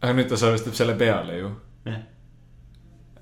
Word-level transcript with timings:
aga 0.00 0.16
nüüd 0.16 0.30
ta 0.30 0.38
salvestab 0.40 0.76
selle 0.76 0.96
peale 0.98 1.36
ju. 1.38 1.50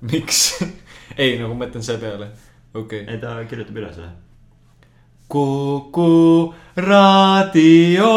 miks? 0.01 0.39
ei, 1.21 1.35
nagu 1.39 1.53
ma 1.53 1.65
mõtlen 1.65 1.83
selle 1.83 1.99
peale, 2.03 2.29
okei 2.73 3.03
okay.. 3.03 3.13
ei 3.15 3.21
ta 3.21 3.35
kirjutab 3.49 3.81
üle 3.81 3.91
selle. 3.95 4.13
Kuku 5.29 6.07
raadio. 6.79 8.13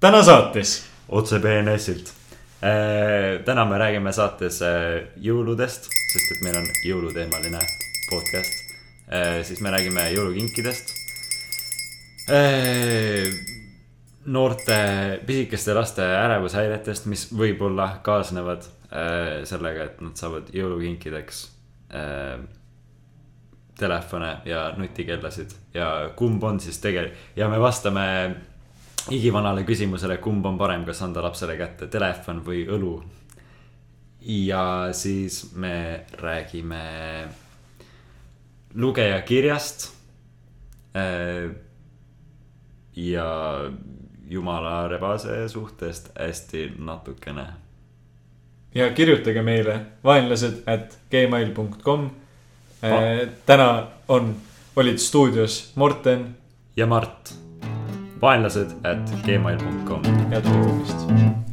täna 0.00 0.22
saates. 0.26 0.80
otse 1.08 1.38
BNS-ilt. 1.44 2.12
täna 3.44 3.64
me 3.68 3.78
räägime 3.78 4.12
saates 4.12 4.62
äh, 4.66 5.12
jõuludest, 5.20 5.90
sest 6.12 6.36
et 6.36 6.44
meil 6.46 6.58
on 6.62 6.68
jõuluteemaline 6.88 7.60
podcast. 8.10 8.60
siis 9.44 9.60
me 9.60 9.70
räägime 9.70 10.08
jõulukinkidest. 10.14 10.94
Noorte 14.24 15.20
pisikeste 15.26 15.74
laste 15.74 16.04
ärevushäiretest, 16.04 17.06
mis 17.10 17.26
võib-olla 17.34 17.88
kaasnevad 18.06 18.66
äh, 18.66 19.42
sellega, 19.48 19.88
et 19.88 20.02
nad 20.04 20.18
saavad 20.18 20.52
jõulukinkideks 20.54 21.42
äh, 21.94 22.42
telefone 23.78 24.36
ja 24.46 24.68
nutikellasid 24.76 25.54
ja 25.74 26.12
kumb 26.16 26.44
on 26.44 26.60
siis 26.60 26.78
tegelikult 26.82 27.36
ja 27.36 27.48
me 27.50 27.58
vastame 27.60 28.06
igivanale 29.10 29.64
küsimusele, 29.66 30.20
kumb 30.22 30.46
on 30.46 30.58
parem, 30.60 30.84
kas 30.86 31.02
anda 31.02 31.24
lapsele 31.24 31.56
kätte 31.58 31.88
telefon 31.90 32.42
või 32.46 32.62
õlu. 32.70 32.92
ja 34.22 34.92
siis 34.92 35.54
me 35.54 36.04
räägime 36.20 36.84
lugejakirjast. 38.74 39.90
ja 42.96 43.26
jumala 44.30 44.88
rebase 44.88 45.48
suhtest 45.48 46.10
hästi 46.18 46.72
natukene. 46.78 47.46
ja 48.74 48.90
kirjutage 48.90 49.42
meile 49.42 49.80
vaenlased 50.04 50.62
at 50.66 50.98
gmail.com. 51.10 52.10
täna 53.46 53.86
on, 54.08 54.36
olid 54.76 54.98
stuudios 54.98 55.72
Morten, 55.74 56.36
ja 56.76 56.86
Mart, 56.86 57.34
vaenlased 58.20 58.70
at 58.84 59.12
gmail.com. 59.26 60.04
head 60.30 60.42
kuulamist. 60.42 61.51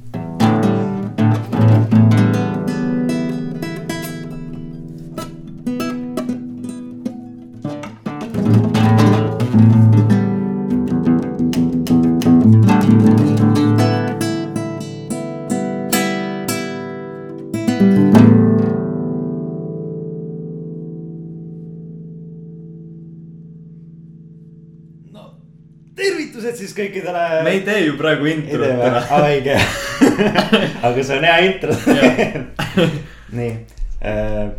kõikidele. 27.10 27.44
me 27.44 27.50
ei 27.50 27.62
tee 27.62 27.80
ju 27.86 27.98
praegu 27.98 28.30
introt 28.30 28.82
täna. 28.82 29.02
õige, 29.24 29.58
aga 30.88 31.04
see 31.04 31.18
on 31.18 31.28
hea 31.28 31.38
intro. 31.48 31.76
nii 33.40 33.52
äh,, 34.02 34.52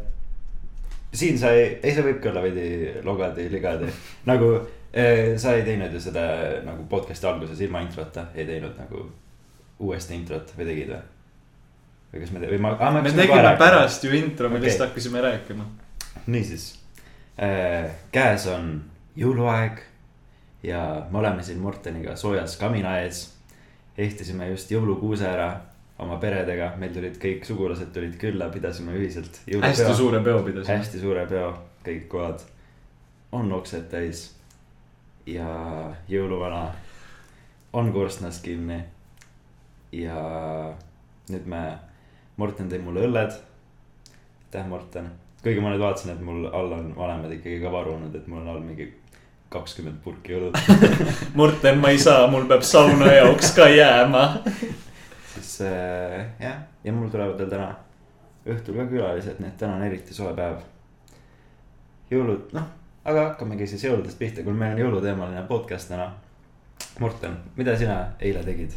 siin 1.12 1.38
sai, 1.38 1.62
ei 1.82 1.94
see 1.94 2.04
võibki 2.06 2.30
olla 2.30 2.42
veidi 2.44 2.66
logadi-ligadi, 3.06 3.90
nagu 4.30 4.52
äh, 4.56 5.36
sa 5.40 5.56
ei 5.58 5.64
teinud 5.66 5.94
ju 5.94 6.02
seda 6.02 6.26
nagu 6.66 6.86
podcast'i 6.90 7.28
alguses 7.30 7.60
ilma 7.64 7.82
introta, 7.84 8.28
ei 8.34 8.46
teinud 8.48 8.76
nagu 8.78 9.06
uuesti 9.80 10.14
introt 10.14 10.54
või 10.56 10.68
tegid 10.68 10.94
või? 10.94 11.02
või 12.10 12.24
kas 12.24 12.32
me, 12.34 12.46
või 12.50 12.62
ma 12.62 12.74
ah,. 12.78 13.00
me 13.02 13.12
tegime 13.14 13.54
pärast 13.58 14.04
ju 14.04 14.14
intro, 14.18 14.50
me 14.50 14.58
Okei. 14.58 14.68
lihtsalt 14.68 14.90
hakkasime 14.90 15.22
rääkima. 15.24 15.66
niisiis 16.26 16.72
äh,, 17.38 17.90
käes 18.12 18.46
on 18.50 18.74
jõuluaeg 19.18 19.89
ja 20.62 21.06
me 21.10 21.18
oleme 21.18 21.42
siin 21.42 21.58
Morteniga 21.58 22.16
soojas 22.16 22.56
kamina 22.56 22.98
ees. 23.00 23.36
ehtisime 23.98 24.48
just 24.48 24.70
jõulukuuse 24.70 25.26
ära 25.28 25.60
oma 26.00 26.16
peredega, 26.20 26.72
meil 26.80 26.92
tulid 26.94 27.18
kõik 27.20 27.44
sugulased 27.44 27.92
tulid 27.92 28.16
külla, 28.20 28.48
pidasime 28.52 28.94
ühiselt. 28.96 29.42
hästi 29.46 29.94
suure 29.94 30.22
peo 30.24 30.42
pidasime. 30.42 30.76
hästi 30.76 31.00
suure 31.00 31.26
peo, 31.26 31.52
kõik 31.84 32.06
kohad 32.08 32.44
on 33.32 33.52
oksed 33.52 33.88
täis. 33.90 34.36
ja 35.26 35.46
jõuluvana 36.08 36.70
on 37.72 37.92
korstnas 37.92 38.40
kinni. 38.42 38.82
ja 39.92 40.16
nüüd 41.30 41.46
me, 41.46 41.64
Morten 42.36 42.70
tõi 42.70 42.80
mulle 42.80 43.04
õlled. 43.06 43.36
aitäh, 44.46 44.66
Morten. 44.66 45.10
kuigi 45.42 45.60
ma 45.60 45.74
nüüd 45.74 45.84
vaatasin, 45.84 46.14
et 46.16 46.24
mul 46.24 46.46
all 46.46 46.72
on 46.72 46.94
vanemad 46.96 47.32
ikkagi 47.32 47.60
ka 47.60 47.72
varunud, 47.72 48.14
et 48.14 48.26
mul 48.26 48.40
on 48.40 48.48
all 48.54 48.64
mingi 48.64 48.88
kakskümmend 49.50 49.98
purki 50.04 50.36
õlut. 50.38 50.58
Morten, 51.38 51.78
ma 51.82 51.90
ei 51.90 51.98
saa, 51.98 52.26
mul 52.30 52.46
peab 52.50 52.62
sauna 52.66 53.10
jaoks 53.12 53.52
ka 53.56 53.66
jääma. 53.68 54.24
siis 55.34 55.60
äh, 55.66 56.26
jah, 56.40 56.60
ja 56.84 56.92
mul 56.94 57.10
tulevad 57.10 57.38
veel 57.38 57.50
täna 57.50 57.70
õhtul 58.46 58.78
ka 58.78 58.86
külalised, 58.92 59.40
nii 59.40 59.50
et 59.50 59.58
täna 59.60 59.78
on 59.78 59.86
eriti 59.86 60.14
soe 60.14 60.30
päev. 60.36 60.60
jõulud, 62.10 62.52
noh, 62.54 62.68
aga 63.04 63.26
hakkamegi 63.30 63.66
siis 63.72 63.84
jõuludest 63.88 64.18
pihta, 64.18 64.44
kui 64.46 64.54
meil 64.54 64.76
on 64.76 64.84
jõuluteemaline 64.84 65.42
podcast 65.50 65.90
täna. 65.90 66.12
Morten, 67.00 67.34
mida 67.56 67.76
sina 67.78 67.98
eile 68.20 68.44
tegid? 68.44 68.72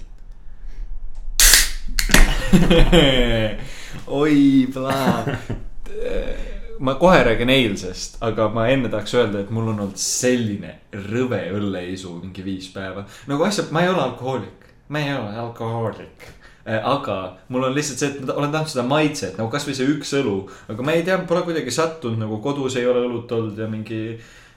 oi, 4.22 4.68
plaan. 4.74 5.38
ma 6.80 6.96
kohe 6.96 7.24
räägin 7.24 7.50
eilsest, 7.50 8.18
aga 8.22 8.48
ma 8.54 8.68
enne 8.72 8.90
tahaks 8.90 9.14
öelda, 9.18 9.44
et 9.44 9.52
mul 9.54 9.68
on 9.72 9.80
olnud 9.86 10.00
selline 10.00 10.76
rõve 11.10 11.42
õlleisu 11.54 12.16
mingi 12.22 12.46
viis 12.46 12.70
päeva. 12.74 13.06
nagu 13.28 13.44
asjad, 13.44 13.72
ma 13.72 13.84
ei 13.84 13.92
ole 13.92 14.02
alkohoolik, 14.04 14.70
ma 14.90 15.04
ei 15.04 15.14
ole 15.16 15.36
alkohoolik. 15.46 16.28
aga 16.66 17.18
mul 17.50 17.68
on 17.68 17.76
lihtsalt 17.76 18.00
see, 18.00 18.10
et 18.10 18.26
ma 18.26 18.38
olen 18.40 18.52
tahtnud 18.52 18.72
seda 18.72 18.88
maitset 18.88 19.38
nagu 19.38 19.52
kasvõi 19.52 19.76
see 19.76 19.90
üks 19.98 20.14
õlu, 20.22 20.38
aga 20.72 20.86
ma 20.86 20.96
ei 20.96 21.04
tea, 21.04 21.18
pole 21.28 21.44
kuidagi 21.48 21.72
sattunud 21.76 22.22
nagu 22.24 22.40
kodus 22.44 22.78
ei 22.80 22.88
ole 22.88 23.04
õlut 23.08 23.32
olnud 23.36 23.60
ja 23.60 23.68
mingi 23.68 24.04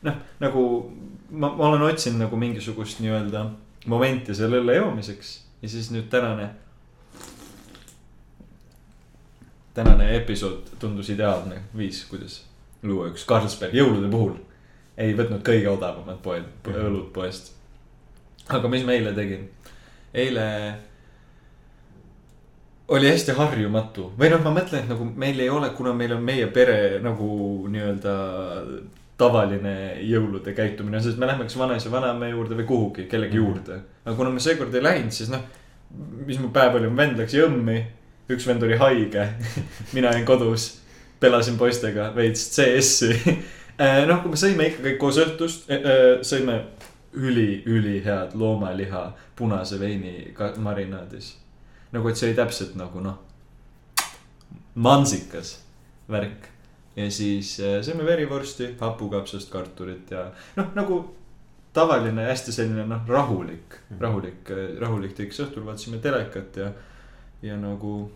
noh, 0.06 0.20
nagu 0.42 0.66
ma, 1.30 1.50
ma 1.50 1.72
olen 1.72 1.88
otsinud 1.88 2.22
nagu 2.22 2.38
mingisugust 2.38 3.02
nii-öelda 3.02 3.48
momenti 3.90 4.34
selle 4.34 4.62
õlle 4.62 4.78
joomiseks 4.78 5.34
ja 5.62 5.68
siis 5.70 5.90
nüüd 5.94 6.06
tänane 6.12 6.52
tänane 9.76 10.10
episood 10.16 10.72
tundus 10.80 11.10
ideaalne 11.12 11.60
viis, 11.76 12.04
kuidas 12.10 12.40
luua 12.86 13.10
üks 13.12 13.26
Carlsberg 13.28 13.74
jõulude 13.76 14.08
puhul. 14.10 14.34
ei 14.96 15.12
võtnud 15.16 15.42
kõige 15.44 15.68
odavamat 15.68 16.22
poed, 16.24 16.44
õlut 16.72 17.12
poest. 17.12 17.52
aga 18.48 18.68
mis 18.72 18.84
ma 18.88 18.92
eile 18.96 19.12
tegin? 19.12 19.48
eile 20.14 20.46
oli 22.88 23.08
hästi 23.10 23.34
harjumatu 23.36 24.12
või 24.18 24.30
noh, 24.30 24.42
ma 24.44 24.52
mõtlen, 24.54 24.84
et 24.84 24.88
nagu 24.92 25.08
meil 25.18 25.40
ei 25.42 25.50
ole, 25.50 25.70
kuna 25.76 25.92
meil 25.96 26.14
on 26.16 26.22
meie 26.24 26.46
pere 26.54 27.00
nagu 27.02 27.28
nii-öelda 27.72 28.14
tavaline 29.18 29.72
jõulude 30.06 30.52
käitumine, 30.54 31.00
sest 31.02 31.18
me 31.18 31.26
lähme 31.26 31.46
kas 31.48 31.56
vanaisa, 31.58 31.90
vanaema 31.90 32.28
juurde 32.30 32.58
või 32.58 32.66
kuhugi 32.68 33.06
kellegi 33.10 33.38
Mhm. 33.38 33.44
juurde. 33.46 33.80
aga 34.04 34.16
kuna 34.16 34.30
me 34.30 34.40
seekord 34.40 34.74
ei 34.74 34.82
läinud, 34.82 35.10
siis 35.10 35.30
noh, 35.30 35.40
mis 36.26 36.38
mu 36.38 36.48
päev 36.48 36.76
oli, 36.76 36.88
mu 36.88 36.96
vend 36.96 37.18
läks 37.18 37.34
jõmmi, 37.34 37.84
üks 38.30 38.46
vend 38.46 38.62
oli 38.66 38.78
haige, 38.80 39.28
mina 39.96 40.12
jäin 40.14 40.26
kodus, 40.26 40.80
pelasin 41.20 41.58
poistega 41.58 42.10
veits 42.16 42.48
CS-i. 42.56 43.36
noh, 44.08 44.22
kui 44.22 44.32
me 44.34 44.40
sõime 44.40 44.70
ikka 44.70 44.82
kõik 44.88 44.98
koos 45.02 45.20
õhtust, 45.22 45.70
sõime 46.26 46.60
üli, 47.16 47.62
ülihead 47.66 48.34
loomaliha 48.34 49.06
punase 49.36 49.80
veini 49.80 50.34
marinaadis. 50.58 51.36
nagu, 51.92 52.08
et 52.08 52.18
see 52.18 52.30
oli 52.30 52.36
täpselt 52.36 52.74
nagu 52.76 53.00
noh, 53.00 53.20
mansikas 54.74 55.56
värk 56.10 56.50
ja 56.96 57.10
siis 57.12 57.56
äh, 57.60 57.78
sõime 57.84 58.04
verivorsti, 58.04 58.72
hapukapsast 58.80 59.50
kartulit 59.52 60.10
ja 60.10 60.26
noh, 60.56 60.72
nagu 60.76 60.98
tavaline 61.76 62.24
hästi 62.30 62.52
selline 62.52 62.86
noh, 62.88 63.04
rahulik, 63.08 63.80
rahulik, 64.00 64.52
rahulik 64.80 65.16
teiks 65.16 65.40
õhtul 65.44 65.66
vaatasime 65.66 66.00
telekat 66.04 66.60
ja, 66.60 66.70
ja 67.46 67.56
nagu. 67.60 68.10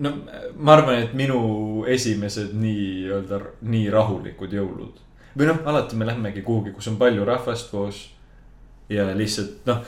no 0.00 0.12
ma 0.56 0.72
arvan, 0.72 1.02
et 1.04 1.14
minu 1.14 1.84
esimesed 1.88 2.54
nii-öelda 2.56 3.40
nii 3.62 3.90
rahulikud 3.92 4.52
jõulud 4.56 5.06
või 5.38 5.46
noh, 5.46 5.60
alati 5.64 5.96
me 5.96 6.08
lähmegi 6.08 6.42
kuhugi, 6.42 6.72
kus 6.74 6.88
on 6.90 6.98
palju 7.00 7.24
rahvast 7.24 7.70
koos. 7.70 8.08
ja 8.90 9.04
lihtsalt 9.14 9.66
noh, 9.66 9.84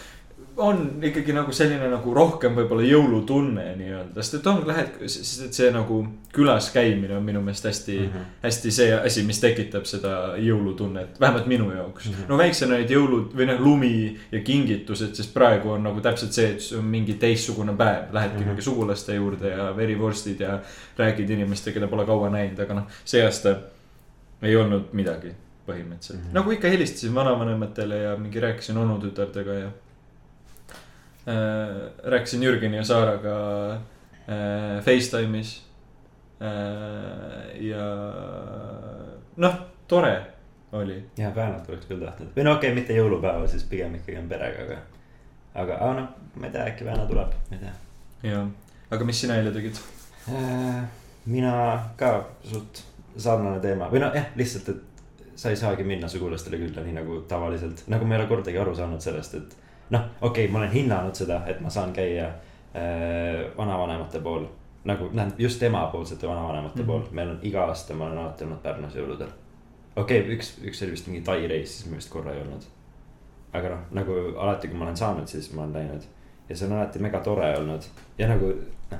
on 0.56 1.00
ikkagi 1.02 1.32
nagu 1.32 1.52
selline 1.52 1.86
nagu 1.88 2.14
rohkem 2.14 2.54
võib-olla 2.56 2.84
jõulutunne 2.84 3.64
nii-öelda, 3.78 4.20
sest 4.20 4.36
et 4.38 4.46
on, 4.50 4.60
lähed, 4.68 4.98
sest 5.08 5.46
et 5.46 5.56
see 5.56 5.70
nagu 5.72 6.00
külas 6.32 6.68
käimine 6.74 7.16
on 7.16 7.24
minu 7.24 7.40
meelest 7.44 7.68
hästi 7.68 7.96
mm, 7.98 8.08
-hmm. 8.12 8.30
hästi 8.42 8.72
see 8.78 8.94
asi, 8.94 9.22
mis 9.28 9.40
tekitab 9.40 9.86
seda 9.88 10.36
jõulutunnet, 10.36 11.20
vähemalt 11.20 11.46
minu 11.46 11.70
jaoks 11.72 12.06
mm. 12.06 12.14
-hmm. 12.14 12.28
no 12.28 12.38
väiksena 12.38 12.76
olid 12.76 12.90
jõulud 12.90 13.36
või 13.36 13.46
noh, 13.48 13.60
lumi 13.60 14.18
ja 14.32 14.40
kingitused, 14.40 15.14
sest 15.14 15.34
praegu 15.34 15.70
on 15.76 15.82
nagu 15.88 16.00
täpselt 16.00 16.32
see, 16.32 16.50
et 16.54 16.60
see 16.60 16.78
on 16.78 16.84
mingi 16.84 17.14
teistsugune 17.14 17.76
päev, 17.76 18.12
lähedki 18.12 18.44
mm 18.44 18.50
-hmm. 18.50 18.60
sugulaste 18.60 19.14
juurde 19.14 19.48
ja 19.48 19.76
verivorstid 19.76 20.40
ja 20.40 20.58
räägid 20.98 21.30
inimestega, 21.30 21.74
keda 21.74 21.88
pole 21.88 22.06
kaua 22.06 22.30
näinud, 22.30 22.58
aga 22.60 22.74
noh, 22.74 23.00
see 23.04 23.24
aasta 23.24 23.56
ei 24.42 24.56
olnud 24.56 24.92
midagi 24.92 25.32
põhimõtteliselt 25.66 26.18
mm, 26.18 26.26
-hmm. 26.26 26.34
nagu 26.34 26.50
ikka 26.50 26.68
helistasin 26.68 27.14
vanavanematele 27.14 27.98
ja 27.98 28.16
mingi 28.16 28.40
rääkisin 28.40 28.76
onutütardega 28.76 29.54
ja. 29.54 29.70
Rääkisin 32.04 32.42
Jürgeni 32.42 32.76
ja 32.76 32.84
Saaraga 32.84 33.34
äh, 33.72 34.80
Facetime'is 34.84 35.62
äh,. 36.42 37.62
ja 37.62 37.84
noh, 39.36 39.54
tore 39.88 40.26
oli. 40.72 41.04
ja 41.16 41.30
päevad 41.30 41.68
oleks 41.68 41.86
küll 41.86 42.02
tahtnud 42.02 42.34
või 42.36 42.46
no 42.46 42.56
okei 42.56 42.72
okay,, 42.72 42.80
mitte 42.80 42.96
jõulupäeval, 42.96 43.46
siis 43.48 43.64
pigem 43.70 43.94
ikkagi 44.00 44.18
on 44.18 44.28
perega, 44.32 44.66
aga. 44.66 44.78
aga, 45.54 45.78
aga 45.78 45.92
noh, 46.00 46.08
ma 46.34 46.48
ei 46.48 46.56
tea, 46.56 46.66
äkki 46.72 46.88
Väna 46.88 47.06
tuleb, 47.06 47.36
ma 47.50 47.58
ei 47.58 47.62
tea. 47.62 47.74
ja, 48.32 48.42
aga 48.90 49.08
mis 49.08 49.22
sina 49.24 49.38
eile 49.38 49.54
tegid 49.54 49.78
äh,? 50.32 50.82
mina 51.30 51.54
ka 51.96 52.16
suht 52.50 52.82
sarnane 53.16 53.60
teema 53.62 53.90
või 53.92 54.02
noh, 54.02 54.14
jah, 54.16 54.32
lihtsalt, 54.38 54.74
et 54.74 55.38
sa 55.38 55.50
ei 55.50 55.58
saagi 55.58 55.84
minna 55.86 56.08
sugulastele 56.10 56.58
külla, 56.60 56.82
nii 56.82 56.98
nagu 56.98 57.22
tavaliselt, 57.28 57.86
nagu 57.92 58.06
ma 58.06 58.16
ei 58.16 58.22
ole 58.22 58.30
kordagi 58.30 58.58
aru 58.58 58.74
saanud 58.76 59.02
sellest, 59.04 59.38
et 59.38 59.61
noh, 59.92 60.08
okei 60.20 60.44
okay,, 60.44 60.52
ma 60.52 60.58
olen 60.58 60.72
hinnanud 60.72 61.14
seda, 61.14 61.42
et 61.46 61.60
ma 61.60 61.70
saan 61.70 61.92
käia 61.92 62.26
äh, 62.26 63.44
vanavanemate 63.56 64.20
pool. 64.20 64.46
nagu 64.84 65.08
tähendab 65.08 65.40
just 65.40 65.62
emapoolsete 65.62 66.28
vanavanemate 66.28 66.74
mm 66.78 66.82
-hmm. 66.82 66.86
pool, 66.86 67.02
meil 67.10 67.28
on 67.30 67.38
iga 67.42 67.64
aasta, 67.64 67.94
ma 67.94 68.06
olen 68.06 68.18
alati 68.18 68.44
olnud 68.44 68.62
Pärnus 68.62 68.94
jõuludel. 68.94 69.28
okei 69.96 70.20
okay,, 70.20 70.34
üks, 70.36 70.58
üks 70.64 70.82
oli 70.82 70.90
vist 70.90 71.06
mingi 71.06 71.20
Tai 71.20 71.46
reis, 71.46 71.76
siis 71.76 71.90
ma 71.90 71.96
vist 71.96 72.10
korra 72.10 72.32
ei 72.32 72.40
olnud. 72.40 72.62
aga 73.52 73.68
noh, 73.68 73.78
nagu 73.90 74.12
alati, 74.36 74.68
kui 74.68 74.78
ma 74.78 74.84
olen 74.84 74.96
saanud, 74.96 75.26
siis 75.26 75.52
ma 75.52 75.62
olen 75.62 75.72
läinud 75.72 76.02
ja 76.48 76.56
see 76.56 76.66
on 76.66 76.72
alati 76.72 76.98
mega 76.98 77.20
tore 77.20 77.58
olnud 77.58 77.82
ja 78.18 78.28
nagu 78.28 78.52
noh. 78.90 78.98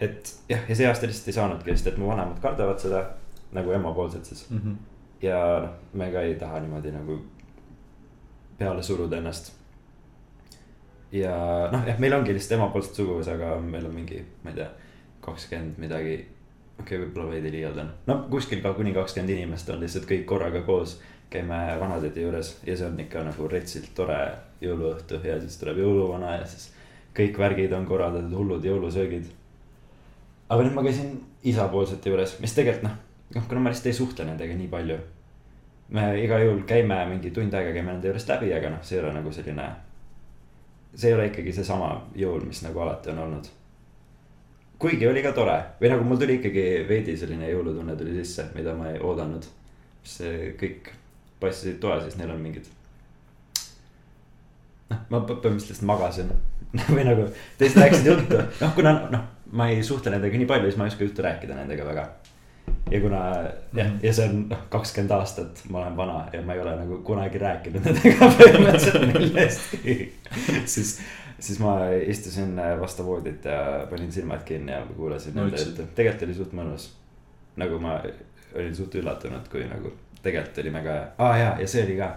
et 0.00 0.34
jah, 0.48 0.60
ja 0.68 0.76
see 0.76 0.88
aasta 0.88 1.06
lihtsalt 1.06 1.28
ei 1.28 1.32
saanudki, 1.32 1.70
sest 1.70 1.86
et 1.86 1.98
mu 1.98 2.08
vanemad 2.08 2.40
kardavad 2.40 2.80
seda 2.80 3.04
nagu 3.52 3.72
emapoolsed 3.72 4.24
siis 4.24 4.50
mm. 4.50 4.58
-hmm. 4.58 4.76
ja 5.22 5.60
noh, 5.60 5.70
me 5.92 6.10
ka 6.12 6.20
ei 6.20 6.34
taha 6.34 6.60
niimoodi 6.60 6.92
nagu 6.92 7.20
peale 8.58 8.82
suruda 8.82 9.16
ennast. 9.16 9.52
ja 11.12 11.32
noh, 11.72 11.84
jah, 11.86 11.98
meil 11.98 12.14
ongi 12.16 12.34
lihtsalt 12.34 12.58
emapoolset 12.58 12.98
suguvõsa, 12.98 13.36
aga 13.36 13.56
meil 13.62 13.86
on 13.86 13.94
mingi, 13.94 14.18
ma 14.44 14.52
ei 14.52 14.58
tea, 14.58 14.70
kakskümmend 15.24 15.78
midagi. 15.80 16.16
okei 16.80 16.84
okay,, 16.84 17.02
võib-olla 17.04 17.30
veidi 17.30 17.52
liialdan, 17.54 17.92
no 18.06 18.18
kuskil 18.30 18.62
ka 18.64 18.74
kuni 18.76 18.94
kakskümmend 18.96 19.36
inimest 19.36 19.70
on 19.72 19.80
lihtsalt 19.84 20.08
kõik 20.08 20.26
korraga 20.26 20.62
koos. 20.66 21.00
käime 21.30 21.56
vanatädi 21.80 22.22
juures 22.22 22.52
ja 22.66 22.76
see 22.76 22.86
on 22.86 23.00
ikka 23.02 23.22
nagu 23.26 23.48
retsilt 23.50 23.88
tore 23.94 24.18
jõuluõhtu 24.62 25.18
ja 25.26 25.40
siis 25.40 25.56
tuleb 25.58 25.80
jõuluvana 25.82 26.36
ja 26.36 26.44
siis 26.46 26.68
kõik 27.16 27.38
värgid 27.38 27.72
on 27.72 27.86
korraldatud, 27.86 28.36
hullud 28.36 28.64
jõulusöögid. 28.64 29.26
aga 30.48 30.62
nüüd 30.62 30.74
ma 30.74 30.82
käisin 30.86 31.18
isapoolsete 31.42 32.10
juures, 32.10 32.38
mis 32.40 32.54
tegelikult 32.54 32.88
noh, 32.88 32.96
noh, 33.34 33.48
kuna 33.48 33.60
ma 33.60 33.70
lihtsalt 33.70 33.90
ei 33.90 33.98
suhtle 34.00 34.24
nendega 34.28 34.54
nii 34.54 34.70
palju 34.70 34.98
me 35.88 36.06
igal 36.20 36.42
juhul 36.42 36.62
käime 36.66 36.98
mingi 37.10 37.30
tund 37.30 37.54
aega 37.54 37.72
käime 37.74 37.92
nende 37.92 38.10
juurest 38.10 38.30
läbi, 38.32 38.50
aga 38.54 38.70
noh, 38.72 38.82
see 38.82 38.98
ei 38.98 39.04
ole 39.04 39.12
nagu 39.14 39.32
selline. 39.32 39.66
see 40.94 41.10
ei 41.10 41.14
ole 41.14 41.26
ikkagi 41.28 41.52
seesama 41.52 41.90
jõul, 42.16 42.46
mis 42.48 42.62
nagu 42.64 42.80
alati 42.80 43.10
on 43.12 43.18
olnud. 43.26 43.50
kuigi 44.78 45.06
oli 45.06 45.22
ka 45.22 45.32
tore 45.32 45.56
või 45.80 45.92
nagu 45.92 46.04
mul 46.04 46.18
tuli 46.20 46.40
ikkagi 46.40 46.66
veidi 46.88 47.16
selline 47.16 47.50
jõulutunne 47.50 47.96
tuli 47.96 48.16
sisse, 48.18 48.48
mida 48.54 48.74
ma 48.74 48.90
ei 48.90 48.98
oodanud. 49.00 49.46
see 50.02 50.54
kõik 50.60 50.90
passisid 51.40 51.78
toa, 51.80 52.00
siis 52.02 52.16
neil 52.16 52.30
on 52.30 52.42
mingid. 52.42 52.66
noh, 54.90 54.98
ma 55.10 55.22
põhimõtteliselt 55.22 55.86
magasin 55.86 56.32
või 56.96 57.06
nagu 57.06 57.30
teised 57.58 57.78
rääkisid 57.78 58.10
juttu, 58.10 58.42
noh, 58.60 58.74
kuna 58.74 58.98
noh, 59.10 59.26
ma 59.52 59.70
ei 59.70 59.82
suhtle 59.86 60.10
nendega 60.10 60.38
nii 60.38 60.50
palju, 60.50 60.70
siis 60.70 60.80
ma 60.80 60.88
ei 60.88 60.94
oska 60.94 61.06
juttu 61.06 61.22
rääkida 61.22 61.54
nendega 61.54 61.86
väga 61.86 62.10
ja 62.90 63.00
kuna 63.00 63.20
jah, 63.74 63.86
mhm. 63.86 63.98
ja 64.02 64.12
see 64.12 64.28
on 64.28 64.42
noh, 64.50 64.64
kakskümmend 64.70 65.14
aastat, 65.16 65.62
ma 65.70 65.82
olen 65.82 65.96
vana 65.96 66.18
ja 66.32 66.42
ma 66.42 66.54
ei 66.54 66.60
ole 66.62 66.76
nagu 66.78 66.98
kunagi 67.06 67.38
rääkinud 67.42 67.86
nendega 67.86 68.28
põhimõtteliselt 68.38 69.06
millestki. 69.12 69.96
siis, 70.64 71.00
siis 71.38 71.58
ma 71.62 71.78
istusin 72.06 72.54
vastu 72.80 73.06
voodit 73.06 73.44
ja 73.44 73.86
panin 73.90 74.12
silmad 74.12 74.44
kinni 74.46 74.72
ja 74.72 74.84
kuulasin 74.96 75.34
no, 75.34 75.46
nende 75.46 75.62
juttu, 75.62 75.88
tegelikult 75.94 76.28
oli 76.28 76.38
suht 76.38 76.54
mõnus. 76.56 76.92
nagu 77.56 77.78
ma 77.82 77.98
olin 78.54 78.76
suht 78.76 78.94
üllatunud, 78.94 79.48
kui 79.50 79.64
nagu 79.66 79.92
tegelikult 80.22 80.62
oli 80.62 80.70
mega 80.74 80.94
hea, 80.94 81.08
aa 81.18 81.30
ah, 81.30 81.38
jaa, 81.40 81.56
ja 81.60 81.68
see 81.68 81.82
oli 81.84 81.98
ka. 81.98 82.12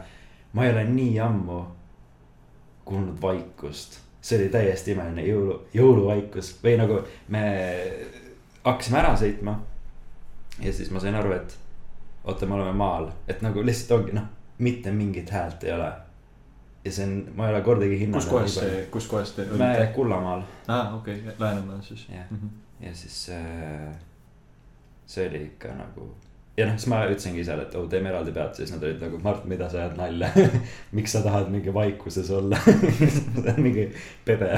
ma 0.53 0.65
ei 0.65 0.73
ole 0.73 0.83
nii 0.91 1.19
ammu 1.19 1.63
kuulnud 2.85 3.17
vaikust, 3.21 3.99
see 4.21 4.37
oli 4.37 4.53
täiesti 4.53 4.93
imeline 4.93 5.25
jõulu, 5.25 5.57
jõuluvaikus 5.73 6.55
või 6.63 6.77
nagu 6.77 7.01
me 7.33 7.43
hakkasime 8.63 9.01
ära 9.01 9.15
sõitma 9.17 9.57
ja 10.61 10.73
siis 10.73 10.91
ma 10.91 10.99
sain 10.99 11.15
aru, 11.15 11.33
et 11.35 11.57
oota, 12.23 12.45
me 12.45 12.55
oleme 12.59 12.73
maal, 12.77 13.09
et 13.27 13.41
nagu 13.41 13.63
lihtsalt 13.65 13.99
ongi 13.99 14.15
noh, 14.17 14.29
mitte 14.59 14.91
mingit 14.91 15.29
häält 15.31 15.63
ei 15.63 15.73
ole. 15.73 15.91
ja 16.85 16.91
see 16.91 17.05
on, 17.05 17.15
ma 17.35 17.47
ei 17.47 17.55
ole 17.55 17.61
kordagi 17.61 17.99
hinnanud. 17.99 18.23
kus 18.23 18.31
kohas 18.31 18.55
see, 18.55 18.85
kus 18.91 19.07
kohas 19.07 19.31
te 19.35 19.47
olite? 19.51 19.91
Kullamaal. 19.95 20.43
aa 20.67 20.81
ah,, 20.81 20.95
okei 20.95 21.19
okay., 21.19 21.33
Läänemaal 21.39 21.81
siis. 21.81 22.07
jah 22.09 22.25
-hmm., 22.31 22.49
ja 22.79 22.95
siis 22.95 23.29
äh, 23.29 23.93
see 25.05 25.29
oli 25.29 25.43
ikka 25.43 25.75
nagu 25.75 26.11
ja 26.59 26.67
noh, 26.67 26.75
siis 26.77 26.89
ma 26.91 26.99
ütlesingi 27.07 27.43
isale, 27.43 27.63
et 27.67 27.75
oh, 27.79 27.87
teeme 27.89 28.11
eraldi 28.11 28.33
pead, 28.35 28.53
siis 28.57 28.71
nad 28.73 28.83
olid 28.83 29.03
nagu, 29.03 29.19
Mart, 29.23 29.45
mida 29.49 29.69
sa 29.71 29.83
ajad 29.83 29.97
nalja 29.99 30.29
miks 30.97 31.15
sa 31.15 31.21
tahad 31.23 31.51
mingi 31.53 31.73
vaikuses 31.73 32.31
olla 32.35 32.59
mingi 33.65 33.87
pede 34.25 34.51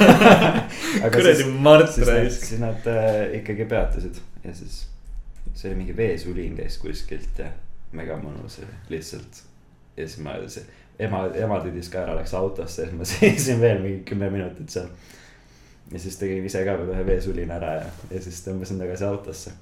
kuradi 1.14 1.48
Mart 1.58 1.98
raisk. 2.06 2.44
siis 2.44 2.60
nad 2.60 2.86
äh, 2.90 3.36
ikkagi 3.40 3.64
peatasid 3.70 4.20
ja 4.44 4.54
siis 4.54 4.89
see 5.54 5.70
oli 5.70 5.78
mingi 5.82 5.96
veesulin 5.96 6.56
käis 6.56 6.78
kuskilt 6.78 7.38
ja 7.38 7.50
mega 7.96 8.16
mõnus 8.20 8.60
oli 8.62 8.76
lihtsalt. 8.94 9.42
ja 9.96 10.06
siis 10.06 10.20
ma, 10.24 10.36
see 10.48 10.64
ema, 11.06 11.24
ema 11.34 11.60
tüdis 11.64 11.90
ka 11.92 12.04
ära, 12.04 12.16
läks 12.18 12.34
autosse 12.38 12.84
ja 12.84 12.90
siis 12.90 12.98
ma 12.98 13.08
seisin 13.12 13.60
veel 13.60 13.82
mingi 13.82 14.02
kümme 14.08 14.30
minutit 14.30 14.70
seal. 14.70 14.88
ja 15.90 15.98
siis 15.98 16.18
tegin 16.20 16.46
ise 16.46 16.64
ka 16.66 16.76
veel 16.78 16.92
ühe 16.94 17.06
veesulina 17.06 17.58
ära 17.58 17.72
ja, 17.80 17.88
ja 18.10 18.22
siis 18.22 18.42
tõmbasin 18.46 18.82
tagasi 18.82 19.06
autosse. 19.08 19.54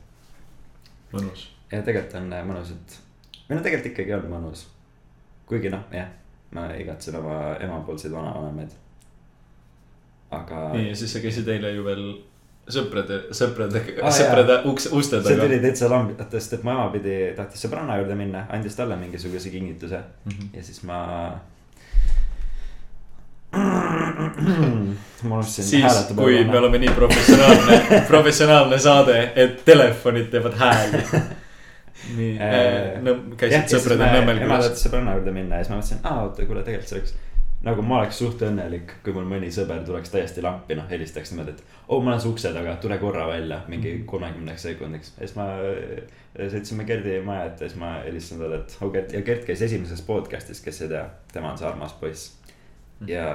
mõnus. 1.13 1.49
ja 1.73 1.83
tegelikult 1.83 2.19
on 2.23 2.33
äh, 2.33 2.45
mõnus, 2.47 2.75
et, 2.75 2.99
või 3.49 3.59
no 3.59 3.63
tegelikult 3.65 3.93
ikkagi 3.93 4.17
on 4.19 4.29
mõnus. 4.35 4.67
kuigi 5.49 5.73
noh, 5.73 5.87
jah, 5.95 6.11
ma 6.53 6.69
igatsen 6.77 7.17
oma 7.21 7.57
emapoolseid 7.65 8.13
vanavanemaid. 8.13 8.75
aga. 10.31 10.65
nii, 10.77 10.91
ja 10.91 10.97
siis 10.97 11.17
sa 11.17 11.25
käisid 11.25 11.49
eile 11.49 11.73
ju 11.77 11.87
veel 11.87 12.05
sõprade, 12.73 13.19
sõpradega 13.37 14.03
ah,, 14.03 14.15
sõprade 14.15 14.59
uks, 14.71 14.89
uste 14.95 15.19
taga. 15.19 15.29
see 15.31 15.41
tuli 15.41 15.59
täitsa 15.63 15.91
lambitest, 15.93 16.57
et 16.59 16.65
mu 16.67 16.73
ema 16.75 16.89
pidi, 16.95 17.17
tahtis 17.37 17.65
sõbranna 17.65 17.99
juurde 18.01 18.17
minna, 18.19 18.47
andis 18.55 18.77
talle 18.79 18.97
mingisuguse 19.01 19.53
kingituse 19.53 19.99
mm 19.99 20.33
-hmm. 20.33 20.49
ja 20.57 20.63
siis 20.63 20.83
ma 20.89 20.99
ma 25.29 25.35
unustasin 25.35 25.65
siis, 25.65 26.13
kui 26.17 26.45
me 26.45 26.59
oleme 26.59 26.79
nii 26.79 26.95
professionaalne 26.97 27.81
professionaalne 28.13 28.79
saade, 28.79 29.33
et 29.37 29.65
telefonid 29.65 30.27
teevad 30.31 30.55
hääli. 30.59 31.03
nii 32.17 32.35
äh,, 32.41 33.03
no 33.03 33.17
käisid 33.37 33.73
sõprade 33.73 34.13
nõmmel. 34.13 34.43
ema 34.45 34.61
tahtis 34.63 34.85
sõbranna 34.87 35.17
juurde 35.17 35.33
minna 35.33 35.57
ja 35.57 35.65
siis 35.65 35.73
ma 35.73 35.81
mõtlesin, 35.81 36.05
aa 36.05 36.23
oota, 36.23 36.47
kuule 36.47 36.63
tegelikult 36.63 36.89
see 36.89 37.01
oleks 37.01 37.15
nagu 37.67 37.83
ma 37.83 38.01
oleks 38.01 38.21
suht 38.21 38.43
õnnelik, 38.47 38.93
kui 39.03 39.15
mul 39.15 39.27
mõni 39.27 39.49
sõber 39.55 39.81
tuleks 39.87 40.13
täiesti 40.13 40.43
lampi, 40.45 40.77
noh 40.79 40.87
helistaks 40.91 41.33
niimoodi, 41.33 41.57
et. 41.57 41.79
oo, 41.89 41.99
ma 42.01 42.13
olen 42.13 42.23
su 42.23 42.31
ukse 42.31 42.53
taga, 42.55 42.77
tule 42.83 42.99
korra 43.03 43.27
välja 43.31 43.63
mingi 43.69 43.95
mhm. 43.97 44.05
kolmekümneks 44.11 44.67
sekundiks. 44.69 45.15
ja 45.17 45.27
siis 45.27 45.39
ma 45.39 45.49
sõitsime 46.53 46.87
Gerdi 46.87 47.17
maja 47.27 47.49
ette 47.49 47.67
ja 47.67 47.73
siis 47.73 47.81
ma 47.81 47.97
helistasin 48.05 48.45
talle, 48.45 48.61
et 48.63 48.77
oh 48.81 48.93
Gert 48.95 49.17
ja 49.17 49.25
Gert 49.27 49.49
käis 49.49 49.65
esimeses 49.67 50.05
podcast'is, 50.07 50.63
kes 50.65 50.85
ei 50.87 50.93
tea, 50.95 51.03
tema 51.33 51.51
on 51.53 51.59
see 51.59 51.69
armas 51.69 51.97
poiss. 51.99 52.31
Mhm. 53.01 53.11
ja. 53.11 53.27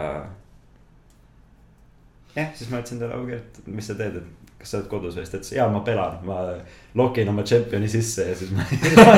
jah, 2.37 2.55
siis 2.55 2.71
ma 2.71 2.79
ütlesin 2.79 3.03
talle, 3.03 3.19
oh 3.19 3.27
Gert, 3.27 3.59
mis 3.67 3.91
sa 3.91 3.97
teed, 3.99 4.21
et 4.23 4.42
kas 4.63 4.71
sa 4.71 4.79
oled 4.79 4.87
kodus 4.91 5.17
või, 5.17 5.25
siis 5.25 5.33
ta 5.33 5.39
ütles, 5.39 5.51
jaa, 5.57 5.67
ma 5.71 5.81
pelan, 5.83 6.15
ma 6.23 6.39
lokin 6.95 7.29
oma 7.33 7.43
tšempioni 7.43 7.89
sisse 7.91 8.29
ja 8.29 8.37
siis 8.39 8.53
ma 8.55 8.63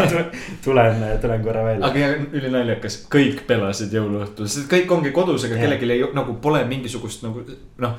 tulen, 0.66 1.06
tulen 1.22 1.46
korra 1.46 1.64
välja. 1.68 1.92
aga 1.92 2.10
ülinaljakas, 2.40 3.00
kõik 3.14 3.46
pelasid 3.50 3.94
jõuluõhtul, 3.94 4.50
sest 4.50 4.70
kõik 4.72 4.92
ongi 4.98 5.14
kodus, 5.16 5.46
aga 5.46 5.62
kellelgi 5.62 5.90
ei 5.94 6.04
nagu 6.18 6.38
pole 6.42 6.64
mingisugust 6.70 7.24
nagu 7.28 7.46
noh. 7.86 7.98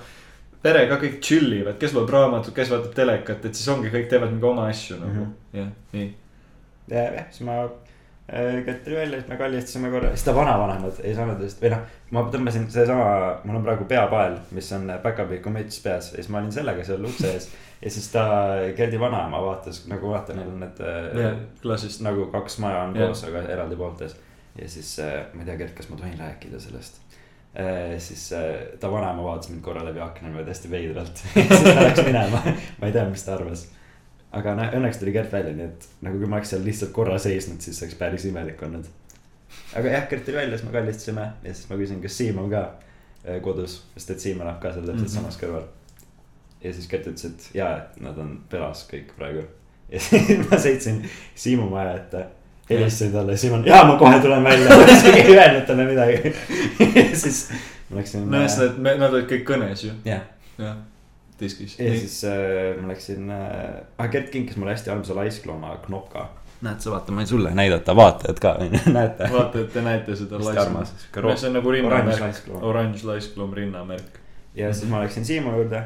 perega 0.66 0.98
kõik 0.98 1.20
chill 1.22 1.54
ivad, 1.60 1.78
kes 1.78 1.94
loeb 1.94 2.10
raamatut, 2.10 2.54
kes 2.56 2.72
vaatab 2.74 2.94
telekat, 2.98 3.46
et 3.46 3.54
siis 3.54 3.70
ongi, 3.70 3.92
kõik 3.94 4.10
teevad 4.10 4.34
mingi 4.34 4.50
oma 4.50 4.66
asju 4.72 4.98
nagu 4.98 5.14
mm 5.14 5.26
-hmm. 5.26 5.60
jah, 5.60 5.72
nii. 5.94 6.14
ja 6.90 7.10
jah, 7.20 7.30
siis 7.30 7.46
ma 7.46 7.62
Gert 8.64 8.84
tuli 8.84 8.96
välja, 8.96 9.20
siis 9.20 9.28
me 9.28 9.36
kallistasime 9.38 9.90
korra, 9.90 10.08
siis 10.10 10.24
ta 10.26 10.32
vanavanemad 10.34 10.96
ei 11.06 11.12
saanud 11.14 11.38
vist 11.44 11.60
või 11.62 11.70
noh. 11.70 11.84
ma 12.10 12.24
tõmbasin 12.32 12.64
seesama, 12.74 13.04
mul 13.46 13.60
on 13.60 13.66
praegu 13.68 13.86
peapael, 13.86 14.34
mis 14.56 14.70
on 14.74 14.90
päkapiku 15.04 15.52
müts 15.54 15.78
peas 15.84 16.08
ja 16.10 16.18
siis 16.18 16.30
ma 16.34 16.40
olin 16.40 16.50
sellega 16.54 16.82
seal 16.88 17.06
ukse 17.06 17.30
ees. 17.30 17.46
ja 17.84 17.92
siis 17.94 18.08
ta, 18.10 18.24
Gerdi 18.76 18.98
vanaema 18.98 19.38
vaatas 19.44 19.84
nagu 19.86 20.10
vaata, 20.10 20.34
neil 20.34 20.50
on 20.50 20.58
need 20.64 20.82
jah, 21.22 21.38
klassist. 21.62 22.02
nagu 22.02 22.26
kaks 22.34 22.58
maja 22.64 22.82
on 22.88 22.98
Jah. 22.98 23.06
koos, 23.06 23.22
aga 23.30 23.44
eraldi 23.54 23.78
pooltes. 23.78 24.18
ja 24.58 24.68
siis 24.74 24.96
äh, 25.06 25.20
ma 25.32 25.44
ei 25.44 25.52
tea, 25.52 25.60
Gert, 25.62 25.76
kas 25.78 25.92
ma 25.92 26.02
tohin 26.02 26.18
rääkida 26.18 26.58
sellest. 26.66 26.98
siis 28.02 28.26
äh, 28.34 28.50
ta 28.80 28.90
vanaema 28.90 29.22
vaatas 29.22 29.54
mind 29.54 29.62
korra 29.62 29.86
läbi 29.86 30.02
akna 30.02 30.32
niimoodi 30.32 30.50
hästi 30.50 30.70
veidralt. 30.74 31.22
siis 31.32 31.62
ta 31.62 31.78
läks 31.78 32.02
minema, 32.02 32.42
ma 32.80 32.90
ei 32.90 32.92
tea, 32.92 33.06
mis 33.06 33.22
ta 33.22 33.38
arvas. 33.38 33.68
Aga 34.32 34.54
noh, 34.58 34.72
õnneks 34.78 35.00
tuli 35.00 35.14
Gert 35.14 35.32
välja, 35.32 35.54
nii 35.56 35.68
et 35.68 35.88
nagu 36.06 36.18
kui 36.20 36.30
ma 36.30 36.40
oleks 36.40 36.54
seal 36.54 36.64
lihtsalt 36.66 36.92
korra 36.96 37.18
seisnud, 37.22 37.60
siis 37.62 37.78
oleks 37.82 37.98
päris 38.00 38.26
imelik 38.28 38.62
olnud. 38.66 38.88
aga 39.78 39.92
jah, 39.94 40.08
Gert 40.10 40.26
tuli 40.26 40.40
välja, 40.40 40.58
siis 40.58 40.68
me 40.68 40.74
kallistasime 40.74 41.26
ja 41.44 41.54
siis 41.54 41.70
ma 41.70 41.78
küsin, 41.80 42.00
kas 42.02 42.18
Siim 42.18 42.40
on 42.42 42.50
ka 42.52 42.64
äh, 42.66 43.40
kodus, 43.44 43.80
sest 43.96 44.16
et 44.16 44.24
Siim 44.24 44.40
elab 44.44 44.58
ka 44.62 44.72
seal 44.72 44.86
täpselt 44.86 45.00
mm. 45.00 45.06
-hmm. 45.06 45.14
samas 45.18 45.38
kõrval. 45.42 45.68
ja 46.62 46.72
siis 46.72 46.88
Gert 46.88 47.06
ütles, 47.06 47.30
et 47.30 47.50
jaa, 47.54 47.76
et 47.78 48.00
nad 48.02 48.18
on 48.18 48.40
pelas 48.50 48.88
kõik 48.90 49.14
praegu. 49.18 49.46
ja 49.92 50.00
siis 50.08 50.50
ma 50.50 50.58
sõitsin 50.58 51.04
Siimu 51.34 51.70
maja 51.70 51.94
ette, 51.96 52.26
helistasin 52.70 53.12
talle, 53.12 53.36
Siim 53.36 53.54
on, 53.60 53.66
jaa, 53.66 53.84
ma 53.86 53.96
kohe 53.98 54.18
tulen 54.20 54.44
välja, 54.44 54.82
isegi 54.96 55.22
ei 55.22 55.38
öelnud 55.38 55.66
talle 55.66 55.86
midagi. 55.86 56.34
ja 56.96 57.16
siis 57.16 57.48
ma 57.90 58.00
läksin. 58.00 58.30
nojah, 58.30 58.50
sest 58.50 58.62
et 58.70 58.78
me, 58.78 58.96
nad 58.98 59.14
olid 59.14 59.28
kõik 59.30 59.46
kõnes 59.48 59.86
ju, 59.86 59.94
jah, 60.04 60.26
jah, 60.58 60.76
diskis. 61.40 61.78
ja 61.78 61.90
siis 61.98 62.24
äh, 62.24 62.80
ma 62.82 62.88
läksin 62.92 63.30
äh,, 63.30 63.70
ah 63.98 64.08
Gert 64.10 64.30
kinkis 64.30 64.56
mulle 64.56 64.72
hästi 64.72 64.90
armsa 64.90 65.14
laisklooma 65.14 65.76
knopka. 65.86 66.28
näed 66.64 66.80
sa, 66.80 66.90
vaata, 66.90 67.12
ma 67.12 67.20
võin 67.20 67.28
sulle 67.30 67.50
näidata, 67.54 67.96
vaatajad 67.96 68.38
ka, 68.40 68.54
näete. 68.98 69.28
vaata, 69.32 69.58
et 69.60 69.72
te 69.72 69.82
näete 69.84 70.16
seda 70.16 70.38
roos- 70.40 71.40
see 71.40 71.48
on 71.50 71.58
nagu 71.58 71.68
oranž 71.68 71.82
rinnamärk, 71.82 72.20
laiskloom. 72.20 72.62
oranž 72.62 73.04
laiskloom 73.04 73.52
rinnamärk. 73.54 74.20
ja 74.54 74.72
siis 74.72 74.88
ma 74.90 75.02
läksin 75.04 75.24
Siimu 75.24 75.52
juurde, 75.58 75.82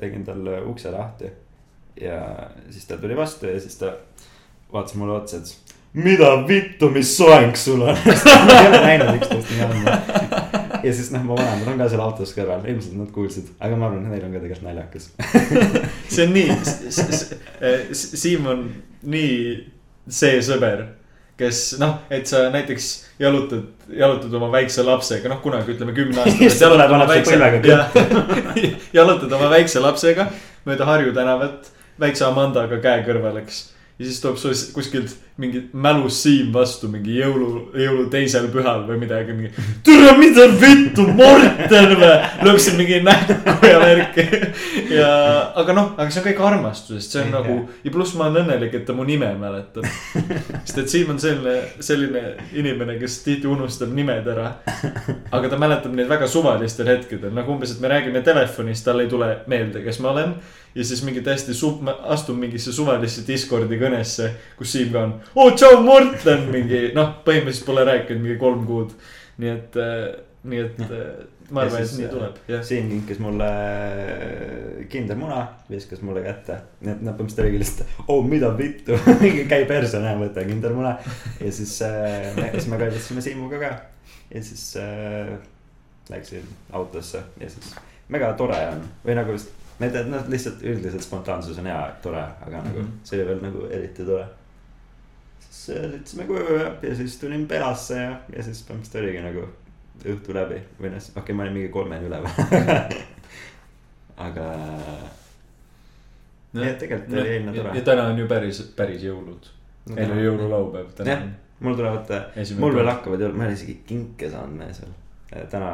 tegin 0.00 0.24
talle 0.24 0.60
ukse 0.64 0.90
lahti. 0.90 1.30
ja 2.00 2.20
siis 2.70 2.84
ta 2.86 2.96
tuli 2.96 3.16
vastu 3.16 3.46
ja 3.46 3.60
siis 3.60 3.76
ta 3.76 3.92
vaatas 4.72 4.94
mulle 4.94 5.12
otsa, 5.20 5.36
ütles. 5.36 5.56
mida 5.92 6.32
vittu, 6.48 6.90
mis 6.90 7.16
soeng 7.16 7.54
sul 7.56 7.80
on? 7.82 7.96
me 8.46 8.60
ei 8.60 8.68
ole 8.68 8.80
näinud 8.80 9.14
üksteist 9.20 9.50
nii 9.50 9.62
ammu. 9.68 10.45
Ja 10.86 10.92
siis 10.94 11.08
noh, 11.10 11.24
mu 11.26 11.36
vanemad 11.38 11.72
on 11.72 11.80
ka 11.80 11.88
seal 11.90 12.02
autos 12.04 12.32
kõrval, 12.36 12.62
ilmselt 12.70 12.94
nad 12.98 13.08
kuulsid, 13.14 13.48
aga 13.58 13.78
ma 13.78 13.88
arvan, 13.88 14.04
et 14.06 14.12
neil 14.14 14.26
on 14.28 14.36
ka 14.36 14.42
tegelikult 14.44 14.66
naljakas. 14.68 15.08
see 16.14 16.26
on 16.26 16.36
nii, 16.36 16.48
Siim 17.96 18.46
on 18.52 18.62
nii 19.10 19.34
see 20.06 20.38
sõber, 20.46 20.84
kes 21.36 21.62
noh, 21.82 21.98
et 22.12 22.28
sa 22.30 22.46
näiteks 22.54 22.90
jalutad, 23.20 23.66
jalutad 23.92 24.34
oma 24.38 24.50
väikse 24.54 24.84
lapsega, 24.86 25.30
noh 25.32 25.42
kunagi 25.44 25.74
ütleme 25.74 25.94
su 25.96 27.30
põlvega 27.32 27.78
jalutad 28.98 29.38
oma 29.38 29.50
väikse 29.52 29.82
lapsega 29.84 30.30
mööda 30.66 30.88
Harju 30.88 31.14
tänavat, 31.16 31.70
väikse 32.00 32.26
Amandaga 32.28 32.78
käe 32.82 33.02
kõrval, 33.06 33.42
eks. 33.42 33.62
ja 33.98 34.06
siis 34.06 34.22
tuleb 34.22 34.38
sul 34.40 34.56
kuskilt 34.76 35.18
mingi 35.36 35.60
mälus 35.72 36.22
Siim 36.22 36.48
vastu 36.52 36.88
mingi 36.88 37.18
jõulu, 37.18 37.48
jõulu 37.76 38.06
teisel 38.12 38.46
pühal 38.52 38.86
või 38.88 38.96
midagi, 39.02 39.34
mingi. 39.36 39.50
türa, 39.84 40.14
mida 40.16 40.46
vittu, 40.48 41.04
Morten 41.12 41.92
või, 42.00 42.12
lööb 42.46 42.60
siin 42.62 42.78
mingi 42.80 43.02
näkku 43.04 43.68
ja 43.68 43.82
värki. 43.82 44.24
ja, 44.96 45.10
aga 45.60 45.76
noh, 45.76 45.92
aga 45.98 46.08
see 46.08 46.22
on 46.22 46.26
kõik 46.30 46.42
armastusest, 46.48 47.12
see 47.12 47.20
on 47.26 47.28
Jah. 47.28 47.36
nagu 47.36 47.58
ja 47.84 47.92
pluss 47.92 48.16
ma 48.16 48.30
olen 48.30 48.46
õnnelik, 48.46 48.78
et 48.80 48.88
ta 48.88 48.96
mu 48.96 49.04
nime 49.04 49.28
mäletab. 49.36 49.84
sest 50.64 50.80
et 50.80 50.92
Siim 50.94 51.12
on 51.12 51.20
selline, 51.20 51.56
selline 51.84 52.24
inimene, 52.56 52.96
kes 53.02 53.20
tihti 53.26 53.50
unustab 53.50 53.92
nimed 53.92 54.32
ära. 54.32 54.54
aga 55.36 55.52
ta 55.52 55.60
mäletab 55.60 55.92
neid 55.96 56.08
väga 56.08 56.30
suvalistel 56.32 56.88
hetkedel, 56.94 57.34
nagu 57.36 57.52
umbes, 57.52 57.76
et 57.76 57.84
me 57.84 57.92
räägime 57.92 58.24
telefonis, 58.24 58.84
tal 58.86 59.04
ei 59.04 59.12
tule 59.12 59.34
meelde, 59.52 59.84
kes 59.84 60.00
ma 60.00 60.16
olen. 60.16 60.38
ja 60.76 60.84
siis 60.84 61.04
mingi 61.04 61.20
täiesti 61.24 61.54
su-, 61.56 61.76
ma 61.84 61.94
astun 62.12 62.36
mingisse 62.40 62.72
suvalisse 62.72 63.22
Discordi 63.28 63.76
kõnesse, 63.80 64.32
kus 64.56 64.72
Siim 64.72 64.92
ka 64.92 65.04
on. 65.04 65.14
oo, 65.34 65.50
tšau, 65.50 65.80
Morten, 65.82 66.46
mingi 66.52 66.90
noh, 66.94 67.14
põhimõtteliselt 67.26 67.66
pole 67.66 67.84
rääkinud 67.88 68.22
mingi 68.22 68.38
kolm 68.40 68.66
kuud. 68.66 68.92
nii 69.38 69.50
et, 69.52 69.74
nii 70.44 70.60
et 70.62 70.78
äh, 70.86 71.08
ma 71.50 71.62
Ja 71.62 71.66
arvan, 71.68 71.82
et 71.84 71.92
nii 71.98 72.08
tuleb, 72.10 72.38
jah. 72.50 72.62
Siim 72.66 72.88
kinkis 72.90 73.18
mulle 73.22 73.48
kindermuna, 74.90 75.40
viskas 75.70 76.00
mulle 76.02 76.22
kätte, 76.24 76.56
nii 76.80 76.92
et 76.94 77.02
noh, 77.06 77.14
põhimõtteliselt 77.16 77.44
oligi 77.44 77.60
lihtsalt, 77.62 78.00
oo 78.08 78.22
mida 78.26 78.50
vittu, 78.58 78.96
käi 79.52 79.66
perse, 79.68 80.00
näe, 80.02 80.16
võta 80.20 80.44
kindermuna. 80.46 80.96
ja 81.40 81.52
siis 81.52 81.76
äh,, 81.86 82.32
siis 82.54 82.66
me 82.72 82.78
kallistasime 82.80 83.22
Siimuga 83.24 83.60
ka 83.62 83.70
ja 84.34 84.42
siis 84.42 84.64
äh, 84.80 85.36
läksin 86.10 86.42
autosse 86.74 87.22
ja 87.40 87.50
siis 87.50 87.74
mega 88.08 88.32
tore 88.38 88.58
on 88.72 88.82
või 89.06 89.14
nagu, 89.18 89.36
ma 89.78 89.86
ei 89.86 89.94
tea, 89.94 90.02
noh 90.10 90.26
lihtsalt 90.30 90.62
üldiselt 90.66 91.02
spontaansus 91.06 91.58
on 91.62 91.66
hea, 91.70 91.80
tore, 92.02 92.22
aga 92.46 92.62
nagu 92.64 92.82
Mhm. 92.82 92.92
see 93.04 93.18
oli 93.20 93.28
veel 93.30 93.40
nagu 93.42 93.66
eriti 93.70 94.04
tore. 94.06 94.26
Äh, 95.72 95.86
sõitsime 95.92 96.26
koju 96.28 96.58
ja, 96.58 96.72
ja 96.82 96.96
siis 96.98 97.18
tulin 97.20 97.46
pelasse 97.50 98.00
ja, 98.00 98.16
ja 98.36 98.46
siis 98.46 98.62
põhimõtteliselt 98.68 99.02
oligi 99.02 99.24
nagu 99.24 99.46
õhtu 100.06 100.34
läbi 100.36 100.58
või 100.80 100.92
noh, 100.92 101.02
okei 101.02 101.22
okay,, 101.22 101.36
ma 101.36 101.46
olin 101.46 101.56
mingi 101.56 101.70
kolmeni 101.74 102.08
üleval. 102.08 102.96
aga 104.26 104.48
Nii 106.56 106.68
et 106.70 106.78
tegelikult 106.80 107.16
oli 107.20 107.32
eilne 107.34 107.52
tore. 107.52 107.72
ja 107.76 107.84
täna 107.84 108.08
on 108.10 108.18
ju 108.18 108.26
päris, 108.30 108.60
päris 108.76 109.04
jõulud. 109.04 109.48
meil 109.92 110.12
oli 110.12 110.26
jõululaupäev 110.26 110.92
täna 110.98 111.14
Jah. 111.14 111.24
mul 111.60 111.78
tulevad, 111.78 112.12
mul 112.58 112.76
veel 112.76 112.90
hakkavad 112.90 113.24
jõulud, 113.24 113.38
ma 113.38 113.46
ei 113.46 113.52
ole 113.52 113.58
isegi 113.58 113.80
kinke 113.86 114.30
saanud 114.30 114.60
me 114.60 114.68
seal 114.74 114.94
täna. 115.52 115.72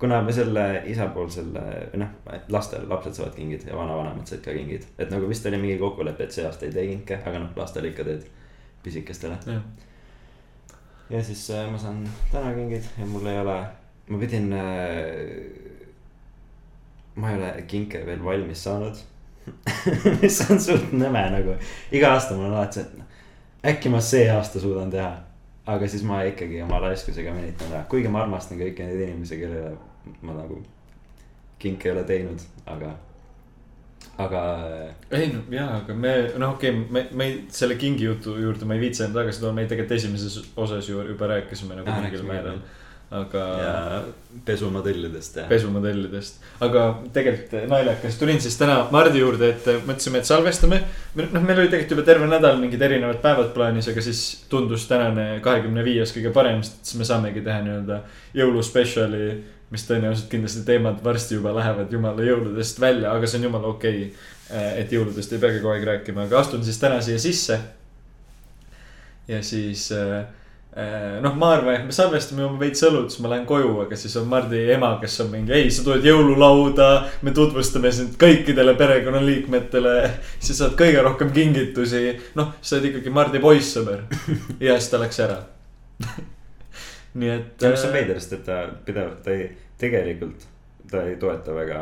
kuna 0.00 0.22
me 0.24 0.32
selle 0.32 0.82
isapoolsel, 0.88 1.50
või 1.54 2.00
noh, 2.00 2.12
lastel, 2.48 2.86
lapsed 2.88 3.18
saavad 3.18 3.34
kingid 3.36 3.66
ja 3.68 3.76
vanavanemad 3.76 4.26
said 4.26 4.44
ka 4.44 4.54
kingid. 4.56 4.86
et 4.98 5.10
nagu 5.10 5.28
vist 5.28 5.46
oli 5.46 5.58
mingi 5.60 5.78
kokkulepe, 5.78 6.24
et 6.24 6.32
see 6.36 6.46
aasta 6.46 6.66
ei 6.66 6.76
tee 6.76 6.86
kinke, 6.94 7.20
aga 7.24 7.42
noh, 7.42 7.56
lastele 7.56 7.92
ikka 7.92 8.06
teed 8.08 8.28
pisikestele. 8.82 9.38
ja 11.10 11.22
siis 11.24 11.50
äh, 11.50 11.70
ma 11.70 11.78
saan 11.78 12.08
täna 12.32 12.54
kingid 12.54 12.84
ja 12.98 13.06
mul 13.06 13.26
ei 13.26 13.40
ole, 13.40 13.56
ma 14.08 14.18
pidin 14.18 14.52
äh,. 14.52 14.66
ma 17.14 17.30
ei 17.30 17.38
ole 17.38 17.62
kinke 17.66 18.06
veel 18.06 18.24
valmis 18.24 18.64
saanud. 18.64 18.96
mis 20.22 20.40
on 20.50 20.60
suht 20.60 20.92
nõme 20.92 21.22
nagu, 21.32 21.56
iga 21.92 22.12
aasta 22.14 22.36
mul 22.36 22.50
on 22.50 22.58
alati 22.58 22.78
see, 22.78 22.86
et 22.86 22.98
noh, 22.98 23.06
äkki 23.72 23.90
ma 23.92 24.00
see 24.04 24.28
aasta 24.30 24.60
suudan 24.60 24.90
teha. 24.92 25.14
aga 25.70 25.88
siis 25.88 26.02
ma 26.06 26.22
ikkagi 26.26 26.62
oma 26.62 26.78
raiskusega 26.82 27.32
venitan 27.34 27.72
ära, 27.72 27.84
kuigi 27.88 28.08
ma 28.08 28.22
armastan 28.24 28.58
kõiki 28.58 28.84
neid 28.84 29.00
inimesi, 29.06 29.38
kellele 29.40 29.74
ma 30.22 30.34
nagu 30.34 30.62
kinke 31.60 31.88
ei 31.88 31.92
ole 31.92 32.04
teinud, 32.08 32.42
aga, 32.66 32.94
aga 34.24 34.42
ei 35.10 35.30
no 35.32 35.44
jaa, 35.54 35.80
aga 35.80 35.94
me 35.94 36.12
noh, 36.40 36.56
okei 36.56 36.74
okay,, 36.74 36.84
me, 36.96 37.06
me 37.16 37.30
selle 37.54 37.78
kingi 37.80 38.06
jutu 38.08 38.36
juurde 38.40 38.68
ma 38.68 38.76
ei 38.76 38.84
viitsi 38.84 39.04
enam 39.04 39.16
tagasi 39.20 39.42
tuua, 39.42 39.54
me 39.56 39.66
tegelikult 39.70 39.96
esimeses 39.98 40.38
osas 40.56 40.88
ju 40.90 41.02
juba 41.12 41.32
rääkisime 41.34 41.78
nagu 41.78 41.96
mingil 41.96 42.26
määral. 42.28 42.60
aga 43.10 43.44
ja 43.58 43.76
pesumodellidest 44.46 45.36
ja. 45.36 45.44
pesumodellidest, 45.50 46.36
aga 46.62 46.84
tegelikult 47.12 47.66
naljakas, 47.70 48.18
tulin 48.20 48.38
siis 48.40 48.54
täna 48.58 48.76
Mardi 48.94 49.18
juurde, 49.18 49.48
et 49.50 49.66
mõtlesime, 49.86 50.20
et 50.20 50.28
salvestame. 50.28 50.78
noh, 51.18 51.40
meil 51.42 51.58
oli 51.58 51.72
tegelikult 51.72 51.96
juba 51.96 52.06
terve 52.06 52.28
nädal 52.30 52.60
mingid 52.62 52.82
erinevad 52.86 53.18
päevad 53.24 53.50
plaanis, 53.56 53.90
aga 53.90 54.04
siis 54.06 54.22
tundus 54.52 54.86
tänane 54.90 55.40
kahekümne 55.42 55.82
viies 55.84 56.14
kõige 56.14 56.30
parem, 56.34 56.62
sest 56.62 56.92
siis 56.92 57.00
me 57.02 57.08
saamegi 57.08 57.42
teha 57.46 57.64
nii-öelda 57.66 58.02
jõuluspetsiali. 58.38 59.24
Mis 59.70 59.86
tõenäoliselt 59.86 60.30
kindlasti 60.32 60.64
teemad 60.66 60.98
varsti 61.04 61.36
juba 61.38 61.54
lähevad 61.54 61.92
jumala 61.92 62.24
jõuludest 62.26 62.80
välja, 62.82 63.12
aga 63.14 63.28
see 63.30 63.38
on 63.38 63.48
jumala 63.50 63.70
okei 63.70 64.02
okay,. 64.08 64.80
et 64.82 64.92
jõuludest 64.92 65.32
ei 65.32 65.42
peagi 65.42 65.62
kogu 65.62 65.74
aeg 65.76 65.86
rääkima, 65.86 66.26
aga 66.26 66.40
astun 66.42 66.64
siis 66.66 66.80
täna 66.82 66.98
siia 67.04 67.18
sisse. 67.22 67.60
ja 69.30 69.42
siis 69.46 69.92
äh, 69.94 70.24
noh, 71.22 71.36
ma 71.38 71.52
arvan, 71.54 71.76
et 71.76 71.86
me 71.86 71.94
salvestame 71.94 72.44
oma 72.46 72.58
veits 72.58 72.82
õlut, 72.86 73.10
siis 73.10 73.22
ma 73.22 73.30
lähen 73.30 73.46
koju, 73.46 73.76
aga 73.84 73.98
siis 73.98 74.16
on 74.18 74.26
Mardi 74.30 74.64
ema, 74.74 74.92
kes 75.02 75.20
on 75.24 75.30
mingi, 75.36 75.54
ei, 75.54 75.70
sa 75.70 75.86
tuled 75.86 76.06
jõululauda. 76.06 76.90
me 77.22 77.34
tutvustame 77.36 77.92
sind 77.94 78.18
kõikidele 78.18 78.74
perekonnaliikmetele, 78.78 79.94
sa 80.38 80.58
saad 80.64 80.74
kõige 80.78 81.06
rohkem 81.06 81.30
kingitusi. 81.34 82.18
noh, 82.34 82.54
sa 82.60 82.76
oled 82.76 82.90
ikkagi 82.90 83.14
Mardi 83.14 83.42
poissõber. 83.42 84.06
ja 84.66 84.78
siis 84.78 84.90
ta 84.90 85.02
läks 85.02 85.22
ära. 85.26 85.40
nii 87.14 87.30
et. 87.30 87.62
ja 87.62 87.72
mis 87.72 87.84
on 87.84 87.92
veider, 87.94 88.20
sest 88.20 88.38
et 88.38 88.44
ta 88.46 88.62
pidevalt, 88.86 89.22
ta 89.24 89.34
ei, 89.34 89.48
tegelikult 89.80 90.46
ta 90.90 91.02
ei 91.06 91.16
toeta 91.16 91.54
väga 91.54 91.80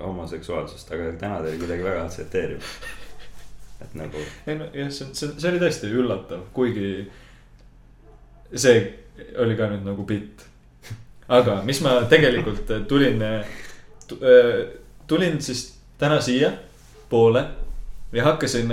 homoseksuaalsust, 0.00 0.92
aga 0.92 1.12
täna 1.20 1.40
ta 1.42 1.50
oli 1.50 1.58
kuidagi 1.60 1.84
väga 1.84 2.04
aktsepteeriv. 2.04 2.62
et 3.82 3.94
nagu, 3.94 4.22
ei 4.46 4.58
no 4.58 4.68
jah, 4.74 4.90
see, 4.90 5.10
see, 5.14 5.34
see 5.38 5.50
oli 5.52 5.62
tõesti 5.62 5.90
üllatav, 5.94 6.46
kuigi 6.54 6.90
see 8.54 8.80
oli 9.38 9.58
ka 9.58 9.70
nüüd 9.72 9.86
nagu 9.86 10.06
bitt. 10.06 10.46
aga 11.28 11.60
mis 11.66 11.82
ma 11.84 11.98
tegelikult 12.10 12.70
tulin, 12.88 13.22
tulin 15.06 15.42
siis 15.42 15.68
täna 15.98 16.20
siia 16.24 16.52
poole 17.10 17.44
ja 18.12 18.24
hakkasin 18.24 18.72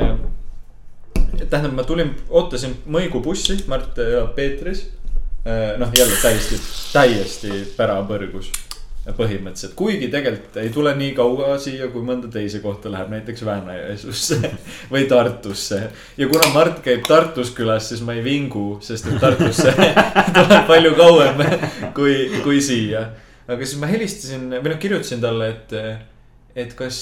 tähendab, 1.50 1.74
ma 1.76 1.84
tulin, 1.84 2.14
ootasin 2.30 2.76
Mõigu 2.92 3.22
bussi, 3.24 3.58
Mart 3.68 3.98
elab 4.00 4.36
Peetris. 4.38 4.86
noh, 5.78 5.92
jälle 5.94 6.16
täiesti, 6.22 6.62
täiesti 6.94 7.60
pärapõrgus 7.78 8.50
põhimõtteliselt, 9.14 9.76
kuigi 9.78 10.08
tegelikult 10.10 10.56
ei 10.58 10.72
tule 10.74 10.96
nii 10.98 11.12
kaua 11.18 11.60
siia, 11.62 11.92
kui 11.94 12.02
mõnda 12.06 12.30
teise 12.34 12.62
kohta 12.64 12.90
läheb, 12.90 13.12
näiteks 13.14 13.44
Väänä-Jõesuusse 13.46 14.40
või 14.94 15.06
Tartusse. 15.10 15.82
ja 16.18 16.28
kuna 16.32 16.50
Mart 16.54 16.82
käib 16.86 17.06
Tartus 17.06 17.52
külas, 17.54 17.92
siis 17.92 18.02
ma 18.02 18.16
ei 18.18 18.24
vingu, 18.26 18.80
sest 18.82 19.06
et 19.12 19.22
Tartusse 19.22 19.76
tuleb 20.38 20.66
palju 20.68 20.96
kauem 20.98 21.46
kui, 21.98 22.18
kui 22.44 22.62
siia. 22.66 23.06
aga 23.48 23.62
siis 23.62 23.78
ma 23.82 23.92
helistasin 23.94 24.50
või 24.56 24.74
noh, 24.74 24.82
kirjutasin 24.82 25.22
talle, 25.22 25.52
et, 25.54 25.78
et 26.66 26.74
kas, 26.74 26.98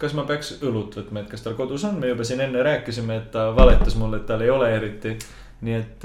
kas 0.00 0.16
ma 0.16 0.24
peaks 0.28 0.56
õlut 0.62 0.96
võtma, 0.96 1.26
et 1.26 1.32
kas 1.34 1.44
tal 1.44 1.58
kodus 1.60 1.84
on, 1.90 2.00
me 2.00 2.14
juba 2.14 2.24
siin 2.24 2.40
enne 2.46 2.64
rääkisime, 2.64 3.20
et 3.20 3.30
ta 3.36 3.50
valetas 3.56 4.00
mulle, 4.00 4.22
et 4.22 4.26
tal 4.30 4.46
ei 4.46 4.54
ole 4.54 4.72
eriti. 4.80 5.18
nii 5.60 5.74
et 5.74 6.04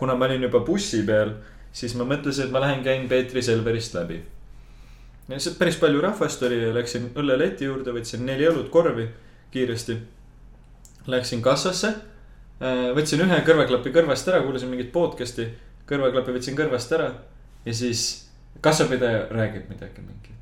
kuna 0.00 0.16
ma 0.16 0.26
olin 0.26 0.48
juba 0.48 0.64
bussi 0.64 1.04
peal, 1.06 1.36
siis 1.72 1.94
ma 1.94 2.08
mõtlesin, 2.08 2.48
et 2.48 2.54
ma 2.54 2.64
lähen 2.64 2.84
käin 2.84 3.08
Peetri 3.08 3.42
Selverist 3.44 3.94
läbi 3.94 4.22
ja 5.30 5.36
lihtsalt 5.36 5.58
päris 5.58 5.76
palju 5.78 6.00
rahvast 6.02 6.42
oli 6.42 6.56
ja 6.58 6.72
läksin 6.74 7.12
õlleleti 7.14 7.68
juurde, 7.68 7.92
võtsin 7.94 8.24
neli 8.26 8.48
õlut 8.50 8.70
korvi 8.74 9.06
kiiresti. 9.54 9.94
Läksin 11.10 11.42
kassasse, 11.42 11.92
võtsin 12.96 13.22
ühe 13.22 13.38
kõrvaklapi 13.46 13.92
kõrvast 13.94 14.28
ära, 14.28 14.42
kuulasin 14.42 14.72
mingit 14.72 14.90
podcast'i, 14.92 15.46
kõrvaklapi 15.88 16.34
võtsin 16.34 16.58
kõrvast 16.58 16.92
ära 16.98 17.12
ja 17.64 17.74
siis 17.74 18.02
kassapidaja 18.60 19.28
räägib 19.30 19.70
midagi 19.70 20.02
mingit. 20.02 20.39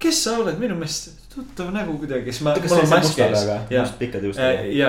Kes 0.00 0.22
sa 0.24 0.36
oled, 0.40 0.56
minu 0.60 0.74
meelest 0.78 1.10
tuttav 1.34 1.68
nägu 1.74 1.92
kuidagi, 2.00 2.32
siis 2.32 2.42
ma, 2.42 2.54
must 2.56 3.98
pikkade 4.00 4.26
juustega? 4.30 4.64
ja, 4.74 4.88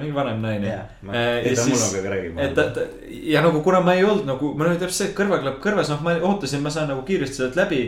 mingi 0.00 0.14
vanem 0.14 0.38
naine. 0.42 0.76
ma, 1.02 1.12
Äh, 1.12 1.46
ja 1.50 1.56
siis- 1.64 1.88
räägib. 2.04 2.38
et 2.40 2.54
ta, 2.54 2.68
ta 2.70 2.86
ja 3.10 3.42
nagu 3.42 3.60
kuna 3.62 3.80
ma 3.80 3.94
ei 3.98 4.04
olnud 4.04 4.26
nagu, 4.26 4.54
mul 4.54 4.70
oli 4.70 4.78
täpselt 4.80 5.08
see 5.08 5.16
kõrvaklapp 5.18 5.60
kõrvas, 5.64 5.90
noh, 5.92 6.00
ma 6.06 6.14
ootasin, 6.30 6.62
ma 6.62 6.70
saan 6.70 6.88
nagu 6.88 7.02
kiiresti 7.02 7.36
sealt 7.42 7.56
läbi. 7.56 7.82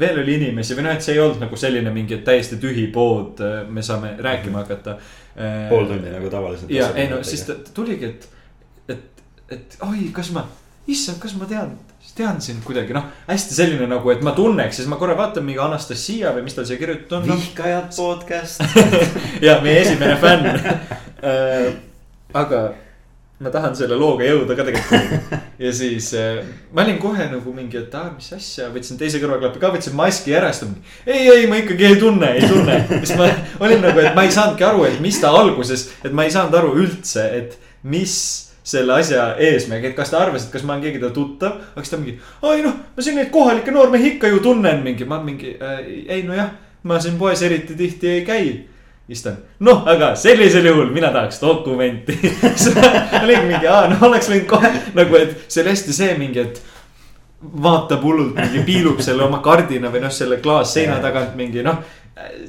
veel 0.00 0.18
oli 0.20 0.34
inimesi 0.36 0.74
või 0.76 0.82
noh, 0.84 0.92
et 0.92 1.00
see 1.02 1.14
ei 1.14 1.20
olnud 1.22 1.40
nagu 1.40 1.56
selline 1.56 1.88
mingi 1.90 2.18
täiesti 2.24 2.58
tühi 2.60 2.90
pood, 2.92 3.38
me 3.72 3.82
saame 3.82 4.10
rääkima 4.20 4.58
hakata. 4.66 4.98
pool 5.70 5.86
tundi 5.88 6.10
nagu 6.12 6.28
tavaliselt. 6.30 6.70
ja 6.70 6.90
ei 6.94 7.08
no 7.08 7.22
siis 7.22 7.42
ta, 7.48 7.54
ta 7.54 7.70
tuligi, 7.74 8.04
et, 8.04 8.28
et, 8.88 9.22
et 9.48 9.76
oi, 9.80 10.10
kas 10.12 10.30
ma, 10.36 10.44
issand, 10.86 11.18
kas 11.22 11.34
ma 11.40 11.46
tean, 11.48 11.72
tean 12.16 12.40
sind 12.40 12.64
kuidagi 12.64 12.96
noh, 12.96 13.10
hästi 13.28 13.58
selline 13.58 13.88
nagu, 13.90 14.10
et 14.12 14.22
ma 14.24 14.32
tunneks, 14.36 14.80
siis 14.80 14.88
ma 14.88 14.96
korra 15.00 15.16
vaatan 15.18 15.44
mingi 15.44 15.60
Anastasia 15.62 16.32
või 16.36 16.46
mis 16.46 16.56
tal 16.56 16.66
siia 16.68 16.80
kirjutatud 16.80 17.18
on 17.18 17.28
no,. 17.28 17.36
vihkajad 17.36 17.92
podcast. 17.96 18.64
ja 19.46 19.58
meie 19.64 19.84
esimene 19.84 20.16
fänn. 20.22 20.50
aga 22.42 22.62
ma 23.36 23.52
tahan 23.52 23.74
selle 23.76 23.98
looga 24.00 24.24
jõuda 24.24 24.56
ka 24.56 24.64
tegelikult. 24.64 25.34
ja 25.60 25.72
siis 25.76 26.08
äh, 26.16 26.40
ma 26.72 26.86
olin 26.86 26.96
kohe 27.00 27.26
nagu 27.28 27.52
mingi, 27.52 27.82
et 27.82 27.94
aa, 27.98 28.08
mis 28.14 28.30
asja, 28.32 28.70
võtsin 28.72 28.96
teise 29.00 29.20
kõrvaklapi 29.20 29.60
ka, 29.60 29.74
võtsin 29.74 29.96
maski 29.98 30.32
ära, 30.36 30.48
siis 30.52 30.64
ta 30.64 30.70
mingi. 30.70 30.96
ei, 31.04 31.28
ei, 31.34 31.44
ma 31.50 31.60
ikkagi 31.60 31.90
ei 31.90 32.00
tunne, 32.00 32.32
ei 32.38 32.48
tunne. 32.48 32.80
siis 32.96 33.12
ma 33.20 33.28
olin 33.60 33.84
nagu, 33.84 34.00
et 34.00 34.16
ma 34.16 34.24
ei 34.24 34.32
saanudki 34.32 34.64
aru, 34.64 34.86
et 34.88 34.98
mis 35.04 35.20
ta 35.20 35.34
alguses, 35.36 35.90
et 36.00 36.16
ma 36.16 36.24
ei 36.24 36.32
saanud 36.32 36.56
aru 36.56 36.72
üldse, 36.80 37.28
et 37.42 37.58
mis 37.84 38.16
selle 38.66 38.96
asja 38.98 39.28
eesmärk, 39.38 39.84
et 39.90 39.96
kas 39.96 40.10
ta 40.10 40.20
arvas, 40.24 40.46
et 40.46 40.54
kas 40.54 40.64
ma 40.66 40.74
olen 40.74 40.86
keegi 40.88 41.02
ta 41.02 41.12
tuttav, 41.14 41.58
aga 41.72 41.84
siis 41.84 41.94
ta 41.94 42.00
mingi. 42.02 42.16
ai 42.42 42.62
noh, 42.64 42.78
ma 42.96 43.04
siin 43.04 43.18
neid 43.20 43.30
kohalikke 43.34 43.74
noormehi 43.74 44.16
ikka 44.16 44.30
ju 44.32 44.40
tunnen 44.42 44.82
mingi, 44.82 45.06
ma 45.06 45.20
mingi 45.22 45.54
äh,, 45.54 45.84
ei 46.16 46.24
nojah, 46.26 46.50
ma 46.86 46.98
siin 47.02 47.18
poes 47.20 47.42
eriti 47.46 47.78
tihti 47.78 48.16
ei 48.16 48.24
käi 48.26 48.48
on, 49.06 49.36
noh, 49.62 49.84
aga 49.86 50.14
sellisel 50.18 50.66
juhul 50.66 50.88
mina 50.90 51.12
tahaks 51.14 51.38
dokumenti. 51.40 52.16
olin 53.22 53.44
mingi, 53.46 53.66
aa, 53.70 53.86
no 53.92 54.00
oleks 54.08 54.30
võinud 54.32 54.48
kohe 54.50 54.70
nagu, 54.96 55.20
et 55.20 55.46
see 55.46 55.62
oli 55.62 55.70
hästi 55.74 55.94
see 55.94 56.16
mingi, 56.18 56.42
et. 56.42 56.62
vaatab 57.62 58.02
hullult 58.02 58.34
mingi, 58.34 58.64
piilub 58.66 58.98
selle 59.04 59.22
oma 59.22 59.38
kardina 59.44 59.92
või 59.92 60.02
noh, 60.02 60.10
selle 60.10 60.40
klaasseina 60.42 60.98
tagant 61.04 61.36
mingi 61.38 61.62
noh. 61.62 61.78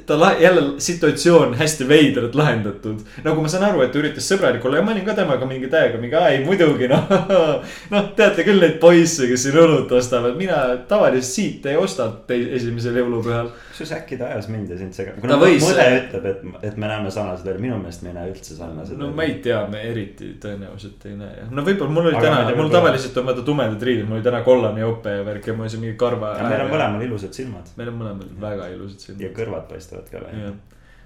Ta 0.06 0.36
jälle 0.40 0.80
situatsioon 0.80 1.54
hästi 1.54 1.88
veidralt 1.88 2.34
lahendatud. 2.34 3.00
nagu 3.24 3.42
ma 3.42 3.48
saan 3.48 3.64
aru, 3.64 3.82
et 3.84 3.92
ta 3.92 4.00
üritas 4.00 4.28
sõbralik 4.32 4.64
olla 4.64 4.80
ja 4.80 4.84
ma 4.86 4.94
olin 4.94 5.04
ka 5.04 5.14
temaga 5.18 5.46
mingi 5.46 5.68
täiega 5.68 6.00
mingi, 6.00 6.16
aa 6.16 6.30
ei 6.32 6.44
muidugi 6.44 6.88
noh. 6.88 7.04
noh, 7.92 8.10
teate 8.16 8.46
küll 8.48 8.64
neid 8.64 8.78
poisse, 8.80 9.28
kes 9.28 9.44
siin 9.44 9.58
õlut 9.60 9.92
ostavad, 9.98 10.38
mina 10.40 10.62
tavaliselt 10.88 11.34
siit 11.34 11.66
ei 11.68 11.76
osta 11.76 12.08
esimesel 12.32 12.96
jõulupühal 13.02 13.52
kusjuures 13.78 13.92
äkki 14.00 14.18
ta 14.18 14.26
ajas 14.32 14.48
mind 14.50 14.70
ja 14.72 14.78
sind 14.78 14.94
segama. 14.96 15.22
Ta 15.22 15.38
võis- 15.38 15.62
mõde 15.62 15.84
ütleb, 15.98 16.26
et, 16.26 16.40
et 16.70 16.76
me 16.76 16.88
näeme 16.90 17.10
sarnased 17.14 17.46
välja, 17.46 17.60
minu 17.62 17.78
meelest 17.78 18.02
me 18.02 18.10
ei 18.10 18.16
näe 18.16 18.32
üldse 18.32 18.56
sarnased. 18.56 18.98
no 18.98 19.10
ma 19.14 19.26
ei 19.26 19.36
tea, 19.44 19.60
me 19.70 19.82
eriti 19.90 20.32
tõenäoliselt 20.42 21.06
ei 21.06 21.16
näe 21.18 21.36
jah, 21.42 21.50
no 21.54 21.64
võib-olla 21.66 21.94
mul 21.94 22.10
oli 22.10 22.18
Aga 22.18 22.26
täna 22.26 22.56
mul 22.58 22.72
tavaliselt 22.72 23.16
on 23.20 23.28
vaata 23.30 23.44
tumedad 23.46 23.82
riided, 23.90 24.08
mul 24.08 24.18
oli 24.18 24.26
täna 24.26 24.42
kollane 24.46 24.82
jope 24.82 25.14
ja 25.18 25.26
värk 25.26 25.50
ja 25.50 25.54
mul 25.54 25.68
oli 25.68 25.74
see 25.74 25.82
mingi 25.84 25.96
karva. 26.00 26.34
meil 26.42 26.64
on. 26.64 26.72
mõlemal 26.72 27.06
ilusad 27.06 27.38
silmad 27.38 27.70
meil 27.76 27.92
on 27.92 28.00
mõlemal 28.02 28.32
väga 28.42 28.70
ilusad 28.74 29.04
ja 29.06 29.14
silmad. 29.14 29.38
Kõrvad 29.58 29.70
paistavad 29.70 30.10
ka 30.10 30.24
välja. 30.24 30.52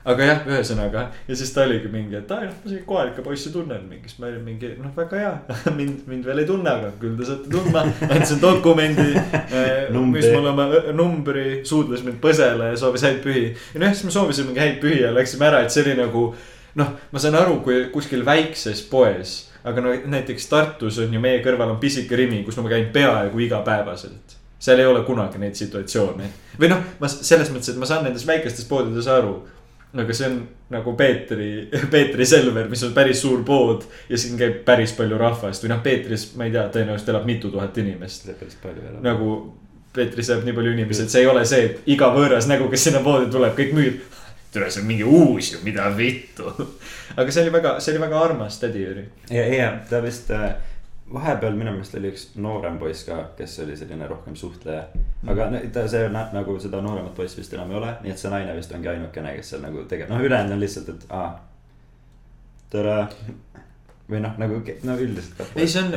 aga 0.05 0.25
jah, 0.27 0.41
ühesõnaga 0.51 1.03
ja 1.29 1.35
siis 1.39 1.53
ta 1.55 1.63
oligi 1.63 1.87
mingi, 1.89 2.17
et 2.19 2.31
aa 2.35 2.41
noh, 2.49 2.55
ma 2.65 2.71
siin 2.71 2.81
kohalikke 2.87 3.23
poisse 3.23 3.53
tunnen 3.55 3.85
mingi, 3.89 4.09
siis 4.11 4.19
ma 4.19 4.27
olin 4.27 4.43
mingi 4.43 4.73
noh, 4.83 4.91
väga 4.97 5.21
hea. 5.21 5.35
mind, 5.79 6.01
mind 6.11 6.25
veel 6.27 6.43
ei 6.43 6.49
tunne, 6.49 6.71
aga 6.71 6.91
küll 6.99 7.15
te 7.21 7.29
saate 7.29 7.51
tundma, 7.53 7.85
andsin 8.09 8.41
dokumendi. 8.47 9.13
Numbri. 9.95 10.19
mis 10.25 10.33
mul 10.35 10.51
oma 10.51 10.67
ö- 10.75 10.93
numbri, 10.99 11.47
suudles 11.69 12.03
mind 12.03 12.19
põsele 12.25 12.73
ja 12.73 12.81
soovis 12.83 13.07
häid 13.07 13.23
pühi. 13.23 13.45
ja 13.75 13.85
noh, 13.85 13.95
siis 13.95 14.05
me 14.09 14.17
soovisime 14.17 14.59
häid 14.59 14.81
pühi 14.83 15.05
ja 15.05 15.15
läksime 15.15 15.47
ära, 15.53 15.63
et 15.63 15.71
see 15.71 15.87
oli 15.87 15.95
nagu 16.03 16.27
noh, 16.75 16.93
ma 17.13 17.23
saan 17.23 17.39
aru, 17.39 17.61
kui 17.63 17.85
kuskil 17.95 18.27
väikses 18.27 18.83
poes, 18.91 19.37
aga 19.63 19.85
no 19.85 19.95
näiteks 19.95 20.51
Tartus 20.51 20.99
on 20.99 21.15
ju 21.15 21.21
meie 21.23 21.39
kõrval 21.47 21.77
on 21.77 21.79
pisike 21.79 22.19
Rimi, 22.19 22.43
kus 22.43 22.59
ma 22.59 22.67
käin 22.73 22.91
peaaegu 22.91 23.39
igapäevaselt. 23.47 24.35
Seal 24.63 24.79
ei 24.79 24.87
ole 24.87 25.03
kunagi 25.07 25.41
neid 25.43 25.59
situatsioone 25.59 26.29
või 26.61 26.71
noh, 26.71 26.85
ma 27.01 27.11
selles 27.11 27.51
mõttes, 27.51 27.73
et 27.73 27.81
ma 27.81 27.89
saan 27.89 28.07
nendes 28.07 28.27
väikestes 28.29 28.69
poodides 28.71 29.09
aru. 29.11 29.41
aga 29.93 30.15
see 30.17 30.29
on 30.31 30.37
nagu 30.73 30.95
Peetri, 30.97 31.49
Peetri 31.93 32.27
Selver, 32.27 32.69
mis 32.71 32.83
on 32.87 32.95
päris 32.97 33.21
suur 33.21 33.43
pood 33.45 33.85
ja 34.09 34.19
siin 34.19 34.39
käib 34.41 34.63
päris 34.69 34.95
palju 34.97 35.19
rahvast 35.21 35.65
või 35.65 35.75
noh, 35.75 35.83
Peetris, 35.85 36.31
ma 36.37 36.47
ei 36.49 36.55
tea, 36.55 36.69
tõenäoliselt 36.77 37.13
elab 37.13 37.27
mitu 37.29 37.51
tuhat 37.53 37.77
inimest 37.83 38.31
päris 38.39 38.57
palju 38.63 38.87
veel. 38.87 39.03
nagu 39.05 39.35
Peetris 39.93 40.31
elab 40.33 40.47
nii 40.49 40.57
palju 40.57 40.73
inimesi, 40.73 41.05
et 41.05 41.13
see 41.13 41.21
ei 41.25 41.29
ole 41.29 41.45
see, 41.49 41.69
et 41.69 41.93
iga 41.93 42.09
võõras 42.15 42.49
nägu, 42.49 42.71
kes 42.73 42.89
sinna 42.89 43.03
poodi 43.05 43.29
tuleb, 43.33 43.57
kõik 43.59 43.77
müüb. 43.77 44.01
tule, 44.53 44.69
see 44.71 44.83
on 44.83 44.89
mingi 44.89 45.05
uus 45.05 45.55
ju, 45.55 45.59
mida 45.65 45.87
vittu. 45.97 46.51
aga 47.19 47.33
see 47.33 47.43
oli 47.45 47.53
väga, 47.53 47.79
see 47.81 47.93
oli 47.95 48.03
väga 48.05 48.21
armas 48.21 48.59
tädi 48.61 48.87
Jüri. 48.87 49.05
ja, 49.31 49.47
ja 49.49 49.71
ta 49.91 50.01
vist 50.05 50.31
äh, 50.31 50.55
vahepeal 51.13 51.57
minu 51.57 51.75
meelest 51.75 51.95
oli 51.99 52.11
üks 52.13 52.27
noorem 52.41 52.79
poiss 52.81 53.07
ka, 53.09 53.19
kes 53.39 53.59
oli 53.65 53.77
selline 53.77 54.07
rohkem 54.11 54.37
suhtleja. 54.37 54.85
aga 55.29 55.49
ta, 55.73 55.87
see 55.89 56.05
on 56.09 56.19
nagu 56.33 56.59
seda 56.61 56.83
nooremat 56.85 57.15
poissi 57.15 57.41
vist 57.41 57.55
enam 57.57 57.71
ei 57.71 57.81
ole, 57.81 57.95
nii 58.03 58.15
et 58.15 58.23
see 58.23 58.33
naine 58.33 58.57
vist 58.57 58.73
ongi 58.75 58.93
ainukene, 58.93 59.37
kes 59.39 59.55
seal 59.55 59.65
nagu 59.65 59.87
tegeleb, 59.89 60.13
noh, 60.13 60.25
ülejäänud 60.25 60.57
on 60.57 60.63
lihtsalt, 60.63 60.93
et 60.95 61.09
aa. 61.11 61.33
tere 62.73 62.97
või 64.13 64.21
noh, 64.23 64.35
nagu 64.41 64.59
no 64.87 64.95
üldiselt 65.01 65.41
ei, 65.57 65.69
see 65.71 65.83
on 65.83 65.93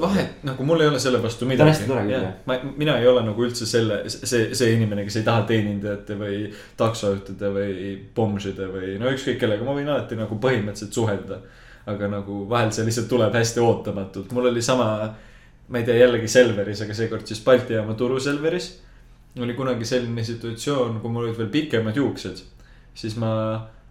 vahet, 0.00 0.40
nagu 0.46 0.64
mul 0.66 0.82
ei 0.82 0.90
ole 0.90 1.00
selle 1.02 1.20
vastu 1.22 1.44
Ta 1.44 1.46
on 1.46 1.52
midagi 1.52 1.72
hästi 1.74 1.88
tore 1.90 2.04
küll, 2.06 2.14
jah.. 2.14 2.32
ma, 2.48 2.56
mina 2.82 2.96
ei 3.00 3.08
ole 3.10 3.22
nagu 3.26 3.44
üldse 3.46 3.68
selle, 3.68 4.02
see, 4.10 4.50
see 4.56 4.74
inimene, 4.74 5.04
kes 5.06 5.20
ei 5.20 5.26
taha 5.26 5.44
teenindajate 5.50 6.16
või 6.20 6.40
taksojuhtide 6.80 7.52
või 7.54 7.90
bomžide 8.16 8.68
või 8.72 8.94
no 9.00 9.12
ükskõik 9.14 9.40
kellega, 9.42 9.66
ma 9.66 9.76
võin 9.76 9.90
alati 9.92 10.18
nagu 10.18 10.38
põhimõtteliselt 10.42 10.96
suhelda. 10.96 11.40
Aga 11.86 12.10
nagu 12.12 12.44
vahel 12.50 12.70
see 12.74 12.84
lihtsalt 12.86 13.08
tuleb 13.08 13.34
hästi 13.34 13.62
ootamatult, 13.64 14.32
mul 14.36 14.50
oli 14.50 14.62
sama, 14.62 14.86
ma 15.68 15.80
ei 15.80 15.86
tea, 15.86 15.96
jällegi 16.02 16.28
Selveris, 16.28 16.84
aga 16.84 16.96
seekord 16.96 17.26
siis 17.26 17.42
Balti 17.44 17.76
jaama 17.78 17.94
Turu 17.94 18.20
Selveris. 18.20 18.70
oli 19.40 19.54
kunagi 19.54 19.84
selline 19.84 20.24
situatsioon, 20.24 21.00
kui 21.00 21.10
mul 21.10 21.28
olid 21.28 21.38
veel 21.38 21.48
pikemad 21.48 21.96
juuksed, 21.96 22.40
siis 22.94 23.16
ma, 23.16 23.32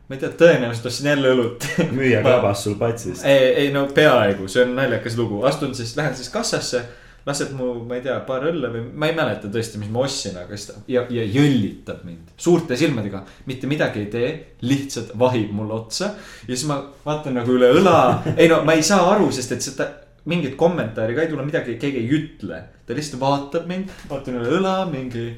ma 0.08 0.16
ei 0.16 0.20
tea, 0.20 0.30
tõenäoliselt 0.42 0.90
ostsin 0.92 1.08
jälle 1.14 1.32
õlut 1.34 1.68
müüja 1.98 2.22
krabas 2.26 2.64
sul 2.64 2.76
patsist. 2.80 3.26
ei, 3.26 3.54
ei 3.64 3.72
no 3.74 3.88
peaaegu, 3.88 4.48
see 4.52 4.66
on 4.66 4.76
naljakas 4.76 5.18
lugu, 5.18 5.42
astun 5.48 5.76
siis, 5.76 5.96
lähen 5.98 6.16
siis 6.16 6.30
kassasse. 6.34 6.84
Laseb 7.28 7.54
mu, 7.58 7.72
ma 7.88 7.98
ei 7.98 8.04
tea, 8.06 8.18
paar 8.28 8.46
õlle 8.50 8.72
või 8.74 8.84
ma 9.02 9.10
ei 9.10 9.16
mäleta 9.18 9.52
tõesti, 9.52 9.80
mis 9.82 9.92
ma 9.94 10.04
ostsin, 10.06 10.38
aga 10.40 10.58
siis 10.58 10.70
ta 10.70 10.78
ja, 10.92 11.04
ja 11.14 11.26
jõllitab 11.26 12.04
mind 12.08 12.34
suurte 12.40 12.78
silmadega. 12.80 13.24
mitte 13.50 13.68
midagi 13.68 14.04
ei 14.04 14.12
tee, 14.14 14.30
lihtsalt 14.66 15.12
vahib 15.20 15.52
mulle 15.56 15.76
otsa 15.80 16.14
ja 16.14 16.52
siis 16.54 16.68
ma 16.70 16.82
vaatan 17.06 17.40
nagu 17.42 17.56
üle 17.56 17.72
õla. 17.80 17.98
ei 18.36 18.50
no 18.52 18.62
ma 18.68 18.78
ei 18.78 18.86
saa 18.86 19.10
aru, 19.14 19.32
sest 19.36 19.56
et 19.56 19.66
seda 19.66 19.90
mingit 20.30 20.56
kommentaari 20.60 21.16
ka 21.16 21.26
ei 21.26 21.32
tule, 21.32 21.46
midagi 21.48 21.78
keegi 21.82 22.04
ei 22.04 22.16
ütle. 22.20 22.64
ta 22.86 22.98
lihtsalt 22.98 23.22
vaatab 23.22 23.68
mind, 23.70 23.92
vaatan 24.10 24.40
üle 24.40 24.56
õla, 24.60 24.78
mingi. 24.92 25.34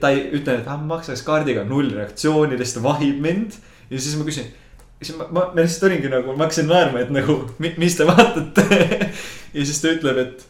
ta 0.00 0.12
ei 0.14 0.28
ütle, 0.30 0.60
et 0.60 0.66
ah 0.70 0.80
ma 0.80 0.96
maksaks 0.96 1.24
kaardiga, 1.26 1.66
null 1.68 1.92
reaktsiooni, 1.94 2.58
lihtsalt 2.58 2.84
vahib 2.86 3.22
mind 3.22 3.60
ja 3.90 4.00
siis 4.00 4.16
ma 4.16 4.26
küsin 4.26 4.50
siis 5.02 5.16
ma, 5.18 5.26
ma, 5.30 5.48
ma 5.50 5.60
lihtsalt 5.60 5.88
olingi 5.90 6.10
nagu, 6.12 6.34
ma 6.36 6.46
hakkasin 6.46 6.68
naerma, 6.70 7.02
et 7.02 7.12
nagu, 7.14 7.38
mis 7.60 7.98
te 7.98 8.06
vaatate. 8.08 8.66
ja 9.56 9.66
siis 9.66 9.80
ta 9.82 9.92
ütleb, 9.92 10.20
et 10.22 10.44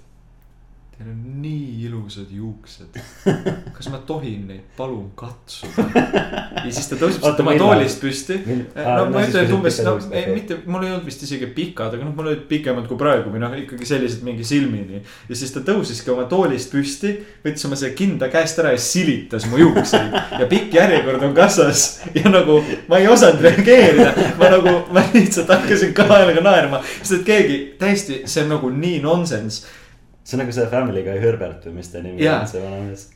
teil 0.97 1.13
on 1.13 1.21
nii 1.43 1.87
ilus 1.89 1.92
ilusad 2.03 2.27
juuksed. 2.31 2.99
kas 3.77 3.89
ma 3.91 3.99
tohin 4.07 4.47
neid 4.49 4.65
palun 4.77 5.11
katsuda? 5.15 5.85
ja 6.65 6.71
siis 6.71 6.89
ta 6.91 6.99
tõuseb 6.99 7.23
sealt 7.23 7.41
oma 7.45 7.55
toolist 7.59 8.03
püsti. 8.03 8.39
no 8.43 9.07
ma 9.13 9.23
ütlen, 9.23 9.47
et 9.47 9.55
umbes, 9.55 9.79
no 9.87 9.95
ei, 10.11 10.27
mitte, 10.35 10.59
mul 10.67 10.87
ei 10.87 10.93
olnud 10.93 11.07
vist 11.07 11.23
isegi 11.23 11.49
pikad, 11.55 11.95
aga 11.95 12.05
noh, 12.05 12.15
mul 12.17 12.33
olid 12.33 12.45
pikemad 12.51 12.89
kui 12.91 12.99
praegu 13.01 13.33
või 13.33 13.43
noh, 13.43 13.55
ikkagi 13.63 13.89
sellised 13.89 14.25
mingi 14.27 14.47
silmini. 14.47 15.03
ja 15.29 15.39
siis 15.39 15.55
ta 15.55 15.63
tõusiski 15.67 16.13
oma 16.13 16.27
toolist 16.31 16.73
püsti, 16.75 17.15
võttis 17.45 17.69
oma 17.69 17.79
selle 17.79 17.95
kinda 17.99 18.29
käest 18.33 18.59
ära 18.63 18.75
ja 18.75 18.81
silitas 18.83 19.47
mu 19.51 19.61
juukseid. 19.63 20.17
ja 20.41 20.49
pikk 20.51 20.75
järjekord 20.81 21.29
on 21.29 21.37
kassas 21.37 22.03
ja 22.19 22.33
nagu 22.33 22.59
ma 22.91 23.03
ei 23.03 23.09
osanud 23.13 23.47
reageerida. 23.47 24.33
ma 24.41 24.51
nagu, 24.57 24.75
ma 24.93 25.07
lihtsalt 25.15 25.53
hakkasin 25.53 25.95
kaelaga 25.97 26.43
naerma, 26.45 26.83
sest 26.99 27.21
et 27.21 27.29
keegi 27.29 27.63
täiesti, 27.79 28.23
see 28.27 28.45
on 28.45 28.57
nagu 28.57 28.73
nii 28.73 28.99
nonsense. 29.05 29.81
See 30.25 30.37
on 30.37 30.45
nagu 30.45 30.55
see 30.55 30.71
Family 30.71 31.03
Guy 31.07 31.19
Herbert 31.23 31.67
või 31.67 31.81
mis 31.81 31.93
ta 31.93 32.03
nimi 32.05 32.23
Jaa. 32.23 32.41
on, 32.41 32.49
see 32.51 32.63
vanamees. 32.63 33.09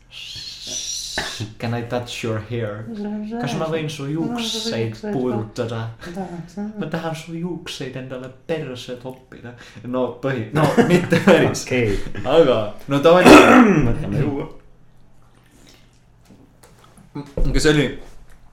Can 1.58 1.74
I 1.74 1.82
touch 1.88 2.24
your 2.24 2.42
hair? 2.50 2.84
kas 3.40 3.54
ma 3.56 3.68
võin 3.72 3.88
su 3.92 4.08
juukseid 4.10 4.98
puudutada? 5.14 5.82
ma 6.76 6.88
tahan 6.92 7.16
su 7.16 7.36
juukseid 7.36 7.96
endale 7.96 8.30
perse 8.46 8.98
toppida. 9.00 9.54
no 9.84 10.06
põhi, 10.22 10.50
no 10.56 10.66
mitte 10.90 11.20
päris, 11.24 11.64
okei, 11.64 11.96
aga 12.24 12.58
no 12.92 13.00
ta 13.04 13.14
oli, 13.20 13.32
võtame 13.88 14.24
juua. 14.24 14.48
aga 17.46 17.64
see 17.64 17.72
oli 17.72 17.88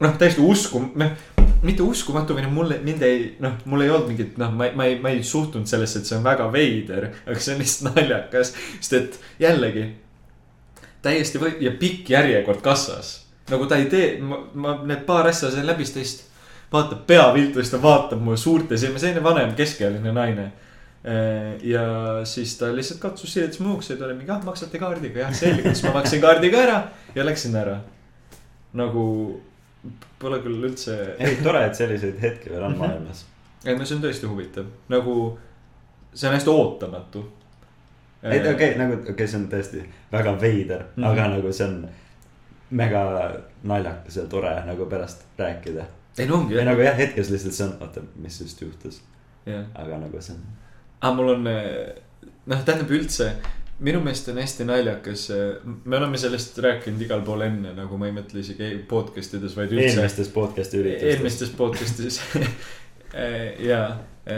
noh, 0.04 0.18
täiesti 0.20 0.44
uskum-, 0.44 0.92
noh, 1.00 1.16
mitte 1.64 1.84
uskumatu 1.84 2.36
või 2.36 2.46
noh, 2.46 2.54
mulle, 2.54 2.78
mind 2.84 3.04
ei, 3.08 3.26
noh, 3.44 3.58
mul 3.72 3.86
ei 3.86 3.92
olnud 3.94 4.12
mingit, 4.12 4.38
noh, 4.42 4.52
ma 4.52 4.70
ma 4.76 4.88
ei, 4.90 5.00
ma 5.02 5.14
ei 5.14 5.24
suhtunud 5.24 5.70
sellesse, 5.70 6.02
et 6.02 6.10
see 6.10 6.18
on 6.18 6.26
väga 6.26 6.50
veider, 6.52 7.10
aga 7.26 7.40
see 7.40 7.56
on 7.56 7.64
lihtsalt 7.64 7.96
naljakas, 7.96 8.54
sest 8.80 8.98
et 9.00 9.20
jällegi 9.44 9.88
täiesti 11.04 11.40
või- 11.42 11.60
ja 11.64 11.72
pikk 11.80 12.10
järjekord 12.10 12.62
kassas. 12.64 13.20
nagu 13.50 13.66
ta 13.68 13.76
ei 13.76 13.86
tee, 13.92 14.22
ma, 14.22 14.38
ma 14.54 14.78
need 14.88 15.02
paar 15.06 15.28
asja 15.28 15.52
sain 15.52 15.68
läbi, 15.68 15.86
siis 15.86 15.94
ta 15.94 16.00
lihtsalt 16.00 16.30
vaatab 16.74 17.02
peaviltu, 17.08 17.60
siis 17.60 17.72
ta 17.74 17.80
vaatab 17.82 18.22
mu 18.24 18.36
suurte 18.40 18.78
silma, 18.78 19.00
selline 19.00 19.24
vanem 19.24 19.56
keskealine 19.56 20.14
naine. 20.16 20.52
ja 21.64 21.84
siis 22.24 22.58
ta 22.58 22.70
lihtsalt 22.72 23.02
katsus 23.02 23.34
silitas 23.34 23.60
mu 23.60 23.74
juukseid, 23.74 24.02
oli 24.02 24.14
mingi, 24.14 24.32
ah 24.32 24.40
maksate 24.44 24.80
kaardiga, 24.80 25.20
jah 25.20 25.34
selge, 25.36 25.74
siis 25.74 25.84
ma 25.84 25.98
maksin 26.00 26.22
kaardiga 26.24 26.62
ära 26.64 26.78
ja 27.16 27.26
läksin 27.28 27.56
ära. 27.56 27.82
nagu 28.74 29.04
pole 30.20 30.40
küll 30.44 30.64
üldse, 30.64 30.98
ei, 31.20 31.38
tore, 31.44 31.66
et 31.68 31.76
selliseid 31.76 32.20
hetki 32.22 32.52
veel 32.54 32.64
on 32.70 32.78
maailmas. 32.80 33.26
ei 33.66 33.78
no 33.78 33.88
see 33.88 33.98
on 33.98 34.04
tõesti 34.06 34.30
huvitav, 34.30 34.70
nagu 34.92 35.16
see 36.14 36.30
on 36.30 36.38
hästi 36.38 36.54
ootamatu. 36.54 37.24
ei, 38.24 38.40
okei 38.40 38.54
okay,, 38.54 38.78
nagu 38.80 39.00
okei 39.02 39.16
okay,, 39.16 39.28
see 39.28 39.42
on 39.42 39.50
tõesti 39.52 39.84
väga 40.12 40.38
veider 40.42 40.86
mm. 40.86 40.96
-hmm. 40.96 41.10
aga 41.12 41.28
nagu 41.36 41.54
see 41.54 41.68
on 41.68 41.82
mega 42.74 43.04
naljakas 43.64 44.18
ja 44.18 44.26
tore 44.30 44.54
nagu 44.66 44.86
pärast 44.86 45.26
rääkida. 45.38 45.86
ei 46.18 46.28
no 46.28 46.40
ongi 46.42 46.56
või 46.56 46.66
nagu 46.66 46.82
jah, 46.82 46.98
hetkes 46.98 47.30
lihtsalt 47.34 47.58
see 47.58 47.68
on, 47.68 47.76
oota, 47.82 48.02
mis 48.16 48.40
just 48.42 48.62
juhtus, 48.62 49.02
jah. 49.46 49.66
aga 49.76 50.00
nagu 50.06 50.22
see 50.22 50.36
on. 50.36 50.46
aga 51.02 51.14
mul 51.14 51.36
on, 51.36 51.52
noh, 52.46 52.64
tähendab 52.66 52.92
üldse, 52.92 53.34
minu 53.84 54.00
meelest 54.04 54.30
on 54.32 54.40
hästi 54.40 54.68
naljakas, 54.68 55.26
me 55.86 55.98
oleme 55.98 56.20
sellest 56.22 56.58
rääkinud 56.64 57.02
igal 57.04 57.24
pool 57.26 57.44
enne, 57.46 57.74
nagu 57.76 57.98
ma 58.00 58.08
ei 58.08 58.16
mõtle 58.16 58.40
isegi 58.44 58.70
podcast 58.90 59.36
ides, 59.38 59.58
vaid 59.58 59.74
üldse. 59.76 59.98
eelmistes 59.98 60.32
podcast'i 60.36 60.80
üritustes. 60.80 61.12
eelmistes 61.12 61.52
podcast'is 61.60 62.20
ja, 63.68 63.82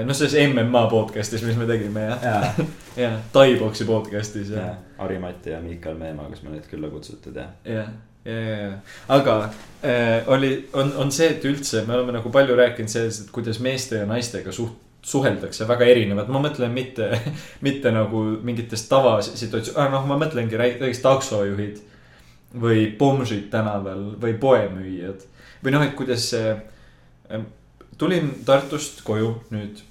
no 0.05 0.17
selles 0.17 0.36
MMA 0.49 0.88
podcast'is, 0.91 1.45
mis 1.45 1.60
me 1.60 1.67
tegime 1.69 2.08
ja, 2.08 2.17
jaa, 2.23 2.65
ja 3.03 3.12
Tai-boksi 3.34 3.88
podcast'is 3.89 4.49
ja, 4.55 4.65
jaa, 4.65 4.75
Harri-Mati 4.97 5.53
ja 5.53 5.62
Miikal 5.62 5.97
Meemaa, 5.99 6.29
kus 6.31 6.41
me 6.45 6.55
neid 6.55 6.65
külla 6.71 6.89
kutsutud 6.93 7.38
ja. 7.38 7.49
ja, 7.65 7.86
ja, 8.25 8.39
ja, 8.39 8.58
ja, 8.63 8.71
aga 9.13 9.38
äh, 9.45 10.25
oli, 10.34 10.55
on, 10.73 10.93
on 11.05 11.13
see, 11.13 11.29
et 11.36 11.45
üldse 11.45 11.86
me 11.86 11.99
oleme 11.99 12.17
nagu 12.17 12.34
palju 12.34 12.58
rääkinud 12.58 12.91
sellest, 12.91 13.27
et 13.27 13.36
kuidas 13.36 13.62
meeste 13.62 14.01
ja 14.01 14.10
naistega 14.10 14.55
suht-, 14.55 14.81
suheldakse 15.05 15.67
väga 15.69 15.87
erinevad, 15.91 16.29
ma 16.33 16.41
mõtlen 16.41 16.73
mitte, 16.73 17.11
mitte 17.65 17.91
nagu 17.93 18.23
mingitest 18.45 18.89
tavasituatsioon, 18.89 19.91
noh, 19.93 20.07
ma 20.09 20.17
mõtlengi 20.21 20.59
näiteks 20.61 21.03
taksojuhid. 21.05 21.83
või 22.55 22.85
pomžid 22.95 23.49
tänaval 23.51 24.13
või 24.21 24.37
poemüüjad 24.39 25.25
või 25.63 25.73
noh, 25.73 25.81
et 25.83 25.95
kuidas 25.97 26.29
see, 26.29 26.53
tulin 27.97 28.29
Tartust 28.45 29.01
koju 29.03 29.33
nüüd. 29.51 29.81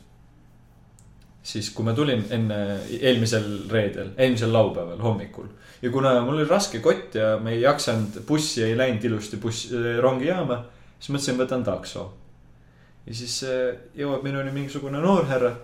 siis, 1.44 1.68
kui 1.70 1.84
ma 1.84 1.92
tulin 1.92 2.24
enne, 2.30 2.80
eelmisel 3.00 3.68
reedel, 3.68 4.14
eelmisel 4.16 4.52
laupäeval 4.52 5.02
hommikul 5.02 5.50
ja 5.84 5.90
kuna 5.90 6.20
mul 6.24 6.38
oli 6.38 6.48
raske 6.48 6.80
kott 6.80 7.14
ja 7.14 7.34
ma 7.42 7.52
ei 7.52 7.60
jaksanud, 7.60 8.22
bussi 8.26 8.62
ei 8.64 8.76
läinud 8.76 9.04
ilusti 9.04 9.36
buss, 9.36 9.68
rongijaama, 10.00 10.62
siis 10.98 11.12
mõtlesin, 11.12 11.40
võtan 11.42 11.64
takso. 11.66 12.06
Ja 13.06 13.14
siis 13.14 13.38
jõuab 13.96 14.24
minuni 14.24 14.52
mingisugune 14.54 15.00
noorhärra. 15.02 15.54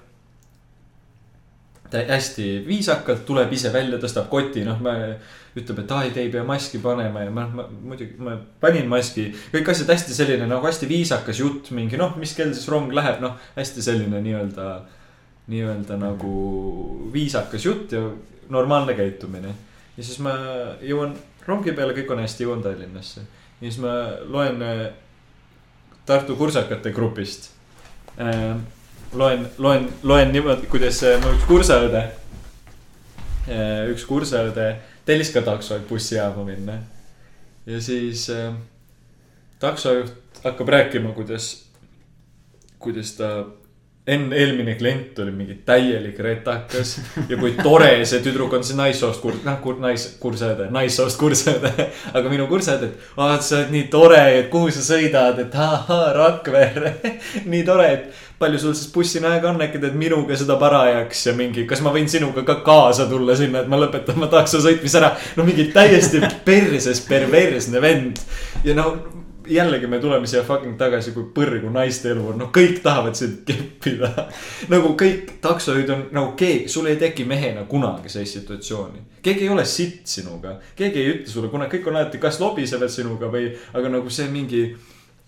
ta 1.91 1.99
hästi 2.07 2.65
viisakalt 2.67 3.25
tuleb 3.27 3.53
ise 3.53 3.73
välja, 3.73 3.99
tõstab 3.99 4.29
koti, 4.31 4.63
noh, 4.63 4.79
ma, 4.79 4.93
ütleb, 5.59 5.81
et 5.83 5.91
aa, 5.91 6.05
ei, 6.07 6.13
te 6.15 6.23
ei 6.23 6.29
pea 6.31 6.45
maski 6.47 6.79
panema 6.79 7.25
ja 7.25 7.33
ma, 7.35 7.49
ma 7.51 7.65
muidugi, 7.67 8.15
ma 8.23 8.37
panin 8.61 8.87
maski. 8.89 9.31
kõik 9.55 9.73
asjad 9.73 9.91
hästi 9.91 10.15
selline 10.15 10.47
nagu 10.47 10.67
hästi 10.67 10.89
viisakas 10.89 11.41
jutt, 11.43 11.73
mingi 11.75 11.99
noh, 11.99 12.15
mis 12.21 12.37
kell 12.39 12.55
siis 12.55 12.69
rong 12.71 12.95
läheb, 12.95 13.19
noh, 13.25 13.35
hästi 13.57 13.83
selline 13.83 14.23
nii-öelda, 14.23 14.69
nii-öelda 15.51 15.99
nagu 15.99 16.37
viisakas 17.13 17.67
jutt 17.67 17.97
ja 17.97 18.05
normaalne 18.51 18.95
käitumine 18.95 19.57
ja 19.97 20.07
siis 20.07 20.21
ma 20.25 20.33
jõuan 20.85 21.15
rongi 21.47 21.75
peale, 21.77 21.95
kõik 21.97 22.15
on 22.15 22.23
hästi, 22.23 22.47
jõuan 22.47 22.63
Tallinnasse. 22.65 23.25
ja 23.61 23.67
siis 23.67 23.81
ma 23.83 23.95
loen 24.25 24.63
Tartu 26.11 26.35
kursakate 26.37 26.91
grupist 26.91 27.53
äh,. 28.19 28.57
loen, 29.15 29.47
loen, 29.59 29.87
loen 30.03 30.33
niimoodi, 30.35 30.67
kuidas 30.71 31.03
äh, 31.07 31.21
mu 31.23 31.35
üks 31.37 31.47
kursaõde 31.47 32.03
äh,, 33.47 33.87
üks 33.93 34.07
kursaõde 34.09 34.73
tellis 35.07 35.31
ka 35.35 35.45
takso, 35.47 35.79
et 35.79 35.87
bussijaama 35.89 36.45
minna. 36.47 36.81
ja 37.67 37.81
siis 37.83 38.27
äh, 38.35 38.51
taksojuht 39.63 40.43
hakkab 40.45 40.69
rääkima, 40.75 41.13
kuidas, 41.15 41.53
kuidas 42.79 43.15
ta 43.19 43.31
enne, 44.07 44.37
eelmine 44.37 44.75
klient 44.75 45.19
oli 45.19 45.33
mingi 45.35 45.59
täielik 45.67 46.19
retakas 46.25 46.95
ja 47.29 47.37
kui 47.37 47.53
tore 47.59 47.91
see 48.09 48.23
tüdruk 48.25 48.55
on, 48.57 48.65
see 48.65 48.79
naissoost 48.79 49.21
kur-, 49.21 49.37
noh, 49.45 49.59
kur-, 49.61 49.81
nais-, 49.83 50.09
kursaõde, 50.23 50.71
naissoost 50.73 51.21
kursaõde. 51.21 51.73
aga 52.17 52.33
minu 52.33 52.49
kursaõde, 52.51 52.91
et 52.91 53.21
aa, 53.21 53.37
sa 53.45 53.61
oled 53.61 53.75
nii 53.77 53.85
tore, 53.93 54.23
et 54.41 54.51
kuhu 54.53 54.73
sa 54.75 54.85
sõidad, 54.87 55.39
et 55.45 55.55
ahaa, 55.55 56.11
Rakvere. 56.17 56.97
nii 57.53 57.63
tore, 57.69 57.93
et 57.99 58.27
palju 58.41 58.63
sul 58.63 58.75
siis 58.75 58.89
bussinaega 58.95 59.51
on, 59.53 59.61
äkki 59.67 59.83
teed 59.83 59.97
minuga 60.01 60.37
seda 60.41 60.57
parajaks 60.61 61.27
ja 61.29 61.37
mingi, 61.37 61.67
kas 61.69 61.85
ma 61.85 61.93
võin 61.93 62.09
sinuga 62.09 62.47
ka 62.49 62.63
kaasa 62.65 63.05
tulla 63.11 63.37
sinna, 63.37 63.61
et 63.61 63.69
ma 63.69 63.79
lõpetan 63.83 64.17
oma 64.17 64.31
takso 64.33 64.63
sõitmise 64.65 65.03
ära. 65.03 65.13
no 65.37 65.45
mingi 65.45 65.69
täiesti 65.75 66.25
perses 66.49 67.05
perversne 67.05 67.85
vend 67.85 68.23
ja 68.65 68.77
no 68.79 68.95
jällegi 69.47 69.87
me 69.87 69.99
tuleme 69.99 70.27
siia 70.27 70.43
fucking 70.43 70.77
tagasi, 70.79 71.13
kui 71.15 71.27
põrgu 71.35 71.71
naiste 71.73 72.13
elu 72.13 72.27
on, 72.33 72.39
no 72.41 72.51
kõik 72.55 72.83
tahavad 72.85 73.17
sind 73.19 73.43
keppida. 73.49 74.11
nagu 74.73 74.95
kõik 74.99 75.37
taksojuhid 75.43 75.91
on 75.95 76.05
nagu 76.17 76.35
keegi, 76.39 76.69
sul 76.69 76.91
ei 76.91 77.01
teki 77.01 77.25
mehena 77.29 77.65
kunagi 77.69 78.13
sellist 78.13 78.41
situatsiooni. 78.41 79.03
keegi 79.23 79.47
ei 79.47 79.53
ole 79.53 79.65
sitt 79.65 80.07
sinuga, 80.07 80.59
keegi 80.77 81.03
ei 81.03 81.13
ütle 81.17 81.33
sulle 81.33 81.53
kunagi, 81.53 81.79
kõik 81.79 81.91
on 81.91 82.01
alati 82.01 82.23
kas 82.23 82.41
lobisevad 82.41 82.93
sinuga 82.93 83.31
või, 83.33 83.51
aga 83.75 83.93
nagu 83.93 84.11
see 84.11 84.29
mingi 84.33 84.65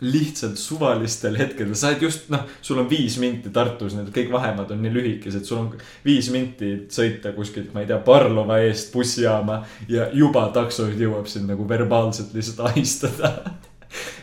lihtsalt 0.03 0.59
suvalistel 0.59 1.37
hetkedel, 1.39 1.77
sa 1.79 1.93
oled 1.93 2.01
just 2.03 2.31
noh, 2.35 2.43
sul 2.63 2.81
on 2.83 2.89
viis 2.91 3.21
minti 3.23 3.53
Tartus, 3.55 3.95
need 3.95 4.11
kõik 4.15 4.33
vahemaad 4.35 4.73
on 4.75 4.81
nii 4.83 4.95
lühikesed, 4.97 5.45
sul 5.47 5.61
on 5.61 5.69
viis 6.05 6.27
minti 6.35 6.73
sõita 6.91 7.31
kuskilt, 7.37 7.71
ma 7.75 7.85
ei 7.85 7.91
tea, 7.91 8.01
Parlova 8.03 8.59
eest 8.67 8.91
bussijaama 8.95 9.61
ja 9.89 10.09
juba 10.13 10.49
taksojuht 10.55 10.99
jõuab 10.99 11.31
sind 11.31 11.47
nagu 11.55 11.69
verbaalselt 11.71 12.35
lihtsalt 12.35 12.67
ahistada 12.73 13.37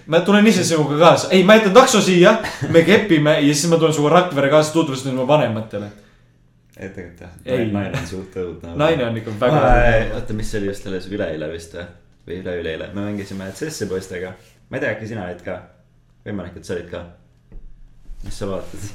ma 0.10 0.22
tulen 0.26 0.48
ise 0.48 0.64
sinuga 0.64 0.98
kaasa, 1.00 1.30
ei, 1.36 1.44
ma 1.44 1.58
jätan 1.60 1.74
takso 1.74 2.02
siia, 2.02 2.38
me 2.74 2.84
kepime 2.88 3.38
ja 3.40 3.54
siis 3.54 3.70
ma 3.72 3.78
tulen 3.78 3.94
sinuga 3.94 4.16
Rakvere 4.16 4.50
kaasa 4.50 4.74
tutvustan 4.74 5.18
oma 5.18 5.28
vanematele. 5.28 5.90
ei, 6.78 6.90
tegelikult 6.90 7.22
jah 7.22 7.32
Ei., 7.46 7.72
naine 7.72 8.00
on 8.00 8.08
suht 8.08 8.38
õudne. 8.42 8.76
naine 8.80 9.06
on 9.06 9.18
ikka 9.22 9.36
väga. 9.40 9.66
oota, 10.16 10.38
mis 10.38 10.52
see 10.52 10.62
oli 10.62 10.72
just 10.72 10.88
alles 10.88 11.10
üleeile 11.12 11.52
vist 11.52 11.76
või? 11.78 11.86
või 12.30 12.40
üle-üleeile, 12.44 12.90
me 12.94 13.10
mängisime 13.10 13.52
CS-i 13.56 13.90
poistega. 13.90 14.34
ma 14.70 14.78
ei 14.78 14.86
tea, 14.86 14.96
äkki 14.96 15.12
sina 15.12 15.28
olid 15.28 15.46
ka? 15.46 15.60
võimalik, 16.26 16.58
et 16.58 16.66
sa 16.66 16.76
olid 16.78 16.90
ka. 16.92 17.06
mis 18.26 18.42
sa 18.42 18.50
vaatad? 18.50 18.90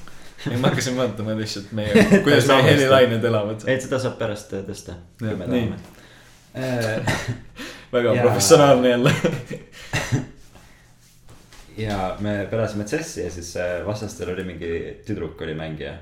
ei, 0.51 0.57
ma 0.59 0.69
hakkasin 0.69 0.97
vaatama 0.99 1.39
lihtsalt 1.39 1.73
meie, 1.77 2.07
kuidas 2.27 2.51
meie 2.51 2.69
helilained 2.73 3.25
elavad. 3.31 3.67
ei, 3.69 3.81
seda 3.81 4.03
saab 4.03 4.19
pärast 4.21 4.55
tõsta. 4.67 4.99
Väga 7.95 8.15
professionaalne 8.23 8.89
jälle. 8.89 9.13
ja 11.77 12.17
me 12.21 12.47
pelasime 12.51 12.85
CS-i 12.85 13.25
ja 13.25 13.31
siis 13.31 13.57
äh, 13.57 13.87
vastastel 13.87 14.33
oli 14.35 14.45
mingi 14.45 14.71
tüdruk 15.07 15.41
oli 15.43 15.55
mängija. 15.55 15.95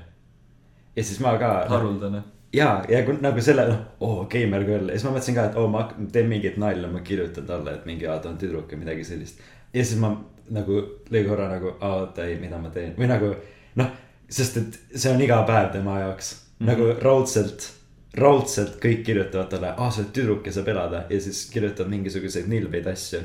ja 0.95 1.03
siis 1.03 1.19
ma 1.19 1.37
ka. 1.37 1.65
haruldane. 1.69 2.23
ja, 2.53 2.83
ja 2.89 3.03
kui 3.05 3.17
nagu 3.21 3.41
selle, 3.41 3.67
noh, 3.67 3.81
oo, 3.99 4.25
gamer 4.29 4.65
girl 4.67 4.89
ja 4.89 4.97
siis 4.97 5.07
ma 5.07 5.15
mõtlesin 5.15 5.39
ka, 5.39 5.47
et 5.49 5.57
oo, 5.57 5.67
ma 5.67 5.83
hak- 5.83 5.97
teen 6.11 6.29
mingit 6.29 6.57
nalja, 6.61 6.91
ma 6.91 7.01
kirjutan 7.01 7.47
talle, 7.49 7.73
et 7.73 7.85
mingi, 7.89 8.07
aa, 8.07 8.19
ta 8.19 8.29
on 8.29 8.37
tüdruk 8.37 8.71
või 8.71 8.83
midagi 8.85 9.07
sellist. 9.07 9.41
ja 9.73 9.85
siis 9.85 9.99
ma 9.99 10.13
nagu 10.53 10.79
lõi 11.11 11.25
korra 11.27 11.49
nagu, 11.49 11.75
aa, 11.79 11.95
oota, 12.03 12.25
ei, 12.25 12.37
mida 12.41 12.59
ma 12.61 12.69
teen 12.73 12.95
või 12.99 13.09
nagu 13.09 13.33
noh, 13.79 13.93
sest 14.29 14.59
et 14.61 14.81
see 14.95 15.13
on 15.13 15.21
iga 15.21 15.41
päev 15.47 15.71
tema 15.73 15.99
jaoks 15.99 16.33
mm 16.33 16.67
-hmm. 16.67 16.71
nagu 16.71 16.93
raudselt, 17.01 17.69
raudselt 18.17 18.79
kõik 18.83 19.03
kirjutavad 19.05 19.49
talle, 19.49 19.73
aa, 19.77 19.91
sa 19.91 20.01
oled 20.01 20.13
tüdruk 20.13 20.45
ja 20.45 20.53
saab 20.53 20.67
elada 20.67 21.05
ja 21.09 21.21
siis 21.21 21.45
kirjutavad 21.53 21.89
mingisuguseid 21.89 22.47
nilbeid 22.47 22.87
asju. 22.87 23.21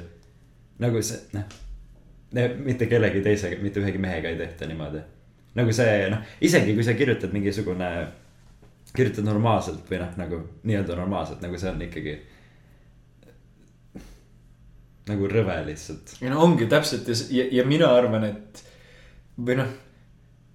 nagu 0.78 1.02
see, 1.02 1.18
noh, 1.32 1.44
mitte 2.36 2.86
kellegi 2.86 3.22
teisega, 3.24 3.60
mitte 3.62 3.80
ühegi 3.80 4.00
mehega 4.02 4.28
ei 4.28 4.36
tehta 4.36 4.66
niimoodi. 4.68 5.00
nagu 5.58 5.72
see, 5.72 6.08
noh, 6.12 6.24
isegi 6.44 6.74
kui 6.76 6.84
sa 6.86 6.94
kirjutad 6.94 7.32
mingisugune 7.32 7.90
kirjutad 8.96 9.26
normaalselt 9.26 9.88
või 9.90 10.00
noh, 10.02 10.12
nagu 10.20 10.40
nii-öelda 10.68 10.96
normaalselt, 10.96 11.40
nagu 11.44 11.60
see 11.60 11.70
on 11.72 11.82
ikkagi. 11.88 12.16
nagu 15.08 15.28
rõve 15.32 15.58
lihtsalt. 15.70 16.18
ja 16.20 16.32
no 16.32 16.42
ongi 16.44 16.68
täpselt 16.68 17.08
ja, 17.08 17.16
ja, 17.32 17.50
ja 17.60 17.66
mina 17.68 17.88
arvan, 17.96 18.28
et 18.28 18.64
või 19.40 19.56
noh, 19.60 19.70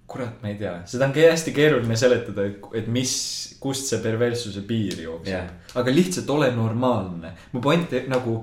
kurat, 0.06 0.36
ma 0.42 0.52
ei 0.52 0.58
tea, 0.60 0.76
seda 0.86 1.08
on 1.08 1.16
hästi 1.16 1.54
keeruline 1.56 1.96
seletada, 1.98 2.44
et, 2.76 2.90
mis, 2.92 3.14
kust 3.60 3.88
see 3.88 4.02
perverssuse 4.04 4.62
piir 4.68 4.98
jookseb 5.00 5.32
yeah.. 5.32 5.48
aga 5.80 5.94
lihtsalt 5.94 6.28
ole 6.30 6.50
normaalne, 6.54 7.32
mu 7.54 7.62
point 7.64 7.96
nagu 8.12 8.42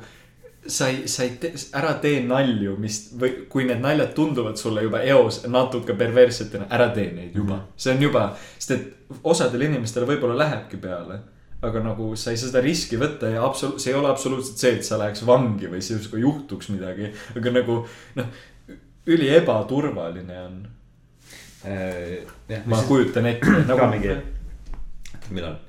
sa 0.68 0.88
ei, 0.88 1.08
sa 1.08 1.24
ei 1.24 1.36
tee, 1.42 1.54
ära 1.78 1.94
tee 2.02 2.22
nalju, 2.26 2.76
mis 2.82 2.98
või 3.18 3.46
kui 3.50 3.66
need 3.66 3.82
naljad 3.82 4.14
tunduvad 4.18 4.60
sulle 4.62 4.84
juba 4.86 5.02
eos 5.08 5.42
natuke 5.50 5.96
perverssetena, 5.98 6.68
ära 6.74 6.92
tee 6.94 7.10
neid 7.16 7.36
juba 7.36 7.56
mm. 7.56 7.62
-hmm. 7.62 7.78
see 7.84 7.94
on 7.96 8.04
juba, 8.06 8.26
sest 8.58 8.72
et 8.76 9.18
osadele 9.24 9.66
inimestele 9.66 10.06
võib-olla 10.10 10.38
lähebki 10.38 10.78
peale. 10.78 11.20
aga 11.62 11.80
nagu 11.86 12.16
sa 12.16 12.32
ei 12.32 12.38
saa 12.38 12.50
seda 12.50 12.62
riski 12.62 12.98
võtta 12.98 13.30
ja 13.30 13.42
absoluut-, 13.46 13.80
see 13.80 13.92
ei 13.94 13.98
ole 13.98 14.10
absoluutselt 14.10 14.58
see, 14.58 14.72
et 14.76 14.86
sa 14.86 14.98
läheks 14.98 15.26
vangi 15.26 15.68
või 15.70 15.82
sinuga 15.82 16.18
juhtuks 16.18 16.70
midagi. 16.70 17.12
aga 17.38 17.52
nagu 17.52 17.88
noh, 18.16 18.26
üli 19.06 19.30
ebaturvaline 19.36 20.40
on. 20.46 20.62
ma 22.66 22.84
kujutan 22.88 23.26
ette 23.26 23.66
nagu 23.70 23.90
millal, 25.30 25.60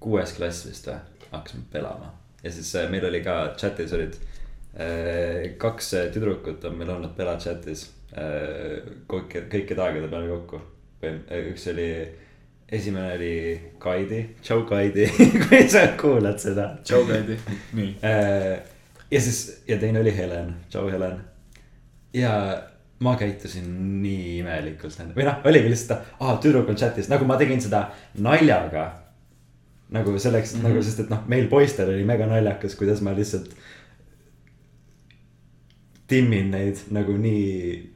kuues 0.00 0.32
klass 0.32 0.66
vist 0.66 0.86
või, 0.86 1.00
hakkasime 1.30 1.66
pelama 1.70 2.23
ja 2.44 2.52
siis 2.52 2.74
äh, 2.76 2.90
meil 2.90 3.04
oli 3.08 3.20
ka 3.24 3.54
chat'is 3.56 3.92
olid 3.96 4.16
äh, 4.76 5.54
kaks 5.58 5.94
äh, 5.94 6.10
tüdrukut 6.12 6.64
on 6.68 6.76
meil 6.78 6.92
olnud 6.96 7.16
pela 7.16 7.38
chat'is 7.40 7.88
kõike, 9.10 9.48
kõikide 9.50 9.82
aegade 9.82 10.06
peale 10.06 10.28
kokku. 10.30 10.60
üks 11.02 11.64
oli, 11.72 11.86
esimene 12.70 13.16
oli 13.16 13.30
Kaidi, 13.82 14.20
tšau 14.38 14.62
Kaidi, 14.68 15.08
kui 15.42 15.64
sa 15.68 15.82
kuulad 15.98 16.38
seda. 16.38 16.68
tšau, 16.84 17.02
Kaidi, 17.08 17.34
nii. 17.78 17.96
Ja 19.10 19.20
siis, 19.24 19.40
ja 19.66 19.80
teine 19.82 19.98
oli 20.04 20.14
Helen, 20.14 20.54
tšau 20.70 20.86
Helen. 20.94 21.18
ja 22.14 22.36
ma 23.02 23.16
käitusin 23.18 23.66
nii 24.04 24.38
imelikult 24.44 25.16
või 25.16 25.26
noh, 25.26 25.42
oligi 25.50 25.74
lihtsalt, 25.74 26.14
aa 26.22 26.38
tüdruk 26.38 26.70
on 26.70 26.78
chat'is, 26.78 27.10
nagu 27.10 27.26
ma 27.26 27.40
tegin 27.40 27.60
seda 27.60 27.88
naljaga. 28.22 28.92
Nagu 29.94 30.18
selleks 30.18 30.54
mm, 30.54 30.60
-hmm. 30.60 30.68
nagu 30.68 30.82
sest, 30.82 31.00
et 31.04 31.10
noh, 31.12 31.24
meil 31.30 31.48
poistel 31.48 31.90
oli 31.94 32.04
mega 32.04 32.26
naljakas, 32.26 32.76
kuidas 32.78 33.00
ma 33.00 33.14
lihtsalt. 33.16 33.54
timmin 36.06 36.50
neid 36.50 36.80
nagu 36.92 37.16
nii 37.16 37.92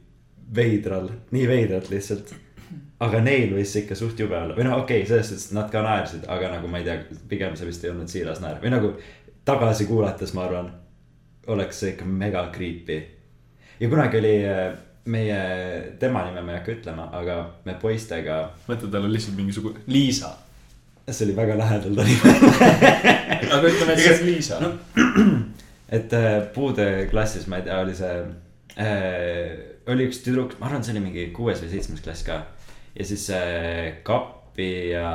veidral, 0.55 1.09
nii 1.31 1.47
veidralt 1.47 1.89
lihtsalt. 1.89 2.33
aga 2.99 3.21
neil 3.23 3.53
võis 3.55 3.71
see 3.71 3.85
ikka 3.85 3.95
suht 3.95 4.19
jube 4.19 4.35
olla 4.35 4.55
või 4.55 4.65
noh, 4.67 4.81
okei 4.81 5.03
okay,, 5.03 5.07
selles 5.07 5.29
suhtes 5.29 5.51
nad 5.55 5.69
ka 5.71 5.81
naersid, 5.81 6.25
aga 6.27 6.49
nagu 6.55 6.67
ma 6.67 6.81
ei 6.81 6.83
tea, 6.83 6.97
pigem 7.29 7.55
see 7.55 7.67
vist 7.67 7.83
ei 7.83 7.91
olnud 7.93 8.11
siiras 8.11 8.41
naer 8.43 8.59
või 8.63 8.73
nagu 8.73 8.91
tagasi 9.45 9.85
kuulates, 9.85 10.33
ma 10.35 10.43
arvan, 10.45 10.67
oleks 11.47 11.79
see 11.79 11.93
ikka 11.93 12.05
mega 12.05 12.43
creepy. 12.55 12.99
ja 13.79 13.89
kunagi 13.89 14.19
oli 14.19 14.35
äh, 14.45 14.73
meie, 15.05 15.39
tema 15.99 16.25
nime 16.27 16.41
ma 16.41 16.53
ei 16.53 16.59
hakka 16.59 16.75
ütlema, 16.75 17.07
aga 17.15 17.39
me 17.65 17.75
poistega, 17.81 18.41
mõtle, 18.67 18.91
tal 18.91 19.07
on 19.07 19.13
lihtsalt 19.13 19.37
mingisugune 19.37 19.83
Liisa. 19.87 20.33
See 21.15 21.27
oli 21.27 21.35
väga 21.37 21.57
lähedal 21.59 21.95
ta 21.95 22.05
nimi. 22.07 22.33
aga 23.55 23.63
ütleme, 23.71 23.95
et 23.95 24.03
see 24.03 24.13
on 24.15 24.25
Liisa 24.27 24.59
no. 24.63 24.71
et 25.99 26.13
äh, 26.13 26.29
puude 26.53 26.87
klassis, 27.11 27.47
ma 27.49 27.59
ei 27.59 27.67
tea, 27.67 27.81
oli 27.83 27.97
see 27.97 28.15
äh,, 28.77 29.51
oli 29.89 30.07
üks 30.09 30.21
tüdruk, 30.25 30.57
ma 30.59 30.69
arvan, 30.69 30.85
see 30.85 30.95
oli 30.95 31.03
mingi 31.07 31.27
kuues 31.35 31.61
või 31.63 31.71
seitsmes 31.73 32.03
klass 32.05 32.25
ka. 32.27 32.41
ja 32.95 33.05
siis 33.05 33.29
äh, 33.35 33.99
Kappi 34.03 34.71
ja 34.91 35.11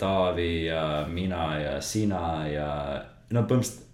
Taavi 0.00 0.66
ja 0.66 0.82
mina 1.10 1.52
ja 1.60 1.76
sina 1.84 2.24
ja 2.50 2.70
no 3.30 3.44
põhimõtteliselt 3.48 3.86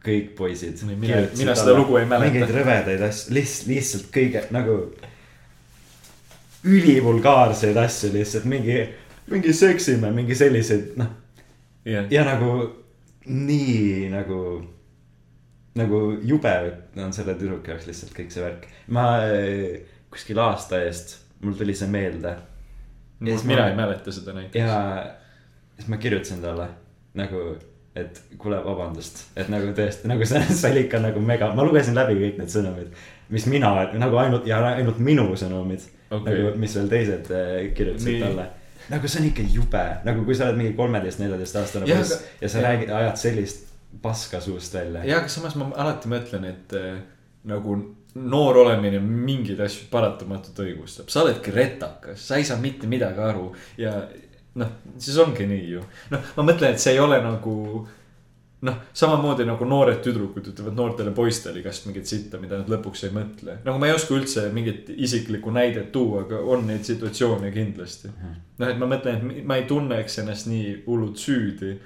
kõik 0.00 0.30
poisid. 0.36 0.80
Mina- 0.88 1.26
mina 1.36 1.54
seda 1.54 1.74
lugu 1.76 1.98
ei 2.00 2.06
mäleta. 2.08 2.32
mingeid 2.32 2.54
rõvedaid 2.56 3.02
asju, 3.04 3.34
lihtsalt, 3.36 3.68
lihtsalt 3.68 4.06
kõige 4.14 4.46
nagu 4.54 4.76
ülivulgaarseid 6.64 7.76
asju 7.80 8.12
lihtsalt 8.14 8.46
mingi, 8.48 8.80
mingi 9.30 9.54
seksime, 9.56 10.10
mingi 10.14 10.36
selliseid, 10.38 10.92
noh 11.00 11.16
jah, 11.84 12.06
ja 12.10 12.26
nagu 12.26 12.52
nii 13.30 14.10
nagu, 14.12 14.42
nagu 15.78 16.02
jube 16.26 16.54
on 16.98 17.12
selle 17.14 17.34
tüdruku 17.38 17.74
jaoks 17.74 17.88
lihtsalt 17.88 18.14
kõik 18.16 18.30
see 18.34 18.44
värk. 18.44 18.68
ma 18.88 19.06
kuskil 20.10 20.40
aasta 20.42 20.82
eest, 20.84 21.18
mul 21.44 21.58
tuli 21.58 21.76
see 21.78 21.90
meelde 21.90 22.36
mina 23.20 23.42
ma- 23.44 23.68
ei 23.68 23.76
mäleta 23.76 24.12
seda 24.12 24.32
näiteks. 24.32 24.64
ja 24.64 25.06
siis 25.76 25.88
ma 25.88 25.96
kirjutasin 25.96 26.42
talle 26.42 26.68
nagu, 27.14 27.56
et 27.96 28.22
kuule, 28.38 28.60
vabandust, 28.64 29.24
et 29.36 29.48
nagu 29.52 29.72
tõesti 29.76 30.08
nagu 30.08 30.26
see, 30.26 30.42
oli 30.70 30.86
ikka 30.86 31.00
nagu 31.02 31.20
mega, 31.20 31.52
ma 31.54 31.66
lugesin 31.66 31.96
läbi 31.98 32.18
kõik 32.20 32.38
need 32.40 32.52
sõnumid, 32.52 32.94
mis 33.28 33.46
mina 33.50 33.72
nagu 33.98 34.20
ainult 34.22 34.46
ja 34.48 34.62
ainult 34.74 34.98
minu 34.98 35.26
sõnumid 35.36 35.84
okay.. 36.10 36.24
nagu, 36.30 36.54
mis 36.60 36.76
veel 36.78 36.90
teised 36.92 37.30
eh, 37.34 37.70
kirjutasid 37.76 38.24
talle. 38.24 38.48
Nagu 38.90 39.08
see 39.08 39.20
on 39.22 39.28
ikka 39.30 39.42
jube, 39.54 39.84
nagu 40.04 40.24
kui 40.26 40.34
sa 40.34 40.48
oled 40.48 40.58
mingi 40.60 40.74
kolmeteist, 40.78 41.20
neljateist 41.22 41.56
aastane 41.62 41.86
Jah, 41.88 41.98
poiss 42.02 42.12
aga- 42.16 42.36
ja 42.42 42.48
sa 42.48 42.58
jah. 42.58 42.66
räägid, 42.68 42.90
ajad 43.00 43.16
sellist 43.22 43.66
paska 44.02 44.40
suust 44.40 44.74
välja. 44.74 45.04
ja, 45.04 45.18
aga 45.18 45.28
samas 45.28 45.54
ma 45.58 45.70
alati 45.76 46.08
mõtlen, 46.12 46.44
et 46.50 46.74
äh, 46.78 46.98
nagu 47.50 47.76
noor 48.14 48.56
olemine 48.64 48.98
mingeid 49.00 49.60
asju 49.62 49.86
paratamatult 49.90 50.58
õigustab, 50.64 51.08
sa 51.10 51.22
oledki 51.22 51.52
retakas, 51.54 52.26
sa 52.26 52.36
ei 52.40 52.44
saa 52.44 52.58
mitte 52.58 52.86
midagi 52.90 53.22
aru 53.22 53.52
ja 53.78 53.92
noh, 54.58 54.72
siis 54.98 55.18
ongi 55.22 55.46
nii 55.46 55.68
ju. 55.76 55.82
noh, 56.10 56.20
ma 56.36 56.42
mõtlen, 56.50 56.74
et 56.74 56.82
see 56.82 56.92
ei 56.96 56.98
ole 57.02 57.20
nagu 57.22 57.86
noh, 58.66 58.80
samamoodi 58.92 59.46
nagu 59.48 59.66
noored 59.68 60.02
tüdrukud 60.04 60.50
ütlevad 60.52 60.76
noortele 60.76 61.12
poistele 61.16 61.62
igast 61.62 61.86
mingit 61.88 62.10
sitta, 62.10 62.40
mida 62.42 62.60
nad 62.60 62.68
lõpuks 62.70 63.06
ei 63.06 63.14
mõtle. 63.14 63.56
nagu 63.64 63.80
ma 63.80 63.88
ei 63.88 63.94
oska 63.96 64.14
üldse 64.16 64.48
mingit 64.54 64.90
isiklikku 64.96 65.52
näidet 65.54 65.92
tuua, 65.92 66.24
aga 66.26 66.42
on 66.54 66.66
neid 66.68 66.84
situatsioone 66.88 67.52
kindlasti. 67.54 68.12
noh, 68.58 68.68
et 68.68 68.80
ma 68.80 68.90
mõtlen, 68.90 69.32
et 69.38 69.46
ma 69.48 69.60
ei 69.60 69.64
tunneks 69.70 70.20
ennast 70.22 70.50
nii 70.50 70.82
hullult 70.86 71.20
süüdi 71.20 71.78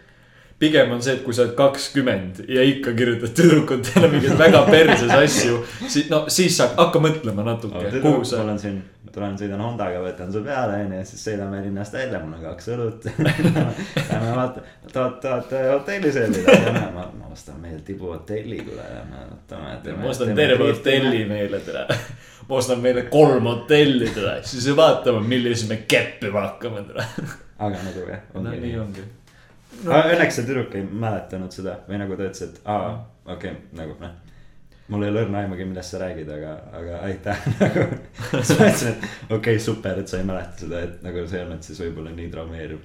pigem 0.64 0.96
on 0.96 1.04
see, 1.04 1.18
et 1.18 1.22
kui 1.24 1.36
sa 1.36 1.44
oled 1.44 1.54
kakskümmend 1.58 2.44
ja 2.48 2.64
ikka 2.64 2.94
kirjutad 2.96 3.36
tüdrukutele 3.36 4.10
mingeid 4.14 4.40
väga 4.40 4.64
perses 4.70 5.12
asju, 5.12 5.60
siis 5.84 6.10
no 6.12 6.24
siis 6.32 6.56
sa 6.58 6.70
hakka 6.78 7.02
mõtlema 7.04 7.44
natuke, 7.46 7.86
kuhu 8.00 8.24
mul 8.24 8.52
on 8.54 8.60
siin, 8.60 8.80
tulen 9.14 9.36
sõidan 9.38 9.62
Hondaga, 9.62 10.00
võtan 10.02 10.32
su 10.34 10.42
peale 10.44 10.80
onju 10.84 11.00
siis 11.06 11.24
sõidame 11.28 11.60
linnast 11.64 11.94
välja, 11.94 12.20
mul 12.22 12.36
on 12.38 12.44
kaks 12.48 12.70
õlut. 12.74 13.08
Lähme 14.10 14.34
vaata, 14.34 14.64
tahad, 14.92 15.18
tahad 15.22 15.54
hotellis 15.70 16.18
ööbida? 16.20 16.56
ma, 16.94 17.06
ma 17.12 17.30
ostan 17.32 17.60
meile 17.62 17.82
tibu 17.86 18.10
hotelli, 18.12 18.60
kuule 18.66 18.86
ja 18.88 19.02
me 19.10 19.26
võtame. 19.30 19.98
ma 20.00 20.10
ostan 20.10 20.34
terve 20.38 20.70
hotelli. 20.70 21.24
meile 21.30 21.60
täna. 21.66 21.84
ma 22.48 22.60
ostan 22.60 22.82
meile 22.84 23.06
kolm 23.12 23.50
hotelli 23.52 24.10
täna, 24.14 24.38
siis 24.46 24.70
vaatame, 24.76 25.22
millise 25.28 25.68
me 25.70 25.82
keppima 25.88 26.48
hakkame 26.48 26.86
täna. 26.88 27.06
aga 27.58 27.84
nagu 27.84 28.08
jah, 28.08 28.24
no 28.34 28.42
ongi 28.42 28.64
nii 28.64 28.80
nii. 28.80 29.12
ongi. 29.82 29.90
aga 29.90 30.14
õnneks 30.14 30.38
see 30.38 30.46
tüdruk 30.48 30.76
ei 30.78 30.86
mäletanud 30.86 31.54
seda 31.54 31.80
või 31.88 32.00
nagu 32.00 32.16
ta 32.18 32.28
ütles, 32.28 32.46
et 32.46 32.70
aa, 32.70 32.94
okei 33.26 33.50
okay,, 33.50 33.60
nagu 33.78 33.96
noh. 34.00 34.14
mul 34.92 35.04
ei 35.04 35.12
ole 35.12 35.22
õrna 35.24 35.42
aimugi, 35.42 35.66
millest 35.68 35.94
sa 35.94 36.00
räägid, 36.02 36.30
aga, 36.30 36.56
aga 36.80 37.02
aitäh 37.08 37.46
nagu. 37.60 37.84
siis 38.32 38.56
ma 38.58 38.70
ütlesin, 38.70 38.90
et 38.90 39.06
okei 39.28 39.36
okay,, 39.38 39.60
super, 39.62 40.00
et 40.00 40.10
sa 40.10 40.20
ei 40.20 40.26
mäleta 40.28 40.64
seda, 40.64 40.82
et 40.88 41.06
nagu 41.06 41.28
see 41.28 41.40
ei 41.40 41.46
olnud 41.46 41.68
siis 41.68 41.80
võib-olla 41.84 42.14
nii 42.16 42.32
traumeeriv. 42.32 42.82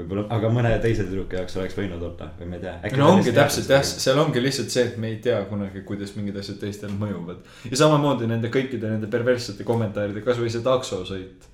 võib-olla, 0.00 0.26
aga 0.36 0.50
mõne 0.54 0.72
teise 0.82 1.06
tüdruku 1.08 1.38
jaoks 1.38 1.56
oleks 1.60 1.78
võinud 1.78 2.02
olla 2.10 2.30
või 2.40 2.50
ma 2.50 2.58
ei 2.58 2.66
tea. 2.66 2.74
no 3.00 3.12
ongi 3.16 3.36
täpselt 3.36 3.72
jah, 3.74 3.86
seal 3.90 4.20
ongi 4.22 4.42
lihtsalt 4.42 4.74
see, 4.74 4.88
et 4.90 4.98
me 5.00 5.14
ei 5.14 5.20
tea 5.24 5.38
kunagi, 5.50 5.84
kuidas 5.88 6.16
mingid 6.16 6.40
asjad 6.40 6.60
teistel 6.62 6.92
mõjuvad. 6.96 7.46
ja 7.70 7.84
samamoodi 7.84 8.28
nende 8.30 8.52
kõikide 8.52 8.92
nende 8.92 9.10
perverssete 9.12 9.66
kommentaaride, 9.68 10.24
kasvõi 10.26 10.52
see 10.52 10.66
taksosõit. 10.66 11.48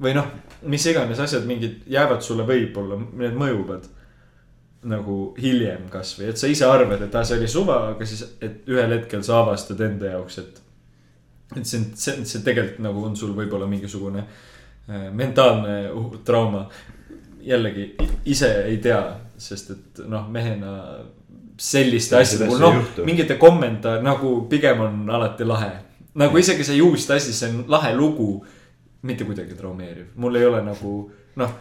või 0.00 0.16
noh, 0.16 0.32
mis 0.62 0.88
iganes 0.88 1.20
asjad 1.20 1.44
mingid 1.48 1.84
jäävad 1.92 2.24
sulle 2.24 2.48
võib-olla, 2.48 2.98
need 3.16 3.36
mõjuvad 3.36 3.92
nagu 4.86 5.16
hiljem 5.40 5.88
kasvõi, 5.90 6.30
et 6.30 6.40
sa 6.40 6.50
ise 6.50 6.66
arvad, 6.68 7.00
et 7.06 7.14
aa, 7.14 7.24
see 7.26 7.38
oli 7.38 7.48
suva, 7.50 7.78
aga 7.92 8.06
siis, 8.08 8.22
et 8.44 8.68
ühel 8.70 8.92
hetkel 8.98 9.24
sa 9.26 9.40
avastad 9.42 9.80
enda 9.86 10.12
jaoks, 10.12 10.38
et. 10.42 10.60
et 11.56 11.64
see 11.64 11.80
on, 11.80 11.88
see, 11.94 12.26
see 12.28 12.44
tegelikult 12.46 12.82
nagu 12.84 13.06
on 13.08 13.16
sul 13.16 13.32
võib-olla 13.36 13.68
mingisugune 13.70 14.22
äh, 14.22 15.08
mentaalne 15.12 15.78
uh, 15.90 16.12
trauma. 16.24 16.66
jällegi 17.46 17.92
ise 18.26 18.48
ei 18.66 18.78
tea, 18.82 19.00
sest 19.38 19.70
et 19.70 20.00
noh, 20.10 20.24
mehena 20.30 20.72
selliste 21.56 22.16
asjade 22.18 22.48
puhul, 22.50 22.60
noh 22.60 23.04
mingite 23.06 23.36
kommentaar 23.40 24.02
nagu 24.02 24.40
pigem 24.50 24.80
on 24.80 25.10
alati 25.10 25.44
lahe. 25.44 25.70
nagu 26.14 26.38
isegi 26.38 26.64
see 26.64 26.76
juuste 26.76 27.14
asi, 27.14 27.32
see 27.32 27.48
on 27.50 27.64
lahe 27.68 27.94
lugu, 27.94 28.44
mitte 29.02 29.24
kuidagi 29.24 29.54
traumeeriv, 29.54 30.12
mul 30.16 30.34
ei 30.34 30.46
ole 30.46 30.62
nagu 30.66 30.98
noh 31.36 31.56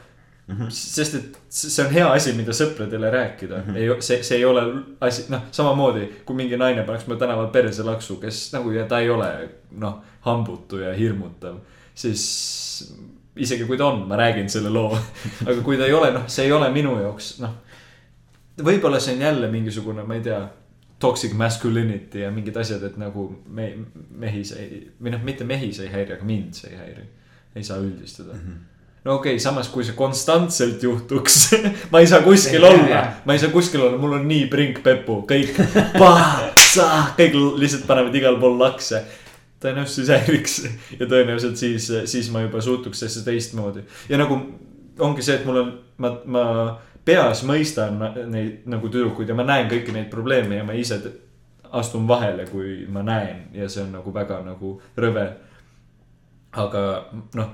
mm. 0.47 0.55
-hmm. 0.55 0.69
sest 0.69 1.15
et 1.15 1.39
see 1.49 1.85
on 1.85 1.91
hea 1.93 2.11
asi, 2.11 2.33
mida 2.33 2.53
sõpradele 2.53 3.11
rääkida 3.11 3.57
mm, 3.57 3.71
-hmm. 3.71 3.77
ei, 3.77 4.01
see, 4.01 4.23
see 4.23 4.37
ei 4.37 4.45
ole 4.45 4.63
asi, 5.01 5.25
noh, 5.29 5.47
samamoodi 5.51 6.09
kui 6.25 6.35
mingi 6.35 6.57
naine 6.57 6.83
paneks 6.83 7.07
mulle 7.07 7.19
tänaval 7.19 7.47
perse 7.47 7.83
laksu, 7.83 8.15
kes 8.21 8.53
nagu 8.53 8.71
ja 8.71 8.85
ta 8.85 8.99
ei 8.99 9.09
ole 9.09 9.49
noh, 9.71 10.01
hambutu 10.21 10.77
ja 10.77 10.93
hirmutav, 10.93 11.57
siis 11.95 12.93
isegi 13.35 13.65
kui 13.65 13.77
ta 13.77 13.85
on, 13.85 14.07
ma 14.07 14.15
räägin 14.15 14.49
selle 14.49 14.69
loo. 14.69 14.97
aga 15.47 15.61
kui 15.61 15.77
ta 15.77 15.85
ei 15.85 15.93
ole, 15.93 16.11
noh, 16.11 16.27
see 16.27 16.45
ei 16.45 16.51
ole 16.51 16.69
minu 16.71 16.99
jaoks, 16.99 17.39
noh. 17.39 17.57
võib-olla 18.63 18.99
see 18.99 19.15
on 19.15 19.21
jälle 19.21 19.51
mingisugune, 19.51 20.03
ma 20.03 20.15
ei 20.15 20.21
tea, 20.21 20.39
toxic 20.99 21.33
masculinity 21.35 22.21
ja 22.23 22.31
mingid 22.31 22.55
asjad, 22.57 22.83
et 22.83 22.95
nagu 22.97 23.27
me, 23.51 23.73
mehi 24.09 24.45
see 24.47 24.61
ei, 24.63 24.79
või 25.01 25.11
noh, 25.11 25.23
mitte 25.27 25.43
mehi 25.43 25.73
see 25.73 25.89
ei 25.89 25.91
häiri, 25.91 26.15
aga 26.15 26.25
mind 26.25 26.55
see 26.55 26.71
ei 26.71 26.77
häiri. 26.77 27.09
ei 27.55 27.63
saa 27.63 27.77
üldistada 27.79 28.33
mm. 28.33 28.39
-hmm 28.39 28.74
no 29.05 29.15
okei 29.15 29.35
okay,, 29.35 29.39
samas 29.39 29.69
kui 29.69 29.85
see 29.85 29.95
konstantselt 29.97 30.83
juhtuks, 30.83 31.37
ma 31.91 32.01
ei 32.01 32.09
saa 32.09 32.23
kuskil 32.25 32.65
Jah, 32.65 32.73
olla 32.73 33.03
ma 33.25 33.35
ei 33.35 33.41
saa 33.41 33.53
kuskil 33.53 33.83
olla, 33.85 33.99
mul 34.01 34.17
on 34.17 34.25
nii 34.29 34.47
prink-pepu, 34.51 35.21
kõik, 35.29 35.59
kõik 37.19 37.37
lihtsalt 37.61 37.85
panevad 37.87 38.17
igal 38.17 38.39
pool 38.41 38.57
lakse. 38.59 39.03
tõenäoliselt 39.61 39.95
siis 39.95 40.13
häiriks 40.13 40.55
ja 40.99 41.05
tõenäoliselt 41.05 41.61
siis, 41.61 41.91
siis 42.09 42.31
ma 42.33 42.43
juba 42.45 42.61
suhtuks 42.61 43.03
sellesse 43.03 43.25
teistmoodi 43.27 43.85
ja 44.09 44.19
nagu 44.21 44.39
ongi 44.99 45.23
see, 45.25 45.37
et 45.37 45.45
mul 45.45 45.61
on, 45.61 45.71
ma, 46.01 46.11
ma 46.25 46.43
peas 47.05 47.43
mõistan 47.45 48.01
neid 48.31 48.65
nagu 48.69 48.89
tüdrukuid 48.89 49.29
ja 49.29 49.37
ma 49.37 49.45
näen 49.45 49.69
kõiki 49.69 49.93
neid 49.93 50.09
probleeme 50.09 50.57
ja 50.57 50.65
ma 50.65 50.73
ise 50.73 50.97
astun 51.75 52.07
vahele, 52.07 52.47
kui 52.49 52.85
ma 52.89 53.03
näen 53.05 53.49
ja 53.53 53.69
see 53.69 53.83
on 53.83 53.93
nagu 53.99 54.13
väga 54.13 54.39
nagu 54.45 54.79
rõve. 54.97 55.25
aga 56.55 56.81
noh, 57.35 57.49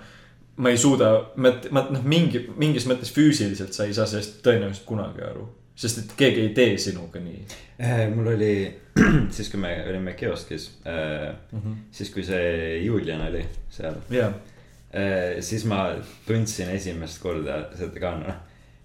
ma 0.58 0.70
ei 0.70 0.78
suuda, 0.78 1.12
ma, 1.36 1.54
ma 1.72 1.86
noh, 1.94 2.04
mingi, 2.04 2.44
mingis 2.60 2.86
mõttes 2.90 3.14
füüsiliselt 3.16 3.76
sa 3.76 3.88
ei 3.88 3.96
saa 3.96 4.08
sellest 4.10 4.42
tõenäoliselt 4.46 4.88
kunagi 4.88 5.24
aru. 5.26 5.48
sest 5.82 5.98
et 5.98 6.12
keegi 6.18 6.42
ei 6.44 6.50
tee 6.54 6.78
sinuga 6.78 7.20
nii. 7.24 7.46
Eh, 7.80 8.04
mul 8.14 8.28
oli 8.36 8.54
siis, 9.36 9.50
kui 9.50 9.60
me 9.60 9.72
olime 9.90 10.14
kioskis 10.14 10.68
äh,, 10.86 11.32
siis 11.92 12.12
kui 12.14 12.24
see 12.28 12.82
Julian 12.84 13.24
oli 13.30 13.42
seal 13.72 13.96
ja, 14.14 14.28
äh,, 14.94 15.40
siis 15.40 15.66
ma 15.66 15.88
tundsin 16.28 16.70
esimest 16.76 17.22
korda 17.24 17.64
seda 17.80 18.04
ka 18.04 18.14
noh, 18.20 18.38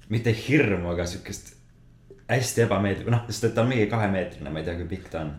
mitte 0.09 0.33
hirmu, 0.33 0.95
aga 0.95 1.07
siukest 1.11 1.57
hästi 2.31 2.65
ebameeldiv, 2.65 3.11
noh, 3.11 3.27
sest 3.29 3.51
et 3.51 3.55
ta 3.55 3.67
on 3.67 3.71
mingi 3.75 3.91
kahemeetrine, 3.91 4.51
ma 4.51 4.63
ei 4.63 4.67
tea, 4.67 4.79
kui 4.79 4.89
pikk 4.97 5.11
ta 5.13 5.27
on. 5.27 5.35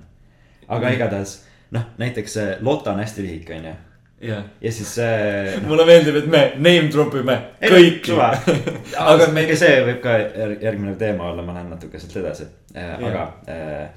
aga 0.68 0.92
igatahes 0.96 1.40
noh, 1.72 1.90
näiteks 1.98 2.38
see 2.38 2.58
Lotta 2.62 2.94
on 2.94 3.02
hästi 3.02 3.24
lühike, 3.26 3.56
onju. 3.58 3.74
ja. 4.22 4.42
ja 4.62 4.72
siis 4.72 4.96
see 4.96 5.54
no,. 5.62 5.68
mulle 5.68 5.86
meeldib, 5.90 6.22
et 6.22 6.32
me 6.32 6.44
name 6.56 6.90
drop 6.94 7.16
ime 7.20 7.38
kõiki. 7.62 8.18
aga 9.12 9.30
meil 9.36 9.54
see 9.60 9.78
võib 9.86 10.02
ka 10.04 10.18
järg- 10.24 10.66
järgmine 10.66 10.98
teema 11.00 11.32
olla, 11.32 11.46
ma 11.46 11.58
lähen 11.58 11.72
natuke 11.76 12.02
sealt 12.02 12.20
edasi, 12.24 12.50
aga 12.76 13.30
äh, 13.52 13.88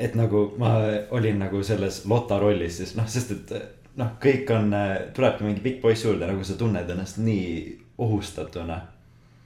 et 0.00 0.16
nagu 0.16 0.46
ma 0.58 0.76
olin 1.16 1.42
nagu 1.42 1.62
selles 1.66 2.04
Lotta 2.08 2.38
rollis 2.40 2.80
siis 2.80 2.94
noh, 2.96 3.08
sest 3.10 3.36
et 3.36 3.52
noh, 4.00 4.14
kõik 4.22 4.50
on, 4.54 4.72
tulebki 5.16 5.46
mingi 5.46 5.64
pikk 5.64 5.82
poiss 5.84 6.06
juurde, 6.06 6.28
nagu 6.28 6.44
sa 6.46 6.56
tunned 6.58 6.88
ennast 6.94 7.20
nii 7.22 7.50
ohustatuna. 8.00 8.80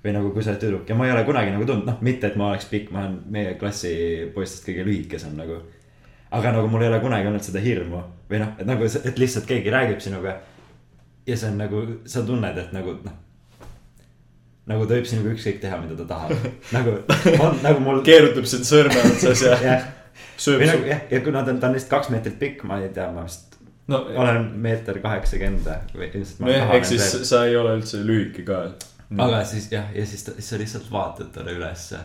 või 0.04 0.12
nagu, 0.12 0.30
kui 0.34 0.44
sa 0.44 0.52
oled 0.52 0.60
tüdruk 0.60 0.88
ja 0.88 0.94
ma 0.94 1.06
ei 1.08 1.14
ole 1.14 1.22
kunagi 1.24 1.52
nagu 1.54 1.64
tundnud, 1.64 1.86
noh, 1.88 2.00
mitte, 2.04 2.28
et 2.28 2.34
ma 2.36 2.50
oleks 2.50 2.66
pikk, 2.68 2.90
ma 2.92 3.06
olen 3.06 3.14
meie 3.32 3.54
klassi 3.56 3.94
poistest 4.34 4.66
kõige 4.66 4.84
lühikesem 4.84 5.32
nagu. 5.38 5.62
Aga 6.30 6.54
nagu 6.56 6.70
mul 6.70 6.82
ei 6.82 6.88
ole 6.88 7.00
kunagi 7.02 7.28
olnud 7.30 7.44
seda 7.44 7.62
hirmu 7.64 8.00
või 8.30 8.40
noh, 8.42 8.54
et 8.58 8.66
nagu, 8.68 8.84
et 8.84 9.20
lihtsalt 9.20 9.46
keegi 9.48 9.72
räägib 9.74 10.00
sinuga. 10.00 10.38
ja 11.26 11.36
see 11.36 11.50
on 11.50 11.60
nagu, 11.60 11.84
sa 12.06 12.22
tunned, 12.22 12.58
et 12.58 12.72
nagu 12.72 12.98
noh 13.04 13.20
nagu 14.70 14.86
ta 14.88 14.96
võib 14.96 15.08
sinuga 15.08 15.32
ükskõik 15.34 15.58
teha, 15.60 15.78
mida 15.82 15.96
ta 15.98 16.06
tahab. 16.08 16.46
nagu, 16.76 16.94
on 17.44 17.58
nagu 17.64 17.82
mul. 17.84 18.00
keerutab 18.06 18.46
sind 18.48 18.64
sõrme 18.68 18.96
otsas 19.10 19.42
ja 19.46 19.58
jah, 19.60 19.88
sööb 20.40 20.62
või 20.62 20.70
nagu. 20.70 20.86
jah, 20.88 21.02
ja 21.12 21.20
kuna 21.26 21.44
ta 21.44 21.52
on, 21.52 21.60
ta 21.60 21.68
on 21.68 21.76
lihtsalt 21.76 21.92
kaks 21.98 22.12
meetrit 22.14 22.38
pikk, 22.40 22.64
ma 22.68 22.80
ei 22.80 22.88
tea, 22.94 23.10
ma 23.12 23.26
vist 23.26 23.58
no 23.92 24.00
olen 24.16 24.48
meeter 24.64 24.98
kaheksakümmend 25.04 25.68
või 25.92 26.08
ilmselt. 26.08 26.40
nojah, 26.46 26.72
eks 26.78 26.94
siis 26.94 27.28
sa 27.28 27.44
ei 27.48 27.56
ole 27.60 27.76
üldse 27.78 28.00
lühike 28.06 28.46
ka. 28.48 28.62
aga 29.26 29.42
siis 29.48 29.68
jah, 29.72 29.90
ja 29.94 30.06
siis 30.08 30.24
ta, 30.24 30.36
siis 30.38 30.48
sa 30.54 30.60
lihtsalt 30.60 30.88
vaatad 30.92 31.32
talle 31.34 31.56
ülesse. 31.58 32.00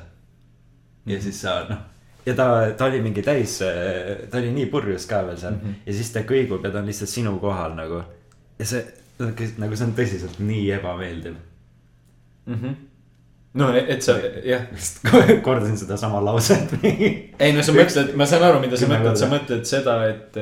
Ja 1.07 1.21
siis 1.23 1.39
sa 1.41 1.61
noh, 1.69 1.79
ja 2.25 2.35
ta, 2.35 2.47
ta 2.77 2.85
oli 2.85 3.01
mingi 3.01 3.23
täis, 3.25 3.59
ta 4.31 4.37
oli 4.41 4.51
nii 4.55 4.67
purjus 4.71 5.07
ka 5.09 5.23
veel 5.27 5.37
seal 5.37 5.55
mm. 5.55 5.61
-hmm. 5.63 5.81
ja 5.85 5.93
siis 5.93 6.11
ta 6.15 6.23
kõigub 6.27 6.65
ja 6.65 6.71
ta 6.71 6.81
on 6.83 6.91
lihtsalt 6.91 7.09
sinu 7.09 7.37
kohal 7.39 7.75
nagu. 7.77 8.03
ja 8.59 8.65
see, 8.65 8.85
nagu 9.57 9.75
see 9.75 9.87
on 9.87 9.95
tõsiselt 9.97 10.39
nii 10.43 10.69
ebameeldiv. 10.77 11.33
Mhm. 12.49 12.77
no 13.59 13.71
et 13.73 14.03
sa, 14.05 14.15
jah. 14.45 14.67
kordasin 15.47 15.77
sedasama 15.77 16.21
lauset 16.25 16.77
ei 16.83 17.51
no 17.55 17.63
sa 17.65 17.73
mõtled, 17.73 18.15
ma 18.15 18.25
saan 18.29 18.45
aru, 18.51 18.61
mida 18.63 18.77
sa 18.77 18.89
mõtled, 18.89 19.19
sa 19.19 19.29
mõtled 19.31 19.67
seda, 19.69 19.99
et, 20.09 20.37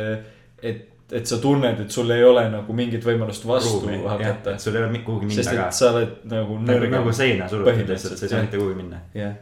et, 0.62 0.86
et 1.12 1.30
sa 1.30 1.40
tunned, 1.44 1.82
et 1.84 1.92
sul 1.92 2.12
ei 2.12 2.24
ole 2.24 2.44
nagu 2.52 2.74
mingit 2.76 3.06
võimalust 3.06 3.48
vastu 3.48 3.82
ruumi, 3.82 4.02
hakata 4.04 4.56
et. 4.56 4.64
sul 4.64 4.76
ei 4.76 4.84
ole 4.84 5.04
kuhugi 5.06 5.30
minna 5.30 5.44
sest 5.44 5.56
ka 5.56 5.68
et. 5.68 5.80
sa 5.80 5.92
oled 5.94 6.16
nagu 6.28 6.60
nagu, 6.60 6.72
nõrgem 6.72 6.98
nagu. 7.00 7.14
seina 7.16 7.50
surutud 7.52 7.94
lihtsalt, 7.94 8.20
sa 8.20 8.28
ei 8.28 8.34
saa 8.36 8.44
mitte 8.44 8.60
kuhugi 8.60 8.80
minna. 8.82 9.04
jah. 9.16 9.36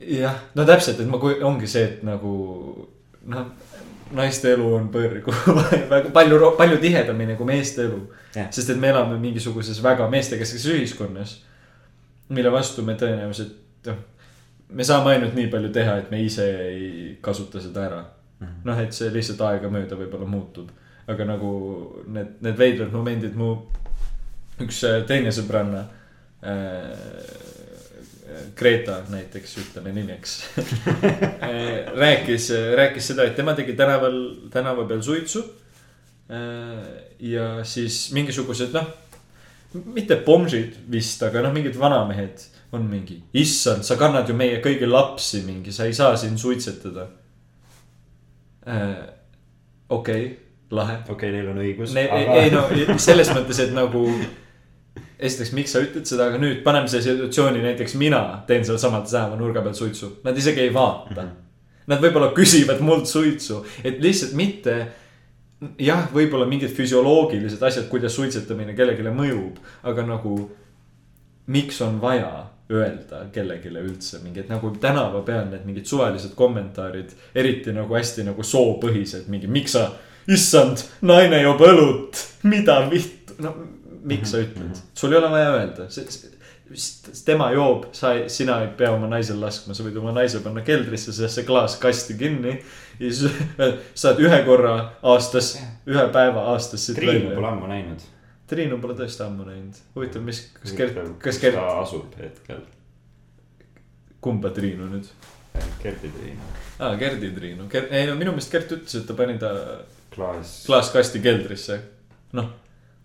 jah, 0.00 0.36
no 0.54 0.64
täpselt, 0.68 1.00
et 1.00 1.10
ma, 1.10 1.20
ongi 1.48 1.70
see, 1.70 1.84
et 1.84 2.04
nagu 2.06 2.34
noh, 3.28 3.50
naiste 4.18 4.54
elu 4.54 4.68
on 4.76 4.88
põrgu 4.92 5.34
väga 5.92 6.12
palju, 6.14 6.54
palju 6.58 6.78
tihedamini 6.82 7.36
kui 7.36 7.48
meeste 7.50 7.84
elu 7.88 8.00
sest 8.50 8.70
et 8.70 8.80
me 8.80 8.90
elame 8.92 9.18
mingisuguses 9.20 9.80
väga 9.82 10.08
meestekeskses 10.10 10.66
ühiskonnas, 10.72 11.34
mille 12.34 12.52
vastu 12.52 12.84
me 12.86 12.94
tõenäoliselt, 12.98 13.56
noh, 13.88 14.00
me 14.68 14.84
saame 14.84 15.14
ainult 15.14 15.36
nii 15.36 15.48
palju 15.52 15.72
teha, 15.74 15.96
et 16.02 16.10
me 16.12 16.20
ise 16.22 16.46
ei 16.68 16.88
kasuta 17.24 17.62
seda 17.62 17.86
ära. 17.88 18.04
noh, 18.38 18.78
et 18.78 18.94
see 18.94 19.08
lihtsalt 19.10 19.40
aegamööda 19.42 19.96
võib-olla 19.98 20.26
muutub, 20.30 20.68
aga 21.10 21.24
nagu 21.26 21.48
need, 22.06 22.36
need 22.44 22.58
veidrad 22.58 22.92
momendid, 22.94 23.34
mu 23.34 23.56
üks 24.62 24.82
äh, 24.86 25.00
teine 25.06 25.32
sõbranna 25.34 25.86
äh,. 26.42 27.56
Greta 28.56 29.00
näiteks, 29.12 29.56
ütleme 29.62 29.92
nimeks 29.96 30.36
äh, 30.58 31.88
rääkis, 31.94 32.50
rääkis 32.76 33.12
seda, 33.12 33.26
et 33.28 33.36
tema 33.38 33.54
tegi 33.58 33.76
tänaval, 33.78 34.18
tänava 34.52 34.86
peal 34.88 35.02
suitsu 35.02 35.44
äh,. 36.30 36.86
ja 37.18 37.64
siis 37.64 38.08
mingisugused 38.14 38.74
noh, 38.76 38.88
mitte 39.94 40.16
pomžid 40.24 40.76
vist, 40.90 41.22
aga 41.26 41.42
noh, 41.44 41.54
mingid 41.54 41.78
vanamehed 41.78 42.44
on 42.72 42.84
mingi, 42.88 43.22
issand, 43.40 43.84
sa 43.84 43.96
kannad 44.00 44.28
ju 44.28 44.36
meie 44.36 44.60
kõigi 44.64 44.88
lapsi 44.88 45.40
mingi, 45.46 45.72
sa 45.72 45.88
ei 45.88 45.96
saa 45.96 46.16
siin 46.16 46.38
suitsetada 46.38 47.08
äh,. 48.68 48.98
okei 49.88 50.26
okay,, 50.26 50.36
lahe. 50.70 51.00
okei 51.08 51.14
okay,, 51.14 51.32
neil 51.32 51.48
on 51.52 51.62
õigus. 51.64 51.96
ei, 51.96 52.28
ei 52.42 52.52
no 52.52 52.66
selles 53.00 53.32
mõttes, 53.34 53.62
et 53.64 53.74
nagu 53.76 54.04
esiteks, 55.18 55.52
miks 55.56 55.74
sa 55.74 55.82
ütled 55.82 56.06
seda, 56.06 56.28
aga 56.30 56.38
nüüd 56.40 56.62
paneme 56.66 56.90
selle 56.90 57.02
situatsiooni, 57.06 57.62
näiteks 57.64 57.96
mina 57.98 58.22
teen 58.46 58.64
sealsamalt 58.66 59.10
Sääma 59.10 59.38
nurga 59.38 59.62
peal 59.64 59.74
suitsu, 59.74 60.18
nad 60.24 60.36
isegi 60.38 60.66
ei 60.66 60.74
vaata 60.74 61.14
mm. 61.14 61.20
-hmm. 61.26 61.36
Nad 61.88 62.02
võib-olla 62.04 62.34
küsivad 62.36 62.82
mult 62.84 63.06
suitsu, 63.08 63.62
et 63.84 64.00
lihtsalt 64.00 64.34
mitte. 64.36 64.88
jah, 65.78 66.04
võib-olla 66.14 66.46
mingid 66.46 66.70
füsioloogilised 66.70 67.62
asjad, 67.62 67.88
kuidas 67.88 68.14
suitsetamine 68.14 68.74
kellelegi 68.74 69.02
mõjub, 69.02 69.56
aga 69.82 70.06
nagu. 70.06 70.50
miks 71.46 71.80
on 71.80 72.00
vaja 72.00 72.50
öelda 72.70 73.22
kellelegi 73.32 73.68
üldse 73.68 74.18
mingid 74.22 74.50
nagu 74.52 74.70
tänava 74.80 75.22
peal 75.24 75.46
need 75.48 75.64
mingid 75.64 75.86
suvalised 75.86 76.34
kommentaarid, 76.34 77.14
eriti 77.34 77.72
nagu 77.72 77.94
hästi 77.94 78.26
nagu 78.26 78.42
soopõhised, 78.42 79.24
mingi, 79.28 79.46
miks 79.46 79.72
sa, 79.72 79.92
issand, 80.28 80.84
naine 81.00 81.40
joob 81.42 81.60
õlut, 81.60 82.20
mida 82.42 82.82
vittu, 82.90 83.38
no 83.38 83.54
miks 84.04 84.34
sa 84.34 84.42
ütled, 84.42 84.82
sul 84.94 85.14
ei 85.14 85.18
ole 85.20 85.30
vaja 85.32 85.54
öelda, 85.56 85.88
tema 87.24 87.48
joob, 87.54 87.88
sa, 87.96 88.12
sina 88.32 88.60
ei 88.64 88.68
pea 88.76 88.90
oma 88.92 89.08
naisel 89.10 89.40
laskma, 89.40 89.74
sa 89.76 89.86
võid 89.86 89.96
oma 90.00 90.12
naise 90.16 90.42
panna 90.44 90.62
keldrisse, 90.66 91.14
sellesse 91.16 91.44
klaaskasti 91.48 92.16
kinni. 92.18 92.58
ja 92.98 93.10
siis 93.10 93.40
saad 94.02 94.20
ühe 94.22 94.40
korra 94.46 94.74
aastas, 95.02 95.54
ühe 95.88 96.06
päeva 96.14 96.48
aastas 96.52 96.86
siit 96.88 97.00
Triinu 97.00 97.34
pole 97.34 97.52
ammu 97.52 97.70
näinud. 97.70 98.04
Triinu 98.48 98.80
pole 98.82 98.96
tõesti 98.98 99.24
ammu 99.24 99.48
näinud, 99.48 99.80
huvitav, 99.96 100.24
mis, 100.24 100.42
kas 100.56 100.76
Gert, 100.76 101.00
kas 101.22 101.40
Gert, 101.42 101.56
ta 101.60 101.80
asub 101.82 102.14
hetkel? 102.20 102.62
kumba 104.24 104.50
Triinu 104.50 104.88
nüüd? 104.90 105.08
Gerdi 105.82 106.10
Triinu. 106.14 106.48
aa, 106.78 106.96
Gerdi 107.00 107.30
Triinu, 107.34 107.68
ei 107.90 108.06
no 108.08 108.16
minu 108.18 108.34
meelest 108.34 108.52
Gert 108.52 108.72
ütles, 108.76 108.96
et 109.00 109.06
ta 109.08 109.16
pani 109.18 109.38
ta 109.40 109.52
klaas. 110.14 110.62
klaaskasti 110.66 111.22
keldrisse. 111.24 111.80
noh, 112.36 112.50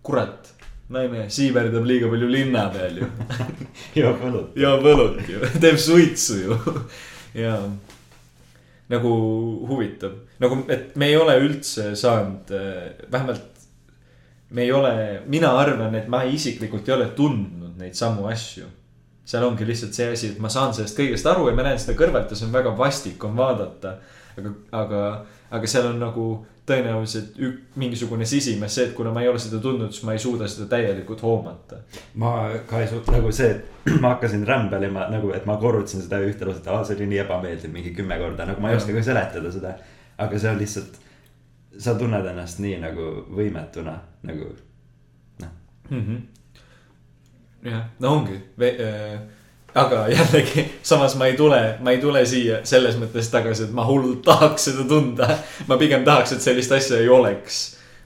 kurat, 0.04 0.53
naine 0.94 1.24
siiverdab 1.32 1.86
liiga 1.88 2.10
palju 2.12 2.28
linna 2.30 2.68
peal 2.74 3.00
ju. 3.02 3.08
joob 4.02 4.28
õlut. 4.28 4.54
ja 4.60 4.76
võlut 4.82 5.18
ju, 5.28 5.42
teeb 5.62 5.80
suitsu 5.80 6.38
ju. 6.42 6.60
ja 7.44 7.58
nagu 8.92 9.10
huvitav, 9.68 10.12
nagu, 10.42 10.60
et 10.70 10.92
me 11.00 11.08
ei 11.08 11.16
ole 11.16 11.38
üldse 11.40 11.94
saanud, 11.96 12.50
vähemalt 13.10 13.54
me 14.54 14.62
ei 14.62 14.72
ole, 14.72 15.22
mina 15.26 15.50
arvan, 15.58 15.94
et 15.98 16.08
ma 16.08 16.22
isiklikult 16.28 16.88
ei 16.88 16.94
ole 16.94 17.10
tundnud 17.16 17.78
neid 17.80 17.96
samu 17.98 18.28
asju. 18.30 18.68
seal 19.24 19.44
ongi 19.46 19.64
lihtsalt 19.64 19.96
see 19.96 20.10
asi, 20.12 20.28
et 20.34 20.40
ma 20.42 20.50
saan 20.52 20.74
sellest 20.76 20.98
kõigest 20.98 21.26
aru 21.26 21.48
ja 21.48 21.54
ma 21.56 21.64
näen 21.64 21.78
seda 21.80 21.96
kõrvalt 21.96 22.30
ja 22.30 22.36
see 22.36 22.44
on 22.44 22.52
väga 22.52 22.74
vastik 22.76 23.24
on 23.24 23.36
vaadata. 23.38 23.96
aga, 24.36 24.52
aga, 24.82 25.00
aga 25.58 25.70
seal 25.70 25.88
on 25.88 25.98
nagu 26.02 26.26
tõenäoliselt 26.66 27.38
ük-, 27.38 27.60
mingisugune 27.76 28.24
sisimas 28.28 28.74
see, 28.74 28.88
et 28.88 28.94
kuna 28.96 29.12
ma 29.12 29.22
ei 29.22 29.28
ole 29.28 29.40
seda 29.42 29.60
tundnud, 29.62 29.92
siis 29.92 30.04
ma 30.08 30.14
ei 30.16 30.22
suuda 30.22 30.48
seda 30.48 30.66
täielikult 30.70 31.22
hoomata. 31.22 31.80
ma 32.20 32.34
ka 32.68 32.80
ei 32.80 32.88
suutnud 32.88 33.18
nagu 33.18 33.32
see, 33.36 33.50
et 33.50 34.00
ma 34.02 34.14
hakkasin 34.14 34.46
rämbelima 34.48 35.08
nagu, 35.12 35.32
et 35.36 35.46
ma 35.48 35.58
korrutasin 35.60 36.04
seda 36.06 36.22
ühte 36.24 36.48
lauset, 36.48 36.68
aa, 36.72 36.84
see 36.84 36.96
oli 36.96 37.10
nii 37.12 37.20
ebameeldiv 37.26 37.72
mingi 37.72 37.92
kümme 37.96 38.18
korda, 38.20 38.48
nagu 38.48 38.64
ma 38.64 38.72
ei 38.72 38.80
oska 38.80 38.96
ka 38.96 39.04
seletada 39.04 39.52
seda. 39.52 39.76
aga 40.18 40.38
see 40.38 40.50
on 40.50 40.58
lihtsalt, 40.58 40.98
sa 41.84 41.96
tunned 41.98 42.26
ennast 42.32 42.60
nii 42.64 42.78
nagu 42.80 43.08
võimetuna 43.34 43.98
nagu, 44.24 44.50
mm. 45.42 45.48
-hmm. 45.90 46.20
jah, 47.70 47.88
no 48.00 48.16
ongi 48.20 48.40
äh,. 48.62 49.18
Aga 49.74 50.06
jällegi, 50.12 50.64
samas 50.82 51.16
ma 51.18 51.26
ei 51.30 51.36
tule, 51.38 51.60
ma 51.82 51.94
ei 51.94 52.00
tule 52.02 52.24
siia 52.28 52.60
selles 52.66 52.98
mõttes 53.00 53.30
tagasi, 53.32 53.68
et 53.68 53.74
ma 53.74 53.86
hullult 53.88 54.22
tahaks 54.26 54.70
seda 54.70 54.86
tunda. 54.88 55.28
ma 55.68 55.78
pigem 55.80 56.04
tahaks, 56.06 56.36
et 56.36 56.44
sellist 56.44 56.72
asja 56.72 57.00
ei 57.02 57.08
oleks. 57.08 57.62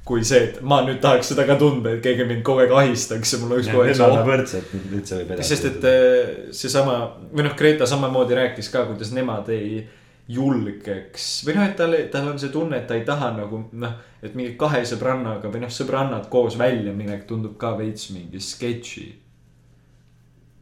kui 0.09 0.23
see, 0.25 0.41
et 0.47 0.63
ma 0.65 0.79
nüüd 0.87 1.03
tahaks 1.05 1.35
seda 1.35 1.45
ka 1.45 1.59
tunda, 1.61 1.93
et 1.93 2.01
keegi 2.01 2.25
mind 2.25 2.41
kogu 2.41 2.63
aeg 2.65 2.71
ahistaks 2.73 3.35
ja 3.35 3.41
mul 3.43 3.59
oleks 3.59 3.69
kogu 3.69 3.83
aeg 3.85 3.99
oleme 4.01 4.23
oht. 4.23 4.31
võrdsed, 4.31 4.71
nüüd 4.89 5.05
see 5.05 5.19
võib 5.21 5.35
edasi. 5.37 5.49
sest 5.51 5.69
et 5.69 5.85
äh, 5.91 6.31
seesama, 6.57 6.95
või 7.29 7.45
noh, 7.45 7.57
Greta 7.59 7.89
samamoodi 7.89 8.39
rääkis 8.39 8.73
ka, 8.73 8.87
kuidas 8.89 9.13
nemad 9.13 9.51
ei 9.53 9.83
julgeks 10.29 11.29
või 11.47 11.57
noh, 11.57 11.69
et 11.69 11.77
tal, 11.77 11.97
tal 12.13 12.33
on 12.33 12.41
see 12.41 12.53
tunne, 12.53 12.81
et 12.81 12.89
ta 12.89 12.97
ei 12.97 13.05
taha 13.05 13.31
nagu 13.37 13.63
noh, 13.81 13.95
et 14.25 14.35
mingi 14.37 14.57
kahe 14.61 14.83
sõbrannaga 14.89 15.53
või 15.53 15.63
noh, 15.65 15.73
sõbrannad 15.73 16.29
koos 16.33 16.59
välja 16.61 16.93
minek 16.97 17.25
tundub 17.29 17.57
ka 17.61 17.75
veits 17.79 18.11
mingi 18.13 18.41
sketši. 18.41 19.07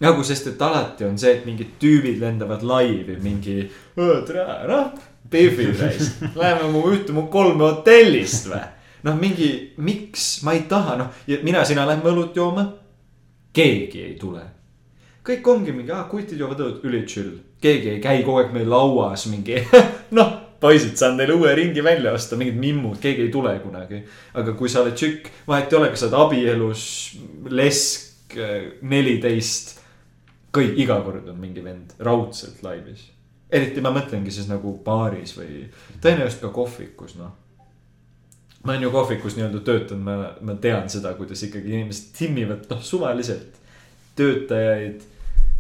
nagu, 0.01 0.24
sest 0.24 0.51
et 0.53 0.62
alati 0.62 1.07
on 1.07 1.18
see, 1.20 1.34
et 1.38 1.44
mingid 1.49 1.76
tüübid 1.82 2.20
lendavad 2.20 2.64
laivi 2.66 3.18
mingi, 3.22 3.61
tere, 3.97 4.47
noh, 4.70 4.90
Biffi 5.26 5.72
reis, 5.74 6.12
läheme 6.38 6.68
mu 6.70 6.84
ühte 6.92 7.14
mu 7.14 7.26
kolme 7.32 7.64
hotellist 7.66 8.51
või. 8.53 8.62
noh, 9.07 9.16
mingi, 9.18 9.49
miks 9.82 10.44
ma 10.47 10.55
ei 10.55 10.66
taha, 10.70 10.99
noh, 11.01 11.24
mina, 11.42 11.64
sina 11.66 11.86
lähme 11.88 12.12
õlut 12.12 12.36
jooma. 12.36 12.68
keegi 13.57 14.05
ei 14.05 14.14
tule 14.20 14.44
kõik 15.26 15.49
ongi 15.51 15.74
mingi, 15.74 15.90
aa, 15.90 16.07
kutid 16.11 16.38
joovad 16.38 16.61
õlut, 16.62 16.82
üli 16.86 17.03
chill. 17.09 17.38
keegi 17.62 17.97
ei 17.97 18.03
käi 18.03 18.20
kogu 18.22 18.42
aeg 18.42 18.53
meil 18.55 18.68
lauas 18.70 19.26
mingi, 19.30 19.59
noh, 20.18 20.34
poisid, 20.61 20.94
saan 20.99 21.18
teile 21.18 21.34
uue 21.36 21.55
ringi 21.57 21.82
välja 21.84 22.12
osta, 22.16 22.38
mingid 22.38 22.59
mimmud, 22.61 22.99
keegi 23.03 23.26
ei 23.26 23.32
tule 23.32 23.57
kunagi. 23.62 24.03
aga 24.34 24.55
kui 24.59 24.70
sa 24.72 24.84
oled 24.84 24.94
tšükk, 24.97 25.32
vahet 25.49 25.72
ei 25.72 25.78
ole, 25.80 25.90
kas 25.92 26.05
sa 26.05 26.09
oled 26.09 26.20
abielus, 26.20 26.84
lesk, 27.51 28.36
neliteist. 28.82 29.76
kõik, 30.57 30.76
iga 30.82 30.98
kord 31.04 31.28
on 31.32 31.40
mingi 31.40 31.64
vend 31.64 31.94
raudselt 31.98 32.62
laivis. 32.66 33.11
eriti 33.50 33.80
ma 33.80 33.92
mõtlengi 33.94 34.32
siis 34.34 34.48
nagu 34.50 34.72
baaris 34.84 35.36
või 35.38 35.66
tõenäoliselt 36.02 36.42
ka 36.48 36.54
kohvikus, 36.57 37.14
noh 37.20 37.34
ma 38.66 38.72
olen 38.72 38.82
ju 38.82 38.90
kohvikus 38.90 39.36
nii-öelda 39.36 39.61
töötanud, 39.62 40.02
ma, 40.02 40.30
ma 40.42 40.54
tean 40.59 40.88
seda, 40.90 41.12
kuidas 41.14 41.42
ikkagi 41.46 41.70
inimesed 41.70 42.09
timmivad, 42.16 42.64
noh, 42.70 42.80
suvaliselt 42.82 43.61
töötajaid, 44.18 45.04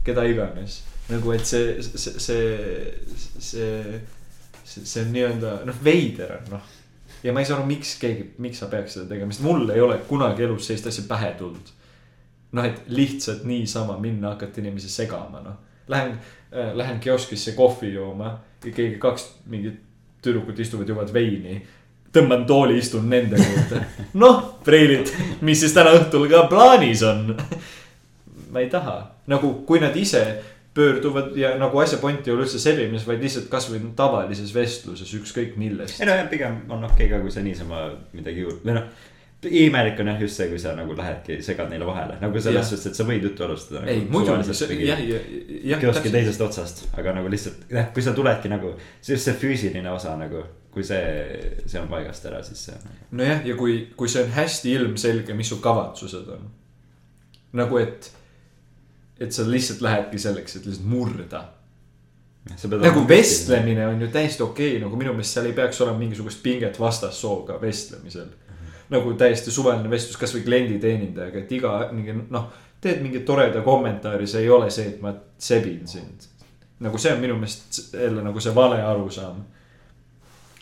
keda 0.06 0.24
iganes. 0.26 0.82
nagu, 1.06 1.30
et 1.30 1.46
see, 1.46 1.82
see, 1.82 2.18
see, 2.18 2.46
see, 3.38 4.00
see, 4.64 4.82
see 4.82 5.04
on 5.04 5.12
nii-öelda 5.14 5.52
noh, 5.68 5.76
veider 5.84 6.32
on 6.40 6.56
noh. 6.56 6.72
ja 7.22 7.34
ma 7.34 7.42
ei 7.42 7.46
saa 7.46 7.60
aru, 7.60 7.68
miks 7.68 7.94
keegi, 8.02 8.32
miks 8.42 8.58
sa 8.62 8.70
peaks 8.72 8.96
seda 8.96 9.06
tegema, 9.12 9.34
sest 9.34 9.46
mul 9.46 9.70
ei 9.70 9.84
ole 9.84 10.00
kunagi 10.08 10.48
elus 10.48 10.66
sellist 10.66 10.90
asja 10.90 11.06
pähe 11.06 11.30
tulnud. 11.38 11.70
noh, 12.56 12.66
et 12.66 12.82
lihtsalt 12.88 13.44
niisama 13.48 13.98
minna, 14.00 14.34
hakata 14.34 14.62
inimesi 14.62 14.90
segama, 14.92 15.42
noh. 15.44 15.62
Lähen 15.88 16.16
äh,, 16.50 16.72
lähen 16.74 17.00
kioskisse 17.00 17.52
kohvi 17.54 17.92
jooma 17.94 18.38
ja 18.64 18.72
keegi 18.72 18.98
kaks 18.98 19.28
mingit 19.46 19.82
tüdrukut 20.22 20.58
istuvad, 20.58 20.88
joovad 20.88 21.12
veini 21.14 21.60
tõmban 22.16 22.46
tooli, 22.48 22.78
istun 22.80 23.08
nende 23.10 23.38
juurde. 23.40 23.82
noh, 24.22 24.42
preilid, 24.64 25.12
mis 25.46 25.60
siis 25.62 25.74
täna 25.76 25.94
õhtul 25.98 26.28
ka 26.32 26.46
plaanis 26.50 27.04
on? 27.06 27.34
ma 28.52 28.62
ei 28.62 28.70
taha, 28.72 29.00
nagu 29.28 29.50
kui 29.68 29.82
nad 29.82 29.96
ise 29.98 30.22
pöörduvad 30.76 31.34
ja 31.36 31.54
nagu 31.60 31.80
asja 31.80 31.98
point 32.00 32.24
ei 32.26 32.32
ole 32.32 32.44
üldse 32.44 32.60
sellimises, 32.60 33.06
vaid 33.08 33.20
lihtsalt 33.24 33.50
kasvõi 33.52 33.80
tavalises 33.96 34.52
vestluses, 34.54 35.12
ükskõik 35.18 35.56
millest 35.60 36.00
ei. 36.00 36.08
no 36.08 36.16
jah, 36.16 36.28
pigem 36.30 36.62
on 36.72 36.84
okei 36.88 37.08
ka, 37.10 37.20
kui 37.20 37.32
sa 37.32 37.44
niisama 37.44 37.86
midagi 38.16 38.44
juurde, 38.44 38.62
või 38.64 38.78
noh. 38.78 38.88
Imelik 39.44 40.00
on 40.00 40.06
jah 40.06 40.20
just 40.20 40.40
see, 40.40 40.48
kui 40.48 40.58
sa 40.58 40.72
nagu 40.76 40.96
lähedki, 40.96 41.38
segad 41.44 41.70
neile 41.70 41.86
vahele, 41.86 42.16
nagu 42.20 42.40
selles 42.40 42.70
suhtes, 42.70 42.86
et 42.90 42.98
sa 42.98 43.04
võid 43.06 43.24
juttu 43.26 43.44
alustada. 43.44 43.84
ei, 43.90 44.04
muidugi, 44.10 44.86
jah, 44.86 45.02
jah. 45.04 45.80
kioski. 45.80 46.12
teisest 46.12 46.40
otsast, 46.40 46.84
aga 46.96 47.14
nagu 47.18 47.30
lihtsalt, 47.32 47.66
jah, 47.70 47.90
kui 47.94 48.04
sa 48.04 48.14
tuledki 48.16 48.50
nagu, 48.52 48.74
see 49.00 49.14
just 49.14 49.28
see 49.28 49.36
füüsiline 49.40 49.90
osa 49.92 50.16
nagu, 50.18 50.42
kui 50.72 50.84
see, 50.84 51.02
see 51.66 51.80
on 51.80 51.90
paigast 51.92 52.26
ära, 52.30 52.42
siis 52.46 52.64
see. 52.70 52.94
nojah, 53.16 53.44
ja 53.46 53.58
kui, 53.58 53.78
kui 53.96 54.10
see 54.12 54.24
on 54.24 54.32
hästi 54.36 54.72
ilmselge, 54.78 55.36
mis 55.36 55.52
su 55.52 55.60
kavatsused 55.64 56.32
on. 56.32 56.48
nagu 57.60 57.82
et, 57.82 58.10
et 59.20 59.36
sa 59.36 59.44
lihtsalt 59.46 59.84
lähedki 59.84 60.22
selleks, 60.22 60.58
et 60.58 60.70
lihtsalt 60.70 60.90
murda 60.90 61.44
nagu 62.78 63.08
vestlemine 63.08 63.86
on 63.86 64.00
ju 64.00 64.08
täiesti 64.08 64.42
okei 64.42 64.68
okay,, 64.76 64.82
nagu 64.84 64.96
minu 64.96 65.12
meelest 65.16 65.34
seal 65.34 65.48
ei 65.48 65.54
peaks 65.56 65.80
olema 65.82 65.98
mingisugust 65.98 66.42
pinget 66.42 66.78
vastassooga 66.80 67.58
vestlemisel. 67.60 68.28
Nagu 68.92 69.12
täiesti 69.18 69.50
suvaline 69.50 69.90
vestlus 69.90 70.18
kasvõi 70.20 70.44
klienditeenindajaga, 70.46 71.42
et 71.42 71.52
iga 71.56 71.74
mingi 71.92 72.14
noh, 72.30 72.48
teed 72.80 73.02
mingi 73.02 73.22
toreda 73.26 73.62
kommentaari, 73.66 74.26
see 74.30 74.44
ei 74.44 74.50
ole 74.52 74.70
see, 74.70 74.90
et 74.92 75.02
ma 75.02 75.14
sebin 75.38 75.86
sind. 75.88 76.28
nagu 76.80 76.98
see 77.00 77.12
on 77.12 77.22
minu 77.22 77.38
meelest 77.40 77.94
jälle 77.94 78.22
nagu 78.22 78.40
see 78.40 78.54
vale 78.54 78.82
arusaam. 78.84 79.44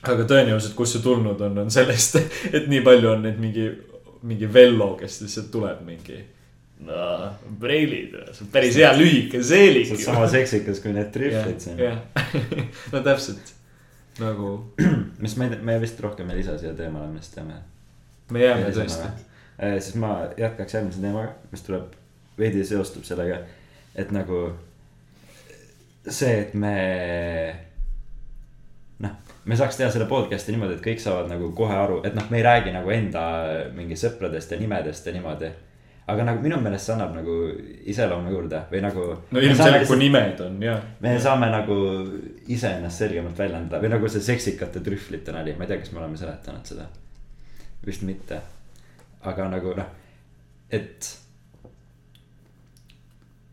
aga 0.03 0.29
tõenäoliselt, 0.29 0.77
kust 0.77 0.97
see 0.97 1.03
tulnud 1.03 1.41
on, 1.41 1.59
on 1.65 1.71
sellest, 1.71 2.21
et 2.57 2.69
nii 2.71 2.85
palju 2.87 3.11
on 3.11 3.27
neid 3.27 3.41
mingi, 3.41 3.67
mingi 4.23 4.53
Vello, 4.53 4.95
kes 5.01 5.21
lihtsalt 5.25 5.51
tuleb 5.53 5.83
mingi. 5.87 6.23
no, 6.85 7.03
preilid, 7.61 8.17
see 8.33 8.47
on 8.47 8.55
päris 8.55 8.79
hea 8.81 8.95
lühike 8.97 9.43
seelik 9.43 9.91
see 9.91 10.01
on. 10.01 10.07
sama 10.07 10.31
seksikas 10.31 10.81
kui 10.81 10.97
need 10.97 11.13
trihvlid 11.13 11.61
siin. 11.61 11.85
no 12.93 13.05
täpselt 13.05 13.55
nagu 14.19 14.75
mis 15.25 15.37
me, 15.37 15.49
me 15.63 15.79
vist 15.81 16.01
rohkem 16.01 16.31
ei 16.31 16.43
lisa 16.43 16.59
siia 16.59 16.75
teemale, 16.79 17.11
vist 17.15 17.35
teame. 17.35 17.61
Me 18.31 18.45
jääme 18.45 18.71
tõesti. 18.75 19.09
siis 19.81 19.95
ma 20.01 20.17
jätkaks 20.39 20.75
järgmise 20.75 21.01
teemaga, 21.01 21.35
mis 21.53 21.63
tuleb, 21.67 21.93
veidi 22.39 22.65
seostub 22.67 23.05
sellega, 23.07 23.43
et 23.95 24.11
nagu 24.15 24.47
see, 26.09 26.41
et 26.41 26.55
me. 26.55 26.75
noh, 29.05 29.13
me 29.45 29.59
saaks 29.59 29.79
teha 29.79 29.91
selle 29.93 30.09
podcast'i 30.11 30.55
niimoodi, 30.55 30.79
et 30.79 30.85
kõik 30.85 31.03
saavad 31.03 31.31
nagu 31.33 31.51
kohe 31.57 31.77
aru, 31.77 32.01
et 32.07 32.17
noh, 32.17 32.27
me 32.31 32.41
ei 32.41 32.47
räägi 32.47 32.75
nagu 32.75 32.91
enda 32.95 33.29
mingi 33.77 33.99
sõpradest 33.99 34.55
ja 34.55 34.61
nimedest 34.61 35.07
ja 35.07 35.15
niimoodi. 35.17 35.53
aga 36.07 36.25
nagu 36.29 36.43
minu 36.45 36.59
meelest 36.61 36.85
see 36.85 36.93
annab 36.93 37.15
nagu 37.17 37.35
iseloomu 37.93 38.33
juurde 38.33 38.61
või 38.71 38.83
nagu. 38.85 39.07
no 39.31 39.41
ilmselgelt, 39.41 39.87
kui 39.89 40.03
nimed 40.03 40.43
on 40.45 40.59
ja. 40.63 40.75
me 41.01 41.15
saame 41.21 41.49
nagu 41.53 41.79
iseennast 42.49 43.05
selgemalt 43.05 43.39
väljendada 43.39 43.81
või 43.81 43.95
nagu 43.95 44.11
see 44.13 44.21
seksikate 44.21 44.85
trühvlite 44.85 45.33
nali, 45.33 45.57
ma 45.57 45.65
ei 45.65 45.73
tea, 45.73 45.81
kas 45.81 45.95
me 45.95 46.03
oleme 46.03 46.21
seletanud 46.21 46.69
seda. 46.69 46.91
Vist 47.87 48.03
mitte. 48.03 48.41
aga 49.25 49.49
nagu 49.49 49.73
noh, 49.77 49.87
et. 50.71 51.07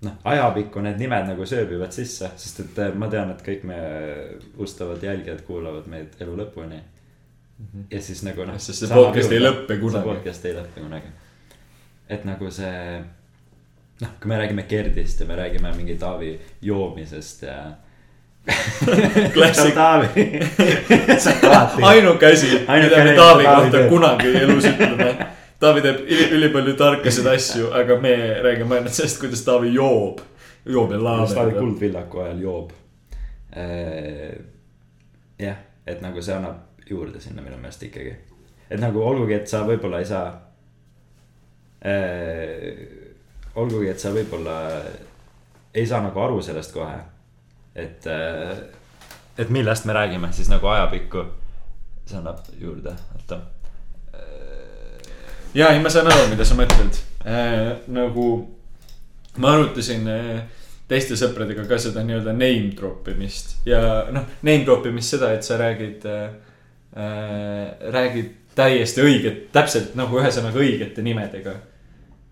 noh, 0.02 0.16
ajapikku 0.24 0.82
need 0.84 1.00
nimed 1.00 1.30
nagu 1.30 1.46
sööbivad 1.48 1.94
sisse, 1.96 2.32
sest 2.36 2.60
et 2.66 2.82
eh, 2.84 2.96
ma 2.98 3.08
tean, 3.12 3.32
et 3.32 3.44
kõik 3.46 3.64
meie 3.70 4.40
ustavad 4.60 5.04
jälgijad 5.04 5.46
kuulavad 5.48 5.88
meid 5.92 6.18
elu 6.20 6.36
lõpuni. 6.42 6.82
ja 7.92 8.02
siis 8.02 8.24
nagu 8.28 8.46
noh. 8.48 8.60
Sest 8.60 8.86
see 8.86 8.94
podcast 8.94 9.32
ei 9.32 9.44
lõppe 9.44 9.80
kunagi. 9.80 10.10
podcast 10.10 10.46
ei 10.50 10.58
lõppe 10.58 10.84
kunagi. 10.84 11.14
et 12.10 12.26
nagu 12.28 12.52
see, 12.52 13.00
noh, 14.02 14.18
kui 14.20 14.34
me 14.34 14.42
räägime 14.44 14.68
Gerdist 14.68 15.24
ja 15.24 15.30
me 15.30 15.40
räägime 15.40 15.72
mingi 15.78 15.96
Taavi 16.02 16.36
joomisest 16.62 17.48
ja 17.48 17.62
Klassik. 19.34 19.74
Taavi. 19.74 20.08
ainuke 21.90 22.28
asi, 22.28 22.48
mida 22.68 23.04
me 23.04 23.14
Taavi 23.16 23.44
kohta 23.46 23.88
kunagi 23.90 24.28
elus 24.38 24.66
ütleme. 24.66 25.28
Taavi 25.62 25.84
teeb 25.86 26.00
üli, 26.08 26.26
ülipalju 26.38 26.74
tarkasid 26.78 27.28
asju, 27.30 27.70
aga 27.78 28.00
me 28.02 28.14
räägime 28.42 28.80
ainult 28.80 28.98
sellest, 28.98 29.20
kuidas 29.22 29.44
Taavi 29.46 29.74
joob. 29.76 30.24
joob 30.66 30.92
ja 30.92 30.98
kuidas 30.98 31.36
Taavi. 31.38 31.54
Kuldvillaku 31.60 32.24
ajal 32.26 32.42
joob. 32.42 32.72
jah, 35.40 35.62
et 35.86 36.02
nagu 36.02 36.22
see 36.22 36.36
annab 36.36 36.90
juurde 36.90 37.20
sinna 37.20 37.42
minu 37.42 37.58
meelest 37.58 37.84
ikkagi. 37.84 38.16
et 38.70 38.80
nagu 38.80 39.04
olgugi, 39.04 39.34
et 39.38 39.48
sa 39.48 39.62
võib-olla 39.68 40.00
ei 40.00 40.06
saa. 40.06 40.28
äh,. 41.86 42.74
olgugi, 43.56 43.90
et 43.90 44.00
sa 44.00 44.10
võib-olla 44.16 44.58
ei 45.74 45.86
saa 45.88 46.02
nagu 46.02 46.20
aru 46.20 46.42
sellest 46.42 46.74
kohe, 46.74 46.98
et 47.76 48.08
et 49.38 49.50
millest 49.50 49.86
me 49.86 49.94
räägime 49.94 50.32
siis 50.32 50.50
nagu 50.50 50.68
ajapikku. 50.68 51.26
see 52.06 52.18
annab 52.18 52.40
juurde, 52.60 52.92
oota. 53.16 53.40
ja 55.54 55.70
ei, 55.70 55.80
ma 55.80 55.90
saan 55.90 56.08
aru, 56.12 56.28
mida 56.30 56.46
sa 56.46 56.56
mõtled 56.56 56.98
äh,. 57.26 57.78
nagu 57.88 58.26
ma 59.38 59.54
arutasin 59.56 60.08
äh, 60.08 60.42
teiste 60.92 61.16
sõpradega 61.16 61.64
ka 61.70 61.78
seda 61.80 62.04
nii-öelda 62.04 62.34
name 62.36 62.74
drop 62.76 63.08
imist 63.14 63.62
ja 63.66 64.10
noh, 64.12 64.26
name 64.42 64.66
drop 64.68 64.86
imist 64.90 65.16
seda, 65.16 65.32
et 65.36 65.48
sa 65.48 65.60
räägid 65.62 66.08
äh,, 66.10 66.34
äh, 66.98 67.92
räägid 67.96 68.34
täiesti 68.56 69.04
õiget, 69.06 69.46
täpselt 69.56 69.96
nagu 69.96 70.20
ühesõnaga 70.20 70.60
õigete 70.60 71.06
nimedega 71.06 71.56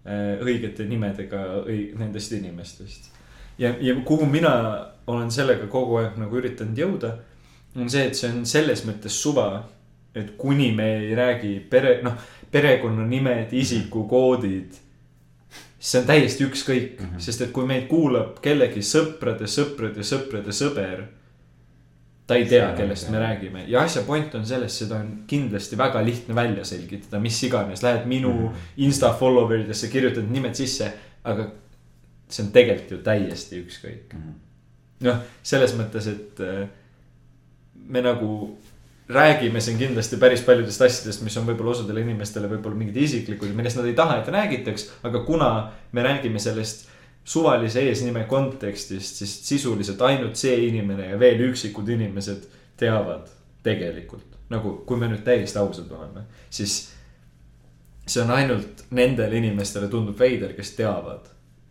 äh,. 0.04 0.36
õigete 0.44 0.90
nimedega 0.90 1.46
õi-, 1.64 1.94
nendest 2.00 2.36
inimestest. 2.36 3.14
ja, 3.60 3.74
ja 3.82 3.96
kuhu 4.06 4.26
mina 4.26 4.54
olen 5.08 5.32
sellega 5.32 5.68
kogu 5.68 6.00
aeg 6.00 6.18
nagu 6.22 6.38
üritanud 6.40 6.78
jõuda, 6.78 7.14
on 7.76 7.90
see, 7.92 8.08
et 8.10 8.18
see 8.18 8.32
on 8.32 8.46
selles 8.50 8.84
mõttes 8.88 9.16
suva, 9.22 9.50
et 10.18 10.34
kuni 10.38 10.72
me 10.76 10.88
ei 11.04 11.16
räägi 11.18 11.54
pere, 11.70 12.00
noh, 12.06 12.18
perekonnanimed, 12.52 13.54
isikukoodid. 13.54 14.86
see 15.80 16.02
on 16.02 16.08
täiesti 16.08 16.44
ükskõik 16.44 17.00
mm. 17.00 17.06
-hmm. 17.06 17.20
sest 17.24 17.42
et 17.42 17.52
kui 17.56 17.66
meid 17.66 17.88
kuulab 17.88 18.42
kellegi 18.44 18.82
sõprade, 18.84 19.48
sõprade, 19.48 20.04
sõprade 20.04 20.52
sõber. 20.52 21.04
ta 22.28 22.36
ei 22.36 22.46
tea 22.46 22.74
kellest 22.78 23.10
me 23.10 23.20
räägime 23.20 23.64
ja 23.68 23.82
asja 23.82 24.02
point 24.02 24.36
on 24.36 24.46
selles, 24.46 24.78
seda 24.80 24.96
on 24.96 25.24
kindlasti 25.28 25.78
väga 25.78 26.06
lihtne 26.06 26.36
välja 26.36 26.66
selgitada, 26.66 27.20
mis 27.20 27.44
iganes, 27.44 27.84
lähed 27.84 28.06
minu 28.06 28.34
mm. 28.34 28.48
-hmm. 28.48 28.54
insta 28.78 29.14
follower 29.14 29.60
idesse, 29.60 29.88
kirjutad 29.88 30.32
nimed 30.32 30.56
sisse, 30.56 30.94
aga 31.24 31.52
see 32.30 32.46
on 32.46 32.54
tegelikult 32.54 32.92
ju 32.92 33.02
täiesti 33.04 33.60
ükskõik 33.64 34.16
noh, 35.06 35.24
selles 35.46 35.74
mõttes, 35.78 36.10
et 36.12 36.42
äh, 36.44 36.68
me 37.90 38.04
nagu 38.04 38.34
räägime 39.10 39.62
siin 39.62 39.80
kindlasti 39.80 40.20
päris 40.22 40.44
paljudest 40.46 40.84
asjadest, 40.86 41.24
mis 41.26 41.38
on 41.40 41.48
võib-olla 41.48 41.74
osadele 41.74 42.04
inimestele 42.06 42.50
võib-olla 42.52 42.78
mingid 42.78 43.00
isiklikud, 43.02 43.56
millest 43.58 43.80
nad 43.80 43.90
ei 43.90 43.98
taha, 43.98 44.20
et 44.20 44.30
räägitaks. 44.34 44.90
aga 45.04 45.24
kuna 45.26 45.50
me 45.92 46.04
räägime 46.06 46.40
sellest 46.40 46.88
suvalise 47.24 47.82
eesnime 47.90 48.24
kontekstist, 48.30 49.22
siis 49.22 49.34
sisuliselt 49.48 50.02
ainult 50.02 50.38
see 50.38 50.68
inimene 50.68 51.10
ja 51.10 51.20
veel 51.20 51.42
üksikud 51.50 51.90
inimesed 51.90 52.46
teavad 52.78 53.28
tegelikult. 53.64 54.26
nagu, 54.50 54.80
kui 54.86 54.98
me 54.98 55.08
nüüd 55.10 55.22
täiesti 55.26 55.60
ausad 55.62 55.92
oleme, 55.94 56.24
siis 56.50 56.78
see 58.06 58.22
on 58.24 58.32
ainult 58.34 58.86
nendele 58.90 59.38
inimestele 59.38 59.88
tundub 59.88 60.18
veider, 60.20 60.56
kes 60.58 60.72
teavad 60.78 61.28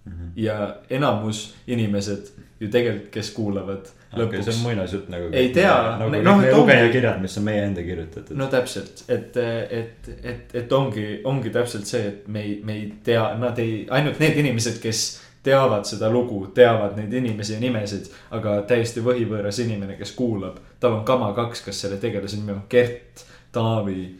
Mhm. 0.08 0.32
ja 0.36 0.76
enamus 0.90 1.54
inimesed 1.66 2.32
ju 2.60 2.68
tegelikult, 2.68 3.10
kes 3.14 3.30
kuulavad 3.30 3.86
okei, 3.86 3.92
see 4.16 4.24
on 4.24 4.30
lõpuks. 4.42 4.62
muinasjutt 4.62 5.08
nagu. 5.12 5.28
Ei 5.32 5.48
tea, 5.54 5.74
nagu 5.98 6.10
noh, 6.10 6.18
kõik 6.18 6.24
meie 6.24 6.48
et 6.48 6.54
ongi- 6.54 6.58
lugejakirjad, 6.60 7.20
mis 7.22 7.38
on 7.38 7.44
meie 7.44 7.62
enda 7.62 7.82
kirjutatud 7.86 8.36
no 8.36 8.46
täpselt, 8.50 9.04
et, 9.08 9.36
et, 9.36 10.10
et, 10.22 10.54
et 10.54 10.72
ongi, 10.72 11.06
ongi 11.24 11.50
täpselt 11.54 11.86
see, 11.86 12.06
et 12.08 12.28
me 12.28 12.42
ei, 12.42 12.60
me 12.64 12.72
ei 12.80 12.92
tea, 13.04 13.34
nad 13.38 13.58
ei, 13.62 13.86
ainult 13.90 14.18
need 14.18 14.36
inimesed, 14.42 14.80
kes 14.82 15.04
teavad 15.42 15.86
seda 15.86 16.10
lugu, 16.10 16.46
teavad 16.54 16.96
neid 16.98 17.12
inimesi 17.12 17.54
ja 17.54 17.60
nimesid. 17.60 18.08
aga 18.30 18.62
täiesti 18.68 19.00
võhivõõras 19.04 19.60
inimene, 19.62 19.94
kes 20.00 20.12
kuulab, 20.18 20.58
tal 20.80 20.98
on 20.98 21.04
kama 21.04 21.32
kaks, 21.36 21.62
kas 21.68 21.80
selle 21.80 21.96
tegelase 22.02 22.36
nimi 22.36 22.52
on 22.52 22.62
Gert, 22.70 23.24
Taavi, 23.52 24.16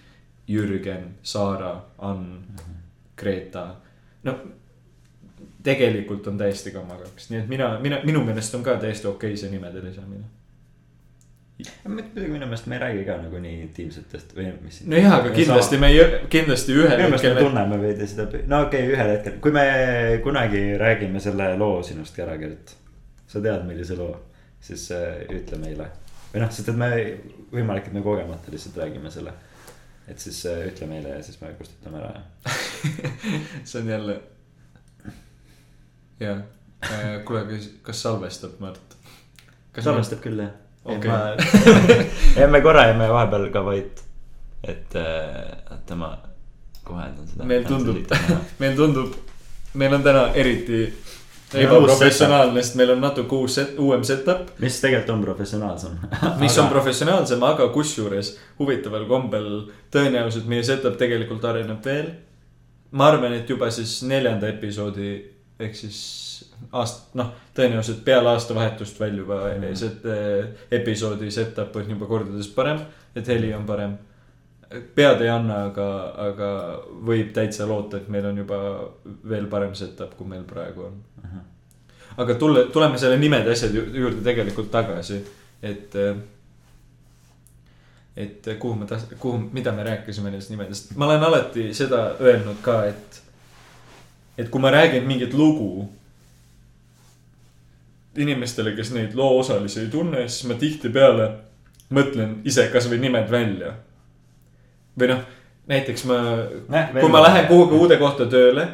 Jürgen, 0.49 1.19
Saara, 1.23 1.75
Ann, 1.99 2.45
Greta. 3.17 3.67
no 4.23 4.39
tegelikult 5.69 6.27
on 6.31 6.41
täiesti 6.41 6.73
kama 6.75 6.97
kaks, 7.03 7.31
nii 7.33 7.43
et 7.43 7.49
mina, 7.51 7.71
mina, 7.85 8.01
minu 8.09 8.25
meelest 8.25 8.55
on 8.57 8.65
ka 8.67 8.79
täiesti 8.81 9.09
okei 9.11 9.37
see 9.37 9.51
nimede 9.53 9.83
lisamine. 9.85 10.25
muidugi 11.89 12.29
minu 12.31 12.47
meelest 12.47 12.69
me 12.71 12.77
ei 12.77 12.83
räägi 12.85 13.05
ka 13.09 13.17
nagu 13.19 13.41
nii 13.43 13.57
intiimsetest 13.65 14.35
või 14.37 14.53
mis. 14.63 14.81
nojah, 14.87 15.17
aga 15.19 15.33
kindlasti 15.35 15.81
me 15.83 15.91
ei, 15.93 16.05
kindlasti 16.31 16.77
ühel 16.77 17.03
minu 17.03 17.17
hetkel 17.17 17.35
me 17.35 17.41
me 17.41 17.47
tunneme 17.49 17.81
veidi 17.83 18.07
seda, 18.11 18.29
no 18.53 18.63
okei 18.67 18.85
okay,, 18.87 18.95
ühel 18.95 19.13
hetkel, 19.17 19.41
kui 19.45 19.55
me 19.57 19.65
kunagi 20.25 20.63
räägime 20.81 21.23
selle 21.25 21.51
loo 21.61 21.83
sinust 21.83 22.23
ära, 22.23 22.39
Gert. 22.41 22.77
sa 23.27 23.43
tead, 23.45 23.67
millise 23.69 23.99
loo, 23.99 24.15
siis 24.71 24.87
äh, 24.95 25.21
ütle 25.35 25.61
meile. 25.65 25.91
või 26.33 26.45
noh, 26.45 26.55
sest 26.55 26.73
et 26.73 26.81
me, 26.81 26.95
võimalik, 27.53 27.91
et 27.91 27.99
me 27.99 28.07
kogemata 28.07 28.55
lihtsalt 28.55 28.81
räägime 28.85 29.11
selle. 29.11 29.35
et 30.09 30.19
siis 30.23 30.41
äh, 30.47 30.65
ütle 30.71 30.89
meile 30.95 31.19
ja 31.19 31.23
siis 31.27 31.43
me 31.43 31.53
kustutame 31.59 32.01
ära 32.01 32.15
ja. 32.15 32.59
see 33.69 33.83
on 33.83 33.97
jälle. 33.97 34.21
jah, 36.21 36.43
kuule, 37.25 37.45
kas, 37.51 37.71
kas 37.83 38.03
salvestab 38.03 38.61
Mart? 38.63 38.97
salvestab 39.79 40.23
küll 40.25 40.41
jah. 40.43 40.55
Okei. 40.89 41.11
ja 42.37 42.49
me 42.53 42.61
korra 42.65 42.87
jäime 42.89 43.09
vahepeal 43.13 43.51
ka 43.53 43.65
vait. 43.65 44.05
et 44.63 44.97
äh, 44.97 45.53
oota, 45.71 45.97
ma 45.97 46.17
kohendan 46.85 47.29
seda. 47.29 47.45
meil 47.51 47.65
tundub, 47.69 48.17
meil 48.59 48.77
tundub, 48.77 49.15
meil 49.75 49.95
on 49.95 50.03
täna 50.03 50.29
eriti 50.35 50.87
ebaprofessionaalne, 51.55 52.63
sest 52.63 52.77
meil 52.81 52.93
on 52.93 53.03
natuke 53.05 53.37
uus 53.37 53.55
set,, 53.61 53.75
uuem 53.81 54.05
setup. 54.05 54.51
mis 54.63 54.81
tegelikult 54.81 55.15
on 55.17 55.25
professionaalsem. 55.25 55.99
mis 56.43 56.59
on 56.59 56.71
professionaalsem, 56.73 57.43
aga 57.51 57.69
kusjuures 57.75 58.35
huvitaval 58.59 59.07
kombel 59.11 59.51
tõenäoliselt 59.95 60.49
meie 60.51 60.65
setup 60.67 60.99
tegelikult 61.01 61.45
areneb 61.45 61.85
veel. 61.85 62.13
ma 62.91 63.11
arvan, 63.13 63.35
et 63.37 63.51
juba 63.51 63.71
siis 63.71 64.01
neljanda 64.09 64.49
episoodi 64.49 65.11
ehk 65.61 65.75
siis 65.75 65.99
aast-, 66.73 67.15
noh, 67.19 67.33
tõenäoliselt 67.55 68.05
peale 68.05 68.29
aastavahetust 68.35 69.01
väljuva 69.01 69.41
mm 69.45 69.55
Mhm. 69.55 69.65
-hmm. 69.65 69.75
set-, 69.75 70.73
episoodi 70.81 71.31
setup 71.31 71.77
on 71.77 71.91
juba 71.91 72.07
kordades 72.07 72.49
parem, 72.49 72.81
et 73.17 73.29
heli 73.29 73.55
on 73.55 73.65
parem. 73.67 73.99
pead 74.95 75.21
ei 75.21 75.29
anna, 75.29 75.65
aga, 75.65 75.85
aga 76.17 76.49
võib 77.07 77.31
täitsa 77.33 77.67
loota, 77.69 77.97
et 77.97 78.09
meil 78.09 78.27
on 78.27 78.39
juba 78.39 78.59
veel 79.29 79.47
parem 79.47 79.75
setup, 79.75 80.15
kui 80.17 80.27
meil 80.27 80.43
praegu 80.45 80.83
on 80.85 80.99
aga 82.19 82.35
tulle, 82.35 82.65
tuleme 82.73 82.99
selle 82.99 83.17
nimede 83.17 83.51
asjade 83.51 83.75
ju- 83.79 83.95
juurde 84.01 84.21
tegelikult 84.23 84.71
tagasi, 84.71 85.25
et. 85.63 85.95
et 88.17 88.49
kuhu 88.59 88.75
ma 88.75 88.87
tahtsin, 88.87 89.19
kuhu, 89.19 89.39
mida 89.53 89.73
me 89.73 89.85
rääkisime 89.87 90.31
nendest 90.31 90.51
nimedest, 90.51 90.97
ma 90.97 91.07
olen 91.07 91.23
alati 91.23 91.69
seda 91.75 92.01
öelnud 92.21 92.57
ka, 92.63 92.85
et. 92.85 93.23
Et 94.39 94.49
kui 94.51 94.63
ma 94.63 94.71
räägin 94.71 95.07
mingit 95.07 95.35
lugu. 95.35 95.89
inimestele, 98.19 98.73
kes 98.75 98.89
neid 98.91 99.13
loo 99.15 99.37
osalisi 99.39 99.81
ei 99.81 99.91
tunne, 99.93 100.25
siis 100.29 100.49
ma 100.51 100.55
tihtipeale 100.59 101.29
mõtlen 101.95 102.41
ise 102.49 102.65
kasvõi 102.73 102.99
nimed 102.99 103.31
välja. 103.31 103.75
või 104.99 105.13
noh, 105.13 105.21
näiteks 105.71 106.05
ma 106.09 106.19
kui 107.01 107.11
ma 107.13 107.23
lähen 107.23 107.47
kuhugi 107.47 107.79
uude 107.79 107.99
kohta 108.01 108.27
tööle, 108.27 108.67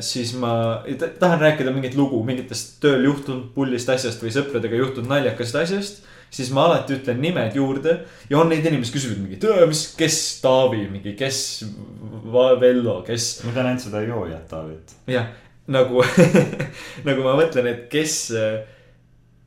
siis 0.00 0.34
ma 0.38 0.82
tahan 1.18 1.40
rääkida 1.40 1.72
mingit 1.74 1.96
lugu 1.98 2.20
mingitest 2.24 2.76
tööl 2.82 3.04
juhtunud 3.08 3.50
pullist 3.54 3.88
asjast 3.90 4.22
või 4.22 4.30
sõpradega 4.34 4.78
juhtunud 4.78 5.10
naljakast 5.10 5.58
asjast. 5.58 6.04
Siis 6.32 6.50
ma 6.54 6.66
alati 6.68 6.96
ütlen 6.96 7.20
nimed 7.22 7.56
juurde 7.56 7.98
ja 8.30 8.40
on 8.40 8.50
neid 8.52 8.66
inimesi, 8.66 8.94
küsivad 8.94 9.20
mingi, 9.20 9.38
mis, 9.68 9.86
kes 9.98 10.18
Taavi, 10.44 10.86
mingi, 10.90 11.14
kes 11.18 11.38
Vello, 12.32 13.00
kes 13.06 13.32
ma 13.46 13.54
tean 13.54 13.72
ainult 13.72 13.84
seda 13.84 14.04
joojat 14.06 14.46
Taavit. 14.48 14.94
jah, 15.10 15.28
nagu, 15.72 16.04
nagu 17.08 17.26
ma 17.26 17.34
mõtlen, 17.40 17.68
et 17.72 17.90
kes. 17.92 18.16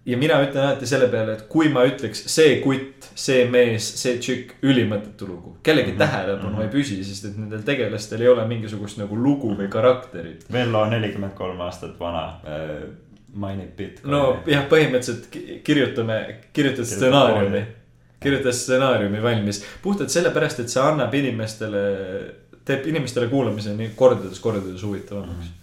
ja 0.05 0.17
mina 0.21 0.37
ütlen 0.45 0.67
alati 0.67 0.85
selle 0.85 1.07
peale, 1.09 1.33
et 1.33 1.47
kui 1.49 1.71
ma 1.73 1.81
ütleks 1.89 2.27
see 2.29 2.59
kutt, 2.61 3.07
see 3.17 3.47
mees, 3.49 3.87
see 4.03 4.19
tšikk, 4.21 4.59
ülimõttetu 4.69 5.25
lugu. 5.25 5.55
kellegi 5.63 5.91
mm 5.91 5.97
-hmm. 5.97 6.05
tähelepanu 6.05 6.49
mm. 6.49 6.57
-hmm. 6.59 6.67
ei 6.67 6.75
püsi, 6.75 7.03
sest 7.03 7.25
et 7.25 7.37
nendel 7.37 7.63
tegelastel 7.63 8.21
ei 8.21 8.27
ole 8.27 8.45
mingisugust 8.47 8.97
nagu 9.01 9.15
lugu 9.15 9.55
või 9.57 9.69
karakterit. 9.69 10.45
Vello 10.51 10.85
nelikümmend 10.85 11.33
kolm 11.33 11.59
aastat 11.61 11.99
vana 11.99 12.27
äh,, 12.45 12.85
mainib 13.35 13.73
Bitcoini. 13.77 14.11
no 14.11 14.37
jah, 14.47 14.63
põhimõtteliselt 14.71 15.25
ki- 15.31 15.59
kirjutame, 15.63 16.19
kirjutas 16.53 16.91
stsenaariumi, 16.95 17.61
kirjutas 18.23 18.61
stsenaariumi 18.63 19.21
valmis. 19.23 19.63
puhtalt 19.83 20.09
sellepärast, 20.09 20.59
et 20.63 20.69
see 20.71 20.81
annab 20.83 21.13
inimestele, 21.13 21.81
teeb 22.65 22.87
inimestele 22.87 23.27
kuulamise 23.27 23.73
nii 23.75 23.91
kordades, 23.95 24.39
kordades 24.39 24.83
huvitavamaks 24.83 25.45
Mhm. 25.45 25.61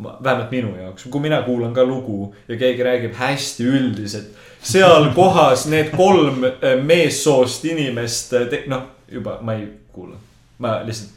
Ma- 0.00 0.16
vähemalt 0.24 0.50
minu 0.50 0.70
jaoks, 0.80 1.04
kui 1.12 1.20
mina 1.20 1.42
kuulan 1.42 1.74
ka 1.76 1.84
lugu 1.84 2.34
ja 2.48 2.56
keegi 2.56 2.82
räägib 2.82 3.12
hästi 3.14 3.64
üldiselt. 3.68 4.30
seal 4.62 5.10
kohas 5.14 5.66
need 5.66 5.90
kolm 5.96 6.44
eh, 6.44 6.76
meessoost 6.82 7.64
inimest, 7.64 8.32
noh 8.66 8.82
juba 9.12 9.38
ma 9.42 9.52
ei 9.54 9.68
kuula. 9.92 10.16
ma 10.58 10.80
lihtsalt 10.86 11.10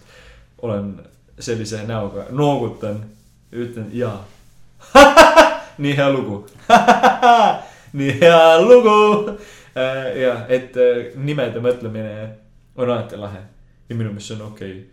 olen 0.62 0.99
sellise 1.39 1.80
näoga, 1.88 2.26
noogutan 2.32 2.99
ja 3.51 3.58
ütlen 3.58 3.88
jaa. 3.93 4.26
nii 5.78 5.95
hea 5.97 6.09
lugu. 6.11 6.43
nii 7.99 8.19
hea 8.21 8.61
lugu. 8.61 9.38
ja, 10.21 10.34
et 10.53 10.78
eh, 10.78 11.13
nimede 11.15 11.61
mõtlemine 11.63 12.30
on 12.76 12.89
alati 12.89 13.17
lahe 13.17 13.41
ja 13.89 13.95
minu 13.95 14.11
meelest 14.11 14.30
see 14.32 14.38
on 14.38 14.45
okei 14.47 14.71
okay. 14.71 14.84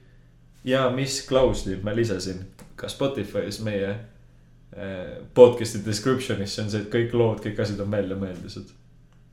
ja 0.65 0.87
mis 0.95 1.21
klausli 1.29 1.77
ma 1.83 1.95
lisasin 1.97 2.43
ka 2.81 2.89
Spotify's 2.89 3.61
meie 3.65 3.91
äh, 3.91 5.19
podcast'i 5.35 5.83
description'isse 5.87 6.63
on 6.65 6.71
see, 6.73 6.85
et 6.85 6.93
kõik 6.93 7.17
lood, 7.17 7.43
kõik 7.45 7.61
asjad 7.63 7.83
on 7.85 7.91
väljamõeldised. 7.93 8.73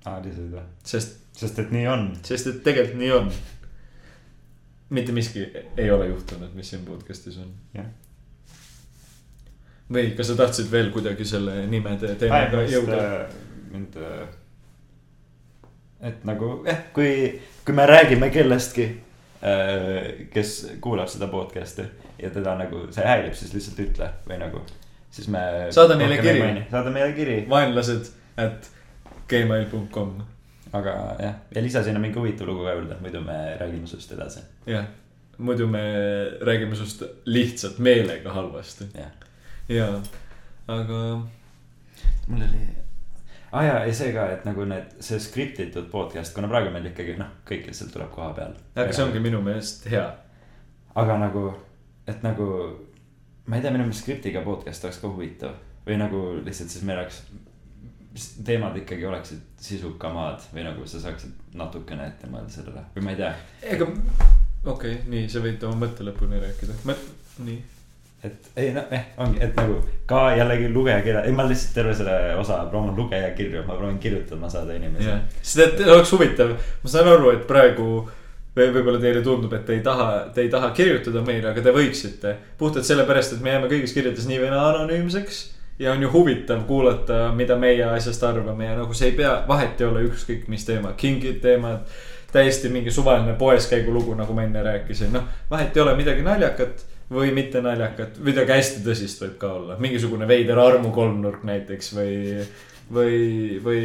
aa, 0.05 0.19
lisasid 0.23 0.51
või? 0.55 0.65
sest, 0.83 1.19
sest 1.37 1.61
et 1.63 1.71
nii 1.75 1.87
on. 1.91 2.09
sest 2.27 2.51
et 2.51 2.59
tegelikult 2.65 2.99
nii 3.01 3.13
on. 3.15 3.31
mitte 4.89 5.15
miski 5.15 5.47
ei 5.77 5.91
ole 5.91 6.11
juhtunud, 6.11 6.53
mis 6.55 6.73
siin 6.73 6.85
podcast'is 6.87 7.39
on. 7.43 7.55
jah. 7.77 7.87
Või 9.93 10.11
kas 10.17 10.31
sa 10.31 10.37
tahtsid 10.39 10.71
veel 10.71 10.91
kuidagi 10.95 11.25
selle 11.27 11.61
nimede 11.71 12.15
teemaga 12.19 12.63
jõuda? 12.67 13.01
mind, 13.71 13.97
et 16.07 16.23
nagu 16.27 16.51
jah, 16.67 16.81
kui, 16.95 17.11
kui 17.65 17.75
me 17.75 17.85
räägime 17.89 18.29
kellestki, 18.33 18.87
kes 20.33 20.53
kuulab 20.81 21.09
seda 21.11 21.29
podcast'i 21.31 21.85
ja 22.21 22.31
teda 22.33 22.55
nagu 22.59 22.87
see 22.93 23.05
häirib, 23.05 23.35
siis 23.37 23.53
lihtsalt 23.55 23.81
ütle 23.85 24.09
või 24.27 24.39
nagu, 24.41 24.63
siis 25.13 25.27
me. 25.33 25.43
Saada 25.75 25.97
meile 25.99 26.17
kiri.. 26.21 26.41
saada 26.71 26.93
meile 26.93 27.13
kiri, 27.17 27.37
vaenlased 27.49 28.09
at 28.41 28.71
gmail.com, 29.29 30.15
aga 30.77 30.95
jah, 31.21 31.37
ja 31.53 31.63
lisa 31.63 31.83
sinna 31.85 32.01
mingi 32.01 32.19
huvitav 32.19 32.49
lugu 32.49 32.65
ka 32.65 32.77
juurde, 32.77 32.97
muidu 33.03 33.21
me 33.25 33.37
räägime 33.59 33.89
sinust 33.89 34.15
edasi, 34.17 34.43
jah. 34.69 34.89
muidu 35.37 35.69
me 35.69 35.85
räägime 36.41 36.75
sinust 36.75 37.05
lihtsalt 37.25 37.79
meelega 37.83 38.33
halvasti 38.33 38.89
jah. 38.95 39.13
ja, 39.69 39.87
aga 40.67 40.99
mul 42.27 42.41
oli, 42.41 42.61
aa 43.51 43.63
jaa, 43.63 43.79
ja 43.85 43.93
see 43.95 44.13
ka, 44.15 44.27
et 44.31 44.45
nagu 44.47 44.65
need, 44.67 44.97
see 45.03 45.19
skriptitud 45.23 45.89
podcast, 45.91 46.33
kuna 46.35 46.49
praegu 46.51 46.71
meil 46.73 46.89
ikkagi 46.91 47.17
noh, 47.19 47.33
kõik 47.47 47.67
lihtsalt 47.69 47.91
tuleb 47.95 48.11
koha 48.13 48.31
peal. 48.37 48.55
aga 48.75 48.95
see 48.95 49.05
ongi 49.05 49.23
minu 49.23 49.41
meelest 49.43 49.87
hea. 49.91 50.05
aga 50.95 51.17
nagu, 51.21 51.49
et 52.07 52.23
nagu, 52.25 52.47
ma 53.45 53.57
ei 53.57 53.65
tea, 53.65 53.73
minu 53.75 53.87
meelest 53.87 54.05
skriptiga 54.05 54.43
podcast 54.45 54.87
oleks 54.87 55.01
ka 55.03 55.11
huvitav 55.11 55.59
või 55.87 55.99
nagu 55.99 56.23
lihtsalt 56.45 56.73
siis 56.73 56.87
meil 56.87 57.03
oleks. 57.03 57.21
teemad 58.45 58.77
ikkagi 58.79 59.05
oleksid 59.05 59.61
sisukamad 59.61 60.41
või 60.53 60.63
nagu 60.65 60.87
sa 60.89 60.99
saaksid 60.99 61.53
natukene 61.53 62.07
ette 62.07 62.27
mõelda 62.27 62.49
sellele 62.49 62.81
või 62.95 63.03
ma 63.05 63.13
ei 63.13 63.19
tea. 63.19 63.33
ega, 63.75 63.87
okei 64.65 64.71
okay,, 64.71 65.01
nii, 65.11 65.27
sa 65.29 65.43
võid 65.43 65.63
oma 65.67 65.85
mõtte 65.85 66.07
lõpuni 66.07 66.39
rääkida, 66.41 66.79
ma, 66.87 66.95
nii. 67.45 67.59
Et 68.23 68.51
ei 68.57 68.71
noh, 68.73 68.85
eh 68.91 69.11
ongi, 69.21 69.41
et 69.45 69.57
nagu 69.57 69.81
ka 70.09 70.21
jällegi 70.37 70.69
lugejakirja, 70.73 71.23
ei 71.27 71.35
ma 71.37 71.45
lihtsalt 71.45 71.75
terve 71.77 71.93
selle 71.97 72.35
osa 72.41 72.63
proovin 72.71 72.95
lugejakirju, 72.97 73.65
ma 73.67 73.75
proovin 73.77 73.99
kirjutama 74.01 74.49
saada 74.49 74.73
inimesi 74.77 75.09
jah, 75.09 75.19
sest 75.41 75.63
et 75.65 75.83
oleks 75.85 76.13
huvitav, 76.15 76.55
ma 76.83 76.93
saan 76.93 77.11
aru, 77.13 77.35
et 77.35 77.45
praegu 77.49 77.91
või 78.57 78.71
võib-olla 78.73 79.01
teile 79.01 79.21
tundub, 79.21 79.53
et 79.53 79.67
te 79.67 79.75
ei 79.77 79.83
taha, 79.85 80.09
te 80.33 80.41
ei 80.47 80.49
taha 80.49 80.71
kirjutada 80.73 81.21
meile, 81.25 81.51
aga 81.51 81.61
te 81.61 81.73
võiksite. 81.75 82.33
puhtalt 82.57 82.89
sellepärast, 82.89 83.37
et 83.37 83.45
me 83.45 83.53
jääme 83.53 83.69
kõigis 83.69 83.93
kirjades 83.93 84.25
nii 84.25 84.41
või 84.41 84.49
naa 84.55 84.71
anonüümseks. 84.71 85.43
ja 85.79 85.91
on 85.91 86.01
ju 86.01 86.09
huvitav 86.11 86.65
kuulata, 86.65 87.31
mida 87.37 87.55
meie 87.55 87.83
asjast 87.85 88.23
arvame 88.23 88.65
ja 88.65 88.75
nagu 88.75 88.93
see 88.93 89.11
ei 89.11 89.15
pea, 89.15 89.43
vahet 89.47 89.81
ei 89.81 89.87
ole 89.87 90.07
ükskõik 90.09 90.47
mis 90.47 90.65
teema, 90.65 90.93
kingid 90.97 91.41
teemad. 91.41 91.85
täiesti 92.31 92.69
mingi 92.69 92.91
suvaline 92.91 93.33
poeskäigu 93.33 93.93
lugu, 93.93 94.13
nagu 94.15 94.33
ma 94.33 94.43
enne 94.43 94.63
rääkisin, 94.63 95.13
noh, 95.13 95.23
vahet 95.49 95.77
ei 95.77 95.81
ole 95.81 95.93
midagi 95.95 96.21
naljakat 96.21 96.83
või 97.13 97.31
mitte 97.35 97.61
naljakat, 97.63 98.17
midagi 98.23 98.51
hästi 98.51 98.81
tõsist 98.85 99.21
võib 99.23 99.37
ka 99.41 99.51
olla, 99.59 99.77
mingisugune 99.79 100.27
veider 100.27 100.59
armukolmnurk 100.59 101.45
näiteks 101.47 101.93
või 101.95 102.17
või, 102.93 103.59
või, 103.63 103.81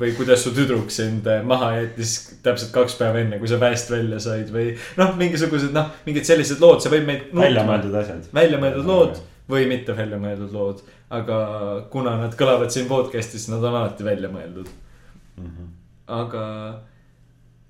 või 0.00 0.12
kuidas 0.16 0.42
su 0.44 0.52
tüdruk 0.52 0.90
sind 0.92 1.28
maha 1.48 1.72
jättis 1.78 2.14
täpselt 2.44 2.72
kaks 2.74 2.96
päeva 3.00 3.22
enne, 3.22 3.38
kui 3.40 3.48
sa 3.48 3.58
väest 3.60 3.90
välja 3.92 4.20
said 4.20 4.52
või 4.52 4.74
noh, 5.00 5.14
mingisugused 5.20 5.72
noh, 5.72 5.92
mingid 6.06 6.28
sellised 6.28 6.60
lood, 6.60 6.82
see 6.84 6.92
võib 6.92 7.08
meid. 7.08 7.28
väljamõeldud 7.36 7.96
asjad. 8.02 8.28
väljamõeldud 8.36 8.88
lood 8.88 9.20
või 9.52 9.66
mitte 9.70 9.96
väljamõeldud 9.96 10.52
lood, 10.54 10.82
aga 11.12 11.38
kuna 11.92 12.16
nad 12.20 12.36
kõlavad 12.38 12.72
siin 12.72 12.88
podcast'is, 12.90 13.48
nad 13.52 13.64
on 13.64 13.80
alati 13.80 14.06
välja 14.06 14.32
mõeldud. 14.32 14.70
Mhm. 15.40 15.70
aga 16.12 16.44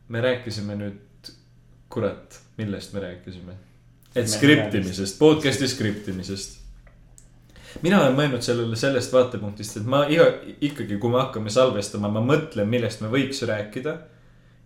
me 0.08 0.20
rääkisime 0.20 0.74
nüüd, 0.74 1.28
kurat, 1.88 2.40
millest 2.58 2.94
me 2.94 3.00
rääkisime? 3.04 3.54
Et 4.14 4.28
skriptimisest, 4.28 5.18
podcast'i 5.18 5.68
skriptimisest. 5.68 6.58
mina 7.82 8.02
olen 8.02 8.16
mõelnud 8.16 8.44
sellele 8.44 8.76
sellest 8.76 9.12
vaatepunktist, 9.14 9.78
et 9.80 9.86
ma 9.88 10.04
iga, 10.12 10.28
ikkagi, 10.60 10.98
kui 11.00 11.12
me 11.12 11.22
hakkame 11.22 11.52
salvestama, 11.52 12.10
ma 12.12 12.20
mõtlen, 12.24 12.68
millest 12.68 13.00
me 13.00 13.12
võiks 13.12 13.42
rääkida. 13.48 13.96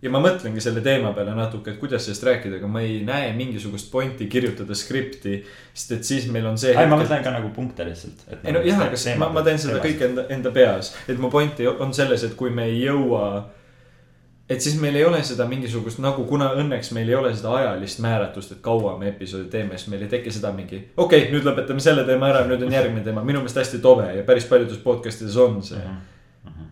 ja 0.01 0.09
ma 0.13 0.19
mõtlengi 0.21 0.61
selle 0.61 0.81
teema 0.85 1.09
peale 1.13 1.33
natuke, 1.33 1.71
et 1.71 1.79
kuidas 1.79 2.03
sellest 2.05 2.25
rääkida, 2.27 2.59
aga 2.59 2.67
ma 2.69 2.83
ei 2.85 2.99
näe 3.05 3.31
mingisugust 3.33 3.89
pointi 3.91 4.27
kirjutada 4.27 4.75
skripti. 4.75 5.43
sest 5.73 5.91
et 5.91 6.03
siis 6.03 6.27
meil 6.31 6.45
on 6.45 6.57
see. 6.57 6.75
ei, 6.75 6.87
ma 6.87 6.99
mõtlen 6.99 7.23
ka 7.23 7.31
nagu 7.31 7.49
punkte 7.55 7.87
lihtsalt. 7.87 8.27
ei 8.43 8.51
no 8.51 8.61
jah, 8.67 8.83
aga 8.89 9.17
ma, 9.17 9.29
ma 9.29 9.45
teen 9.47 9.59
seda 9.59 9.79
kõik 9.79 10.03
enda, 10.09 10.27
enda 10.29 10.51
peas, 10.51 10.95
et 11.07 11.17
mu 11.17 11.31
point 11.31 11.63
on 11.79 11.93
selles, 11.93 12.23
et 12.23 12.35
kui 12.35 12.49
me 12.49 12.67
ei 12.67 12.83
jõua. 12.83 13.47
Et 14.49 14.61
siis 14.61 14.77
meil 14.79 14.95
ei 14.95 15.05
ole 15.05 15.19
seda 15.27 15.45
mingisugust 15.49 15.99
nagu, 16.03 16.23
kuna 16.27 16.49
õnneks 16.61 16.93
meil 16.95 17.09
ei 17.11 17.15
ole 17.19 17.33
seda 17.35 17.51
ajalist 17.57 17.99
määratust, 18.03 18.55
et 18.55 18.61
kaua 18.63 18.95
me 18.99 19.09
episoodi 19.11 19.49
teeme, 19.51 19.77
siis 19.77 19.91
meil 19.91 20.05
ei 20.05 20.11
teki 20.11 20.31
seda 20.31 20.53
mingi. 20.55 20.79
okei 20.95 21.25
okay,, 21.25 21.31
nüüd 21.33 21.47
lõpetame 21.47 21.83
selle 21.83 22.05
teema 22.07 22.31
ära, 22.31 22.45
nüüd 22.47 22.63
on 22.63 22.75
järgmine 22.77 23.03
teema, 23.03 23.25
minu 23.27 23.43
meelest 23.43 23.59
hästi 23.59 23.81
tobe 23.83 24.07
ja 24.15 24.23
päris 24.27 24.47
paljudes 24.47 24.79
podcast 24.83 25.25
ides 25.25 25.35
on 25.43 25.59
see 25.63 25.81
mm. 25.81 25.97
-hmm. 26.45 26.69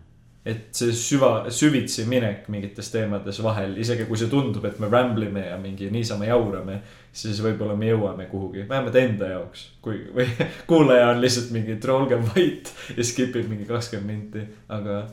et 0.52 0.68
see 0.78 0.94
süva, 0.96 1.50
süvitsi 1.50 2.06
minek 2.08 2.48
mingites 2.48 2.88
teemades 2.90 3.42
vahel, 3.42 3.76
isegi 3.76 4.06
kui 4.08 4.16
see 4.16 4.32
tundub, 4.32 4.64
et 4.64 4.78
me 4.78 4.88
ramble 4.88 5.28
ime 5.28 5.44
ja 5.46 5.58
mingi 5.58 5.90
niisama 5.90 6.24
jaurame. 6.24 6.80
siis 7.12 7.42
võib-olla 7.42 7.76
me 7.76 7.92
jõuame 7.92 8.26
kuhugi, 8.30 8.68
vähemalt 8.68 8.96
enda 8.96 9.28
jaoks, 9.28 9.70
kui, 9.82 10.00
või 10.16 10.26
kuulaja 10.70 11.10
on 11.10 11.20
lihtsalt 11.20 11.50
mingi, 11.50 11.72
et 11.72 11.84
olge 11.84 12.16
vait 12.16 12.72
ja 12.96 13.04
skip 13.04 13.36
ib 13.36 13.48
mingi 13.48 13.64
kakskümmend 13.64 14.12
minti, 14.12 14.48
aga 14.68 15.06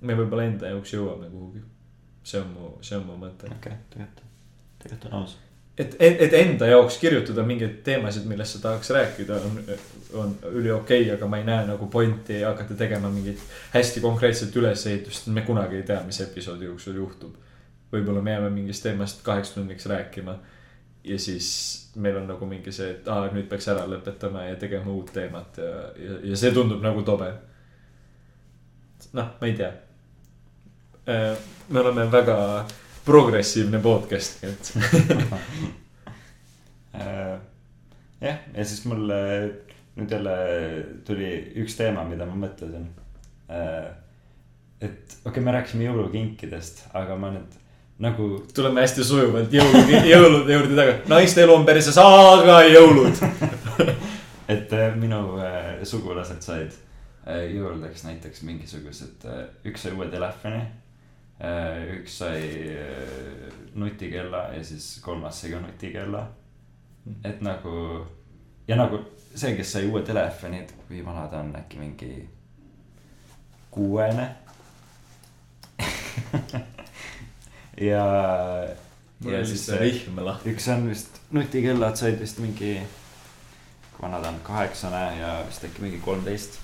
me 0.00 0.16
võib-olla 0.16 0.44
enda 0.44 0.72
jaoks 0.72 0.92
jõuame 0.92 1.28
kuhugi. 1.30 1.71
See 2.24 2.40
on 2.40 2.52
mu, 2.52 2.74
see 2.80 2.98
on 2.98 3.06
mu 3.06 3.16
mõte. 3.20 3.50
okei, 3.50 3.78
tegelikult, 3.90 4.22
tegelikult 4.82 5.08
on 5.10 5.18
aus. 5.20 5.36
et, 5.78 5.96
et, 5.98 6.22
et 6.26 6.36
enda 6.38 6.68
jaoks 6.70 6.98
kirjutada 7.02 7.44
mingeid 7.46 7.80
teemasid, 7.86 8.26
millest 8.30 8.56
sa 8.56 8.62
tahaks 8.68 8.90
rääkida, 8.94 9.38
on, 9.48 9.60
on 10.22 10.34
üliokei 10.52 11.04
okay,, 11.06 11.14
aga 11.16 11.28
ma 11.28 11.42
ei 11.42 11.46
näe 11.48 11.66
nagu 11.72 11.88
pointi 11.90 12.42
hakata 12.42 12.78
tegema 12.78 13.10
mingit 13.10 13.42
hästi 13.74 14.04
konkreetset 14.04 14.56
ülesehitust, 14.56 15.30
me 15.34 15.46
kunagi 15.46 15.80
ei 15.80 15.86
tea, 15.88 16.02
mis 16.06 16.20
episoodi 16.24 16.70
jooksul 16.70 16.98
juhtub. 17.02 17.38
võib-olla 17.92 18.22
me 18.24 18.32
jääme 18.32 18.50
mingist 18.50 18.82
teemast 18.82 19.22
kaheks 19.22 19.50
tunniks 19.56 19.86
rääkima 19.86 20.38
ja 21.04 21.18
siis 21.18 21.48
meil 21.96 22.16
on 22.16 22.26
nagu 22.26 22.46
mingi 22.46 22.72
see, 22.72 22.90
et 22.94 23.08
aa, 23.10 23.26
nüüd 23.34 23.48
peaks 23.50 23.66
ära 23.72 23.84
lõpetama 23.90 24.46
ja 24.46 24.58
tegema 24.60 24.92
uut 24.92 25.10
teemat 25.14 25.58
ja, 25.58 25.72
ja, 25.98 26.18
ja 26.30 26.38
see 26.38 26.52
tundub 26.54 26.82
nagu 26.84 27.02
tobe. 27.06 27.32
noh, 29.12 29.34
ma 29.40 29.48
ei 29.48 29.56
tea. 29.58 29.72
Me 31.06 31.80
oleme 31.80 32.06
väga 32.12 32.36
progressiivne 33.04 33.80
podcast, 33.82 34.44
et 34.44 34.72
Äh, 36.92 37.38
jah, 38.20 38.36
ja 38.54 38.64
siis 38.64 38.84
mul 38.84 39.10
äh, 39.10 39.46
nüüd 39.96 40.10
jälle 40.12 40.34
tuli 41.06 41.30
üks 41.62 41.76
teema, 41.78 42.04
mida 42.04 42.26
ma 42.28 42.36
mõtlesin. 42.46 42.84
et 44.80 45.16
okei 45.24 45.30
okay,, 45.30 45.42
me 45.44 45.52
rääkisime 45.56 45.84
jõulukinkidest, 45.86 46.86
aga 46.96 47.16
ma 47.16 47.30
nüüd 47.32 47.56
nagu 48.02 48.28
tuleme 48.54 48.82
hästi 48.82 49.04
sujuvalt 49.04 49.52
jõulu, 49.52 49.82
jõulude 50.08 50.56
juurde 50.56 50.76
tagasi. 50.78 51.08
naiste 51.12 51.42
elu 51.44 51.54
on 51.54 51.66
perses, 51.68 51.98
aga 52.00 52.62
jõulud. 52.66 53.20
et 54.54 54.72
äh, 54.76 54.96
minu 54.96 55.20
äh, 55.40 55.82
sugulased 55.88 56.44
said 56.44 56.72
äh, 57.26 57.44
jõuludeks 57.54 58.04
näiteks 58.08 58.44
mingisugused, 58.48 59.28
üks 59.68 59.84
sai 59.86 59.96
uue 59.96 60.08
telefoni. 60.12 60.64
Üks 61.98 62.18
sai 62.22 62.42
äh, 62.70 63.50
nutikella 63.74 64.48
ja 64.54 64.64
siis 64.64 65.00
kolmas 65.02 65.40
sai 65.40 65.50
ka 65.50 65.60
nutikella. 65.60 66.26
et 67.24 67.40
nagu 67.42 68.06
ja 68.68 68.76
nagu 68.76 69.00
see, 69.34 69.56
kes 69.56 69.72
sai 69.72 69.88
uue 69.90 70.02
telefoni, 70.06 70.62
et 70.62 70.74
kui 70.86 71.02
vana 71.04 71.26
ta 71.30 71.40
on, 71.42 71.50
äkki 71.56 71.80
mingi 71.80 72.28
kuuene. 73.72 74.28
ja, 77.90 78.04
ja 79.24 79.44
siis 79.46 79.66
see 79.66 79.78
rihm 79.80 80.20
lahti. 80.22 80.52
üks 80.52 80.68
on 80.72 80.88
vist 80.90 81.20
nutikellad 81.34 81.96
said 81.98 82.20
vist 82.20 82.38
mingi, 82.44 82.74
kui 83.96 84.06
vana 84.06 84.22
ta 84.22 84.30
on, 84.30 84.40
kaheksane 84.46 85.04
ja 85.18 85.38
vist 85.48 85.64
äkki 85.66 85.88
mingi 85.88 86.02
kolmteist. 86.04 86.60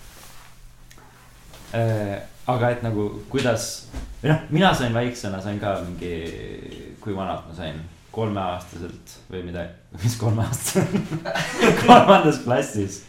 Aga 2.48 2.70
et 2.72 2.82
nagu 2.84 3.08
kuidas, 3.32 3.88
või 4.22 4.32
noh, 4.32 4.42
mina 4.54 4.72
sain 4.76 4.94
väiksena 4.96 5.40
sain 5.44 5.60
ka 5.60 5.76
mingi, 5.84 6.14
kui 7.02 7.16
vanalt 7.16 7.46
ma 7.48 7.56
sain, 7.56 7.80
kolmeaastaselt 8.12 9.14
või 9.30 9.44
midagi, 9.50 9.74
mis 10.02 10.16
kolmeaastaselt 10.18 11.28
kolmandas 11.84 12.40
klassis. 12.44 13.02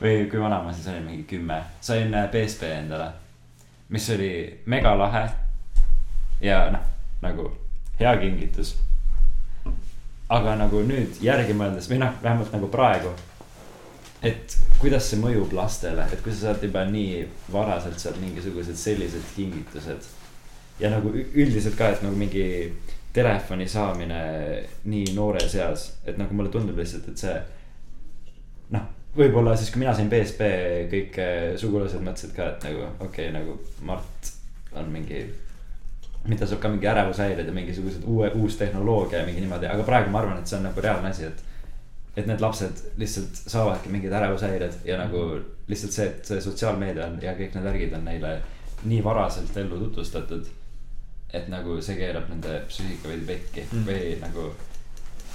või 0.00 0.24
kui 0.30 0.40
vana 0.40 0.62
ma 0.62 0.72
siis 0.72 0.88
olin, 0.92 1.04
mingi 1.08 1.26
kümme, 1.28 1.60
sain 1.84 2.14
äh, 2.14 2.30
BSB 2.30 2.70
endale, 2.78 3.10
mis 3.88 4.08
oli 4.14 4.32
megalahe. 4.66 5.28
ja 6.40 6.64
noh, 6.70 6.88
nagu 7.22 7.50
hea 8.00 8.16
kingitus 8.20 8.74
aga 10.32 10.56
nagu 10.58 10.80
nüüd 10.86 11.20
järgi 11.22 11.54
mõeldes 11.56 11.88
või 11.90 12.00
noh, 12.02 12.14
vähemalt 12.22 12.52
nagu 12.54 12.68
praegu. 12.72 13.12
Et 14.24 14.56
kuidas 14.80 15.10
see 15.10 15.20
mõjub 15.20 15.52
lastele, 15.56 16.06
et 16.12 16.22
kui 16.24 16.32
sa 16.32 16.50
saad 16.50 16.64
juba 16.64 16.84
nii 16.88 17.22
varaselt 17.52 18.00
sealt 18.00 18.20
mingisugused 18.22 18.78
sellised 18.78 19.32
kingitused. 19.36 20.10
ja 20.80 20.90
nagu 20.90 21.12
üldiselt 21.14 21.76
ka, 21.78 21.92
et 21.94 22.02
nagu 22.02 22.16
mingi 22.18 22.46
telefoni 23.14 23.68
saamine 23.70 24.20
nii 24.90 25.14
noores 25.14 25.54
eas, 25.54 25.86
et 26.04 26.18
nagu 26.18 26.34
mulle 26.34 26.50
tundub 26.50 26.78
lihtsalt, 26.80 27.08
et 27.12 27.24
see. 27.26 27.36
noh, 28.74 28.90
võib-olla 29.16 29.54
siis, 29.56 29.70
kui 29.70 29.84
mina 29.84 29.94
sain 29.94 30.10
BSB, 30.10 30.50
kõik 30.90 31.22
eh, 31.22 31.48
sugulased 31.60 32.02
mõtlesid 32.02 32.34
ka, 32.36 32.50
et 32.54 32.68
nagu 32.70 32.88
okei 32.98 33.30
okay,, 33.30 33.32
nagu 33.34 33.58
Mart 33.86 34.34
on 34.74 34.90
mingi 34.90 35.22
mida 36.28 36.46
saab 36.48 36.60
ka 36.62 36.70
mingi 36.72 36.88
ärevushäired 36.88 37.46
ja 37.46 37.52
mingisugused 37.52 38.04
uue, 38.08 38.30
uus 38.40 38.56
tehnoloogia 38.56 39.20
ja 39.20 39.26
mingi 39.26 39.42
niimoodi, 39.44 39.68
aga 39.68 39.84
praegu 39.86 40.12
ma 40.12 40.22
arvan, 40.22 40.40
et 40.40 40.48
see 40.48 40.58
on 40.58 40.64
nagu 40.68 40.80
reaalne 40.80 41.10
asi, 41.12 41.28
et. 41.28 41.50
Et 42.16 42.26
need 42.26 42.40
lapsed 42.40 42.82
lihtsalt 43.00 43.40
saavadki 43.46 43.90
mingid 43.90 44.12
ärevushäired 44.12 44.84
ja 44.84 44.98
nagu 44.98 45.24
lihtsalt 45.68 45.92
see, 45.92 46.06
et 46.06 46.28
see 46.28 46.40
sotsiaalmeedia 46.44 47.06
on 47.06 47.18
ja 47.22 47.34
kõik 47.38 47.56
need 47.56 47.64
värgid 47.66 47.96
on 47.96 48.04
neile 48.06 48.36
nii 48.84 49.00
varaselt 49.04 49.56
ellu 49.56 49.78
tutvustatud. 49.78 50.46
et 51.34 51.48
nagu 51.50 51.80
see 51.82 51.96
keerab 51.98 52.28
nende 52.30 52.60
psüühika 52.68 53.08
veidi 53.10 53.24
pekki 53.26 53.64
Mm. 53.72 53.86
või 53.86 54.20
nagu 54.20 54.52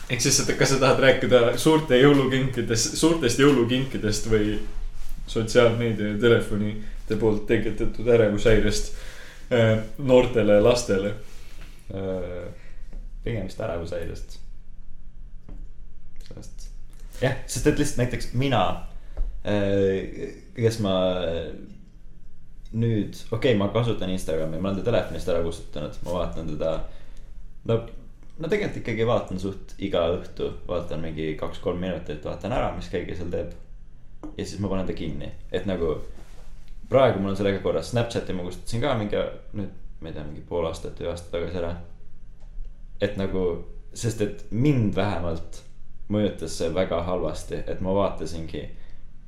ehk 0.09 0.21
siis, 0.21 0.39
et 0.39 0.57
kas 0.57 0.69
sa 0.69 0.79
tahad 0.79 0.99
rääkida 1.03 1.57
suurte 1.57 1.97
jõulukinkidest, 1.99 2.95
suurtest 2.97 3.39
jõulukinkidest 3.39 4.29
või 4.31 4.59
sotsiaalmeedia 5.27 6.13
ja 6.13 6.17
telefonide 6.21 7.17
poolt 7.19 7.45
tekitatud 7.47 8.07
ärevushäirest 8.07 8.93
äh, 9.51 9.83
noortele 9.97 10.61
lastele 10.61 11.13
äh,. 11.93 12.47
pigem 13.23 13.45
vist 13.45 13.59
ärevushäirest. 13.59 14.39
jah, 17.21 17.35
sest 17.47 17.67
et 17.67 17.79
lihtsalt 17.79 18.03
näiteks 18.03 18.31
mina, 18.39 18.63
kes 20.55 20.79
ma 20.83 20.95
nüüd, 22.73 23.15
okei 23.31 23.53
okay,, 23.53 23.57
ma 23.59 23.69
kasutan 23.73 24.11
Instagrami, 24.13 24.59
ma 24.59 24.69
olen 24.69 24.81
ta 24.81 24.91
telefonist 24.91 25.31
ära 25.31 25.41
kustutanud, 25.45 25.97
ma 26.05 26.17
vaatan 26.19 26.51
teda. 26.53 26.75
no, 27.71 27.79
no 28.37 28.51
tegelikult 28.51 28.83
ikkagi 28.83 29.07
vaatan 29.09 29.41
suht 29.41 29.73
iga 29.81 30.05
õhtu, 30.13 30.51
vaatan 30.69 31.03
mingi 31.07 31.33
kaks-kolm 31.39 31.81
minutit, 31.81 32.23
vaatan 32.25 32.53
ära, 32.55 32.71
mis 32.77 32.91
keegi 32.91 33.17
seal 33.17 33.33
teeb. 33.33 33.53
ja 34.35 34.45
siis 34.45 34.59
ma 34.61 34.71
panen 34.71 34.87
ta 34.87 34.97
kinni, 34.97 35.31
et 35.51 35.65
nagu 35.69 35.95
praegu 36.89 37.21
mul 37.21 37.33
on 37.33 37.37
sellega 37.39 37.61
korras, 37.63 37.91
Snapchati 37.93 38.33
ma 38.33 38.45
kustutasin 38.45 38.83
ka 38.83 38.97
mingi 38.99 39.23
nüüd, 39.57 39.71
ma 40.01 40.11
ei 40.11 40.15
tea, 40.15 40.25
mingi 40.25 40.45
pool 40.47 40.67
aastat 40.69 40.99
või 40.99 41.09
aasta 41.11 41.33
tagasi 41.33 41.61
ära 41.61 41.73
et 43.01 43.17
nagu, 43.19 43.43
sest 43.95 44.21
et 44.23 44.45
mind 44.51 44.95
vähemalt 44.95 45.63
mõjutas 46.09 46.55
see 46.57 46.71
väga 46.73 47.01
halvasti, 47.07 47.63
et 47.67 47.81
ma 47.85 47.93
vaatasingi 47.93 48.63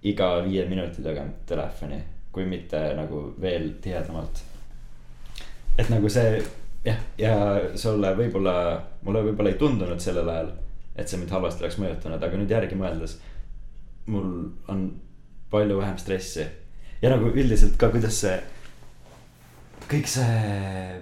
iga 0.10 0.32
viie 0.46 0.66
minuti 0.70 1.04
tagant 1.06 1.44
telefoni, 1.50 2.00
kui 2.34 2.46
mitte 2.50 2.80
nagu 2.98 3.28
veel 3.42 3.76
tihedamalt. 3.82 4.42
et 5.78 5.90
nagu 5.90 6.10
see 6.10 6.42
jah, 6.86 6.98
ja 7.18 7.36
sulle 7.76 8.14
võib-olla, 8.18 8.56
mulle 9.06 9.24
võib-olla 9.30 9.54
ei 9.54 9.60
tundunud 9.60 10.02
sellel 10.02 10.30
ajal, 10.30 10.52
et 10.96 11.08
see 11.08 11.20
mind 11.22 11.32
halvasti 11.32 11.64
oleks 11.64 11.78
mõjutanud, 11.82 12.24
aga 12.24 12.40
nüüd 12.40 12.52
järgi 12.52 12.80
mõeldes. 12.80 13.20
mul 14.06 14.50
on 14.68 14.88
palju 15.52 15.78
vähem 15.78 15.98
stressi 15.98 16.46
ja 17.02 17.10
nagu 17.14 17.30
üldiselt 17.30 17.78
ka, 17.78 17.92
kuidas 17.94 18.18
see, 18.24 18.36
kõik 19.90 20.10
see 20.10 21.02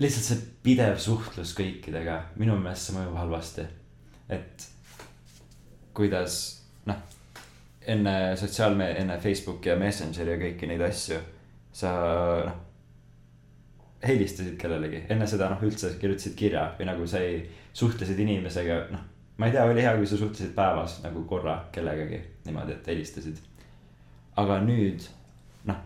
lihtsalt 0.00 0.26
see 0.26 0.44
pidev 0.64 0.96
suhtlus 0.98 1.52
kõikidega, 1.58 2.20
minu 2.40 2.56
meelest 2.58 2.88
see 2.88 2.96
mõjub 2.96 3.18
halvasti. 3.20 3.66
et 4.28 4.73
kuidas 5.94 6.36
noh, 6.88 7.00
enne 7.86 8.36
sotsiaalmeedia, 8.36 9.00
enne 9.04 9.18
Facebooki 9.20 9.70
ja 9.72 9.78
Messengeri 9.80 10.34
ja 10.34 10.40
kõiki 10.40 10.68
neid 10.68 10.84
asju, 10.84 11.18
sa 11.74 11.94
noh. 12.48 12.60
helistasid 14.04 14.56
kellelegi, 14.60 15.04
enne 15.12 15.26
seda 15.30 15.48
noh, 15.52 15.62
üldse 15.64 15.94
kirjutasid 16.00 16.36
kirja 16.36 16.66
või 16.78 16.88
nagu 16.90 17.06
sa 17.08 17.22
ei, 17.24 17.42
suhtlesid 17.74 18.20
inimesega, 18.20 18.78
noh. 18.92 19.04
ma 19.38 19.48
ei 19.48 19.56
tea, 19.56 19.66
oli 19.70 19.84
hea, 19.84 19.96
kui 19.98 20.08
sa 20.08 20.18
suhtlesid 20.20 20.54
päevas 20.56 21.00
nagu 21.04 21.24
korra 21.28 21.58
kellegagi 21.74 22.20
niimoodi, 22.44 22.76
et 22.76 22.90
helistasid. 22.92 23.40
aga 24.36 24.58
nüüd 24.64 25.06
noh, 25.70 25.80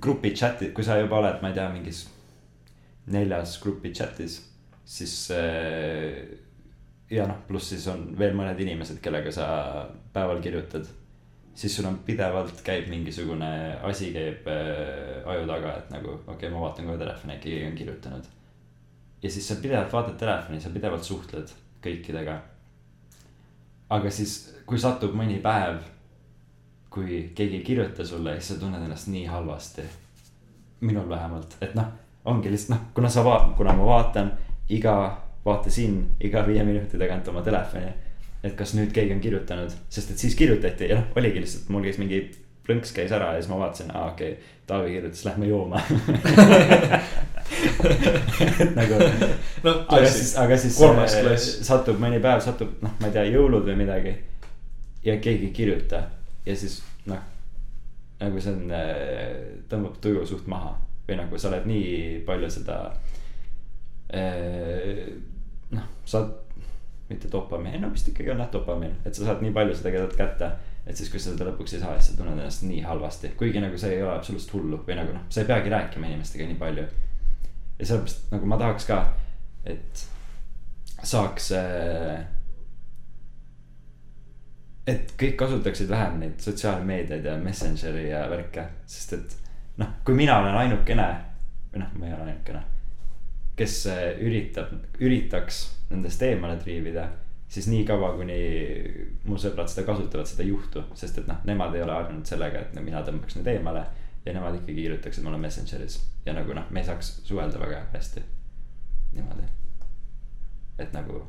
grupi 0.00 0.34
chat'id, 0.34 0.72
kui 0.74 0.84
sa 0.84 0.98
juba 1.00 1.22
oled, 1.22 1.40
ma 1.42 1.52
ei 1.52 1.58
tea, 1.60 1.68
mingis 1.72 2.06
neljas 3.14 3.58
grupi 3.62 3.92
chat'is, 3.96 4.40
siis 4.84 5.14
äh, 5.32 6.43
ja 7.10 7.26
noh, 7.28 7.40
pluss 7.48 7.72
siis 7.74 7.86
on 7.92 8.06
veel 8.18 8.34
mõned 8.36 8.60
inimesed, 8.60 9.00
kellega 9.04 9.32
sa 9.32 9.46
päeval 10.12 10.40
kirjutad. 10.42 10.86
siis 11.54 11.76
sul 11.76 11.86
on 11.86 11.98
pidevalt 12.06 12.62
käib 12.66 12.88
mingisugune 12.90 13.78
asi 13.82 14.12
käib 14.12 14.48
äh, 14.50 15.28
aju 15.30 15.46
taga, 15.46 15.76
et 15.78 15.90
nagu 15.90 16.14
okei 16.14 16.34
okay,, 16.34 16.50
ma 16.50 16.60
vaatan 16.60 16.86
kohe 16.86 16.98
telefoni, 16.98 17.36
äkki 17.36 17.50
keegi 17.50 17.70
on 17.70 17.76
kirjutanud. 17.78 18.24
ja 19.22 19.30
siis 19.30 19.48
sa 19.48 19.60
pidevalt 19.62 19.92
vaatad 19.92 20.16
telefoni, 20.18 20.60
sa 20.60 20.70
pidevalt 20.70 21.04
suhtled 21.04 21.52
kõikidega. 21.84 22.38
aga 23.90 24.10
siis, 24.10 24.54
kui 24.66 24.78
satub 24.78 25.14
mõni 25.14 25.40
päev, 25.42 25.82
kui 26.90 27.30
keegi 27.34 27.60
ei 27.60 27.66
kirjuta 27.66 28.06
sulle, 28.06 28.38
siis 28.40 28.54
sa 28.54 28.60
tunned 28.60 28.82
ennast 28.82 29.08
nii 29.08 29.26
halvasti. 29.26 29.82
minul 30.80 31.08
vähemalt, 31.08 31.56
et 31.60 31.74
noh 31.74 31.92
ongi 32.24 32.50
lihtsalt 32.50 32.78
noh, 32.78 32.86
kuna 32.94 33.08
sa 33.08 33.24
vaat-, 33.24 33.52
kuna 33.56 33.72
ma 33.76 33.86
vaatan 33.86 34.30
iga, 34.72 34.94
vaatasin 35.44 36.00
iga 36.24 36.46
viie 36.46 36.64
minuti 36.64 36.98
tagant 36.98 37.28
oma 37.28 37.42
telefoni. 37.42 37.92
et 38.44 38.54
kas 38.56 38.74
nüüd 38.76 38.90
keegi 38.92 39.14
on 39.14 39.20
kirjutanud, 39.24 39.72
sest 39.88 40.10
et 40.12 40.20
siis 40.20 40.34
kirjutati 40.36 40.90
ja 40.90 40.98
noh, 40.98 41.06
oligi 41.16 41.40
lihtsalt, 41.40 41.68
mul 41.72 41.84
käis 41.86 41.96
mingi 41.96 42.18
plõnks 42.66 42.92
käis 42.96 43.12
ära 43.12 43.30
ja 43.32 43.40
siis 43.40 43.48
ma 43.48 43.58
vaatasin, 43.62 43.92
aa 43.94 44.10
okei 44.12 44.34
okay,, 44.34 44.50
Taavi 44.64 44.94
kirjutas, 44.94 45.24
lähme 45.24 45.46
jooma 45.46 45.80
et 48.60 48.70
nagu, 48.76 49.00
noh, 49.64 49.80
aga 49.88 50.06
siis, 50.08 50.30
aga 50.40 50.56
siis 50.60 50.78
äh, 50.80 51.34
satub 51.40 52.00
mõni 52.00 52.20
päev, 52.24 52.40
satub 52.44 52.80
noh, 52.84 52.94
ma 53.00 53.10
ei 53.10 53.16
tea, 53.16 53.26
jõulud 53.32 53.64
või 53.68 53.76
midagi. 53.82 54.14
ja 55.04 55.18
keegi 55.20 55.50
ei 55.50 55.56
kirjuta 55.56 56.00
ja 56.46 56.56
siis 56.56 56.78
noh, 57.08 57.20
nagu 58.20 58.40
see 58.40 58.52
on, 58.56 58.72
tõmbab 59.68 60.00
tuju 60.00 60.24
suht 60.28 60.48
maha 60.48 60.72
või 61.08 61.20
nagu 61.20 61.38
sa 61.38 61.50
oled 61.50 61.68
nii 61.68 62.24
palju 62.24 62.50
seda. 62.52 62.78
noh, 64.08 65.33
saad, 66.04 66.30
mitte 67.08 67.28
dopamiin, 67.32 67.80
no 67.82 67.90
vist 67.92 68.08
ikkagi 68.08 68.32
on 68.32 68.40
jah 68.42 68.52
dopamiin, 68.52 68.94
et 69.04 69.16
sa 69.16 69.26
saad 69.28 69.42
nii 69.44 69.52
palju 69.56 69.76
seda 69.76 69.92
keset 69.94 70.16
kätte. 70.18 70.50
et 70.86 70.96
siis, 70.96 71.08
kui 71.08 71.20
sa 71.20 71.32
seda 71.32 71.46
lõpuks 71.48 71.72
ei 71.74 71.80
saa, 71.80 71.94
siis 71.96 72.12
sa 72.12 72.18
tunned 72.18 72.36
ennast 72.36 72.64
nii 72.68 72.82
halvasti, 72.84 73.30
kuigi 73.40 73.60
nagu 73.60 73.78
see 73.80 73.94
ei 73.96 74.02
ole 74.02 74.12
absoluutselt 74.12 74.52
hullu 74.52 74.82
või 74.84 74.98
nagu 74.98 75.14
noh, 75.16 75.22
sa 75.32 75.40
ei 75.40 75.48
peagi 75.48 75.72
rääkima 75.72 76.10
inimestega 76.10 76.48
nii 76.48 76.58
palju. 76.60 76.84
ja 77.78 77.86
sellepärast 77.86 78.32
nagu 78.34 78.50
ma 78.52 78.58
tahaks 78.60 78.88
ka, 78.88 78.98
et 79.64 80.04
saaks 81.04 81.52
äh, 81.56 82.24
et 84.86 85.14
kõik 85.20 85.38
kasutaksid 85.40 85.88
vähem 85.88 86.18
neid 86.20 86.44
sotsiaalmeediaid 86.44 87.24
ja 87.24 87.38
Messengeri 87.40 88.10
ja 88.10 88.26
värke, 88.30 88.66
sest 88.86 89.16
et 89.16 89.36
noh, 89.80 89.96
kui 90.04 90.16
mina 90.16 90.38
olen 90.42 90.58
ainukene 90.64 91.08
või 91.72 91.82
noh, 91.82 91.94
ma 91.98 92.08
ei 92.08 92.16
ole 92.16 92.28
ainukene, 92.28 92.60
kes 93.56 93.78
äh, 93.92 94.04
üritab, 94.20 94.76
üritaks 95.00 95.64
nendest 95.94 96.22
eemale 96.26 96.56
triivida, 96.60 97.08
siis 97.48 97.68
niikaua, 97.70 98.14
kuni 98.18 98.38
mu 99.28 99.38
sõbrad 99.40 99.70
seda 99.70 99.86
kasutavad, 99.86 100.28
seda 100.28 100.44
ei 100.44 100.50
juhtu, 100.50 100.84
sest 100.98 101.20
et 101.22 101.28
noh, 101.30 101.42
nemad 101.48 101.76
ei 101.76 101.84
ole 101.84 101.94
harjunud 101.94 102.26
sellega, 102.28 102.64
et 102.64 102.80
mina 102.80 103.04
tõmbaks 103.06 103.38
need 103.38 103.52
eemale 103.54 103.84
ja 104.24 104.34
nemad 104.34 104.58
ikkagi 104.58 104.82
kirjutaksid 104.82 105.24
mulle 105.24 105.38
Messengeris. 105.38 106.00
Ja 106.26 106.34
nagu 106.36 106.56
noh, 106.56 106.66
me 106.70 106.84
saaks 106.84 107.20
suhelda 107.28 107.60
väga 107.60 107.84
hästi. 107.92 108.24
Niimoodi, 109.14 109.46
et 110.82 110.92
nagu 110.96 111.20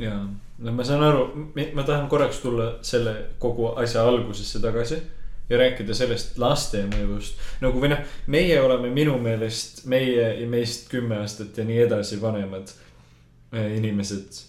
jaa, 0.00 0.20
no 0.58 0.72
ma 0.72 0.84
saan 0.86 1.02
aru, 1.04 1.24
ma 1.74 1.82
tahan 1.82 2.08
korraks 2.08 2.38
tulla 2.40 2.72
selle 2.86 3.14
kogu 3.42 3.72
asja 3.80 4.06
algusesse 4.08 4.62
tagasi 4.62 5.00
ja 5.50 5.58
rääkida 5.58 5.94
sellest 5.94 6.38
laste 6.38 6.84
mõjust. 6.86 7.40
nagu 7.60 7.82
või 7.82 7.90
noh, 7.92 8.04
meie 8.30 8.60
oleme 8.62 8.92
minu 8.94 9.18
meelest, 9.18 9.84
meie 9.90 10.28
ja 10.40 10.46
meist 10.48 10.88
kümme 10.90 11.18
aastat 11.20 11.58
ja 11.58 11.66
nii 11.66 11.82
edasi 11.88 12.20
vanemad 12.22 12.70
inimesed 13.52 14.46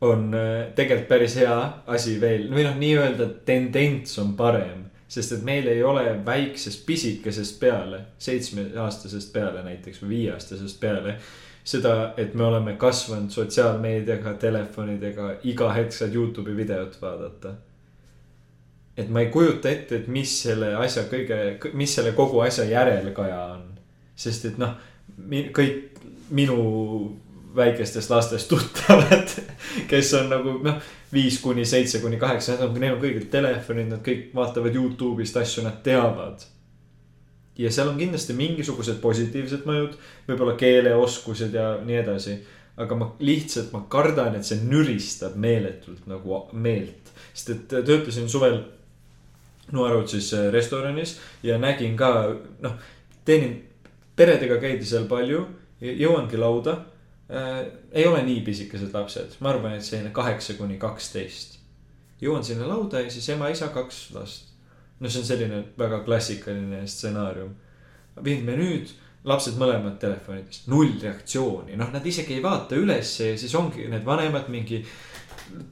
on 0.00 0.34
äh, 0.34 0.72
tegelikult 0.74 1.08
päris 1.08 1.36
hea 1.40 1.56
asi 1.86 2.18
veel 2.20 2.50
või 2.52 2.66
noh, 2.66 2.76
nii-öelda 2.78 3.28
tendents 3.48 4.18
on 4.22 4.34
parem. 4.36 4.84
sest 5.08 5.32
et 5.32 5.42
meil 5.46 5.66
ei 5.70 5.82
ole 5.86 6.02
väiksest 6.26 6.86
pisikesest 6.86 7.60
peale, 7.60 8.00
seitsmeaastasest 8.18 9.32
peale 9.32 9.62
näiteks 9.62 10.02
või 10.02 10.08
viieaastasest 10.08 10.80
peale 10.80 11.16
seda, 11.66 12.14
et 12.16 12.34
me 12.34 12.44
oleme 12.44 12.76
kasvanud 12.78 13.30
sotsiaalmeediaga, 13.30 14.34
telefonidega, 14.42 15.30
iga 15.50 15.70
hetk 15.74 15.94
saad 15.94 16.14
Youtube'i 16.14 16.56
videot 16.56 16.98
vaadata. 17.02 17.54
et 18.96 19.08
ma 19.08 19.20
ei 19.20 19.30
kujuta 19.30 19.70
ette, 19.70 19.96
et 19.96 20.06
mis 20.08 20.30
selle 20.42 20.74
asja 20.74 21.02
kõige, 21.10 21.70
mis 21.74 21.94
selle 21.94 22.12
kogu 22.12 22.40
asja 22.40 22.64
järelkaja 22.64 23.40
on. 23.54 23.64
sest 24.16 24.44
et 24.44 24.58
noh, 24.58 24.74
kõik 25.52 26.00
minu 26.30 26.56
väikestest 27.56 28.10
lastest 28.10 28.48
tuttavad, 28.48 29.30
kes 29.90 30.12
on 30.14 30.28
nagu 30.30 30.56
noh, 30.64 30.80
viis 31.12 31.38
kuni 31.40 31.64
seitse 31.64 32.00
kuni 32.02 32.18
kaheksa, 32.20 32.58
neil 32.76 32.96
on 32.96 33.00
kõigil 33.02 33.28
telefonid, 33.32 33.88
nad 33.90 34.02
kõik 34.04 34.30
vaatavad 34.36 34.76
Youtube'ist 34.76 35.38
asju, 35.40 35.64
nad 35.64 35.80
teavad. 35.86 36.44
ja 37.56 37.70
seal 37.72 37.88
on 37.88 37.98
kindlasti 37.98 38.34
mingisugused 38.36 38.98
positiivsed 39.00 39.64
mõjud, 39.64 39.94
võib-olla 40.28 40.56
keeleoskused 40.60 41.54
ja 41.54 41.76
nii 41.84 41.96
edasi. 42.02 42.38
aga 42.76 42.94
ma 42.94 43.06
lihtsalt, 43.20 43.70
ma 43.72 43.86
kardan, 43.88 44.34
et 44.36 44.44
see 44.44 44.60
nüristab 44.60 45.36
meeletult 45.36 46.06
nagu 46.06 46.42
meelt, 46.52 47.12
sest 47.32 47.50
et 47.50 47.68
töötasin 47.86 48.28
suvel 48.28 48.64
Noarutsis 49.72 50.28
restoranis 50.52 51.16
ja 51.42 51.56
nägin 51.58 51.96
ka, 51.96 52.36
noh, 52.62 52.76
teenin, 53.24 53.64
peredega 54.16 54.60
käidi 54.62 54.84
seal 54.84 55.08
palju, 55.10 55.46
jõuangi 55.80 56.38
lauda 56.38 56.76
äh,. 56.76 56.95
Ei 57.92 58.06
ole 58.06 58.22
nii 58.22 58.40
pisikesed 58.46 58.94
lapsed, 58.94 59.38
ma 59.40 59.50
arvan, 59.50 59.74
et 59.74 59.84
selline 59.84 60.12
kaheksa 60.14 60.54
kuni 60.54 60.78
kaksteist. 60.78 61.56
jõuan 62.22 62.44
sinna 62.44 62.68
lauda 62.68 63.00
ja 63.02 63.10
siis 63.10 63.28
ema, 63.34 63.48
isa, 63.52 63.68
kaks 63.74 64.10
last. 64.14 64.52
no 65.00 65.10
see 65.10 65.20
on 65.20 65.26
selline 65.26 65.64
väga 65.78 66.04
klassikaline 66.04 66.86
stsenaarium. 66.86 67.50
viin 68.24 68.44
menüüd, 68.46 68.94
lapsed 69.24 69.58
mõlemad 69.58 69.98
telefonidest, 69.98 70.68
null 70.70 70.94
reaktsiooni, 71.02 71.76
noh, 71.76 71.90
nad 71.92 72.06
isegi 72.06 72.38
ei 72.38 72.42
vaata 72.42 72.78
ülesse 72.78 73.32
ja 73.32 73.38
siis 73.38 73.54
ongi 73.54 73.88
need 73.90 74.04
vanemad 74.06 74.48
mingi 74.48 74.84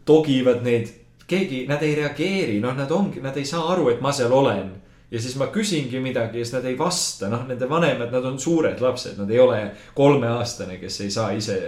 togivad 0.05 0.63
neid 0.63 0.91
keegi, 1.27 1.65
nad 1.69 1.83
ei 1.83 1.95
reageeri, 1.95 2.59
noh, 2.61 2.75
nad 2.77 2.91
ongi, 2.91 3.23
nad 3.23 3.37
ei 3.37 3.47
saa 3.49 3.71
aru, 3.73 3.89
et 3.93 4.03
ma 4.05 4.13
seal 4.13 4.33
olen. 4.33 4.73
Ja 5.15 5.21
siis 5.23 5.37
ma 5.39 5.47
küsingi 5.55 6.01
midagi 6.03 6.41
ja 6.43 6.45
siis 6.45 6.57
nad 6.57 6.67
ei 6.67 6.75
vasta, 6.79 7.29
noh, 7.31 7.45
nende 7.47 7.69
vanemad, 7.71 8.11
nad 8.13 8.25
on 8.27 8.39
suured 8.43 8.81
lapsed, 8.83 9.15
nad 9.21 9.31
ei 9.31 9.39
ole 9.39 9.61
kolmeaastane, 9.95 10.81
kes 10.83 11.01
ei 11.07 11.11
saa 11.15 11.31
ise 11.39 11.59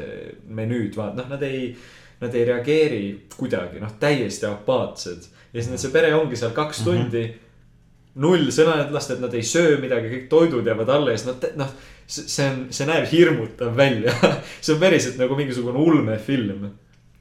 menüüd 0.51 0.99
vaadata, 0.99 1.23
noh, 1.23 1.37
nad 1.37 1.47
ei. 1.47 1.71
Nad 2.17 2.33
ei 2.33 2.47
reageeri 2.49 3.01
kuidagi, 3.37 3.77
noh, 3.77 3.91
täiesti 4.01 4.47
apaatsed 4.49 5.27
ja 5.53 5.63
siis 5.63 5.83
see 5.83 5.91
pere 5.93 6.15
ongi 6.17 6.37
seal 6.41 6.55
kaks 6.57 6.79
Mhm. 6.81 6.85
tundi 6.87 7.25
mm. 7.27 7.33
-hmm. 7.33 8.23
null 8.25 8.49
sõnadlast, 8.49 9.13
et 9.13 9.21
nad 9.21 9.35
ei 9.35 9.43
söö 9.43 9.77
midagi, 9.81 10.09
kõik 10.09 10.29
toidud 10.29 10.67
jäävad 10.67 10.89
alla 10.89 11.11
ja 11.11 11.19
siis 11.19 11.27
nad, 11.29 11.45
noh, 11.61 11.75
see 12.07 12.47
on, 12.49 12.67
see 12.71 12.87
näeb 12.89 13.05
hirmutav 13.13 13.77
välja. 13.77 14.15
see 14.65 14.75
on 14.75 14.81
päriselt 14.81 15.19
nagu 15.21 15.37
mingisugune 15.37 15.79
ulmefilm, 15.79 16.71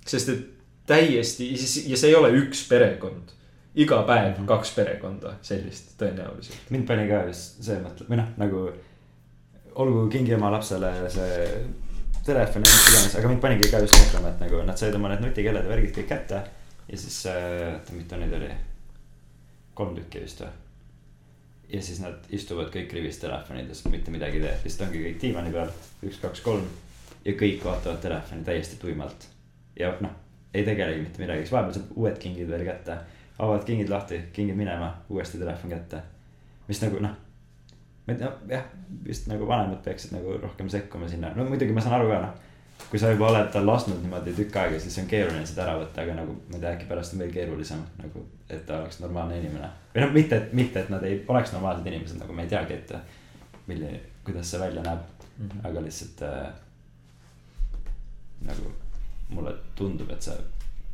sest 0.08 0.30
et 0.30 0.46
täiesti 0.88 1.52
ja 1.92 1.98
see 1.98 2.10
ei 2.10 2.16
ole 2.16 2.32
üks 2.40 2.64
perekond. 2.70 3.36
Iga 3.76 4.02
päev 4.08 4.42
kaks 4.48 4.76
perekonda 4.76 5.36
sellist 5.46 5.96
tõenäoliselt. 6.00 6.70
mind 6.70 6.88
pani 6.88 7.08
ka 7.10 7.26
just 7.30 7.64
see 7.64 7.80
mõte, 7.84 8.08
või 8.10 8.22
noh, 8.22 8.30
nagu 8.42 8.68
olgu 9.76 10.06
kingi 10.12 10.36
oma 10.36 10.52
lapsele 10.54 10.92
see 11.12 11.40
telefon 12.26 12.64
ja 12.66 12.72
mis 12.72 12.86
iganes, 12.90 13.16
aga 13.20 13.30
mind 13.30 13.42
panigi 13.44 13.70
ka 13.70 13.82
just 13.84 13.98
mõtlema, 14.00 14.32
et 14.32 14.46
nagu 14.46 14.62
nad 14.66 14.80
said 14.80 14.96
oma 14.98 15.12
need 15.12 15.26
nutikellad 15.26 15.68
ja 15.68 15.72
värgid 15.72 15.94
kõik 16.00 16.08
kätte. 16.10 16.42
ja 16.88 16.98
siis 16.98 17.26
äh,, 17.30 17.74
oota, 17.74 17.98
mitu 17.98 18.18
neid 18.22 18.34
oli? 18.34 18.54
kolm 19.76 19.96
tükki 19.98 20.24
vist 20.24 20.42
või? 20.42 20.54
ja 21.70 21.82
siis 21.84 22.00
nad 22.02 22.30
istuvad 22.34 22.72
kõik 22.74 22.94
rivis 22.94 23.20
telefonides, 23.22 23.84
mitte 23.92 24.14
midagi 24.14 24.40
ei 24.40 24.46
tee, 24.48 24.58
lihtsalt 24.64 24.88
ongi 24.88 25.04
kõik 25.06 25.22
diivani 25.22 25.54
peal, 25.54 25.72
üks, 26.06 26.20
kaks, 26.22 26.42
kolm. 26.46 26.66
ja 27.26 27.34
kõik 27.38 27.66
vaatavad 27.66 28.02
telefoni 28.02 28.46
täiesti 28.48 28.80
tuimalt. 28.82 29.28
ja 29.80 29.94
noh, 30.02 30.14
ei 30.54 30.66
tegelegi 30.66 31.04
mitte 31.04 31.22
midagi, 31.22 31.46
siis 31.46 31.54
vahepeal 31.54 31.78
saab 31.78 31.98
uued 32.00 32.18
kingid 32.22 32.50
veel 32.50 32.66
kätte. 32.66 32.98
Avavad 33.40 33.66
kingid 33.66 33.90
lahti, 33.90 34.20
kingid 34.34 34.56
minema, 34.56 34.94
uuesti 35.10 35.38
telefon 35.38 35.70
kätte. 35.70 36.02
mis 36.68 36.82
nagu 36.82 37.00
noh, 37.00 37.16
ma 38.08 38.14
ei 38.14 38.18
tea, 38.18 38.32
jah, 38.50 38.66
vist 39.06 39.28
nagu 39.30 39.48
vanemad 39.48 39.82
peaksid 39.86 40.14
nagu 40.16 40.38
rohkem 40.42 40.70
sekkuma 40.70 41.10
sinna, 41.10 41.34
no 41.36 41.46
muidugi 41.50 41.74
ma 41.74 41.82
saan 41.82 42.00
aru 42.00 42.10
ka 42.10 42.22
noh. 42.22 42.34
kui 42.90 43.00
sa 43.00 43.12
juba 43.12 43.30
oled 43.30 43.52
tal 43.52 43.68
lasknud 43.68 44.02
niimoodi 44.04 44.34
tükk 44.36 44.58
aega, 44.60 44.80
siis 44.80 44.98
on 45.00 45.08
keeruline 45.10 45.46
seda 45.48 45.64
ära 45.66 45.76
võtta, 45.80 46.04
aga 46.04 46.18
nagu 46.18 46.36
ma 46.36 46.58
ei 46.58 46.64
tea, 46.64 46.74
äkki 46.76 46.90
pärast 46.90 47.16
on 47.16 47.24
veel 47.24 47.32
keerulisem 47.34 47.84
nagu, 48.02 48.24
et 48.50 48.66
ta 48.68 48.82
oleks 48.82 49.00
normaalne 49.00 49.40
inimene. 49.40 49.70
või 49.94 50.04
noh, 50.04 50.16
mitte, 50.18 50.40
et, 50.42 50.54
mitte, 50.54 50.84
et 50.84 50.92
nad 50.92 51.04
ei 51.08 51.22
oleks 51.28 51.54
normaalsed 51.56 51.88
inimesed, 51.88 52.20
nagu 52.20 52.36
me 52.36 52.44
ei 52.44 52.52
teagi 52.52 52.76
ette, 52.76 53.00
milline, 53.68 54.00
kuidas 54.28 54.52
see 54.52 54.60
välja 54.60 54.84
näeb, 54.86 55.28
aga 55.64 55.86
lihtsalt 55.88 56.26
äh,. 56.28 56.50
nagu 58.46 58.74
mulle 59.30 59.56
tundub, 59.76 60.12
et 60.12 60.22
see 60.22 60.36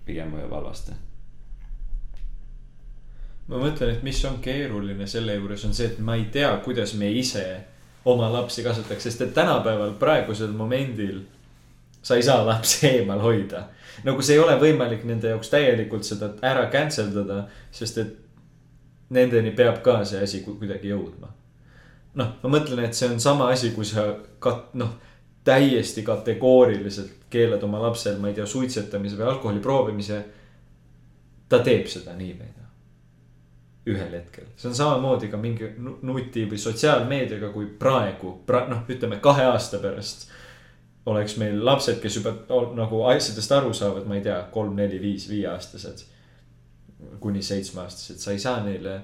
pigem 0.06 0.32
mõjub 0.32 0.54
halvasti. 0.56 0.96
Ma 3.52 3.60
mõtlen, 3.60 3.91
et 3.91 4.04
mis 4.04 4.22
on 4.26 4.39
keeruline 4.43 5.08
selle 5.10 5.36
juures 5.36 5.66
on 5.68 5.76
see, 5.76 5.89
et 5.91 5.99
ma 5.99 6.16
ei 6.16 6.30
tea, 6.32 6.49
kuidas 6.64 6.93
me 6.99 7.10
ise 7.12 7.43
oma 8.08 8.30
lapsi 8.32 8.64
kasvataks, 8.64 9.04
sest 9.10 9.26
et 9.28 9.34
tänapäeval 9.36 9.93
praegusel 9.99 10.54
momendil 10.56 11.20
sa 12.02 12.16
ei 12.16 12.24
saa 12.26 12.45
lapsi 12.47 12.88
eemal 12.93 13.20
hoida. 13.22 13.68
nagu 14.04 14.24
see 14.24 14.38
ei 14.38 14.41
ole 14.41 14.56
võimalik 14.60 15.04
nende 15.06 15.34
jaoks 15.34 15.52
täielikult 15.52 16.08
seda 16.08 16.32
ära 16.47 16.70
cancel 16.74 17.12
dada, 17.14 17.43
sest 17.76 17.99
et 18.02 18.18
nendeni 19.12 19.52
peab 19.52 19.82
ka 19.84 19.99
see 20.08 20.24
asi 20.24 20.41
ku- 20.45 20.56
kuidagi 20.58 20.93
jõudma. 20.93 21.28
noh, 22.16 22.34
ma 22.43 22.54
mõtlen, 22.56 22.86
et 22.88 22.95
see 22.95 23.10
on 23.12 23.20
sama 23.20 23.52
asi, 23.52 23.74
kui 23.76 23.86
sa 23.86 24.08
kat-, 24.39 24.72
noh, 24.80 24.95
täiesti 25.43 26.04
kategooriliselt 26.08 27.28
keelad 27.30 27.64
oma 27.64 27.82
lapsel, 27.82 28.18
ma 28.22 28.30
ei 28.30 28.38
tea, 28.38 28.45
suitsetamise 28.45 29.20
või 29.20 29.28
alkoholi 29.28 29.60
proovimise. 29.60 30.24
ta 31.49 31.60
teeb 31.60 31.88
seda 31.91 32.16
nii 32.16 32.34
või 32.39 32.49
naa 32.56 32.61
ühel 33.89 34.11
hetkel, 34.13 34.45
see 34.55 34.69
on 34.69 34.75
samamoodi 34.77 35.27
ka 35.32 35.38
mingi 35.41 35.71
nu- 35.82 35.97
nuti 36.05 36.45
või 36.49 36.59
sotsiaalmeediaga, 36.61 37.49
kui 37.49 37.65
praegu 37.79 38.36
pra,, 38.45 38.67
noh, 38.69 38.84
ütleme 38.89 39.17
kahe 39.21 39.47
aasta 39.49 39.82
pärast. 39.82 40.29
oleks 41.05 41.34
meil 41.41 41.63
lapsed, 41.65 41.97
kes 42.01 42.19
juba 42.19 42.36
nagu 42.77 42.99
asjadest 43.09 43.51
aru 43.51 43.73
saavad, 43.73 44.05
ma 44.05 44.19
ei 44.19 44.21
tea, 44.21 44.36
kolm, 44.53 44.75
neli, 44.77 44.99
viis, 45.01 45.25
viieaastased. 45.29 46.05
kuni 47.19 47.41
seitsmeaastased, 47.41 48.19
sa 48.21 48.32
ei 48.32 48.39
saa 48.39 48.63
neile 48.63 49.01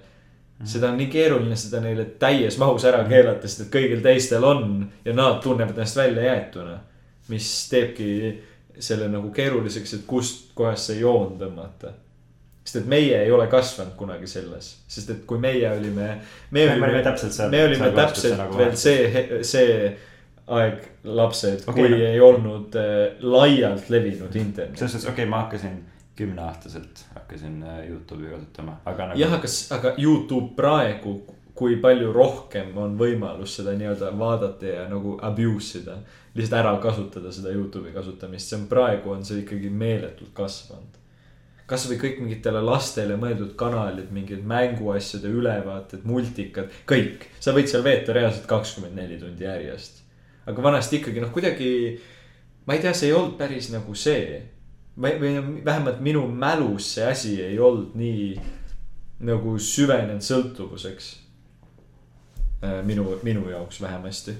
-hmm. 0.59 0.65
seda 0.65 0.89
on 0.89 0.97
nii 0.97 1.07
keeruline 1.07 1.55
seda 1.55 1.81
neile 1.81 2.05
täies 2.19 2.57
mahus 2.57 2.85
ära 2.85 3.03
keelata, 3.09 3.47
sest 3.47 3.65
et 3.65 3.73
kõigil 3.73 4.01
teistel 4.01 4.43
on 4.43 4.91
ja 5.05 5.13
nad 5.13 5.41
tunnevad 5.43 5.77
ennast 5.77 5.95
välja 5.95 6.23
jäetuna. 6.23 6.79
mis 7.27 7.69
teebki 7.69 8.43
selle 8.79 9.07
nagu 9.11 9.31
keeruliseks, 9.31 9.93
et 9.93 10.03
kust 10.07 10.51
kohast 10.55 10.83
see 10.83 10.99
joon 10.99 11.35
tõmmata 11.39 11.91
sest 12.67 12.81
et 12.81 12.87
meie 12.91 13.15
ei 13.23 13.31
ole 13.31 13.45
kasvanud 13.47 13.95
kunagi 13.95 14.27
selles, 14.27 14.73
sest 14.91 15.13
et 15.13 15.23
kui 15.29 15.39
meie 15.39 15.69
olime. 15.71 16.17
Me 16.51 16.65
olime 16.73 16.99
täpselt 17.05 17.35
seal- 17.35 17.53
me 17.53 17.63
olime 17.63 17.91
täpselt 17.95 18.35
nagu 18.41 18.59
veel 18.59 18.75
see, 18.75 19.41
see 19.47 19.93
aeg 20.47 20.83
lapsed, 21.03 21.63
Okei, 21.67 21.75
kui 21.79 21.93
no- 21.93 22.03
ei 22.09 22.19
olnud 22.23 22.75
äh, 22.79 23.21
laialt 23.23 23.89
levinud 23.91 24.35
internet. 24.35 24.77
selles 24.77 24.97
suhtes, 24.97 25.07
okei 25.07 25.23
okay,, 25.23 25.29
ma 25.31 25.45
hakkasin 25.45 25.79
kümneaastaselt 26.17 27.05
hakkasin 27.15 27.63
äh, 27.63 27.89
Youtube'i 27.89 28.31
kasutama, 28.31 28.77
aga 28.85 29.09
nagu. 29.09 29.19
jah, 29.19 29.33
aga, 29.33 29.51
aga 29.77 29.93
Youtube 29.97 30.55
praegu, 30.55 31.17
kui 31.57 31.79
palju 31.81 32.11
rohkem 32.13 32.75
on 32.77 32.95
võimalus 32.99 33.55
seda 33.59 33.73
nii-öelda 33.79 34.11
vaadata 34.19 34.67
ja 34.69 34.85
nagu 34.91 35.17
abuse 35.21 35.81
ida. 35.81 35.97
lihtsalt 36.37 36.59
ära 36.59 36.75
kasutada 36.83 37.31
seda 37.31 37.55
Youtube'i 37.55 37.95
kasutamist, 37.95 38.51
see 38.51 38.59
on 38.59 38.67
praegu 38.71 39.15
on 39.15 39.25
see 39.25 39.41
ikkagi 39.43 39.69
meeletult 39.69 40.35
kasvanud. 40.37 40.96
Kasvõi 41.67 41.97
kõik 41.99 42.19
mingitele 42.23 42.61
lastele 42.63 43.17
mõeldud 43.19 43.53
kanalid, 43.59 44.11
mingid 44.15 44.43
mänguasjade 44.47 45.27
ülevaated, 45.27 46.05
multikad, 46.07 46.71
kõik. 46.87 47.27
sa 47.43 47.53
võid 47.55 47.67
seal 47.71 47.83
veeta 47.83 48.15
reaalselt 48.15 48.47
kakskümmend 48.47 48.95
neli 48.95 49.19
tundi 49.19 49.43
järjest. 49.43 50.03
aga 50.47 50.63
vanasti 50.63 51.01
ikkagi 51.01 51.23
noh, 51.23 51.31
kuidagi, 51.35 51.71
ma 52.65 52.77
ei 52.77 52.83
tea, 52.83 52.93
see 52.95 53.09
ei 53.11 53.17
olnud 53.17 53.35
päris 53.39 53.71
nagu 53.73 53.95
see. 53.95 54.41
või, 54.97 55.19
või 55.19 55.63
vähemalt 55.65 55.99
minu 56.01 56.27
mälus 56.27 56.93
see 56.95 57.05
asi 57.05 57.35
ei 57.43 57.59
olnud 57.59 57.95
nii 57.95 58.39
nagu 59.19 59.57
süvenenud 59.59 60.23
sõltuvuseks. 60.23 61.15
minu, 62.83 63.19
minu 63.23 63.49
jaoks 63.49 63.81
vähemasti. 63.81 64.37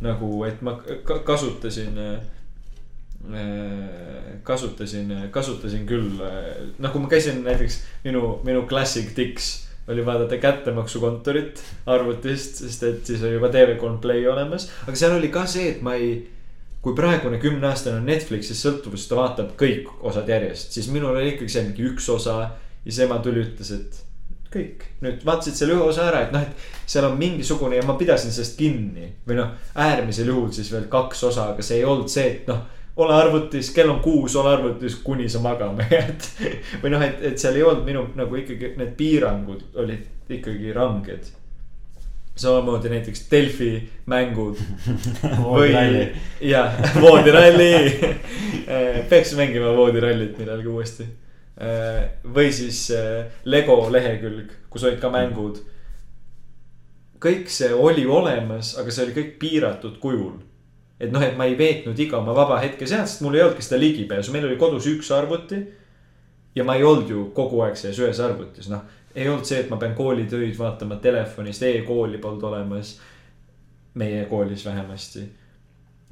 nagu, 0.00 0.44
et 0.44 0.62
ma 0.62 0.74
ka 1.04 1.18
kasutasin, 1.22 1.94
kasutasin, 4.42 5.12
kasutasin 5.30 5.84
küll, 5.86 6.22
nagu 6.82 7.02
ma 7.02 7.10
käisin 7.10 7.42
näiteks 7.44 7.76
minu, 8.04 8.40
minu 8.42 8.64
classic 8.66 9.12
tics 9.14 9.52
oli 9.88 10.04
vaadata 10.06 10.38
kättemaksukontorit 10.42 11.62
arvutist, 11.86 12.62
sest 12.64 12.82
et 12.86 13.06
siis 13.06 13.22
oli 13.22 13.36
juba 13.36 13.50
TV3 13.50 13.98
Play 14.02 14.26
olemas, 14.30 14.68
aga 14.86 14.98
seal 14.98 15.16
oli 15.16 15.30
ka 15.34 15.46
see, 15.50 15.72
et 15.74 15.82
ma 15.82 15.94
ei 15.98 16.14
kui 16.82 16.94
praegune 16.98 17.38
kümneaastane 17.42 18.00
on 18.00 18.06
Netflixis 18.10 18.62
sõltuvus, 18.62 19.06
ta 19.06 19.18
vaatab 19.18 19.52
kõik 19.58 19.90
osad 20.02 20.30
järjest, 20.30 20.74
siis 20.74 20.88
minul 20.90 21.14
oli 21.14 21.36
ikkagi 21.36 21.54
see 21.54 21.66
mingi 21.68 21.86
üks 21.92 22.08
osa. 22.10 22.38
ja 22.82 22.90
siis 22.90 23.04
ema 23.04 23.20
tuli, 23.22 23.44
ütles, 23.46 23.70
et 23.70 24.00
kõik, 24.52 24.82
nüüd 25.04 25.22
vaatasid 25.24 25.56
selle 25.56 25.76
ühe 25.76 25.84
osa 25.86 26.08
ära, 26.10 26.24
et 26.26 26.32
noh, 26.34 26.42
et 26.42 26.90
seal 26.90 27.06
on 27.06 27.14
mingisugune 27.18 27.78
ja 27.78 27.86
ma 27.86 27.94
pidasin 27.98 28.34
sellest 28.34 28.58
kinni. 28.58 29.12
või 29.28 29.38
noh, 29.38 29.54
äärmisel 29.74 30.32
juhul 30.32 30.50
siis 30.52 30.72
veel 30.72 30.88
kaks 30.90 31.22
osa, 31.30 31.52
aga 31.54 31.62
see 31.62 31.78
ei 31.78 31.86
olnud 31.86 32.10
see, 32.10 32.26
et 32.34 32.50
noh, 32.50 32.66
ole 32.96 33.14
arvutis, 33.14 33.70
kell 33.74 33.90
on 33.90 34.00
kuus, 34.00 34.36
ole 34.36 34.52
arvutis, 34.52 34.96
kuni 35.04 35.28
sa 35.28 35.40
magama 35.40 35.84
jääd. 35.90 36.26
või 36.82 36.92
noh, 36.92 37.04
et, 37.04 37.22
et 37.32 37.38
seal 37.40 37.56
ei 37.56 37.64
olnud 37.64 37.86
minu 37.88 38.04
nagu 38.18 38.40
ikkagi 38.42 38.74
need 38.76 38.92
piirangud 38.98 39.64
olid 39.80 40.10
ikkagi 40.32 40.72
ranged. 40.76 41.30
samamoodi 42.36 42.88
näiteks 42.88 43.26
Delfi 43.30 43.72
mängud 44.08 44.56
Või 45.44 45.72
jah, 46.40 46.78
voodiralli. 47.00 47.72
peaks 49.10 49.34
mängima 49.36 49.74
voodirallit 49.76 50.38
millalgi 50.38 50.68
uuesti. 50.68 51.04
või 52.24 52.52
siis 52.52 52.90
äh, 52.90 53.26
Lego 53.44 53.88
lehekülg, 53.92 54.52
kus 54.70 54.84
olid 54.84 55.00
ka 55.00 55.10
mängud. 55.10 55.60
kõik 57.20 57.48
see 57.48 57.74
oli 57.74 58.06
olemas, 58.06 58.78
aga 58.78 58.90
see 58.90 59.04
oli 59.04 59.12
kõik 59.12 59.36
piiratud 59.38 59.98
kujul. 60.00 60.40
Et 61.02 61.10
noh, 61.10 61.22
et 61.26 61.36
ma 61.36 61.48
ei 61.50 61.56
veetnud 61.58 61.98
iga 61.98 62.20
oma 62.20 62.34
vaba 62.36 62.60
hetke 62.62 62.86
seal, 62.86 63.04
sest 63.10 63.24
mul 63.26 63.36
ei 63.36 63.42
olnudki 63.42 63.66
seda 63.66 63.80
ligipääsu, 63.82 64.32
meil 64.34 64.46
oli 64.46 64.58
kodus 64.60 64.86
üks 64.86 65.10
arvuti. 65.14 65.60
ja 66.54 66.64
ma 66.64 66.76
ei 66.76 66.84
olnud 66.84 67.08
ju 67.10 67.28
kogu 67.34 67.62
aeg 67.64 67.76
selles 67.80 67.98
ühes 67.98 68.20
arvutis, 68.20 68.68
noh, 68.70 68.82
ei 69.14 69.28
olnud 69.28 69.48
see, 69.48 69.60
et 69.64 69.70
ma 69.70 69.76
pean 69.80 69.94
koolitöid 69.98 70.58
vaatama 70.58 70.96
telefonist 71.02 71.62
e, 71.62 71.76
e-kooli 71.78 72.18
polnud 72.18 72.42
olemas. 72.48 72.98
meie 73.94 74.24
koolis 74.24 74.64
vähemasti 74.64 75.26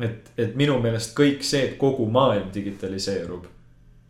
et, 0.04 0.30
et 0.38 0.54
minu 0.58 0.78
meelest 0.82 1.14
kõik 1.16 1.44
see, 1.46 1.64
et 1.68 1.76
kogu 1.80 2.06
maailm 2.10 2.50
digitaliseerub, 2.54 3.46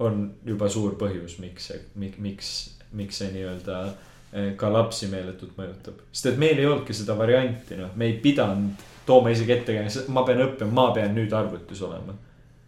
on 0.00 0.22
juba 0.46 0.68
suur 0.72 0.96
põhjus, 1.00 1.38
miks 1.42 1.70
see, 1.70 1.80
miks, 1.96 2.52
miks 2.96 3.20
see 3.20 3.32
nii-öelda 3.34 3.80
eh, 3.88 4.52
ka 4.60 4.70
lapsi 4.72 5.10
meeletult 5.12 5.58
mõjutab. 5.58 6.00
sest 6.12 6.32
et 6.32 6.40
meil 6.40 6.58
ei 6.58 6.68
olnudki 6.68 6.96
seda 6.96 7.16
varianti, 7.18 7.76
noh, 7.80 7.92
me 7.96 8.08
ei 8.08 8.16
pidanud 8.22 8.86
tooma 9.10 9.34
isegi 9.34 9.56
ettekääne, 9.56 10.06
ma 10.14 10.24
pean 10.28 10.40
õppima, 10.46 10.72
ma 10.78 10.88
pean 10.96 11.14
nüüd 11.16 11.34
arvutis 11.36 11.82
olema. 11.82 12.16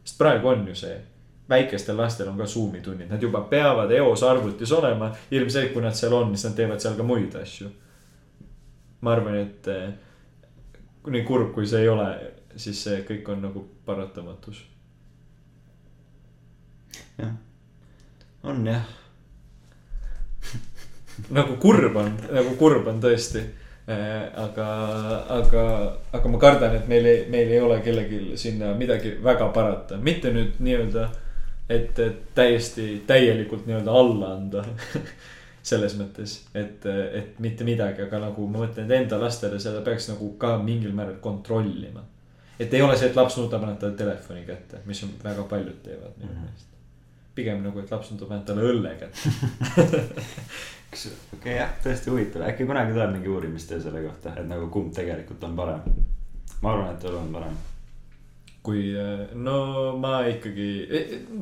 sest 0.05 0.18
praegu 0.18 0.51
on 0.51 0.66
ju 0.68 0.74
see, 0.74 0.99
väikestel 1.49 1.97
lastel 1.97 2.28
on 2.28 2.38
ka 2.38 2.47
Zoom'i 2.47 2.80
tunnid, 2.82 3.11
nad 3.11 3.22
juba 3.22 3.40
peavad 3.51 3.90
eos 3.95 4.22
arvutis 4.26 4.72
olema. 4.72 5.12
ilmselgelt, 5.30 5.72
kui 5.72 5.82
nad 5.82 5.95
seal 5.99 6.18
on, 6.18 6.34
siis 6.34 6.51
nad 6.51 6.59
teevad 6.59 6.82
seal 6.82 6.99
ka 6.99 7.07
muid 7.07 7.34
asju. 7.43 7.70
ma 9.01 9.16
arvan, 9.16 9.40
et 9.40 9.68
eh, 9.68 9.90
nii 11.07 11.24
kurb, 11.26 11.55
kui 11.55 11.66
see 11.66 11.82
ei 11.82 11.88
ole 11.88 12.09
siis 12.57 12.82
see 12.84 13.01
kõik 13.07 13.28
on 13.32 13.43
nagu 13.47 13.64
paratamatus. 13.86 14.64
on 18.43 18.66
jah, 18.66 18.86
nagu 21.30 21.57
kurb 21.62 21.97
on, 21.97 22.16
nagu 22.32 22.57
kurb 22.59 22.88
on 22.90 23.01
tõesti. 23.03 23.45
aga, 23.87 24.68
aga, 25.37 25.64
aga 26.14 26.30
ma 26.30 26.39
kardan, 26.39 26.76
et 26.78 26.89
meil 26.91 27.09
ei, 27.11 27.24
meil 27.33 27.51
ei 27.51 27.61
ole 27.61 27.80
kellelgi 27.83 28.37
sinna 28.39 28.72
midagi 28.78 29.16
väga 29.24 29.51
parata, 29.55 29.99
mitte 29.99 30.30
nüüd 30.35 30.61
nii-öelda, 30.62 31.09
et, 31.72 31.99
täiesti 32.35 33.03
täielikult 33.07 33.66
nii-öelda 33.66 34.01
alla 34.03 34.35
anda. 34.39 34.64
selles 35.62 35.93
mõttes, 35.95 36.41
et, 36.59 36.83
et 36.91 37.37
mitte 37.39 37.62
midagi, 37.62 38.03
aga 38.03 38.18
nagu 38.18 38.49
ma 38.51 38.64
mõtlen, 38.64 38.89
et 38.89 38.97
enda 38.97 39.20
lastele 39.22 39.61
seda 39.62 39.78
peaks 39.87 40.09
nagu 40.11 40.33
ka 40.35 40.57
mingil 40.59 40.91
määral 40.91 41.20
kontrollima 41.22 42.03
et 42.62 42.74
ei 42.74 42.83
ole 42.83 42.97
see, 42.99 43.09
et 43.11 43.16
laps 43.16 43.39
nutab, 43.41 43.64
annab 43.64 43.80
talle 43.80 43.97
telefoni 43.99 44.45
kätte, 44.47 44.83
mis 44.89 45.03
on 45.07 45.14
väga 45.22 45.47
paljud 45.51 45.80
teevad 45.85 46.14
minu 46.20 46.35
meelest. 46.37 46.68
pigem 47.35 47.62
nagu, 47.64 47.80
et 47.80 47.91
laps 47.91 48.12
nutab, 48.12 48.30
annab 48.30 48.47
talle 48.49 48.68
õlle 48.68 48.95
kätte. 49.01 49.97
kas, 50.93 51.09
okei 51.09 51.38
okay, 51.40 51.59
jah, 51.59 51.74
tõesti 51.84 52.12
huvitav, 52.12 52.47
äkki 52.51 52.68
kunagi 52.68 52.93
tuleb 52.93 53.14
mingi 53.16 53.30
uurimistöö 53.32 53.80
selle 53.80 54.05
kohta, 54.05 54.34
et 54.36 54.49
nagu 54.49 54.68
kumb 54.72 54.93
tegelikult 54.95 55.45
on 55.49 55.57
parem. 55.57 56.01
ma 56.62 56.72
arvan, 56.72 56.90
et 56.95 57.05
elu 57.09 57.18
on 57.18 57.30
parem, 57.32 57.55
kui, 58.62 58.82
no 59.47 59.57
ma 60.03 60.20
ikkagi, 60.28 60.68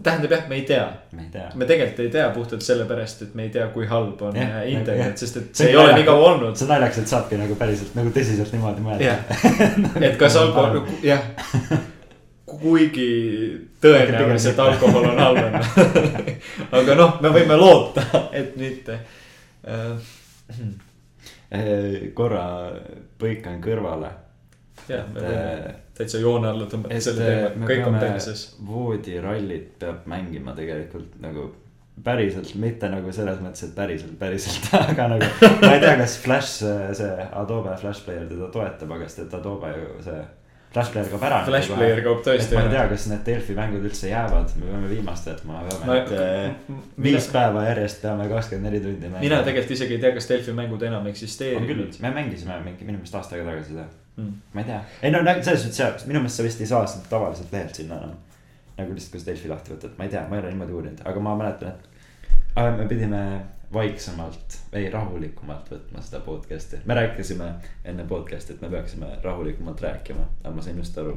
tähendab 0.06 0.36
jah, 0.36 0.46
me 0.48 0.60
ei 0.60 0.64
tea. 0.68 0.86
ma 1.16 1.24
ei 1.26 1.30
tea. 1.34 1.48
me 1.54 1.68
tegelikult 1.68 2.04
ei 2.06 2.12
tea 2.14 2.28
puhtalt 2.36 2.66
sellepärast, 2.66 3.24
et 3.26 3.34
me 3.34 3.48
ei 3.48 3.54
tea, 3.56 3.66
kui 3.74 3.88
halb 3.90 4.22
on 4.28 4.38
jah. 4.38 4.60
internet, 4.70 5.18
sest 5.18 5.40
et 5.42 5.62
see 5.62 5.72
ei 5.72 5.78
ole 5.82 5.98
nii 5.98 6.06
kaua 6.06 6.34
olnud. 6.34 6.54
see 6.54 6.68
on 6.68 6.74
naljakas, 6.76 7.02
et 7.02 7.14
saabki 7.14 7.40
nagu 7.40 7.58
päriselt 7.58 7.98
nagu 7.98 8.14
tõsiselt 8.14 8.54
niimoodi 8.54 8.86
mõelda 8.86 9.10
jah, 9.10 9.24
et 10.06 10.20
kas 10.20 10.38
alkohol, 10.38 10.84
jah. 11.04 11.26
kuigi 12.50 13.10
tõenäoliselt 13.82 14.58
alkohol 14.62 15.10
on 15.10 15.18
halvem. 15.18 15.56
aga 16.78 16.96
noh, 16.98 17.16
me 17.24 17.32
võime 17.34 17.56
loota, 17.58 18.04
et 18.36 18.54
mitte. 18.60 18.98
korra 22.18 22.44
põikan 23.20 23.60
kõrvale. 23.64 24.10
jah, 24.88 25.04
me 25.12 25.20
võime 25.20 25.76
täitsa 26.00 26.20
joone 26.20 26.48
alla 26.48 26.66
tõmmata 26.70 27.00
selle 27.04 27.26
äh, 27.26 27.40
teema, 27.50 27.66
kõik 27.68 27.88
on 27.88 27.98
perses. 28.00 28.44
voodirallit 28.66 29.72
peab 29.80 30.06
mängima 30.10 30.54
tegelikult 30.56 31.18
nagu 31.20 31.50
päriselt, 32.04 32.54
mitte 32.56 32.88
nagu 32.88 33.12
selles 33.12 33.40
mõttes, 33.44 33.66
et 33.66 33.74
päriselt, 33.76 34.14
päriselt, 34.18 34.70
aga 34.80 35.08
nagu. 35.14 35.30
ma 35.60 35.74
ei 35.74 35.82
tea, 35.82 35.96
kas 36.00 36.16
Flash, 36.22 36.64
see 36.96 37.26
Adobe 37.42 37.74
Flash 37.80 38.06
Player 38.06 38.28
teda 38.30 38.48
toetab, 38.54 38.94
aga 38.96 39.08
sest 39.08 39.26
et 39.26 39.40
Adobe 39.40 39.72
ju 39.76 39.90
see 40.06 40.22
Flash 40.70 40.92
Player 40.94 41.08
kaob 41.10 41.22
ära. 41.26 41.38
Flash 41.44 41.68
Player 41.74 42.00
kaob 42.04 42.20
tõesti 42.22 42.52
et 42.52 42.54
ma 42.54 42.60
ei 42.60 42.66
ära. 42.68 42.74
tea, 42.76 42.88
kas 42.92 43.06
need 43.10 43.22
Delfi 43.26 43.54
mängud 43.58 43.86
üldse 43.88 44.06
jäävad, 44.12 44.52
me 44.60 44.66
peame 44.70 44.88
viimast 44.92 45.26
võtma, 45.26 45.56
me 45.64 45.72
Ma- 45.72 45.78
peame, 45.80 45.96
et 45.98 46.12
äh, 46.12 46.54
mina- 46.68 47.02
viis 47.08 47.26
päeva 47.32 47.64
järjest 47.66 48.02
peame 48.02 48.28
kakskümmend 48.30 48.68
neli 48.70 48.80
tundi 48.84 49.06
mängima. 49.08 49.20
mina 49.24 49.40
tegelikult 49.42 49.74
isegi 49.76 49.94
ei 49.98 50.00
tea, 50.04 50.12
kas 50.14 50.28
Delfi 50.30 50.52
mängud 50.54 50.82
enam 50.86 51.06
eksisteerivad., 51.10 51.98
me 52.00 52.10
mängisime 52.20 52.60
mingi 52.64 52.84
minu 52.84 52.98
meelest 52.98 53.14
aasta 53.18 53.34
aega 53.36 53.50
tagasi 53.50 53.74
seda 53.74 53.88
Mm. 54.20 54.32
ma 54.54 54.60
ei 54.60 54.66
tea, 54.66 54.80
ei 55.02 55.10
no 55.14 55.20
nagu 55.22 55.42
selles 55.42 55.62
mõttes 55.64 55.78
jah, 55.80 55.92
minu 56.06 56.18
meelest 56.20 56.36
sa 56.36 56.42
vist 56.44 56.60
ei 56.60 56.66
saa 56.66 56.86
seda 56.86 57.06
tavaliselt 57.08 57.52
lehelt 57.52 57.74
sinna 57.74 57.96
enam. 57.96 58.16
nagu 58.76 58.92
lihtsalt, 58.94 59.12
kui 59.12 59.20
sa 59.20 59.26
Delfi 59.30 59.48
lahti 59.48 59.70
võtad, 59.72 59.90
ma 59.98 60.04
ei 60.04 60.10
tea, 60.10 60.22
ma 60.28 60.36
ei 60.36 60.42
ole 60.42 60.50
niimoodi 60.50 60.72
uurinud, 60.72 61.00
aga 61.04 61.20
ma 61.20 61.36
mäletan, 61.36 61.68
et 61.68 62.56
aga 62.56 62.70
me 62.76 62.86
pidime 62.90 63.20
vaiksemalt, 63.72 64.58
ei 64.72 64.90
rahulikumalt 64.90 65.70
võtma 65.70 66.02
seda 66.02 66.20
podcast'i. 66.24 66.80
me 66.84 66.94
rääkisime 66.94 67.52
enne 67.84 68.04
podcast'i, 68.04 68.56
et 68.56 68.64
me 68.64 68.70
peaksime 68.70 69.06
rahulikumalt 69.22 69.80
rääkima, 69.80 70.26
aga 70.42 70.54
ma 70.54 70.62
sain 70.62 70.78
just 70.78 70.98
aru, 70.98 71.14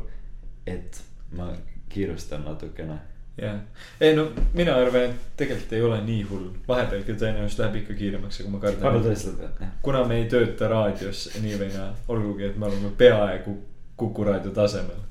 et 0.68 1.02
ma 1.32 1.50
kiirustan 1.90 2.46
natukene. 2.46 3.00
jah, 3.38 3.58
ei 4.02 4.16
no 4.16 4.28
mina 4.54 4.76
arvan, 4.76 5.10
et 5.10 5.38
tegelikult 5.38 5.74
ei 5.74 5.82
ole 5.82 6.02
nii 6.06 6.22
hull, 6.30 6.50
vahepeal 6.68 7.02
küll 7.08 7.18
tõenäoliselt 7.18 7.64
läheb 7.64 7.80
ikka 7.82 7.96
kiiremaks, 7.98 8.42
aga 8.42 8.52
ma 8.54 8.62
kardan, 8.62 9.00
tõesti, 9.08 9.34
jah, 9.42 9.72
kuna 9.82 10.04
me 10.08 10.20
ei 10.22 10.28
tööta 10.30 10.70
raadios 10.70 11.26
nii 11.42 11.56
või 11.62 11.72
naa, 11.74 11.90
olgugi 12.14 12.52
et 12.52 12.58
me 12.58 12.70
oleme 12.70 12.94
peaaegu 12.98 13.60
Kuku 13.98 14.24
raadio 14.26 14.50
tasemel, 14.50 15.02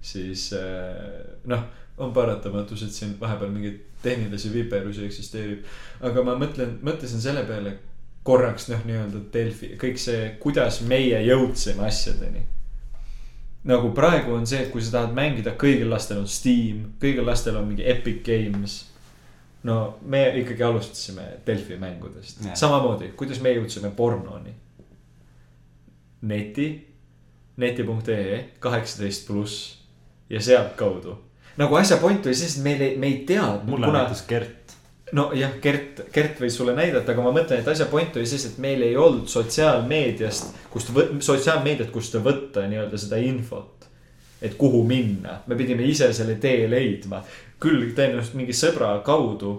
siis 0.00 0.46
eh, 0.56 1.34
noh, 1.44 1.64
on 1.98 2.12
paratamatus, 2.12 2.82
et 2.82 2.92
siin 2.92 3.16
vahepeal 3.20 3.52
mingeid 3.54 3.82
tehnilisi 4.02 4.52
viperusi 4.52 5.04
eksisteerib. 5.06 5.64
aga 6.00 6.24
ma 6.26 6.34
mõtlen, 6.38 6.78
mõtlesin 6.82 7.22
selle 7.22 7.44
peale 7.48 7.78
korraks 8.22 8.68
noh, 8.72 8.82
nii-öelda 8.88 9.20
Delfi, 9.32 9.74
kõik 9.80 10.00
see, 10.00 10.34
kuidas 10.40 10.80
meie 10.88 11.20
jõudsime 11.26 11.86
asjadeni 11.86 12.46
nagu 13.64 13.92
praegu 13.96 14.34
on 14.36 14.46
see, 14.46 14.60
et 14.64 14.72
kui 14.72 14.82
sa 14.84 14.98
tahad 14.98 15.14
mängida, 15.16 15.54
kõigil 15.60 15.88
lastel 15.88 16.20
on 16.20 16.28
Steam, 16.28 16.90
kõigil 17.00 17.24
lastel 17.24 17.56
on 17.56 17.68
mingi 17.70 17.86
Epic 17.88 18.20
Games. 18.26 18.82
no 19.64 19.96
me 20.02 20.26
ikkagi 20.40 20.62
alustasime 20.62 21.22
Delfi 21.46 21.78
mängudest 21.80 22.42
samamoodi, 22.54 23.14
kuidas 23.16 23.40
me 23.40 23.54
jõudsime 23.54 23.90
pornoni. 23.96 24.52
neti, 26.22 26.68
neti.ee 27.56 28.44
kaheksateist 28.58 29.26
pluss 29.26 29.78
ja 30.30 30.40
sealtkaudu. 30.40 31.18
Nagu 31.56 31.78
asja 31.78 31.98
point 32.02 32.26
oli 32.26 32.34
selles, 32.34 32.58
et 32.58 32.64
meil 32.64 32.82
ei, 32.82 32.96
me 32.98 33.10
ei 33.10 33.20
teadnud, 33.28 33.68
mulle 33.70 33.88
kuna 33.90 34.04
näitas 34.04 34.24
Gert. 34.28 34.74
nojah, 35.14 35.58
Gert, 35.62 36.00
Gert 36.14 36.40
võis 36.42 36.56
sulle 36.58 36.74
näidata, 36.74 37.12
aga 37.12 37.24
ma 37.24 37.32
mõtlen, 37.34 37.62
et 37.62 37.70
asja 37.70 37.86
point 37.90 38.16
oli 38.16 38.26
selles, 38.26 38.52
et 38.52 38.58
meil 38.62 38.82
ei 38.82 38.96
olnud 38.96 39.30
sotsiaalmeediast, 39.30 40.54
kust, 40.72 40.90
sotsiaalmeediat, 41.20 41.92
kust 41.94 42.18
võtta 42.24 42.66
nii-öelda 42.68 43.00
seda 43.00 43.20
infot. 43.22 43.70
et 44.44 44.58
kuhu 44.60 44.82
minna, 44.84 45.38
me 45.46 45.56
pidime 45.56 45.86
ise 45.88 46.10
selle 46.12 46.34
tee 46.36 46.66
leidma, 46.68 47.22
küll 47.62 47.94
tõenäoliselt 47.96 48.34
mingi 48.36 48.52
sõbra 48.52 48.98
kaudu. 49.04 49.54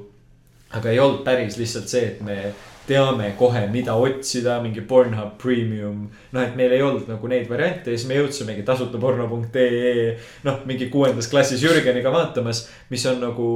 aga 0.70 0.90
ei 0.90 1.00
olnud 1.00 1.24
päris 1.24 1.58
lihtsalt 1.58 1.88
see, 1.88 2.06
et 2.06 2.22
me 2.22 2.54
teame 2.88 3.32
kohe, 3.40 3.66
mida 3.72 3.96
otsida, 3.98 4.60
mingi 4.64 4.82
Pornhub 4.86 5.38
Premium. 5.42 6.10
noh, 6.32 6.42
et 6.42 6.56
meil 6.56 6.76
ei 6.76 6.84
olnud 6.86 7.08
nagu 7.10 7.30
neid 7.32 7.50
variante 7.50 7.92
ja 7.92 7.98
siis 7.98 8.08
me 8.10 8.20
jõudsimegi 8.20 8.66
tasuta 8.66 9.02
porno.ee. 9.02 10.18
noh, 10.48 10.60
mingi 10.70 10.90
kuuendas 10.94 11.30
klassis 11.32 11.64
Jürgeniga 11.64 12.14
vaatamas, 12.14 12.68
mis 12.90 13.06
on 13.10 13.22
nagu 13.24 13.50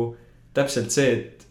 täpselt 0.53 0.91
see, 0.93 1.11
et 1.13 1.47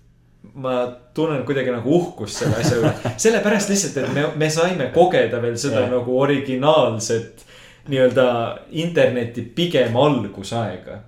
ma 0.54 0.86
tunnen 1.14 1.42
kuidagi 1.46 1.72
nagu 1.74 1.90
uhkust 1.96 2.42
selle 2.42 2.60
asja 2.60 2.78
üle. 2.80 2.92
sellepärast 3.24 3.72
lihtsalt, 3.72 3.98
et 4.02 4.14
me, 4.14 4.26
me 4.38 4.50
saime 4.52 4.90
kogeda 4.94 5.42
veel 5.42 5.58
seda 5.60 5.84
Jah. 5.84 5.92
nagu 5.98 6.20
originaalset 6.20 7.44
nii-öelda 7.88 8.28
interneti 8.70 9.42
pigem 9.42 9.96
algusaega. 9.96 11.02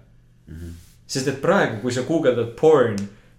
sest 1.10 1.28
et 1.28 1.40
praegu, 1.42 1.80
kui 1.82 1.92
sa 1.92 2.02
guugeldad 2.06 2.54
porn, 2.58 2.96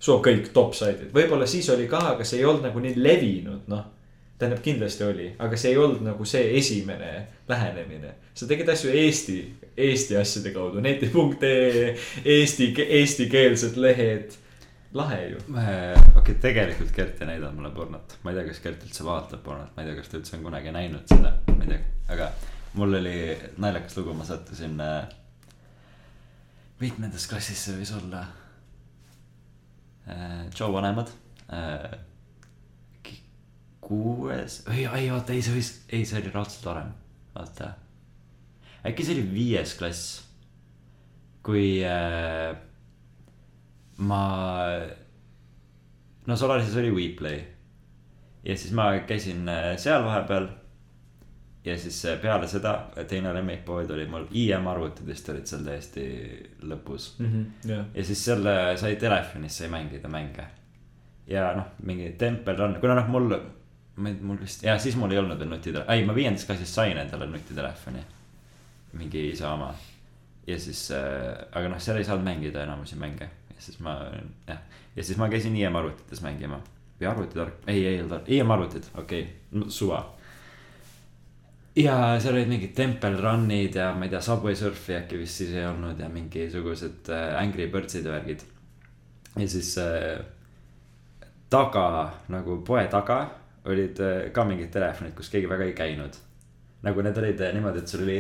on 0.09 0.21
kõik 0.25 0.51
top 0.53 0.75
saidid, 0.77 1.09
võib-olla 1.13 1.47
siis 1.49 1.69
oli 1.73 1.87
ka, 1.89 2.01
aga 2.15 2.25
see 2.25 2.41
ei 2.41 2.45
olnud 2.49 2.65
nagu 2.65 2.81
nii 2.81 2.95
levinud, 2.97 3.67
noh. 3.71 3.83
tähendab, 4.41 4.63
kindlasti 4.65 5.03
oli, 5.05 5.27
aga 5.37 5.57
see 5.61 5.75
ei 5.75 5.77
olnud 5.77 6.01
nagu 6.01 6.25
see 6.25 6.55
esimene 6.57 7.11
lähenemine. 7.49 8.15
sa 8.33 8.47
tegid 8.49 8.69
asju 8.73 8.89
Eesti, 8.89 9.37
Eesti 9.77 10.17
asjade 10.17 10.53
kaudu, 10.55 10.81
neti.ee, 10.81 11.95
eesti, 12.25 12.73
eestikeelsed 12.87 13.77
lehed 13.77 14.33
lahe 14.93 15.21
ju. 15.27 15.37
okei 15.37 16.17
okay,, 16.17 16.35
tegelikult 16.41 16.95
Gert 16.95 17.21
ei 17.21 17.33
näidanud 17.35 17.61
mulle 17.61 17.73
pornot, 17.75 18.17
ma 18.23 18.33
ei 18.33 18.41
tea, 18.41 18.49
kas 18.49 18.65
Gert 18.65 18.89
üldse 18.89 19.05
vaatab 19.05 19.45
pornot, 19.45 19.71
ma 19.75 19.85
ei 19.85 19.91
tea, 19.91 20.01
kas 20.01 20.09
ta 20.09 20.17
üldse 20.17 20.37
on 20.39 20.49
kunagi 20.49 20.73
näinud 20.73 21.05
seda, 21.13 21.37
ma 21.53 21.61
ei 21.61 21.75
tea, 21.75 21.81
aga 22.09 22.33
mul 22.73 22.99
oli 23.03 23.15
naljakas 23.61 24.01
lugu, 24.01 24.17
ma 24.17 24.25
sattusin 24.25 24.79
äh,. 24.81 25.17
mitmendas 26.81 27.29
klassis 27.29 27.67
see 27.67 27.77
võis 27.77 27.93
olla 28.01 28.25
äh,? 28.25 28.40
Joe 30.07 30.71
vanemad 30.73 31.11
äh,. 31.53 31.99
kuues, 33.81 34.61
ei, 34.71 34.85
ei 34.85 35.11
oota, 35.11 35.33
ei 35.33 35.41
see 35.43 35.55
võis, 35.57 35.69
ei 35.91 36.05
see 36.07 36.21
oli 36.21 36.31
raudselt 36.31 36.65
varem, 36.69 36.91
vaata. 37.35 37.73
äkki 38.87 39.05
see 39.05 39.17
oli 39.17 39.25
viies 39.33 39.73
klass, 39.79 40.21
kui 41.43 41.81
äh, 41.83 42.53
ma, 44.05 44.21
no 46.27 46.37
Solarises 46.37 46.77
oli 46.79 46.93
WePlay 46.95 47.41
ja 48.43 48.57
siis 48.57 48.73
ma 48.73 48.91
käisin 49.07 49.49
äh, 49.49 49.77
seal 49.77 50.03
vahepeal. 50.05 50.47
Ja 51.65 51.77
siis 51.77 52.05
äh, 52.05 52.21
peale 52.21 52.47
seda 52.47 52.73
teine 53.07 53.33
lemmikpood 53.33 53.89
oli 53.93 54.07
mul 54.09 54.25
IM 54.31 54.67
arvutid 54.67 55.05
vist 55.07 55.29
olid 55.29 55.45
seal 55.45 55.65
täiesti 55.65 56.05
lõpus. 56.65 57.11
jah, 57.65 57.85
ja 57.93 58.05
siis 58.05 58.25
selle 58.25 58.55
sai 58.77 58.95
telefonis 58.95 59.57
sai 59.61 59.69
mängida 59.69 60.09
mänge. 60.09 60.47
ja 61.27 61.51
noh, 61.55 61.75
mingi 61.85 62.11
Temple 62.17 62.55
Run, 62.57 62.77
kuna 62.81 62.95
noh, 62.97 63.11
mul, 63.13 63.35
ei, 64.07 64.15
mul 64.21 64.41
vist, 64.41 64.63
ja 64.63 64.77
siis 64.79 64.97
mul 64.97 65.13
ei 65.13 65.21
olnud 65.21 65.39
veel 65.39 65.51
nutitelefoni, 65.53 65.97
ei 65.97 66.05
ma 66.05 66.15
viiendas 66.15 66.45
klassis 66.49 66.73
sain 66.75 66.97
endale 66.97 67.29
nutitelefoni. 67.29 68.01
mingi 68.93 69.29
isa 69.29 69.53
oma. 69.53 69.73
ja 70.47 70.59
siis 70.59 70.89
äh,, 70.91 71.45
aga 71.51 71.69
noh, 71.69 71.79
seal 71.79 72.01
ei 72.01 72.07
saanud 72.07 72.25
mängida 72.25 72.63
enamusi 72.63 72.95
mänge 72.95 73.29
ja 73.55 73.61
siis 73.61 73.79
ma 73.79 73.99
jah, 74.47 74.57
ja 74.95 75.03
siis 75.03 75.17
ma 75.17 75.29
käisin 75.29 75.55
IM 75.55 75.75
arvutites 75.75 76.21
mängima. 76.25 76.61
või 77.01 77.07
arvutitark, 77.09 77.61
ei, 77.67 77.85
ei 77.85 78.01
olnud, 78.01 78.25
IM 78.27 78.51
arvutid, 78.51 78.89
okei 78.97 79.21
okay,, 79.21 79.69
suva 79.69 80.01
ja 81.75 82.19
seal 82.19 82.35
olid 82.35 82.49
mingid 82.51 82.73
Temple 82.75 83.15
Run'id 83.21 83.75
ja 83.79 83.91
ma 83.95 84.05
ei 84.05 84.11
tea, 84.11 84.21
Subway 84.21 84.55
Surfi 84.55 84.95
äkki 84.97 85.19
vist 85.21 85.41
siis 85.41 85.53
ei 85.55 85.65
olnud 85.65 85.99
ja 85.99 86.09
mingisugused 86.11 87.11
äh, 87.11 87.37
Angry 87.39 87.69
Birds'id 87.71 88.05
ja 88.05 88.15
värgid. 88.17 88.43
ja 89.37 89.47
siis 89.47 89.77
äh, 89.77 90.19
taga 91.49 91.85
nagu 92.31 92.59
poe 92.67 92.83
taga 92.91 93.21
olid 93.65 93.99
äh, 93.99 94.19
ka 94.33 94.43
mingid 94.47 94.71
telefonid, 94.73 95.15
kus 95.15 95.29
keegi 95.31 95.49
väga 95.49 95.69
ei 95.69 95.77
käinud. 95.77 96.19
nagu 96.81 97.01
need 97.05 97.17
olid 97.17 97.41
äh, 97.41 97.53
niimoodi, 97.53 97.79
et 97.79 97.87
sul 97.87 98.03
oli 98.03 98.19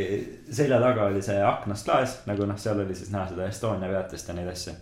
selja 0.53 0.79
taga 0.79 1.09
oli 1.09 1.21
see 1.25 1.43
aknast 1.43 1.85
klaas, 1.85 2.17
nagu 2.29 2.47
noh, 2.47 2.59
seal 2.61 2.79
oli 2.79 2.95
siis 2.95 3.11
näha 3.11 3.27
seda 3.33 3.47
Estonia 3.49 3.89
peatust 3.89 4.27
ja 4.27 4.37
neid 4.37 4.47
asju. 4.47 4.73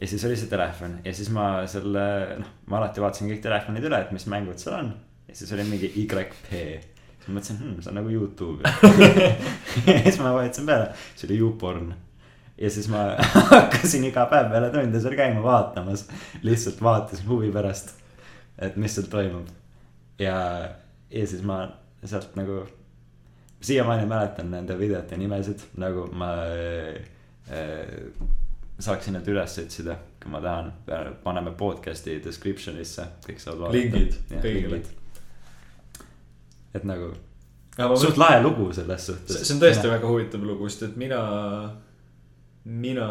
ja 0.00 0.08
siis 0.08 0.24
oli 0.24 0.36
see 0.36 0.48
telefon 0.48 1.00
ja 1.04 1.12
siis 1.12 1.28
ma 1.34 1.66
selle, 1.68 2.08
noh, 2.40 2.52
ma 2.70 2.80
alati 2.80 3.04
vaatasin 3.04 3.32
kõik 3.34 3.44
telefonid 3.44 3.84
üle, 3.84 4.00
et 4.00 4.12
mis 4.16 4.28
mängud 4.32 4.62
seal 4.62 4.80
on. 4.80 4.92
ja 5.28 5.34
siis 5.36 5.52
oli 5.52 5.68
mingi 5.68 5.92
YP 5.92 6.95
ma 7.26 7.36
mõtlesin 7.38 7.58
hmm,, 7.60 7.82
see 7.82 7.92
on 7.92 7.98
nagu 8.00 8.12
Youtube 8.12 8.72
ja 9.86 9.96
siis 10.04 10.18
ma 10.22 10.32
vajutasin 10.36 10.68
peale, 10.68 10.88
see 11.14 11.28
oli 11.28 11.38
YouPorn. 11.40 11.92
ja 12.58 12.70
siis 12.70 12.88
ma 12.92 13.04
hakkasin 13.52 14.06
iga 14.08 14.26
päev 14.30 14.50
peale 14.54 14.70
tunde 14.74 15.02
seal 15.02 15.18
käima 15.18 15.42
vaatamas, 15.44 16.06
lihtsalt 16.46 16.82
vaatasin 16.82 17.28
huvi 17.28 17.50
pärast, 17.54 17.94
et 18.58 18.78
mis 18.80 18.94
seal 18.94 19.10
toimub. 19.12 19.50
ja, 20.22 20.38
ja 21.10 21.26
siis 21.26 21.42
ma 21.46 21.64
sealt 22.04 22.36
nagu, 22.38 22.62
siiamaani 23.60 24.06
mäletan 24.06 24.50
nende 24.52 24.78
videote 24.78 25.18
nimesid, 25.18 25.66
nagu 25.82 26.06
ma 26.14 26.32
äh, 26.46 27.00
saaksin 28.78 29.16
need 29.16 29.28
üles 29.32 29.56
otsida, 29.62 29.96
kui 30.20 30.30
ma 30.32 30.40
tahan, 30.44 30.70
paneme 31.24 31.52
podcast'i 31.56 32.18
description'isse, 32.24 33.06
kõik 33.26 33.42
saavad 33.42 33.66
vaadata. 33.66 33.76
Lingid 33.76 34.40
kõigile.. 34.44 34.80
Et 36.76 36.84
nagu 36.88 37.14
suht 37.76 38.16
lahe 38.16 38.40
lugu 38.42 38.70
selles 38.72 39.06
suhtes. 39.10 39.42
see 39.42 39.56
on 39.56 39.60
tõesti 39.60 39.90
väga 39.90 40.08
huvitav 40.08 40.44
lugu, 40.46 40.68
sest 40.72 40.86
et 40.88 40.96
mina, 41.00 41.20
mina, 42.64 43.08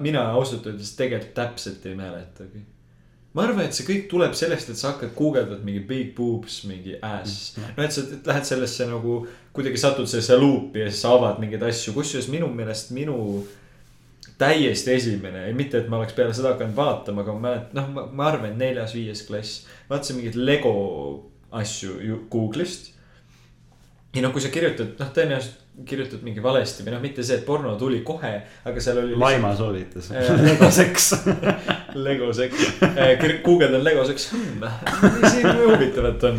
mina 0.00 0.26
ausalt 0.36 0.68
öeldes 0.68 0.92
tegelikult 0.98 1.34
täpselt 1.38 1.86
ei 1.88 1.96
mäletagi. 1.96 2.64
ma 3.32 3.46
arvan, 3.46 3.64
et 3.64 3.76
see 3.76 3.88
kõik 3.88 4.10
tuleb 4.10 4.36
sellest, 4.36 4.68
et 4.70 4.80
sa 4.80 4.92
hakkad 4.92 5.14
guugeldad 5.16 5.64
mingi 5.64 5.80
big 5.88 6.12
boobs, 6.16 6.62
mingi 6.68 6.98
ass. 7.00 7.56
no 7.76 7.86
et 7.86 7.96
sa 7.96 8.04
lähed 8.28 8.48
sellesse 8.48 8.90
nagu 8.90 9.22
kuidagi 9.56 9.80
satud 9.80 10.08
sellesse 10.10 10.36
luupi 10.36 10.84
ja 10.84 10.92
siis 10.92 11.02
sa 11.06 11.16
avad 11.16 11.40
mingeid 11.40 11.64
asju, 11.70 11.96
kusjuures 11.96 12.28
minu 12.32 12.52
meelest 12.52 12.92
minu 12.92 13.18
täiesti 14.38 14.96
esimene, 14.96 15.46
mitte 15.56 15.78
et 15.78 15.88
ma 15.88 16.00
oleks 16.00 16.14
peale 16.16 16.34
seda 16.34 16.52
hakanud 16.52 16.76
vaatama, 16.76 17.22
aga 17.22 17.34
ma 17.34 17.42
mäletan, 17.46 17.76
noh, 17.78 18.08
ma, 18.10 18.24
arvan, 18.26 18.50
et 18.50 18.58
neljas-viies 18.58 19.24
klass. 19.28 19.68
vaatasin 19.88 20.18
mingeid 20.18 20.36
Lego 20.36 20.72
asju 21.52 22.00
ju 22.02 22.24
Google'ist 22.32 22.92
ja 24.12 24.22
noh, 24.22 24.32
kui 24.32 24.42
sa 24.44 24.50
kirjutad, 24.52 24.94
noh, 24.98 25.10
tõenäoliselt 25.14 25.60
kirjutad 25.88 26.20
mingi 26.20 26.42
valesti 26.44 26.84
või 26.84 26.92
noh, 26.92 27.00
mitte 27.00 27.24
see, 27.24 27.38
et 27.40 27.46
porno 27.46 27.72
tuli 27.80 28.02
kohe, 28.04 28.32
aga 28.68 28.82
seal 28.84 29.00
oli. 29.00 29.16
Laima 29.18 29.54
soovitas. 29.56 30.10
Lego 30.42 30.68
seks. 30.74 31.08
Lego 32.06 32.28
seks, 32.36 32.82
guugeldan 33.44 33.82
Lego 33.84 34.04
seks 34.08 34.30
hmm, 34.32 34.62
siin 35.32 35.48
huvitavat 35.62 36.28
on. 36.28 36.38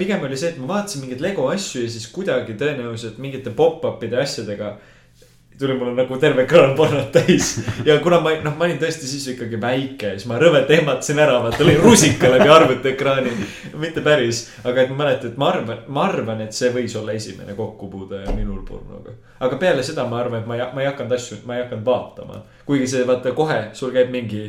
pigem 0.00 0.22
oli 0.24 0.36
see, 0.36 0.52
et 0.52 0.60
ma 0.60 0.74
vaatasin 0.74 1.04
mingeid 1.04 1.24
Lego 1.24 1.48
asju 1.52 1.84
ja 1.84 1.90
siis 1.92 2.06
kuidagi 2.12 2.56
tõenäoliselt 2.60 3.18
mingite 3.20 3.52
pop-up'ide 3.56 4.20
asjadega 4.20 4.76
tuli 5.58 5.74
mulle 5.74 5.94
nagu 5.94 6.16
terve 6.20 6.42
ekraan 6.42 6.74
pornot 6.78 7.10
täis 7.12 7.48
ja 7.86 7.98
kuna 8.02 8.20
ma 8.22 8.34
noh, 8.44 8.54
ma 8.58 8.66
olin 8.68 8.78
tõesti 8.80 9.08
siis 9.10 9.26
ikkagi 9.34 9.58
väike, 9.60 10.12
siis 10.16 10.28
ma 10.30 10.38
rõvet 10.38 10.70
ehmatasin 10.78 11.18
ära, 11.22 11.40
vaata 11.42 11.66
lõin 11.66 11.80
rusika 11.82 12.30
läbi 12.30 12.48
arvutiekraani. 12.52 13.32
mitte 13.78 14.02
päris, 14.04 14.44
aga 14.64 14.84
et 14.84 14.92
ma 14.92 15.02
mäletan, 15.02 15.32
et 15.32 15.40
ma 15.40 15.50
arvan, 15.52 15.82
ma 15.88 16.06
arvan, 16.06 16.44
et 16.46 16.54
see 16.54 16.70
võis 16.74 16.94
olla 16.98 17.16
esimene 17.18 17.56
kokkupuude 17.58 18.22
minul 18.36 18.62
pornoga. 18.68 19.16
aga 19.40 19.58
peale 19.58 19.82
seda 19.82 20.06
ma 20.06 20.22
arvan, 20.22 20.42
et 20.42 20.46
ma 20.46 20.56
ei, 20.56 20.64
ma 20.74 20.86
ei 20.86 20.90
hakanud 20.92 21.18
asju, 21.18 21.42
ma 21.46 21.58
ei 21.58 21.66
hakanud 21.66 21.84
vaatama. 21.86 22.42
kuigi 22.66 22.86
see 22.94 23.06
vaata 23.06 23.34
kohe, 23.34 23.60
sul 23.72 23.94
käib 23.94 24.14
mingi 24.14 24.44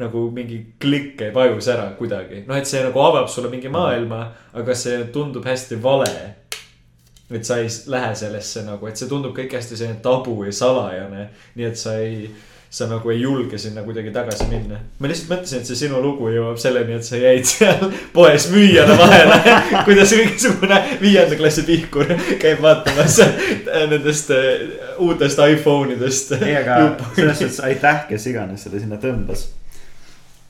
nagu 0.00 0.30
mingi 0.32 0.62
klikk 0.80 1.18
käib 1.20 1.36
ajus 1.36 1.68
ära 1.68 1.90
kuidagi, 1.98 2.46
noh, 2.46 2.56
et 2.56 2.68
see 2.68 2.80
nagu 2.84 3.00
avab 3.04 3.28
sulle 3.28 3.52
mingi 3.52 3.68
maailma, 3.68 4.24
aga 4.56 4.74
see 4.74 5.04
tundub 5.12 5.44
hästi 5.44 5.76
vale 5.82 6.41
et 7.38 7.44
sa 7.44 7.58
ei 7.62 7.68
lähe 7.86 8.14
sellesse 8.18 8.64
nagu, 8.66 8.86
et 8.88 8.98
see 8.98 9.10
tundub 9.10 9.34
kõik 9.36 9.52
hästi 9.56 9.78
selline 9.78 10.00
tabu 10.04 10.42
ja 10.46 10.52
salajane. 10.54 11.28
nii 11.54 11.66
et 11.68 11.78
sa 11.78 11.94
ei, 12.00 12.26
sa 12.72 12.86
nagu 12.88 13.10
ei 13.12 13.20
julge 13.20 13.58
sinna 13.58 13.82
kuidagi 13.82 14.10
tagasi 14.10 14.46
minna. 14.50 14.78
ma 14.98 15.10
lihtsalt 15.10 15.30
mõtlesin, 15.30 15.60
et 15.60 15.70
see 15.70 15.80
sinu 15.84 16.00
lugu 16.02 16.30
jõuab 16.32 16.60
selleni, 16.60 16.96
et 16.96 17.06
sa 17.06 17.20
jäid 17.20 17.48
seal 17.48 17.92
poes 18.14 18.48
müüjale 18.52 18.96
vahele. 18.98 19.40
kuidas 19.88 20.14
mingisugune 20.16 20.78
viienda 21.00 21.38
klassi 21.40 21.66
pihkur 21.68 22.14
käib 22.42 22.62
vaatamas 22.64 23.18
nendest 23.92 24.32
äh, 24.36 24.64
uutest 24.98 25.42
iPhone 25.48 25.98
idest. 25.98 26.32
ei, 26.40 26.56
aga 26.62 26.78
selles 27.16 27.44
suhtes 27.44 27.60
aitäh, 27.68 28.06
kes 28.08 28.30
iganes 28.32 28.64
selle 28.66 28.80
sinna 28.80 29.00
tõmbas. 29.02 29.50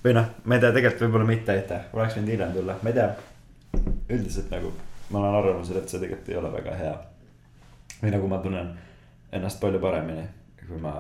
või 0.05 0.17
noh, 0.19 0.31
ma 0.45 0.59
ei 0.59 0.65
tea, 0.65 0.73
tegelikult 0.79 1.07
võib-olla 1.07 1.29
mitte 1.35 1.59
aitäh, 1.59 1.91
oleks 1.93 2.19
võinud 2.19 2.35
hiljem 2.37 2.57
tulla, 2.57 2.79
ma 2.83 2.95
ei 2.95 2.99
tea. 3.03 3.13
üldiselt 4.13 4.51
nagu 4.53 4.75
ma 5.13 5.21
olen 5.21 5.35
arvamusel, 5.35 5.79
et 5.79 5.89
see 5.89 6.01
tegelikult 6.01 6.33
ei 6.33 6.41
ole 6.41 6.53
väga 6.53 6.77
hea. 6.79 6.95
või 8.03 8.11
nagu 8.11 8.29
ma 8.29 8.39
tunnen 8.43 8.73
ennast 9.33 9.61
palju 9.61 9.81
paremini, 9.81 10.25
kui 10.67 10.81
ma 10.81 10.95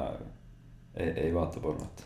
ei, 0.94 1.10
ei 1.26 1.34
vaata 1.34 1.60
pornot. 1.60 2.04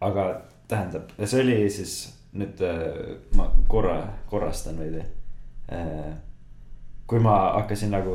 aga 0.00 0.26
tähendab, 0.68 1.10
see 1.24 1.42
oli 1.42 1.58
siis 1.70 1.96
nüüd 2.36 2.60
äh, 2.64 3.16
ma 3.36 3.48
korra 3.68 3.96
korrastan 4.30 4.78
veidi. 4.78 5.02
kui 7.06 7.20
ma 7.22 7.36
hakkasin 7.56 7.90
nagu 7.94 8.12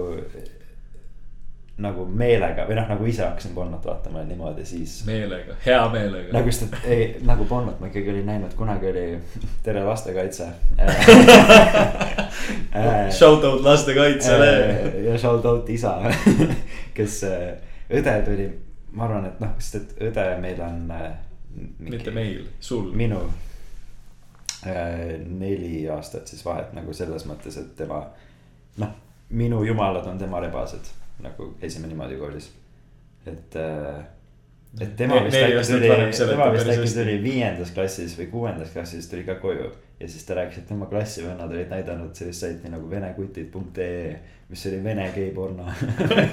nagu 1.82 2.05
meelega 2.05 2.66
või 2.67 2.75
noh, 2.78 2.87
nagu 2.89 3.05
ise 3.09 3.24
hakkasin 3.25 3.55
pornot 3.55 3.86
vaatama 3.86 4.24
niimoodi, 4.28 4.66
siis. 4.66 4.99
meelega, 5.05 5.55
hea 5.66 5.82
meelega. 5.93 6.33
nagu 6.36 6.51
just, 6.51 6.66
et 6.67 6.86
ei 6.86 7.08
nagu 7.28 7.45
pornot 7.49 7.79
ma 7.82 7.89
ikkagi 7.89 8.13
olin 8.13 8.29
näinud, 8.29 8.53
kunagi 8.58 8.89
oli 8.91 9.05
Tere 9.66 9.83
lastekaitse. 9.86 10.47
Shout 13.17 13.43
out 13.43 13.62
lastekaitsele. 13.62 14.51
ja 15.05 15.17
shout 15.17 15.45
out 15.45 15.70
isa, 15.70 15.97
kes 16.97 17.24
äh, 17.28 17.51
õde 17.89 18.16
tuli, 18.25 18.47
ma 18.95 19.08
arvan, 19.08 19.25
et 19.29 19.43
noh, 19.43 19.53
sest 19.59 19.82
et 19.82 19.89
õde 20.09 20.28
meil 20.41 20.62
on. 20.66 20.91
mitte 21.79 22.12
meil, 22.16 22.45
sul. 22.59 22.91
minu 22.95 23.20
äh, 24.67 25.20
neli 25.28 25.89
aastat 25.89 26.28
siis 26.28 26.45
vahet 26.45 26.74
nagu 26.78 26.93
selles 26.93 27.25
mõttes, 27.28 27.58
et 27.59 27.75
tema 27.75 28.05
noh, 28.79 28.97
minu 29.29 29.63
jumalad 29.67 30.08
on 30.08 30.20
tema 30.20 30.39
rebased 30.43 31.01
nagu 31.22 31.54
käisime 31.62 31.88
niimoodi 31.88 32.18
koolis, 32.22 32.52
et 33.28 33.56
äh, 33.60 34.02
et 34.80 34.96
tema 34.96 35.20
vist 35.26 35.36
äkki 35.36 35.64
tuli, 35.68 35.88
tema 36.30 36.52
vist 36.54 36.70
äkki 36.72 36.92
tuli 36.96 37.16
viiendas 37.24 37.74
klassis 37.76 38.14
või 38.20 38.28
kuuendas 38.32 38.70
klassis 38.72 39.10
tuli 39.12 39.26
ka 39.28 39.36
koju. 39.42 39.72
ja 40.00 40.08
siis 40.08 40.24
ta 40.26 40.38
rääkis, 40.38 40.62
et 40.62 40.68
tema 40.68 40.86
klassivennad 40.89 41.52
olid 41.52 41.70
näidanud 41.70 42.16
sellist 42.16 42.42
saiti 42.42 42.70
nagu 42.72 42.88
venekutid.ee, 42.89 44.16
mis 44.50 44.64
oli 44.66 44.80
vene 44.84 45.12
geiporno. 45.16 45.68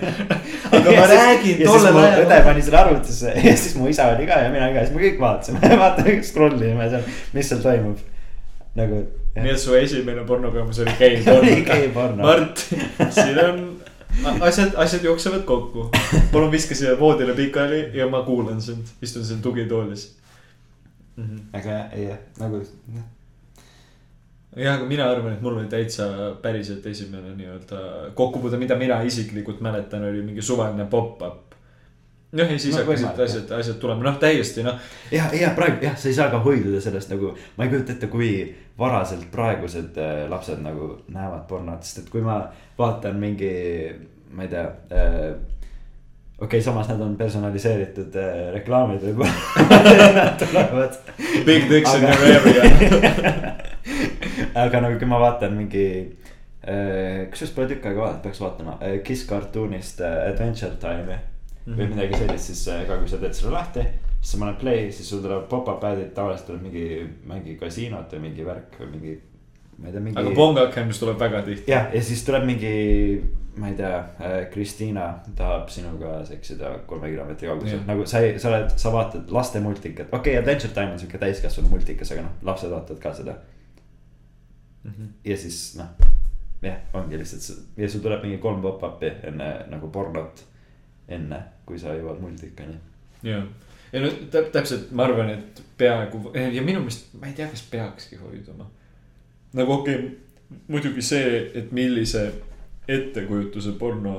Aga 0.78 0.94
ma 0.94 1.08
räägin, 1.10 1.64
tollel 1.66 1.98
ajal- 2.00 2.22
õde 2.22 2.38
pani 2.46 2.62
selle 2.64 2.80
arvutisse 2.80 3.34
ja 3.48 3.56
siis 3.56 3.74
mu 3.76 3.90
isa 3.90 4.08
oli 4.14 4.26
ka 4.30 4.40
ja 4.46 4.54
mina 4.54 4.70
ka, 4.72 4.86
siis 4.86 4.94
me 4.94 5.02
kõik 5.02 5.20
vaatasime, 5.20 5.74
vaatame, 5.84 6.16
scroll 6.30 6.62
ime 6.62 6.88
seal, 6.94 7.10
mis 7.34 7.50
seal 7.50 7.64
toimub. 7.66 8.06
nagu. 8.78 9.02
nii 9.38 9.52
et 9.52 9.60
su 9.60 9.74
esimene 9.74 10.24
pornokogemus 10.26 10.80
oli 10.86 11.60
geiporno. 11.66 12.22
Mart, 12.22 12.64
siin 13.10 13.38
on 13.42 13.60
asjad, 14.40 14.72
asjad 14.76 15.04
jooksevad 15.04 15.42
kokku. 15.42 15.90
palun 16.32 16.52
viska 16.52 16.74
siia 16.74 16.98
voodile 17.00 17.34
pikali 17.34 17.90
ja 17.94 18.08
ma 18.08 18.22
kuulan 18.22 18.62
sind, 18.62 18.86
istun 19.02 19.24
siin 19.24 19.42
tugitoolis 19.42 20.16
mm. 21.16 21.24
-hmm. 21.24 21.40
aga 21.52 21.84
ei 21.92 22.04
jah, 22.08 22.18
nagu 22.38 22.62
jah, 24.56 24.74
aga 24.74 24.86
mina 24.86 25.10
arvan, 25.10 25.32
et 25.32 25.42
mul 25.42 25.58
oli 25.58 25.68
täitsa 25.68 26.08
päriselt 26.42 26.86
esimene 26.86 27.34
nii-öelda 27.36 28.10
kokkupuude, 28.14 28.56
mida 28.56 28.76
mina 28.76 29.02
isiklikult 29.02 29.60
mäletan, 29.60 30.04
oli 30.04 30.22
mingi 30.22 30.42
suvaline 30.42 30.84
pop-up. 30.84 31.47
noh, 32.32 32.50
ja 32.52 32.58
siis 32.58 32.74
No 32.76 32.82
hakkasid 32.82 33.20
asjad, 33.24 33.50
asjad 33.58 33.76
tulema, 33.80 34.04
noh 34.04 34.16
täiesti 34.20 34.62
noh. 34.66 34.78
jah, 35.12 35.32
ja 35.34 35.52
praegu 35.56 35.84
jah, 35.86 35.96
sa 35.96 36.10
ei 36.10 36.16
saa 36.16 36.28
ka 36.32 36.40
hoiduda 36.44 36.80
sellest 36.84 37.12
nagu, 37.12 37.32
ma 37.56 37.64
ei 37.64 37.72
kujuta 37.72 37.94
ette, 37.94 38.10
kui 38.12 38.32
varaselt 38.78 39.30
praegused 39.32 39.96
äh, 39.98 40.24
lapsed 40.30 40.60
nagu 40.64 40.90
näevad 41.14 41.46
pornot, 41.48 41.86
sest 41.86 42.04
et 42.04 42.10
kui 42.12 42.24
ma 42.24 42.40
vaatan 42.78 43.16
mingi, 43.20 43.52
ma 44.32 44.44
ei 44.44 44.52
tea 44.52 44.66
äh,. 44.92 45.30
okei 46.38 46.46
okay,, 46.46 46.62
samas 46.62 46.90
nad 46.92 47.00
on 47.00 47.16
personaliseeritud 47.16 48.20
äh, 48.20 48.42
reklaamid 48.58 49.02
võib-olla 49.08 50.12
Nad 50.18 50.36
tulevad. 50.42 51.00
Big 51.46 51.66
dicks 51.70 51.94
in 51.96 52.04
Aga- 52.04 52.28
your 52.28 52.48
area. 52.52 53.56
aga 54.66 54.84
nagu, 54.84 55.00
kui 55.00 55.08
ma 55.08 55.18
vaatan 55.24 55.56
mingi 55.56 55.88
äh,, 56.60 57.24
kusjuures 57.32 57.56
pole 57.56 57.72
tükk 57.72 57.88
aega 57.88 58.04
vaadanud, 58.04 58.22
peaks 58.28 58.44
vaatama 58.44 58.78
äh, 58.84 59.00
Kiss 59.02 59.26
Cartoonist 59.26 60.04
äh, 60.04 60.20
Adventure 60.28 60.76
Time'i 60.76 61.18
mm. 61.68 61.74
-hmm. 61.74 61.80
või 61.80 61.88
midagi 61.94 62.20
sellist, 62.22 62.44
siis 62.44 62.68
äh, 62.68 62.84
ka 62.88 62.98
kui 62.98 63.08
sa 63.08 63.20
teed 63.20 63.34
selle 63.36 63.54
lahti, 63.54 63.84
siis 64.20 64.32
sa 64.32 64.38
paned 64.42 64.60
play, 64.60 64.92
siis 64.92 65.10
sul 65.10 65.22
tuleb 65.24 65.48
pop-up 65.48 65.84
ad'id, 65.84 66.12
tavaliselt 66.14 66.46
tuleb 66.50 66.62
mingi, 66.68 66.86
mingi 67.28 67.56
kasiinot 67.60 68.12
või 68.12 68.24
mingi 68.28 68.46
värk 68.46 68.78
või 68.80 68.92
mingi, 68.94 69.18
ma 69.78 69.90
ei 69.90 69.92
tea, 69.92 70.04
mingi. 70.06 70.20
aga 70.22 70.32
pongakendus 70.36 71.02
tuleb 71.02 71.20
väga 71.20 71.42
tihti. 71.46 71.70
jah, 71.70 71.92
ja 71.94 72.02
siis 72.02 72.24
tuleb 72.26 72.46
mingi, 72.48 72.72
ma 73.58 73.72
ei 73.72 73.76
tea, 73.78 73.92
Kristiina 74.52 75.08
tahab 75.36 75.68
sinuga 75.74 76.18
seksida 76.26 76.72
kolme 76.86 77.12
kilomeetri 77.12 77.50
kaugusel 77.50 77.84
nagu 77.86 78.06
sa 78.06 78.22
ei, 78.24 78.38
sa 78.38 78.52
oled, 78.52 78.72
sa 78.76 78.94
vaatad 78.94 79.30
laste 79.34 79.60
multikat, 79.60 80.12
okei 80.12 80.38
okay,, 80.38 80.42
Adventure 80.42 80.74
Time 80.74 80.96
on 80.96 81.02
siuke 81.02 81.20
täiskasvanu 81.20 81.70
multikas, 81.74 82.12
aga 82.14 82.26
noh, 82.26 82.40
lapsed 82.50 82.72
vaatavad 82.74 83.02
ka 83.02 83.14
seda. 83.20 83.36
ja 85.24 85.36
siis 85.36 85.76
noh, 85.76 85.92
jah, 86.62 86.80
ongi 86.96 87.18
lihtsalt 87.18 87.78
ja 87.78 87.90
sul 87.90 88.02
tuleb 88.02 88.24
mingi 88.24 88.38
kolm 88.42 88.62
pop-up'i 88.64 89.10
enne 89.28 89.52
nagu 89.70 89.90
pornot. 89.92 90.44
enne, 91.08 91.38
kui 91.68 91.80
sa 91.80 91.94
jõuad 91.96 92.22
multikani. 92.22 92.78
jah, 93.26 93.44
ja 93.92 94.02
no 94.04 94.12
täp-, 94.32 94.50
täpselt, 94.54 94.90
ma 94.90 95.08
arvan, 95.08 95.34
et 95.36 95.62
peaaegu 95.78 96.32
ja 96.34 96.64
minu 96.64 96.82
meelest 96.84 97.12
ma 97.20 97.28
ei 97.30 97.36
tea, 97.36 97.50
kas 97.52 97.66
peakski 97.70 98.20
hoiduma. 98.22 98.70
nagu 99.52 99.78
okei 99.80 100.00
okay,, 100.00 100.16
muidugi 100.68 101.04
see, 101.04 101.44
et 101.54 101.72
millise 101.76 102.30
ettekujutuse 102.88 103.76
porno 103.78 104.16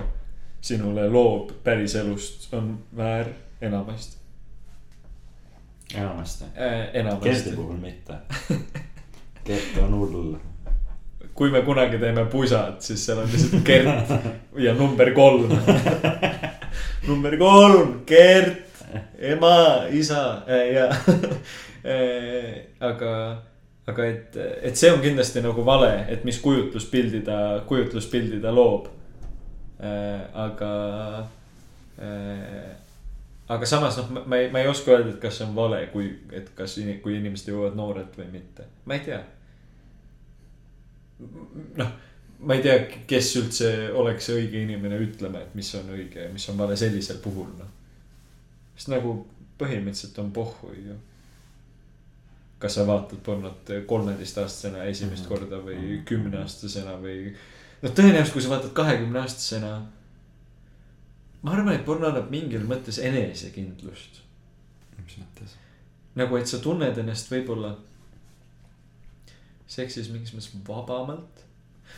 sinule 0.61 1.07
loob 1.09 1.55
päriselust, 1.63 2.53
on 2.53 2.73
väär 2.95 3.33
enamasti 3.61 4.19
enamasti, 5.95 6.43
äh,. 6.43 6.89
Enamasti, 6.93 7.49
puhul 7.49 7.77
mitte. 7.77 8.13
Kert 9.43 9.77
on 9.81 9.93
hull. 9.93 10.35
Kui 11.39 11.51
me 11.53 11.61
kunagi 11.63 11.97
teeme 12.01 12.25
pusad, 12.27 12.81
siis 12.83 13.05
seal 13.05 13.21
on 13.23 13.29
lihtsalt 13.31 13.63
Gert 13.63 14.11
ja 14.59 14.73
number 14.75 15.13
kolm. 15.15 15.53
number 17.07 17.37
kolm, 17.39 17.93
Gert, 18.07 18.83
ema, 19.17 19.85
isa 19.95 20.23
äh, 20.49 20.65
ja 20.75 20.89
äh, 21.93 22.49
aga, 22.83 23.13
aga 23.87 24.09
et, 24.11 24.35
et 24.67 24.75
see 24.75 24.91
on 24.91 24.99
kindlasti 25.03 25.43
nagu 25.45 25.63
vale, 25.65 25.93
et 26.11 26.27
mis 26.27 26.41
kujutluspildi 26.43 27.23
ta, 27.27 27.39
kujutluspildi 27.71 28.41
ta 28.43 28.51
loob 28.55 28.91
äh,. 29.79 30.19
aga 30.43 30.73
äh, 32.03 32.75
aga 33.49 33.65
samas 33.65 33.97
noh, 33.97 34.23
ma 34.27 34.43
ei, 34.43 34.51
ma 34.51 34.59
ei 34.59 34.67
oska 34.67 34.91
öelda, 34.91 35.15
et 35.15 35.23
kas 35.23 35.39
see 35.39 35.47
on 35.47 35.55
vale, 35.55 35.85
kui, 35.93 36.11
et 36.35 36.51
kas, 36.57 36.75
kui 37.03 37.15
inimesed 37.17 37.53
jõuavad 37.53 37.79
noorelt 37.79 38.19
või 38.19 38.27
mitte, 38.35 38.67
ma 38.85 38.99
ei 38.99 39.07
tea. 39.07 39.23
noh, 41.77 41.91
ma 42.39 42.55
ei 42.55 42.61
tea, 42.63 42.77
kes 43.07 43.33
üldse 43.41 43.69
oleks 43.99 44.29
õige 44.31 44.61
inimene 44.63 44.99
ütlema, 45.03 45.41
et 45.43 45.55
mis 45.55 45.69
on 45.75 45.89
õige 45.95 46.25
ja 46.27 46.31
mis 46.33 46.45
on 46.49 46.57
vale 46.57 46.77
sellisel 46.79 47.17
puhul, 47.23 47.49
noh. 47.59 47.67
sest 48.75 48.91
nagu 48.93 49.13
põhimõtteliselt 49.59 50.19
on 50.23 50.31
pohhu 50.31 50.71
ju. 50.73 50.95
kas 52.59 52.73
sa 52.75 52.83
vaatad 52.87 53.19
pornot 53.23 53.69
kolmeteistaastasena 53.87 54.83
esimest 54.91 55.23
Mhm. 55.23 55.29
korda 55.29 55.59
või 55.63 56.01
kümneaastasena 56.05 56.97
või. 57.03 57.33
noh, 57.81 57.91
tõenäoliselt, 57.91 58.33
kui 58.33 58.41
sa 58.41 58.49
vaatad 58.49 58.73
kahekümneaastasena. 58.73 59.73
ma 61.41 61.51
arvan, 61.51 61.73
et 61.73 61.85
porno 61.85 62.07
annab 62.07 62.29
mingil 62.31 62.61
mõttes 62.67 62.99
enesekindlust. 62.99 64.21
mis 65.05 65.17
mõttes? 65.17 65.55
nagu, 66.15 66.35
et 66.37 66.47
sa 66.47 66.57
tunned 66.59 66.97
ennast 66.97 67.31
võib-olla 67.31 67.77
seksis 69.69 70.09
mingis 70.13 70.33
mõttes 70.33 70.53
vabamalt. 70.67 71.45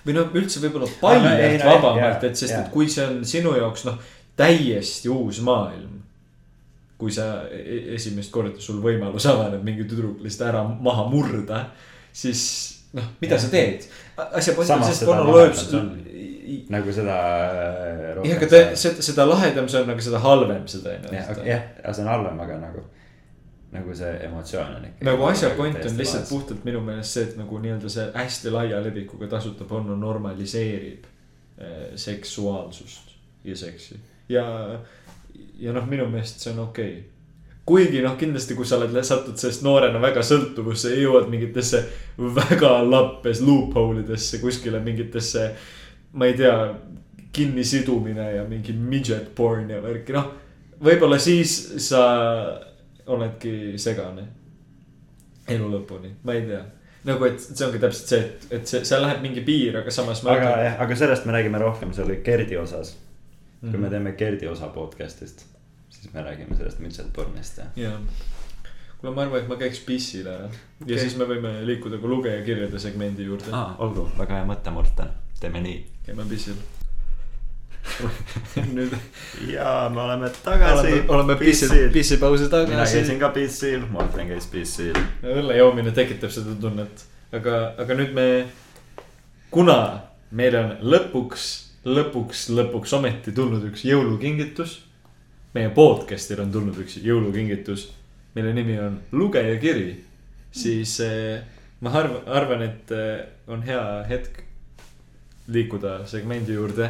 või 0.06 0.15
no 0.18 0.26
üldse 0.38 0.61
võib-olla 0.64 0.89
paljalt 1.02 1.64
no, 1.64 1.72
vabamalt, 1.76 2.26
et 2.27 2.39
sest, 2.39 2.57
et 2.57 2.69
kui 2.73 2.89
see 2.91 3.06
on 3.07 3.23
sinu 3.27 3.56
jaoks 3.57 3.85
noh, 3.88 3.98
täiesti 4.39 5.11
uus 5.11 5.41
maailm. 5.45 5.99
kui 7.02 7.11
sa 7.11 7.48
e- 7.49 7.95
esimest 7.95 8.30
korda 8.31 8.60
sul 8.61 8.77
võimalus 8.84 9.26
avaneb 9.26 9.64
mingi 9.65 9.88
tüdruk 9.89 10.19
lihtsalt 10.22 10.52
ära 10.52 10.61
maha 10.69 11.07
murda, 11.10 11.64
siis 12.14 12.43
noh, 12.93 13.07
mida 13.23 13.39
sa 13.41 13.49
teed? 13.49 13.88
asja 14.18 14.53
point 14.53 14.69
on 14.69 14.84
selles, 14.84 15.02
et 15.02 15.07
seda 15.07 15.18
lahedam 15.18 15.98
lööb 15.98 16.11
nagu 16.72 16.93
seda. 16.95 17.18
jah, 18.23 18.38
aga 18.38 18.49
ta, 18.49 18.61
seda, 18.80 19.06
seda 19.06 19.27
lahedam 19.27 19.69
see 19.72 19.81
on, 19.81 19.93
aga 19.93 20.06
seda 20.06 20.22
halvem 20.23 20.65
see 20.69 20.98
jah, 21.11 21.31
jah, 21.48 21.64
see 21.88 22.03
on 22.03 22.11
halvem, 22.11 22.41
aga 22.45 22.57
nagu, 22.61 22.84
nagu 23.72 23.95
see 23.95 24.11
emotsioon 24.26 24.76
on 24.76 24.85
ikka. 24.85 25.06
nagu 25.06 25.23
asja 25.23 25.49
point 25.56 25.85
on 25.85 25.98
lihtsalt. 25.98 26.30
puhtalt 26.30 26.64
minu 26.68 26.81
meelest 26.84 27.15
see, 27.15 27.23
et 27.30 27.38
nagu 27.39 27.60
nii-öelda 27.64 27.89
see 27.89 28.07
hästi 28.15 28.52
laia 28.52 28.81
levikuga 28.84 29.30
tasuta 29.31 29.68
porno 29.68 29.95
normaliseerib 29.95 31.06
eh, 31.57 31.85
seksuaalsust 31.95 33.15
ja 33.43 33.56
seksi. 33.56 33.99
ja, 34.30 34.45
ja 35.60 35.73
noh, 35.73 35.88
minu 35.88 36.10
meelest 36.11 36.43
see 36.43 36.53
on 36.53 36.60
okei 36.65 36.91
okay.. 36.91 37.03
kuigi 37.65 38.02
noh, 38.03 38.18
kindlasti, 38.19 38.57
kui 38.60 38.68
sa 38.68 38.80
oled, 38.80 38.98
satud 39.07 39.39
sellest 39.39 39.64
noorena 39.64 40.02
väga 40.03 40.23
sõltuvusse 40.26 40.91
ja 40.91 41.06
jõuad 41.06 41.30
mingitesse 41.31 41.85
väga 42.41 42.73
lappes 42.89 43.39
loophole 43.45 44.03
idesse 44.03 44.41
kuskile 44.43 44.81
mingitesse, 44.84 45.45
ma 46.19 46.27
ei 46.27 46.35
tea, 46.35 46.57
kinnisidumine 47.31 48.26
ja 48.34 48.43
mingi 48.43 48.73
midget 48.76 49.31
porn 49.35 49.69
ja 49.72 49.80
värki, 49.80 50.11
noh. 50.11 50.27
võib-olla 50.84 51.15
siis 51.23 51.56
sa 51.88 52.02
oledki 53.11 53.53
segane 53.81 54.27
elu 55.51 55.69
lõpuni, 55.73 56.13
ma 56.23 56.35
ei 56.38 56.43
tea. 56.47 56.61
nagu, 57.07 57.25
et 57.27 57.39
see 57.41 57.65
ongi 57.65 57.79
täpselt 57.81 58.11
see, 58.13 58.19
et, 58.25 58.43
et 58.57 58.67
see, 58.73 58.83
seal 58.88 59.01
läheb 59.05 59.23
mingi 59.25 59.43
piir, 59.45 59.79
aga 59.81 59.93
samas. 59.93 60.23
aga 60.25 60.51
jah, 60.65 60.75
aga 60.85 60.97
sellest 60.99 61.25
me 61.27 61.35
räägime 61.38 61.61
rohkem 61.61 61.93
selle 61.97 62.19
Gerdi 62.25 62.57
osas. 62.61 62.95
kui 63.61 63.69
Mhm. 63.69 63.81
me 63.81 63.89
teeme 63.89 64.11
Gerdi 64.17 64.47
osa 64.47 64.67
podcast'ist, 64.73 65.45
siis 65.89 66.13
me 66.13 66.21
räägime 66.25 66.57
sellest 66.57 66.79
midget 66.79 67.13
pornist 67.13 67.57
ja. 67.57 67.65
jah, 67.75 67.97
kuule, 68.99 69.15
ma 69.15 69.21
arvan, 69.21 69.41
et 69.43 69.47
ma 69.49 69.57
käiks 69.59 69.79
pissil 69.85 70.27
ära 70.27 70.45
okay. 70.47 70.93
Ja 70.93 70.99
siis 70.99 71.17
me 71.17 71.25
võime 71.29 71.51
liikuda 71.65 71.97
ka 72.01 72.07
lugejakirjade 72.09 72.79
segmendi 72.79 73.25
juurde 73.29 73.53
ah.. 73.53 73.75
olgu, 73.79 74.07
väga 74.17 74.39
hea 74.41 74.45
mõte, 74.49 74.73
Morten, 74.73 75.09
teeme 75.39 75.61
nii. 75.61 75.81
käime 76.05 76.25
pissil 76.29 76.57
nüüd 78.75 78.93
ja 79.49 79.89
me 79.93 80.01
oleme 80.01 80.29
oleme, 80.45 81.03
oleme 81.07 81.35
pissi, 81.39 81.67
pissipausi 81.93 82.47
mina 82.47 82.53
tagasi 82.65 82.99
käisin. 82.99 83.19
ka 83.19 83.29
pissil, 83.35 83.85
Morten 83.89 84.27
käis 84.27 84.47
pissil. 84.51 84.97
õlle 85.23 85.57
joomine 85.57 85.91
tekitab 85.95 86.33
seda 86.33 86.55
tunnet, 86.61 87.05
aga, 87.33 87.73
aga 87.81 87.97
nüüd 87.97 88.13
me, 88.17 88.27
kuna 89.51 89.77
meil 90.31 90.55
on 90.59 90.75
lõpuks, 90.81 91.47
lõpuks, 91.85 92.45
lõpuks 92.55 92.93
ometi 92.97 93.33
tulnud 93.35 93.65
üks 93.71 93.85
jõulukingitus. 93.87 94.79
meie 95.53 95.69
podcast'il 95.75 96.39
on 96.39 96.51
tulnud 96.51 96.77
üks 96.79 97.01
jõulukingitus, 97.03 97.89
mille 98.35 98.53
nimi 98.53 98.79
on 98.79 99.01
lugejakiri. 99.11 99.95
siis 100.51 100.99
eh, 100.99 101.41
ma 101.81 101.91
arvan, 101.99 102.23
arvan, 102.27 102.61
et 102.61 102.91
eh, 102.91 103.25
on 103.47 103.63
hea 103.63 103.83
hetk 104.09 104.43
liikuda 105.51 106.05
segmendi 106.07 106.53
juurde. 106.53 106.89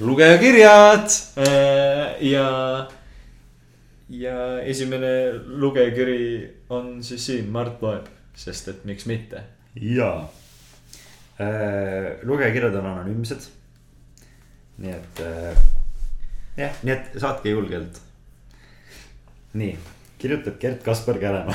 Lugejakirjad 0.00 1.08
eh, 1.36 2.30
ja 2.30 2.46
ja 4.08 4.60
esimene 4.62 5.32
lugejakiri 5.46 6.54
on 6.70 7.02
siis 7.04 7.26
siin, 7.26 7.48
Mart 7.50 7.82
loeb. 7.82 8.06
sest 8.36 8.68
et 8.68 8.84
miks 8.84 9.06
mitte. 9.06 9.40
jaa. 9.80 10.28
lugejakirjad 12.22 12.74
on 12.74 12.86
anonüümsed. 12.86 13.48
nii 14.78 14.92
et 14.92 15.20
äh, 15.24 15.56
jah, 16.56 16.72
nii 16.82 16.92
et 16.92 17.20
saatke 17.20 17.48
julgelt. 17.50 18.00
nii, 19.54 19.78
kirjutab 20.18 20.60
Gert 20.60 20.82
Kaspar 20.82 21.18
Käremaa. 21.18 21.54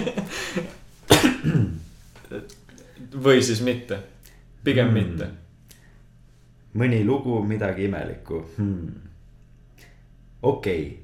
või 3.22 3.42
siis 3.42 3.60
mitte, 3.60 3.98
pigem 4.64 4.88
Mm. 4.88 4.94
mitte. 4.94 5.30
mõni 6.74 7.04
lugu, 7.06 7.42
midagi 7.42 7.84
imelikku 7.84 8.50
hmm.. 8.56 8.88
okei 10.42 10.86
okay., 10.86 10.98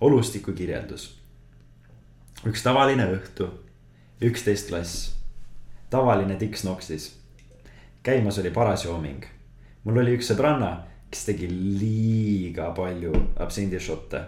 olustiku 0.00 0.52
kirjeldus. 0.52 1.18
üks 2.46 2.62
tavaline 2.62 3.06
õhtu, 3.12 3.48
üksteist 4.20 4.68
klass, 4.68 5.14
tavaline 5.90 6.36
Dix 6.40 6.64
Noxis. 6.64 7.16
käimas 8.02 8.38
oli 8.38 8.50
paras 8.50 8.84
jooming. 8.84 9.24
mul 9.84 9.98
oli 9.98 10.16
üks 10.16 10.28
sõbranna, 10.32 10.84
kes 11.10 11.24
tegi 11.24 11.48
liiga 11.48 12.70
palju 12.76 13.12
absindišotte. 13.36 14.22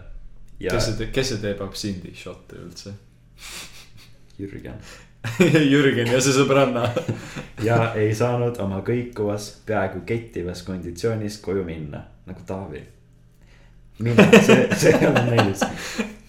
ja 0.61 0.71
kes 0.71 0.85
see, 0.85 1.07
kes 1.07 1.29
see 1.29 1.39
teeb 1.39 1.61
absindi 1.61 2.15
šotte 2.15 2.57
üldse? 2.57 2.95
Jürgen 4.39 4.81
Jürgen 5.73 6.09
ja 6.13 6.21
see 6.21 6.35
sõbranna. 6.35 6.87
ja 7.69 7.93
ei 7.99 8.13
saanud 8.17 8.59
oma 8.63 8.81
kõikuvas, 8.87 9.51
peaaegu 9.69 10.05
kettivas 10.09 10.63
konditsioonis 10.67 11.41
koju 11.45 11.65
minna, 11.65 12.05
nagu 12.29 12.45
Taavi. 12.47 12.83
mina, 14.01 14.29
see, 14.41 14.63
see 14.77 14.95
ei 14.95 15.09
olnud 15.09 15.29
meeldis. 15.29 15.65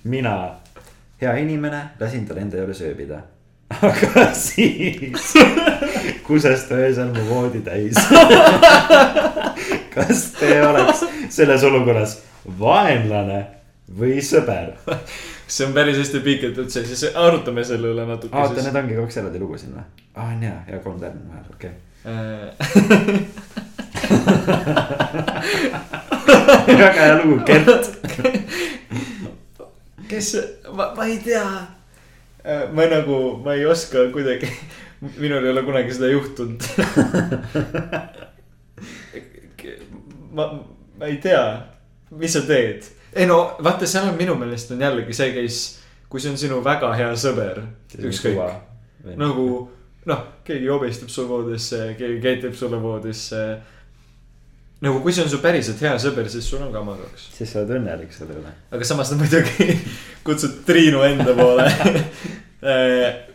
mina, 0.04 0.36
hea 1.22 1.36
inimene, 1.44 1.84
lasin 2.00 2.26
tal 2.28 2.42
enda 2.42 2.60
juures 2.60 2.82
ööbida. 2.88 3.22
aga 3.72 4.26
siis 4.36 5.32
kuses 6.28 6.68
ta 6.68 6.76
öösel 6.76 7.14
mu 7.16 7.24
voodi 7.30 7.64
täis. 7.64 7.96
kas 9.96 10.28
te 10.40 10.60
oleks 10.68 11.06
selles 11.32 11.64
olukorras 11.64 12.20
vaenlane 12.60 13.61
või 14.00 14.16
sõber? 14.26 14.68
see 15.52 15.64
on 15.68 15.74
päris 15.76 15.98
hästi 16.00 16.20
pikendatud, 16.26 16.70
see, 16.74 16.84
siis 16.88 17.02
arutame 17.16 17.62
selle 17.68 17.88
üle 17.92 18.04
natuke 18.08 18.38
oota, 18.38 18.62
need 18.64 18.76
ongi 18.84 18.96
kaks 19.02 19.16
eraldi 19.22 19.40
lugu 19.42 19.56
siin 19.60 19.72
või? 19.76 19.86
aa, 20.16 20.28
on 20.28 20.40
jaa, 20.48 20.60
ja 20.72 20.76
kolm 20.84 21.00
tärni 21.02 21.24
vahel, 21.28 21.46
okei 21.56 21.72
okay. 21.72 21.80
väga 26.68 27.02
hea 27.02 27.24
lugu, 27.24 27.40
Gert. 27.46 28.00
kes, 30.10 30.36
ma, 30.74 30.94
ma 30.96 31.06
ei 31.06 31.20
tea. 31.24 31.68
ma 32.74 32.86
nagu, 32.90 33.38
ma 33.44 33.54
ei 33.54 33.66
oska 33.70 33.98
kuidagi, 34.14 34.50
minul 35.18 35.46
ei 35.46 35.52
ole 35.52 35.64
kunagi 35.68 35.94
seda 35.94 36.08
juhtunud. 36.12 36.62
ma, 40.38 40.44
ma 40.98 41.06
ei 41.12 41.18
tea, 41.22 41.46
mis 42.18 42.34
sa 42.34 42.42
teed? 42.48 42.82
Ei 43.14 43.28
no 43.28 43.42
vaata, 43.64 43.88
seal 43.88 44.10
on 44.10 44.18
minu 44.20 44.36
meelest 44.40 44.72
on 44.76 44.82
jällegi 44.82 45.16
see 45.16 45.34
case, 45.36 45.82
kui 46.10 46.22
see 46.24 46.32
on 46.32 46.40
sinu 46.40 46.62
väga 46.64 46.94
hea 46.98 47.12
sõber, 47.20 47.62
ükskõik, 47.98 48.40
nagu 49.20 49.46
noh, 50.10 50.24
keegi 50.48 50.66
jobistab 50.66 51.12
su 51.14 51.28
voodisse, 51.30 51.84
keegi 52.00 52.20
ketib 52.24 52.56
sulle 52.58 52.82
voodisse. 52.82 53.42
nagu 54.82 55.02
kui 55.02 55.14
see 55.14 55.24
on 55.24 55.30
su 55.30 55.42
päriselt 55.44 55.82
hea 55.86 55.94
sõber, 56.02 56.30
siis 56.30 56.48
sul 56.48 56.64
on 56.66 56.72
ka 56.74 56.84
magaks. 56.86 57.30
siis 57.36 57.52
sa 57.52 57.62
oled 57.62 57.76
õnnelik 57.78 58.14
selle 58.16 58.40
üle. 58.40 58.54
aga 58.72 58.88
samas 58.88 59.12
ta 59.12 59.20
muidugi 59.20 59.78
kutsud 60.26 60.64
Triinu 60.66 61.04
enda 61.08 61.36
poole. 61.38 61.68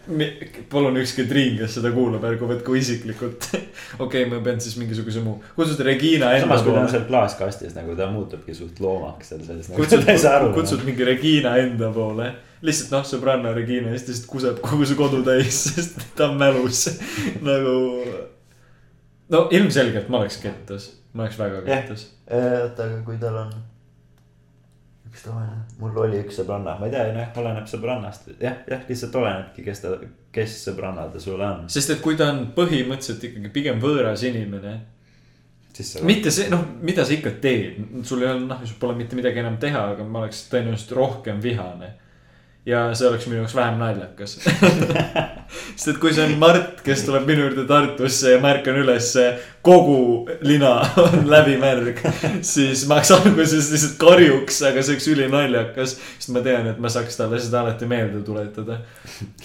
palun 0.70 0.96
ükski 1.00 1.24
Triin, 1.26 1.56
kes 1.58 1.76
seda 1.78 1.90
kuulab, 1.94 2.24
ärgu 2.28 2.46
võtku 2.50 2.76
isiklikult. 2.78 3.48
okei, 4.04 4.26
ma 4.30 4.38
pean 4.44 4.60
siis 4.62 4.76
mingisuguse 4.78 5.22
muu, 5.24 5.40
kutsud 5.56 5.82
Regina 5.86 6.30
enda 6.36 6.46
samas, 6.46 6.62
kui 6.62 6.70
ta 6.70 6.76
on 6.76 6.84
poole. 6.84 6.92
seal 6.94 7.06
klaaskastis 7.10 7.76
nagu 7.76 7.96
ta 7.98 8.08
muutubki 8.12 8.54
suht 8.54 8.80
loomaks 8.82 9.32
seal 9.32 9.42
selles. 9.46 9.70
kutsud, 9.74 10.06
noh. 10.46 10.50
kutsud 10.54 10.86
mingi 10.86 11.06
Regina 11.08 11.56
enda 11.62 11.90
poole. 11.94 12.30
lihtsalt 12.66 12.94
noh, 12.94 13.06
sõbranna 13.08 13.54
Regina 13.56 13.90
ja 13.90 13.98
siis 13.98 14.06
ta 14.06 14.14
lihtsalt 14.14 14.30
kuseb 14.30 14.60
kogu 14.64 14.88
su 14.88 14.98
kodu 14.98 15.22
täis, 15.26 15.62
sest 15.74 15.98
ta 16.18 16.30
on 16.30 16.38
mälus 16.40 16.86
nagu. 17.44 17.78
no 19.34 19.46
ilmselgelt 19.50 20.12
ma 20.12 20.22
oleks 20.22 20.38
kettas, 20.44 20.92
ma 21.14 21.26
oleks 21.26 21.40
väga 21.42 21.64
kettas. 21.66 22.10
oota, 22.30 22.86
aga 22.86 23.02
kui 23.06 23.18
tal 23.22 23.42
on 23.42 23.56
üks 25.16 25.24
tavaline, 25.24 25.62
mul 25.80 25.96
oli 26.04 26.20
üks 26.20 26.36
sõbranna, 26.36 26.76
ma 26.76 26.88
ei 26.88 26.92
tea, 26.92 27.06
noh, 27.16 27.38
oleneb 27.40 27.70
sõbrannast, 27.70 28.28
jah, 28.36 28.58
jah, 28.68 28.82
lihtsalt 28.88 29.16
olenebki, 29.16 29.64
kes 29.64 29.80
ta, 29.80 29.94
kes 30.36 30.58
sõbranna 30.68 31.08
ta 31.12 31.22
sulle 31.22 31.46
on. 31.46 31.64
sest 31.72 31.94
et 31.94 32.02
kui 32.04 32.18
ta 32.20 32.28
on 32.34 32.50
põhimõtteliselt 32.56 33.24
ikkagi 33.30 33.52
pigem 33.54 33.80
võõras 33.80 34.26
inimene 34.28 34.76
mitte 36.08 36.32
see, 36.32 36.48
noh, 36.52 36.62
mida 36.84 37.04
sa 37.04 37.12
ikka 37.16 37.34
teed, 37.42 37.80
sul 38.06 38.22
ei 38.22 38.30
ole, 38.30 38.44
noh, 38.48 38.60
sul 38.64 38.78
pole 38.80 38.96
mitte 38.96 39.16
midagi 39.18 39.42
enam 39.42 39.58
teha, 39.60 39.82
aga 39.92 40.06
ma 40.08 40.22
oleks 40.22 40.46
tõenäoliselt 40.52 40.94
rohkem 40.96 41.42
vihane. 41.44 41.90
Ja 42.66 42.80
see 42.98 43.06
oleks 43.08 43.26
minu 43.28 43.38
jaoks 43.40 43.54
vähem 43.54 43.78
naljakas. 43.78 44.32
sest 45.76 45.90
et 45.92 46.00
kui 46.02 46.12
see 46.14 46.24
on 46.26 46.34
Mart, 46.40 46.80
kes 46.86 47.04
tuleb 47.06 47.28
minu 47.28 47.44
juurde 47.44 47.66
Tartusse 47.68 48.32
ja 48.34 48.40
ma 48.42 48.50
ärkan 48.56 48.80
ülesse, 48.80 49.26
kogu 49.66 50.26
lina 50.46 50.72
on 51.04 51.28
läbimärg, 51.30 52.02
siis 52.46 52.86
ma 52.90 52.98
alguses 53.18 53.70
lihtsalt 53.72 53.94
karjuks, 54.02 54.60
aga 54.66 54.82
see 54.82 54.96
oleks 54.96 55.08
ülinaljakas, 55.14 55.94
sest 56.16 56.34
ma 56.34 56.42
tean, 56.46 56.66
et 56.72 56.82
ma 56.82 56.90
saaks 56.92 57.20
talle 57.20 57.40
seda 57.42 57.62
alati 57.62 57.88
meelde 57.90 58.24
tuletada. 58.26 58.80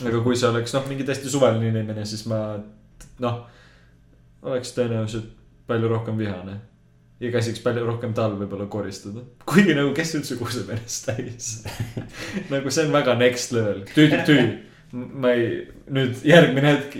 aga 0.01 0.23
kui 0.25 0.35
see 0.35 0.49
oleks, 0.49 0.73
noh, 0.77 0.89
mingi 0.89 1.05
täiesti 1.05 1.29
suvaline 1.29 1.69
inimene, 1.69 2.07
siis 2.09 2.25
ma, 2.31 2.41
noh, 3.21 3.39
oleks 4.49 4.73
tõenäoliselt 4.73 5.29
palju 5.69 5.93
rohkem 5.93 6.17
vihane 6.17 6.57
ja 7.21 7.31
käsiks 7.31 7.61
palju 7.61 7.85
rohkem 7.85 8.13
tal 8.17 8.33
võib-olla 8.39 8.65
koristada. 8.71 9.23
kuigi 9.45 9.75
nagu, 9.77 9.93
kes 9.97 10.15
üldse 10.17 10.37
kuseb 10.39 10.69
ennast 10.73 11.07
täis. 11.09 11.49
nagu 12.53 12.73
see 12.73 12.87
on 12.87 12.95
väga 12.95 13.15
next 13.19 13.53
level, 13.55 13.83
tüü, 13.93 14.07
tüü. 14.25 14.45
ma 14.91 15.33
ei, 15.37 15.51
nüüd 15.93 16.23
järgmine 16.27 16.73
hetk, 16.73 16.97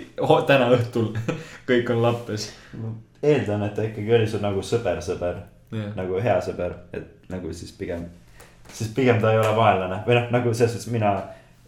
täna 0.48 0.70
õhtul 0.76 1.10
kõik 1.70 1.90
on 1.94 2.02
lappes. 2.04 2.52
eeldan, 3.22 3.66
et 3.66 3.74
ta 3.78 3.86
ikkagi 3.88 4.14
oli 4.18 4.30
sul 4.30 4.44
nagu 4.44 4.62
sõber-sõber, 4.66 5.42
jah, 5.74 5.90
nagu 5.98 6.22
hea 6.22 6.38
sõber, 6.44 6.78
et 6.94 7.28
nagu 7.32 7.52
siis 7.56 7.74
pigem, 7.78 8.06
siis 8.70 8.94
pigem 8.94 9.20
ta 9.22 9.34
ei 9.34 9.42
ole 9.42 9.56
vaenlane 9.58 10.02
või 10.06 10.20
noh, 10.20 10.30
nagu 10.38 10.54
selles 10.54 10.76
suhtes 10.76 10.92
mina 10.94 11.16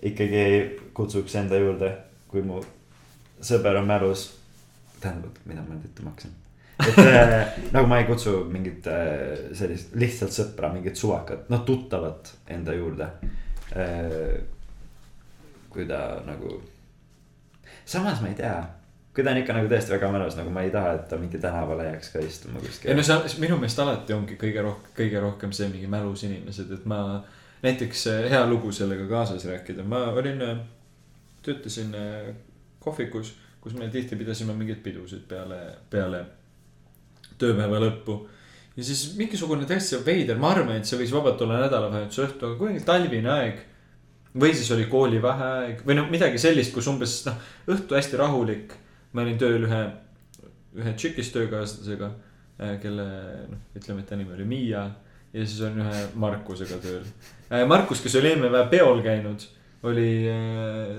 ikkagi 0.05 0.47
kutsuks 0.95 1.35
enda 1.43 1.59
juurde, 1.59 1.91
kui 2.31 2.45
mu 2.47 2.63
sõber 3.43 3.83
on 3.83 3.91
mälus. 3.91 4.31
tähendab, 5.01 5.37
mida 5.45 5.61
ma 5.61 5.75
nüüd 5.75 5.91
ütlema 5.91 6.15
hakkasin? 6.15 6.44
Et 6.79 6.99
äh, 6.99 7.47
nagu 7.73 7.87
ma 7.87 8.01
ei 8.01 8.07
kutsu 8.09 8.45
mingit 8.51 8.87
äh, 8.91 9.51
sellist 9.55 9.95
lihtsalt 9.99 10.35
sõpra, 10.35 10.73
mingit 10.75 10.99
suvakat, 10.99 11.49
noh 11.53 11.63
tuttavat 11.67 12.35
enda 12.51 12.75
juurde 12.75 13.09
äh,. 13.77 14.41
kui 15.75 15.87
ta 15.91 16.23
nagu, 16.27 16.61
samas 17.85 18.21
ma 18.23 18.31
ei 18.31 18.37
tea, 18.39 18.57
kui 19.15 19.25
ta 19.27 19.33
on 19.33 19.41
ikka 19.41 19.57
nagu 19.57 19.71
tõesti 19.71 19.95
väga 19.95 20.11
mälus, 20.15 20.37
nagu 20.39 20.53
ma 20.55 20.63
ei 20.67 20.71
taha, 20.75 20.93
et 20.99 21.09
ta 21.11 21.19
mingi 21.19 21.41
tänavale 21.43 21.89
jääks 21.89 22.13
ka 22.15 22.23
istuma 22.23 22.63
kuskil. 22.63 22.91
ei 22.91 22.99
no 22.99 23.07
see, 23.07 23.41
minu 23.43 23.59
meelest 23.59 23.83
alati 23.83 24.15
ongi 24.15 24.39
kõige 24.41 24.63
rohkem, 24.63 24.95
kõige 24.99 25.25
rohkem 25.25 25.55
see 25.55 25.71
mingi 25.73 25.91
mälus 25.91 26.27
inimesed, 26.27 26.71
et 26.79 26.87
ma. 26.91 27.01
näiteks 27.65 28.07
hea 28.31 28.45
lugu 28.47 28.71
sellega 28.75 29.07
kaasas 29.11 29.47
rääkida, 29.49 29.87
ma 29.89 30.05
olin, 30.13 30.43
töötasin 31.43 31.95
kohvikus, 32.79 33.35
kus 33.61 33.75
me 33.75 33.89
tihti 33.89 34.17
pidasime 34.21 34.55
mingeid 34.55 34.83
pidusid 34.85 35.23
peale, 35.29 35.61
peale 35.91 36.25
tööpäeva 37.41 37.81
lõppu. 37.83 38.19
ja 38.77 38.85
siis 38.85 39.15
mingisugune 39.19 39.67
täitsa 39.67 40.01
veider, 40.07 40.39
ma 40.39 40.51
arvan, 40.55 40.77
et 40.79 40.89
see 40.89 40.99
võis 40.99 41.13
vabalt 41.15 41.41
olla 41.45 41.61
nädalavahetuse 41.63 42.27
õhtu, 42.27 42.49
aga 42.49 42.59
kuidagi 42.59 42.85
talvine 42.87 43.31
aeg. 43.31 43.63
või 44.35 44.55
siis 44.55 44.71
oli 44.75 44.89
koolivaheaeg 44.91 45.85
või 45.87 45.99
noh, 46.01 46.11
midagi 46.11 46.39
sellist, 46.43 46.75
kus 46.75 46.91
umbes 46.91 47.21
noh, 47.29 47.39
õhtu 47.71 47.99
hästi 47.99 48.21
rahulik. 48.21 48.75
ma 49.13 49.23
olin 49.23 49.39
tööl 49.39 49.69
ühe, 49.69 49.83
ühe 50.75 50.95
tšikist 50.95 51.35
töökaaslasega, 51.37 52.11
kelle 52.83 53.09
noh, 53.51 53.67
ütleme, 53.79 54.01
et 54.01 54.09
ta 54.09 54.17
nimi 54.17 54.35
oli 54.35 54.45
Miia. 54.45 54.89
ja 55.33 55.47
siis 55.47 55.61
olin 55.61 55.85
ühe 55.87 56.07
Markusega 56.15 56.81
tööl. 56.83 57.05
Markus, 57.69 58.01
kes 58.03 58.17
oli 58.19 58.33
eelmine 58.33 58.51
päev 58.51 58.71
peol 58.73 59.03
käinud, 59.03 59.45
oli, 59.85 60.25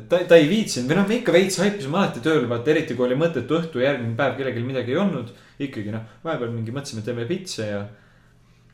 ta, 0.09 0.19
ta 0.29 0.37
ei 0.37 0.45
viitsinud 0.49 0.91
või 0.91 0.99
noh, 0.99 1.07
me 1.09 1.17
ikka 1.17 1.33
veits 1.33 1.57
haipisime 1.61 1.97
alati 1.97 2.21
tööl, 2.23 2.45
vaata 2.49 2.71
eriti 2.73 2.97
kui 2.97 3.07
oli 3.07 3.17
mõttetu 3.17 3.57
õhtu, 3.57 3.81
järgmine 3.81 4.13
päev 4.19 4.35
kellelgi 4.37 4.65
midagi 4.65 4.93
ei 4.93 4.99
olnud. 5.01 5.31
Ikkagi 5.59 5.93
noh, 5.93 6.03
vahepeal 6.23 6.51
mingi 6.51 6.73
mõtlesime, 6.75 7.03
teeme 7.05 7.25
pitsa 7.29 7.65
ja. 7.69 7.81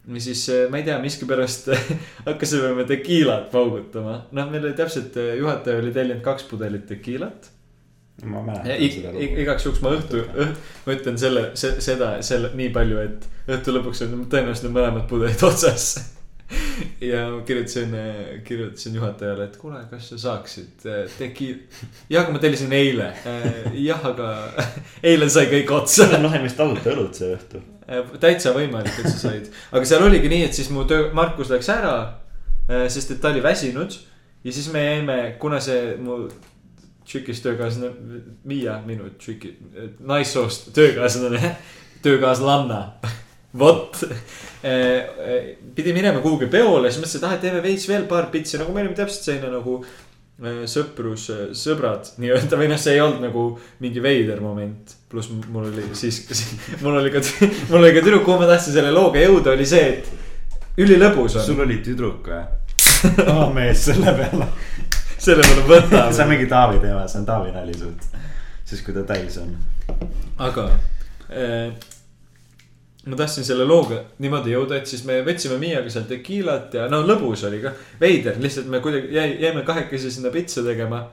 ja 0.08 0.22
siis 0.26 0.44
eh, 0.50 0.68
ma 0.72 0.82
ei 0.82 0.86
tea, 0.88 0.98
miskipärast 1.04 1.72
hakkasime 2.28 2.74
me 2.78 2.86
tekiilat 2.90 3.50
paugutama, 3.54 4.24
noh, 4.32 4.52
meil 4.54 4.66
oli 4.66 4.78
täpselt, 4.78 5.18
juhataja 5.38 5.82
oli 5.84 5.94
tellinud 5.96 6.24
kaks 6.26 6.48
pudelit 6.50 6.88
tekiilat 6.90 7.52
ma 8.26 8.42
mäletan 8.46 8.78
ig- 8.78 8.94
seda 9.00 9.12
lugu. 9.14 9.38
igaks 9.42 9.66
juhuks 9.66 9.82
ma 9.82 9.94
õhtu, 9.98 10.20
ma 10.86 10.94
ütlen 10.94 11.18
selle, 11.18 11.44
seda, 11.58 12.12
selle 12.26 12.52
nii 12.58 12.70
palju, 12.74 13.00
et 13.02 13.28
õhtu 13.50 13.74
lõpuks 13.74 14.04
on 14.06 14.26
tõenäoliselt 14.30 14.68
need 14.68 14.76
mõlemad 14.76 15.08
pudelid 15.10 15.42
otsas. 15.50 15.88
ja 17.12 17.24
kirjutasin, 17.48 17.96
kirjutasin 18.48 18.96
juhatajale, 19.00 19.50
et 19.50 19.58
kuule, 19.62 19.82
kas 19.90 20.12
sa 20.12 20.20
saaksid 20.26 20.86
äh, 20.86 21.04
teki-. 21.18 21.56
jah, 22.10 22.24
aga 22.24 22.36
ma 22.36 22.44
tellisin 22.44 22.74
eile. 22.76 23.12
jah, 23.80 24.06
aga 24.12 24.32
eile 25.14 25.30
sai 25.30 25.48
kõik 25.52 25.74
otsa. 25.82 26.06
see 26.06 26.20
on 26.20 26.30
vahemist 26.30 26.60
tasuta 26.60 26.96
õlut 26.96 27.18
see 27.18 27.34
õhtu. 27.38 27.64
täitsa 28.22 28.56
võimalik, 28.58 28.94
et 29.02 29.10
sa 29.10 29.18
said, 29.28 29.52
aga 29.72 29.88
seal 29.88 30.08
oligi 30.08 30.32
nii, 30.32 30.46
et 30.48 30.58
siis 30.58 30.72
mu 30.74 30.86
töö, 30.90 31.10
Markus 31.18 31.52
läks 31.52 31.70
ära, 31.74 31.98
sest 32.92 33.16
et 33.16 33.20
ta 33.24 33.34
oli 33.34 33.44
väsinud 33.44 33.98
ja 34.44 34.54
siis 34.54 34.72
me 34.74 34.86
jäime, 34.86 35.18
kuna 35.40 35.60
see 35.62 35.96
mu 36.02 36.24
tšükis 37.06 37.42
töökaaslane 37.44 38.22
Miia, 38.48 38.78
minu 38.86 39.10
tšüki, 39.20 39.56
naissoost 40.00 40.72
töökaaslane, 40.76 41.56
töökaaslanna, 42.06 42.82
vot. 43.58 44.04
Pidi 44.62 45.94
minema 45.96 46.22
kuhugi 46.22 46.48
peole, 46.52 46.92
siis 46.92 47.02
mõtlesin, 47.02 47.22
et 47.22 47.28
ah, 47.28 47.36
et 47.36 47.46
teeme 47.48 47.62
veits 47.66 47.88
veel 47.90 48.08
paar 48.10 48.30
pitsi, 48.34 48.60
nagu 48.62 48.74
me 48.76 48.84
olime 48.84 48.98
täpselt 48.98 49.26
selline 49.26 49.50
nagu 49.56 49.80
äh, 49.82 50.64
sõprus, 50.70 51.28
sõbrad 51.58 52.12
nii-öelda 52.22 52.60
või 52.60 52.70
noh, 52.70 52.82
see 52.82 52.96
ei 52.98 53.02
olnud 53.02 53.26
nagu 53.26 53.46
mingi 53.82 54.04
veider 54.04 54.42
moment. 54.44 54.98
pluss 55.10 55.32
mul 55.34 55.68
oli 55.72 55.86
siis, 55.98 56.24
mul 56.84 57.00
oli 57.02 57.14
ka, 57.14 57.24
mul 57.72 57.82
oli 57.82 57.94
ka 57.98 58.06
tüdruk, 58.06 58.26
kuhu 58.28 58.42
ma 58.42 58.50
tahtsin 58.54 58.78
selle 58.78 58.94
looga 58.94 59.24
jõuda, 59.24 59.56
oli 59.58 59.68
see, 59.68 59.96
et 59.98 60.82
ülilõbus 60.82 61.38
on. 61.38 61.46
sul 61.46 61.64
oli 61.66 61.82
tüdruk 61.86 62.30
või? 62.32 62.44
oma 63.32 63.50
mees 63.54 63.86
selle 63.90 64.14
peale. 64.18 64.48
selle 65.18 65.46
peale 65.46 65.66
võta 65.68 66.06
see 66.14 66.26
on. 66.26 66.32
mingi 66.32 66.50
Taavi 66.50 66.82
teema, 66.84 67.06
see 67.10 67.22
on 67.22 67.28
Taavi 67.30 67.54
nali 67.56 67.78
suht. 67.78 68.06
siis 68.66 68.84
kui 68.86 68.96
ta 68.96 69.04
täis 69.10 69.38
on. 69.42 69.56
aga 70.42 70.68
äh, 71.30 71.74
ma 73.06 73.18
tahtsin 73.18 73.46
selle 73.46 73.66
looga 73.66 74.04
niimoodi 74.22 74.54
jõuda, 74.54 74.78
et 74.78 74.90
siis 74.90 75.04
me 75.08 75.18
võtsime 75.26 75.58
Miiaga 75.62 75.90
seal 75.90 76.06
tekiilat 76.10 76.76
ja 76.78 76.86
no 76.92 77.02
lõbus 77.06 77.46
oli 77.48 77.62
ka, 77.64 77.74
veider, 78.02 78.38
lihtsalt 78.42 78.70
me 78.70 78.82
kuidagi 78.84 79.16
jäi, 79.16 79.38
jäime 79.42 79.64
kahekesi 79.66 80.12
sinna 80.14 80.30
pitsa 80.34 80.64
tegema. 80.66 81.08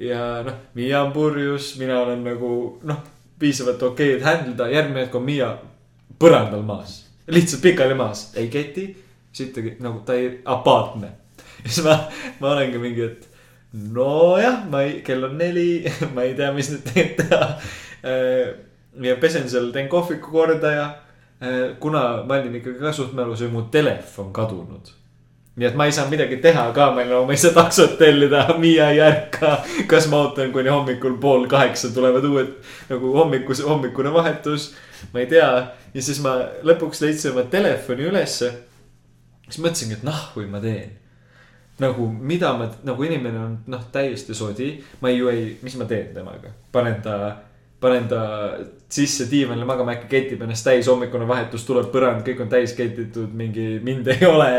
ja 0.00 0.42
noh, 0.46 0.56
Miia 0.74 1.02
on 1.04 1.12
purjus, 1.12 1.74
mina 1.78 2.00
olen 2.00 2.24
nagu 2.24 2.52
noh, 2.88 3.02
piisavalt 3.38 3.82
okei, 3.82 4.16
et 4.16 4.24
handle 4.24 4.56
da, 4.56 4.70
järgmine 4.72 5.04
hetk 5.04 5.18
on 5.20 5.26
Miia 5.26 5.52
põrandal 6.18 6.64
maas, 6.64 7.02
lihtsalt 7.28 7.62
pikali 7.62 7.98
maas, 7.98 8.30
ei 8.40 8.48
keti, 8.48 8.88
sittagi 9.32 9.76
nagu 9.84 10.00
ta 10.06 10.16
ei, 10.16 10.38
apaatne. 10.44 11.12
ja 11.60 11.68
siis 11.68 11.84
ma, 11.84 11.98
ma 12.40 12.54
olengi 12.56 12.80
mingi, 12.80 13.04
et 13.10 13.28
nojah, 13.72 14.62
ma 14.70 14.86
ei, 14.86 15.00
kell 15.04 15.28
on 15.28 15.36
neli, 15.36 15.84
ma 16.14 16.24
ei 16.24 16.32
tea, 16.40 16.52
mis 16.56 16.72
nüüd 16.72 17.16
teha. 17.20 17.46
Ja 19.00 19.16
pesen 19.16 19.48
seal, 19.50 19.70
teen 19.72 19.88
kohviku 19.88 20.30
korda 20.30 20.70
ja 20.72 20.86
eh, 21.40 21.76
kuna 21.80 22.22
ma 22.28 22.34
olin 22.40 22.54
ikkagi 22.60 22.78
ka 22.80 22.92
suht 22.92 23.12
mälus, 23.16 23.40
oli 23.42 23.50
mu 23.50 23.62
telefon 23.70 24.32
kadunud. 24.32 24.90
nii 25.56 25.66
et 25.68 25.74
ma 25.76 25.84
ei 25.84 25.92
saa 25.92 26.06
midagi 26.08 26.36
teha 26.40 26.70
ka, 26.72 26.90
ma 26.94 27.02
ei- 27.02 27.08
ma 27.26 27.32
ei 27.32 27.36
saa 27.36 27.52
taksot 27.52 27.98
tellida, 27.98 28.46
Miia 28.62 28.90
ei 28.90 29.00
ärka. 29.00 29.58
kas 29.86 30.08
ma 30.08 30.16
ootan, 30.24 30.52
kuni 30.52 30.68
hommikul 30.72 31.18
pool 31.20 31.46
kaheksa 31.46 31.90
tulevad 31.94 32.24
uued 32.24 32.54
nagu 32.88 33.12
hommikus, 33.16 33.60
hommikune 33.64 34.12
vahetus. 34.12 34.74
ma 35.12 35.20
ei 35.20 35.26
tea 35.26 35.50
ja 35.94 36.02
siis 36.02 36.20
ma 36.24 36.36
lõpuks 36.62 37.02
leidsin 37.04 37.32
oma 37.32 37.42
telefoni 37.42 38.02
ülesse. 38.08 38.52
siis 39.50 39.58
mõtlesingi, 39.64 39.92
et 40.00 40.02
nahhu 40.08 40.46
ma 40.48 40.60
teen 40.60 40.90
nagu 41.80 42.06
mida 42.08 42.52
ma, 42.56 42.68
nagu 42.84 43.02
inimene 43.04 43.38
on 43.38 43.54
noh, 43.66 43.80
täiesti 43.92 44.34
sodi, 44.34 44.76
ma 45.00 45.10
ju 45.10 45.28
ei, 45.28 45.56
mis 45.62 45.74
ma 45.80 45.84
teen 45.88 46.12
temaga, 46.14 46.52
panen 46.72 47.00
ta, 47.02 47.36
panen 47.82 48.06
ta 48.10 48.22
sisse 48.92 49.26
diivanile 49.30 49.66
magama, 49.66 49.96
äkki 49.96 50.08
ketib 50.10 50.44
ennast 50.44 50.66
täis, 50.66 50.86
hommikune 50.90 51.26
vahetus 51.28 51.64
tuleb 51.66 51.88
põrand, 51.92 52.22
kõik 52.26 52.44
on 52.44 52.50
täis 52.52 52.74
ketitud, 52.78 53.32
mingi 53.36 53.80
mind 53.84 54.08
ei 54.14 54.26
ole. 54.28 54.50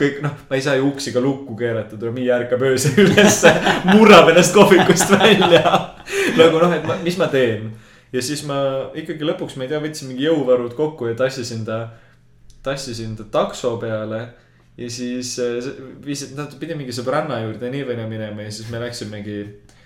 kõik 0.00 0.20
noh, 0.24 0.36
ma 0.50 0.58
ei 0.58 0.64
saa 0.64 0.76
ju 0.76 0.90
uksi 0.90 1.14
ka 1.14 1.22
lukku 1.24 1.56
keerata, 1.58 1.96
tuleb 1.96 2.16
Miia 2.18 2.40
ärkab 2.42 2.64
öösel 2.68 2.98
ülesse, 3.06 3.52
murrab 3.94 4.30
ennast 4.32 4.54
kohvikust 4.56 5.12
välja. 5.16 5.64
nagu 6.36 6.62
noh, 6.62 6.74
et 6.76 6.86
ma, 6.88 6.98
mis 7.06 7.18
ma 7.20 7.30
teen 7.32 7.70
ja 8.12 8.22
siis 8.22 8.42
ma 8.46 8.58
ikkagi 8.96 9.26
lõpuks, 9.26 9.56
ma 9.58 9.66
ei 9.66 9.72
tea, 9.72 9.82
võtsin 9.82 10.10
mingi 10.10 10.26
jõuvarud 10.26 10.74
kokku 10.78 11.10
ja 11.10 11.16
tassisin 11.18 11.64
ta, 11.66 11.86
tassisin 12.66 13.16
ta 13.18 13.26
takso 13.32 13.76
peale 13.82 14.20
ja 14.76 14.90
siis 14.90 15.34
see- 15.36 15.76
viisid, 16.04 16.34
nad 16.36 16.52
pidi 16.60 16.76
mingi 16.78 16.94
sõbranna 16.94 17.40
juurde 17.44 17.70
nii 17.72 17.86
või 17.88 17.98
naa 18.00 18.10
minema 18.10 18.46
ja 18.46 18.52
siis 18.52 18.68
me 18.70 18.80
läksimegi. 18.82 19.38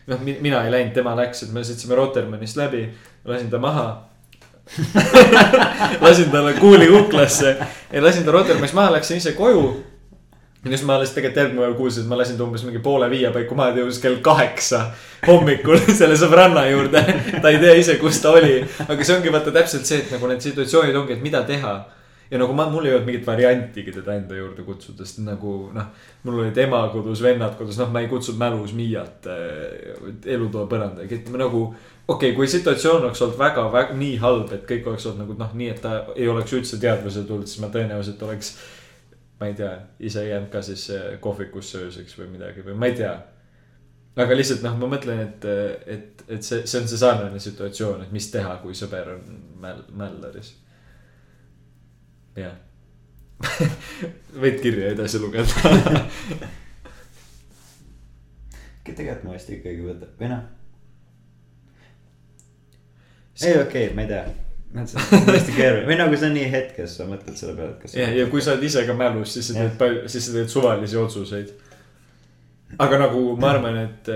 noh, 0.07 0.23
mina 0.23 0.65
ei 0.65 0.73
läinud, 0.73 0.95
tema 0.95 1.15
läks, 1.19 1.45
et 1.45 1.53
me 1.55 1.65
sõitsime 1.67 1.99
Rotermannist 1.99 2.59
läbi, 2.61 2.87
lasin 3.29 3.51
ta 3.51 3.61
maha. 3.63 3.89
lasin 6.05 6.31
talle 6.31 6.53
kuuli 6.61 6.87
kuklasse 6.87 7.57
ja 7.93 8.03
lasin 8.03 8.25
ta 8.25 8.35
Rotermannist 8.35 8.75
maha, 8.75 8.93
läksin 8.99 9.19
ise 9.19 9.33
koju. 9.33 9.85
ja 10.65 10.71
siis 10.71 10.83
ma 10.87 10.95
alles 10.95 11.11
tegelikult 11.11 11.41
järgmine 11.41 11.65
päev 11.65 11.77
kuulsin, 11.79 12.05
et 12.05 12.09
ma 12.09 12.19
lasin 12.21 12.37
ta 12.39 12.45
umbes 12.45 12.65
mingi 12.65 12.83
poole 12.85 13.11
viie 13.11 13.31
paiku 13.35 13.57
maha, 13.59 13.73
ta 13.73 13.83
jõudis 13.83 14.01
kell 14.03 14.21
kaheksa 14.23 14.83
hommikul 15.27 15.81
selle 16.01 16.19
sõbranna 16.21 16.67
juurde. 16.71 17.03
ta 17.41 17.49
ei 17.49 17.59
tea 17.63 17.75
ise, 17.81 17.97
kus 18.03 18.21
ta 18.23 18.37
oli, 18.37 18.61
aga 18.87 19.05
see 19.05 19.17
ongi 19.17 19.33
vaata 19.33 19.55
täpselt 19.57 19.89
see, 19.89 20.05
et 20.05 20.13
nagu 20.15 20.31
need 20.31 20.45
situatsioonid 20.45 21.01
ongi, 21.03 21.17
et 21.19 21.25
mida 21.25 21.43
teha 21.49 21.79
ja 22.31 22.39
nagu 22.39 22.55
ma, 22.55 22.69
mul 22.70 22.86
ei 22.86 22.94
olnud 22.94 23.09
mingit 23.09 23.27
variantigi 23.27 23.93
teda 23.94 24.15
enda 24.15 24.36
juurde 24.39 24.62
kutsuda, 24.66 25.05
sest 25.07 25.23
nagu 25.27 25.55
noh, 25.74 25.89
mul 26.27 26.43
olid 26.44 26.59
ema 26.62 26.85
kodus, 26.93 27.23
vennad 27.24 27.57
kodus, 27.59 27.78
noh, 27.81 27.90
ma 27.90 28.05
ei 28.05 28.11
kutsunud 28.11 28.39
mälus 28.40 28.74
Miiat 28.78 29.27
äh, 29.31 30.05
elutoa 30.36 30.69
põrandale, 30.70 31.23
nagu 31.35 31.65
okei 32.11 32.31
okay,, 32.31 32.36
kui 32.36 32.48
situatsioon 32.51 33.09
oleks 33.09 33.23
olnud 33.27 33.39
väga, 33.39 33.66
väga 33.73 33.98
nii 33.98 34.20
halb, 34.23 34.55
et 34.55 34.62
kõik 34.69 34.86
oleks 34.93 35.09
olnud 35.11 35.24
nagu 35.24 35.39
noh, 35.40 35.57
nii 35.59 35.73
et 35.74 35.82
ta 35.82 35.97
ei 36.15 36.28
oleks 36.31 36.55
üldse 36.59 36.78
teadvusele 36.82 37.27
tulnud, 37.27 37.51
siis 37.51 37.65
ma 37.65 37.73
tõenäoliselt 37.74 38.23
oleks. 38.28 38.55
ma 39.40 39.48
ei 39.48 39.55
tea, 39.57 39.73
ise 40.05 40.23
jäänud 40.27 40.51
ka 40.52 40.62
siis 40.62 40.90
äh, 40.94 41.05
kohvikusse 41.20 41.78
ööseks 41.86 42.19
või 42.19 42.27
midagi 42.35 42.62
või 42.65 42.74
ma 42.78 42.90
ei 42.90 42.97
tea. 42.98 43.15
aga 44.20 44.36
lihtsalt 44.36 44.62
noh, 44.62 44.78
ma 44.78 44.94
mõtlen, 44.94 45.23
et, 45.27 45.47
et, 45.86 46.24
et 46.28 46.43
see, 46.43 46.66
see 46.66 46.82
on 46.82 46.89
see 46.89 46.98
sarnane 47.01 47.40
situatsioon, 47.40 48.02
et 48.05 48.12
mis 48.12 48.31
teha, 48.31 48.59
kui 48.62 48.74
sõber 48.77 49.15
on 49.16 49.39
mäll, 49.62 49.86
mällaris. 49.97 50.55
Jah. 52.39 52.57
võid 54.43 54.61
kirja 54.62 54.93
edasi 54.94 55.19
lugeda. 55.23 55.51
tegelikult 58.97 59.27
ma 59.27 59.36
vist 59.36 59.51
ikkagi 59.55 59.82
võtan, 59.85 60.12
või 60.20 60.31
noh. 60.32 60.44
ei, 63.40 63.57
okei 63.57 63.65
okay,, 63.65 63.90
ma 63.97 64.05
ei 64.05 64.11
tea. 64.11 64.23
see 64.90 65.19
on 65.19 65.32
hästi 65.35 65.57
keeruline 65.57 65.89
või 65.89 65.98
nagu 66.01 66.19
see 66.19 66.31
on 66.31 66.36
nii 66.39 66.52
hetkes, 66.52 66.97
sa 66.98 67.09
mõtled 67.09 67.39
selle 67.39 67.57
peale, 67.59 67.74
et 67.74 67.85
kas. 67.85 67.97
ja, 67.98 68.09
ja 68.20 68.28
kui 68.32 68.44
sa 68.44 68.55
oled 68.55 68.66
ise 68.69 68.85
ka 68.89 68.97
mälus, 68.97 69.35
siis 69.36 69.51
sa 69.51 69.59
teed 69.59 69.77
palju, 69.81 70.07
siis 70.12 70.28
sa 70.28 70.36
teed 70.36 70.52
suvalisi 70.52 71.01
otsuseid. 71.01 71.52
aga 72.78 73.02
nagu 73.07 73.24
ma 73.40 73.51
arvan, 73.55 73.81
et, 73.85 74.12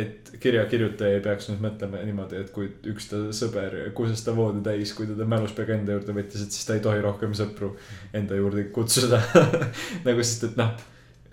et 0.00 0.30
kirjakirjutaja 0.42 1.18
ei 1.18 1.22
peaks 1.24 1.48
nüüd 1.50 1.62
mõtlema 1.64 2.00
niimoodi, 2.06 2.40
et 2.42 2.52
kui 2.54 2.70
üks 2.92 3.08
ta 3.10 3.20
sõber 3.36 3.76
kusas 3.96 4.22
ta 4.26 4.34
voodi 4.36 4.62
täis, 4.66 4.92
kui 4.96 5.08
ta 5.08 5.26
mäluspega 5.28 5.76
enda 5.76 5.96
juurde 5.96 6.16
võttis, 6.16 6.44
et 6.44 6.54
siis 6.54 6.68
ta 6.68 6.76
ei 6.78 6.84
tohi 6.84 7.02
rohkem 7.04 7.34
sõpru 7.36 7.74
enda 8.16 8.38
juurde 8.38 8.68
kutsuda. 8.74 9.20
nagu 10.06 10.24
sest, 10.24 10.48
et 10.50 10.60
noh, 10.60 10.74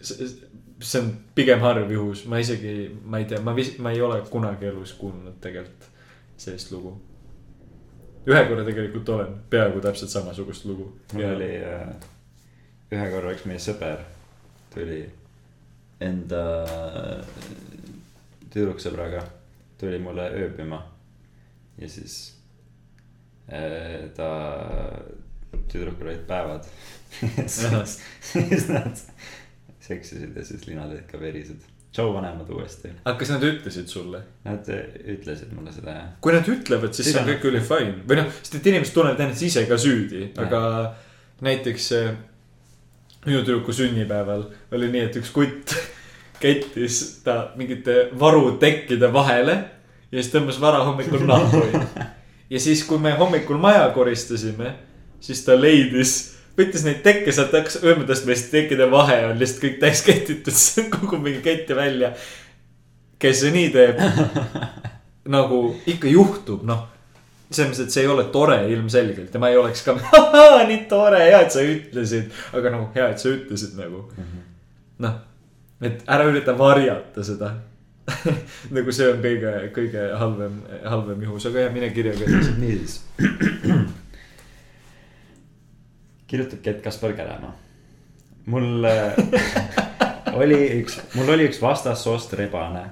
see 0.06 1.02
on 1.02 1.12
pigem 1.38 1.62
harv 1.64 1.92
juhus, 1.92 2.26
ma 2.32 2.40
isegi, 2.44 2.76
ma 3.04 3.22
ei 3.22 3.30
tea, 3.30 3.42
ma 3.46 3.56
vis-, 3.58 3.76
ma 3.82 3.94
ei 3.96 4.02
ole 4.06 4.22
kunagi 4.32 4.70
elus 4.72 4.96
kuulnud 5.00 5.40
tegelikult 5.44 5.92
sellist 6.38 6.72
lugu. 6.76 6.96
ühe 8.26 8.42
korra 8.50 8.64
tegelikult 8.66 9.10
olen, 9.14 9.36
peaaegu 9.50 9.82
täpselt 9.86 10.12
samasugust 10.12 10.66
lugu. 10.66 10.90
mul 11.14 11.30
oli 11.36 11.52
äh, 11.62 11.94
ühe 12.92 13.12
korra 13.14 13.36
üks 13.36 13.46
meie 13.50 13.62
sõber 13.62 14.02
tuli 14.74 15.04
enda 16.04 16.44
tüdruksõbraga 18.56 19.22
tuli 19.80 19.99
mulle 19.99 20.30
ööbima. 20.40 20.80
Ja 21.77 21.90
siis 21.91 22.18
äh, 23.52 24.07
ta 24.15 24.30
tüdrukul 25.72 26.07
olid 26.07 26.26
päevad. 26.27 26.68
Siis 27.48 28.02
siis 28.27 28.65
nad 28.68 28.98
seksisid 29.80 30.36
ja 30.36 30.44
siis 30.44 30.65
linad 30.68 30.91
olid 30.91 31.06
ka 31.07 31.19
verised. 31.19 31.64
Joe 31.95 32.11
vanemad 32.11 32.49
uuesti. 32.52 32.90
Aga 33.06 33.15
kas 33.22 33.30
nad 33.32 33.44
ütlesid 33.48 33.88
sulle? 33.88 34.19
nad 34.44 34.68
äh, 34.72 34.98
ütlesid 35.15 35.53
mulle 35.56 35.72
seda 35.72 35.94
jah. 35.95 36.07
Kui 36.22 36.36
nad 36.36 36.48
ütlevad, 36.52 36.95
siis 36.95 37.11
see 37.11 37.22
on 37.22 37.30
kõik 37.30 37.48
üli 37.52 37.61
fine. 37.64 38.02
Või 38.10 38.19
noh, 38.19 38.32
sest 38.41 38.57
et 38.60 38.72
inimesed 38.72 38.98
tunnevad 38.98 39.22
ennast 39.23 39.45
ise 39.48 39.64
ka 39.69 39.77
süüdi, 39.80 40.26
aga 40.44 40.61
näiteks 41.45 41.91
eh, 41.95 42.10
minu 43.26 43.44
tüdruku 43.45 43.76
sünnipäeval 43.76 44.48
oli 44.76 44.91
nii, 44.91 45.06
et 45.07 45.19
üks 45.22 45.32
kutt 45.36 45.76
kettis 46.40 47.22
ta 47.24 47.52
mingite 47.56 48.10
varutekkide 48.20 49.12
vahele 49.14 49.56
ja 50.12 50.22
siis 50.22 50.32
tõmbas 50.34 50.60
varahommikul 50.62 51.26
nahku. 51.28 51.64
ja 52.53 52.62
siis, 52.62 52.84
kui 52.88 53.02
me 53.02 53.16
hommikul 53.20 53.60
maja 53.62 53.88
koristasime, 53.95 54.76
siis 55.24 55.44
ta 55.45 55.57
leidis, 55.60 56.16
võttis 56.57 56.86
neid 56.86 57.02
tekke 57.06 57.34
sealt, 57.36 57.53
hakkas 57.56 57.82
ööme 57.84 58.07
tõstma, 58.07 58.36
siis 58.36 58.52
tekkide 58.53 58.88
vahe 58.91 59.22
on 59.30 59.40
lihtsalt 59.41 59.64
kõik 59.66 59.80
täis 59.84 60.03
kettitud, 60.06 60.53
siis 60.56 60.90
kogub 60.94 61.24
mingi 61.24 61.44
ketti 61.45 61.78
välja. 61.78 62.14
kes 63.20 63.40
see 63.41 63.53
nii 63.56 63.70
teeb, 63.74 64.02
nagu 65.36 65.62
ikka 65.88 66.12
juhtub, 66.12 66.66
noh. 66.68 66.88
selles 67.49 67.72
mõttes, 67.72 67.86
et 67.86 67.94
see 67.95 68.03
ei 68.03 68.10
ole 68.12 68.26
tore 68.34 68.57
ilmselgelt 68.70 69.34
ja 69.34 69.40
ma 69.41 69.49
ei 69.49 69.57
oleks 69.57 69.86
ka, 69.86 69.95
nii 70.70 70.82
tore, 70.91 71.24
hea, 71.28 71.40
et 71.41 71.56
sa 71.56 71.64
ütlesid. 71.64 72.32
aga 72.53 72.76
nagu 72.78 72.90
hea, 72.95 73.10
et 73.12 73.24
sa 73.24 73.32
ütlesid 73.32 73.80
nagu. 73.80 74.06
noh, 75.03 75.24
et 75.82 76.04
ära 76.08 76.28
ürita 76.30 76.56
varjata 76.58 77.24
seda. 77.24 77.52
nagu 78.76 78.94
see 78.94 79.08
on 79.10 79.22
kõige, 79.24 79.52
kõige 79.74 80.02
halvem, 80.20 80.60
halvem 80.86 81.24
juhus, 81.26 81.48
aga 81.50 81.64
jah, 81.66 81.72
mine 81.74 81.90
kirjaga 81.94 82.28
edasi. 82.28 82.52
niisiis. 82.62 83.00
kirjutab 86.30 86.62
Gett 86.62 86.84
Kaspar 86.84 87.16
Kärema. 87.18 87.56
mul 88.46 88.86
äh, 88.86 89.18
oli 90.42 90.60
üks, 90.82 91.00
mul 91.16 91.34
oli 91.34 91.48
üks 91.50 91.62
vastassoost 91.62 92.34
rebane, 92.38 92.84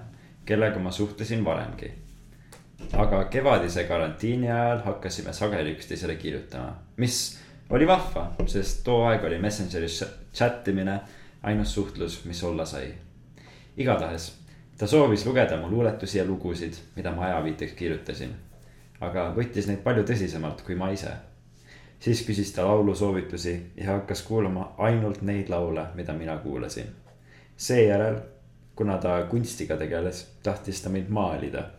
kellega 0.45 0.81
ma 0.81 0.91
suhtlesin 0.91 1.45
varemgi. 1.45 1.91
aga 2.97 3.23
kevadise 3.29 3.83
karantiini 3.83 4.49
ajal 4.51 4.81
hakkasime 4.85 5.33
sageli 5.33 5.77
üksteisele 5.77 6.15
kirjutama, 6.15 6.73
mis 6.97 7.39
oli 7.69 7.87
vahva, 7.87 8.31
sest 8.47 8.83
too 8.83 9.05
aeg 9.07 9.23
oli 9.29 9.37
Messengeris 9.41 10.03
chat 10.33 10.67
imine 10.67 10.99
ainus 11.43 11.73
suhtlus, 11.73 12.25
mis 12.25 12.43
olla 12.43 12.65
sai. 12.65 12.93
igatahes, 13.77 14.33
ta 14.77 14.87
soovis 14.87 15.25
lugeda 15.25 15.57
mu 15.57 15.69
luuletusi 15.69 16.17
ja 16.17 16.25
lugusid, 16.25 16.73
mida 16.95 17.11
ma 17.11 17.25
ajaviiteks 17.25 17.73
kirjutasin 17.73 18.35
aga 19.03 19.29
võttis 19.35 19.67
neid 19.67 19.83
palju 19.85 20.05
tõsisemalt 20.07 20.63
kui 20.65 20.75
ma 20.79 20.91
ise. 20.93 21.11
siis 22.03 22.21
küsis 22.27 22.51
ta 22.51 22.65
laulusoovitusi 22.67 23.53
ja 23.77 23.93
hakkas 23.93 24.21
kuulama 24.27 24.73
ainult 24.77 25.21
neid 25.21 25.49
laule, 25.49 25.85
mida 25.95 26.13
mina 26.13 26.37
kuulasin. 26.37 26.87
seejärel, 27.57 28.19
kuna 28.75 28.97
ta 28.97 29.25
kunstiga 29.29 29.77
tegeles, 29.77 30.27
tahtis 30.43 30.81
ta 30.81 30.89
mind 30.89 31.09
maalida. 31.09 31.69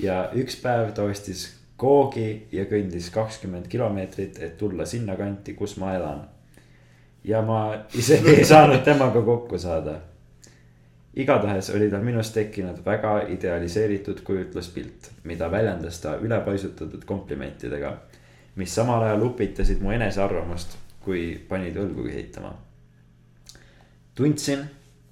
ja 0.00 0.30
üks 0.34 0.60
päev 0.62 0.92
ta 0.92 1.02
ostis 1.02 1.46
koogi 1.76 2.46
ja 2.52 2.64
kõndis 2.64 3.10
kakskümmend 3.10 3.68
kilomeetrit, 3.68 4.38
et 4.38 4.56
tulla 4.58 4.86
sinnakanti, 4.86 5.54
kus 5.54 5.76
ma 5.76 5.94
elan. 5.94 6.28
Ja 7.24 7.42
ma 7.42 7.60
isegi 7.94 8.36
ei 8.36 8.44
saanud 8.44 8.82
temaga 8.84 9.22
kokku 9.22 9.58
saada 9.58 10.00
igatahes 11.16 11.70
oli 11.70 11.90
tal 11.90 12.02
minust 12.02 12.34
tekkinud 12.34 12.80
väga 12.86 13.20
idealiseeritud 13.28 14.20
kujutluspilt, 14.24 15.10
mida 15.24 15.50
väljendas 15.50 16.00
ta 16.00 16.16
ülepaisutatud 16.16 17.04
komplimentidega, 17.06 17.96
mis 18.56 18.74
samal 18.74 19.02
ajal 19.02 19.22
upitasid 19.22 19.82
mu 19.82 19.94
enesearvamust, 19.94 20.76
kui 21.00 21.44
panid 21.48 21.76
õlgu 21.76 22.08
ehitama. 22.10 22.54
tundsin, 24.14 24.60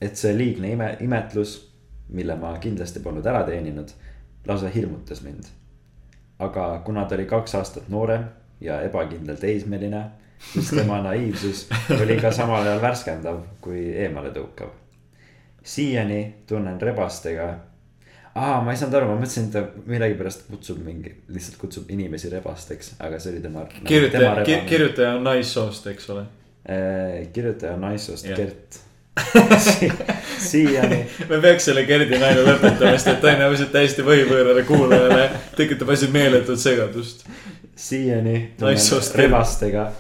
et 0.01 0.16
see 0.16 0.36
liigne 0.36 0.72
ime, 0.72 0.97
imetlus, 1.01 1.70
mille 2.09 2.36
ma 2.36 2.56
kindlasti 2.59 3.01
polnud 3.01 3.26
ära 3.26 3.43
teeninud, 3.47 3.90
lausa 4.47 4.68
hirmutas 4.68 5.22
mind. 5.22 5.44
aga 6.39 6.82
kuna 6.84 7.05
ta 7.05 7.14
oli 7.14 7.26
kaks 7.26 7.55
aastat 7.55 7.89
noorem 7.89 8.24
ja 8.60 8.80
ebakindel 8.82 9.36
teismeline, 9.36 10.05
siis 10.52 10.70
tema 10.70 11.01
naiivsus 11.05 11.66
oli 12.01 12.20
ka 12.20 12.32
samal 12.35 12.66
ajal 12.66 12.82
värskendav 12.82 13.43
kui 13.60 13.89
eemaletõukav 14.05 14.78
siiani 15.64 16.35
tunnen 16.47 16.81
rebastega. 16.81 17.55
aa, 18.35 18.60
ma 18.64 18.73
ei 18.73 18.78
saanud 18.81 18.97
aru, 18.98 19.09
ma 19.10 19.19
mõtlesin, 19.20 19.48
et 19.48 19.56
ta 19.56 19.89
millegipärast 19.89 20.47
kutsub 20.51 20.78
mingi, 20.85 21.12
lihtsalt 21.32 21.59
kutsub 21.60 21.90
inimesi 21.93 22.31
rebasteks, 22.32 22.94
aga 23.01 23.19
see 23.20 23.35
oli 23.35 23.43
tema. 23.44 23.66
kirjutaja, 23.85 24.47
kirjutaja 24.69 25.16
on 25.19 25.28
naissoost, 25.28 25.86
eks 25.93 26.09
ole. 26.14 26.24
kirjutaja 27.32 27.74
on 27.77 27.86
naissoost 27.89 28.27
Jah. 28.31 28.39
Gert. 28.39 28.81
siiani, 30.48 31.02
me 31.31 31.39
peaks 31.40 31.66
selle 31.69 31.82
Gerdi 31.85 32.16
naine 32.16 32.47
lõpetama, 32.47 32.94
sest 32.97 33.10
et 33.12 33.19
tõenäoliselt 33.20 33.69
täiesti 33.74 34.05
võhivõõrale 34.06 34.62
kuulajale 34.64 35.27
tekitab 35.56 35.93
asi 35.93 36.09
meeletut 36.09 36.60
segadust. 36.60 37.27
siiani 37.77 38.55
Naissoost 38.60 39.14
rebastega, 39.20 39.90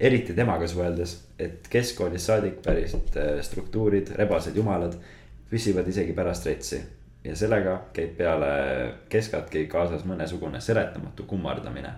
eriti 0.00 0.34
temaga 0.34 0.66
suheldes, 0.68 1.16
et 1.38 1.68
keskkoolist 1.70 2.30
saadik 2.30 2.62
päriselt 2.62 3.16
äh, 3.16 3.38
struktuurid, 3.42 4.14
rebased 4.18 4.56
jumalad 4.56 4.96
püsivad 5.50 5.88
isegi 5.88 6.12
pärast 6.12 6.46
retsi. 6.46 6.82
ja 7.24 7.36
sellega 7.36 7.78
käib 7.96 8.18
peale 8.18 8.48
keskatki 9.08 9.62
kaasas 9.72 10.02
mõnesugune 10.04 10.60
seletamatu 10.60 11.24
kummardamine. 11.24 11.92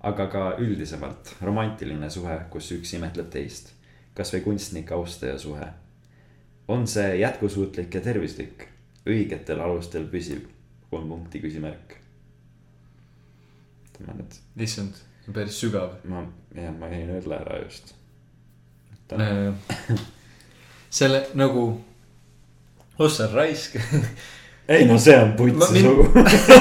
aga 0.00 0.26
ka 0.26 0.44
üldisemalt 0.58 1.34
romantiline 1.42 2.10
suhe, 2.10 2.38
kus 2.50 2.70
üks 2.72 2.94
imetleb 2.94 3.30
teist. 3.30 3.72
kasvõi 4.14 4.40
kunstnik, 4.40 4.92
austaja 4.92 5.38
suhe. 5.38 5.66
on 6.68 6.86
see 6.86 7.16
jätkusuutlik 7.16 7.94
ja 7.94 8.00
tervislik, 8.00 8.68
õigetel 9.06 9.60
alustel 9.60 10.06
püsiv, 10.06 10.46
kolm 10.90 11.08
punkti 11.08 11.40
küsimärk. 11.40 11.98
issand, 14.56 14.94
päris 15.34 15.58
sügav. 15.60 15.90
ma, 16.04 16.24
jah, 16.54 16.72
ma 16.78 16.88
jäin 16.92 17.10
õlle 17.20 17.40
ära 17.40 17.58
just. 17.64 17.94
selle 20.90 21.22
nagu, 21.34 21.66
ossa 22.98 23.28
raisk. 23.34 23.76
ei 24.68 24.84
no 24.88 24.96
see 24.98 25.14
on 25.18 25.32
putsi 25.38 25.72
min- 25.76 25.84
sugu. 25.86 26.06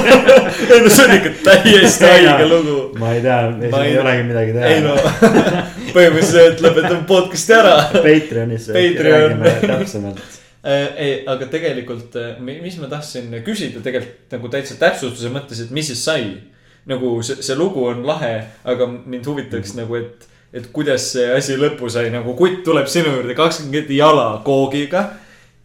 ei 0.75 0.81
no 0.83 0.89
see 0.93 1.05
on 1.07 1.13
ikka 1.15 1.31
täiesti 1.47 2.05
haige 2.05 2.47
lugu. 2.51 2.77
ma 3.01 3.13
ei 3.15 3.21
tea, 3.25 3.39
Ma 3.71 3.83
ei- 3.83 3.91
ei 3.93 3.99
olegi 4.01 4.23
midagi 4.29 4.57
ei 4.61 4.81
no 4.85 4.95
teha. 4.99 5.63
põhimõtteliselt 5.95 6.61
lõpetame 6.65 7.05
podcast'i 7.09 7.55
ära. 7.57 7.75
Patreonis 7.95 8.67
Patreon. 8.75 9.39
räägime 9.39 9.55
täpsemalt. 9.79 10.19
Äh, 10.65 10.85
ei, 10.97 11.11
aga 11.29 11.45
tegelikult, 11.49 12.15
mis 12.41 12.77
ma 12.81 12.87
tahtsin 12.89 13.29
küsida 13.45 13.81
tegelikult 13.85 14.33
nagu 14.33 14.49
täitsa 14.53 14.77
täpsustuse 14.81 15.29
mõttes, 15.33 15.61
et 15.65 15.71
mis 15.73 15.87
siis 15.93 16.01
sai. 16.05 16.23
Nagu 16.85 17.17
see, 17.23 17.41
see 17.41 17.57
lugu 17.57 17.85
on 17.89 18.05
lahe, 18.07 18.33
aga 18.63 18.87
mind 18.87 19.25
huvitaks 19.25 19.73
mm 19.73 19.79
-hmm. 19.79 19.81
nagu, 19.81 19.95
et, 19.95 20.27
et 20.53 20.67
kuidas 20.73 21.11
see 21.13 21.27
asi 21.33 21.57
lõppu 21.57 21.89
sai, 21.89 22.09
nagu 22.13 22.33
kutt 22.33 22.63
tuleb 22.63 22.87
sinu 22.87 23.15
juurde 23.15 23.35
kakskümmend 23.35 23.89
jala 23.89 24.41
koogiga. 24.45 25.09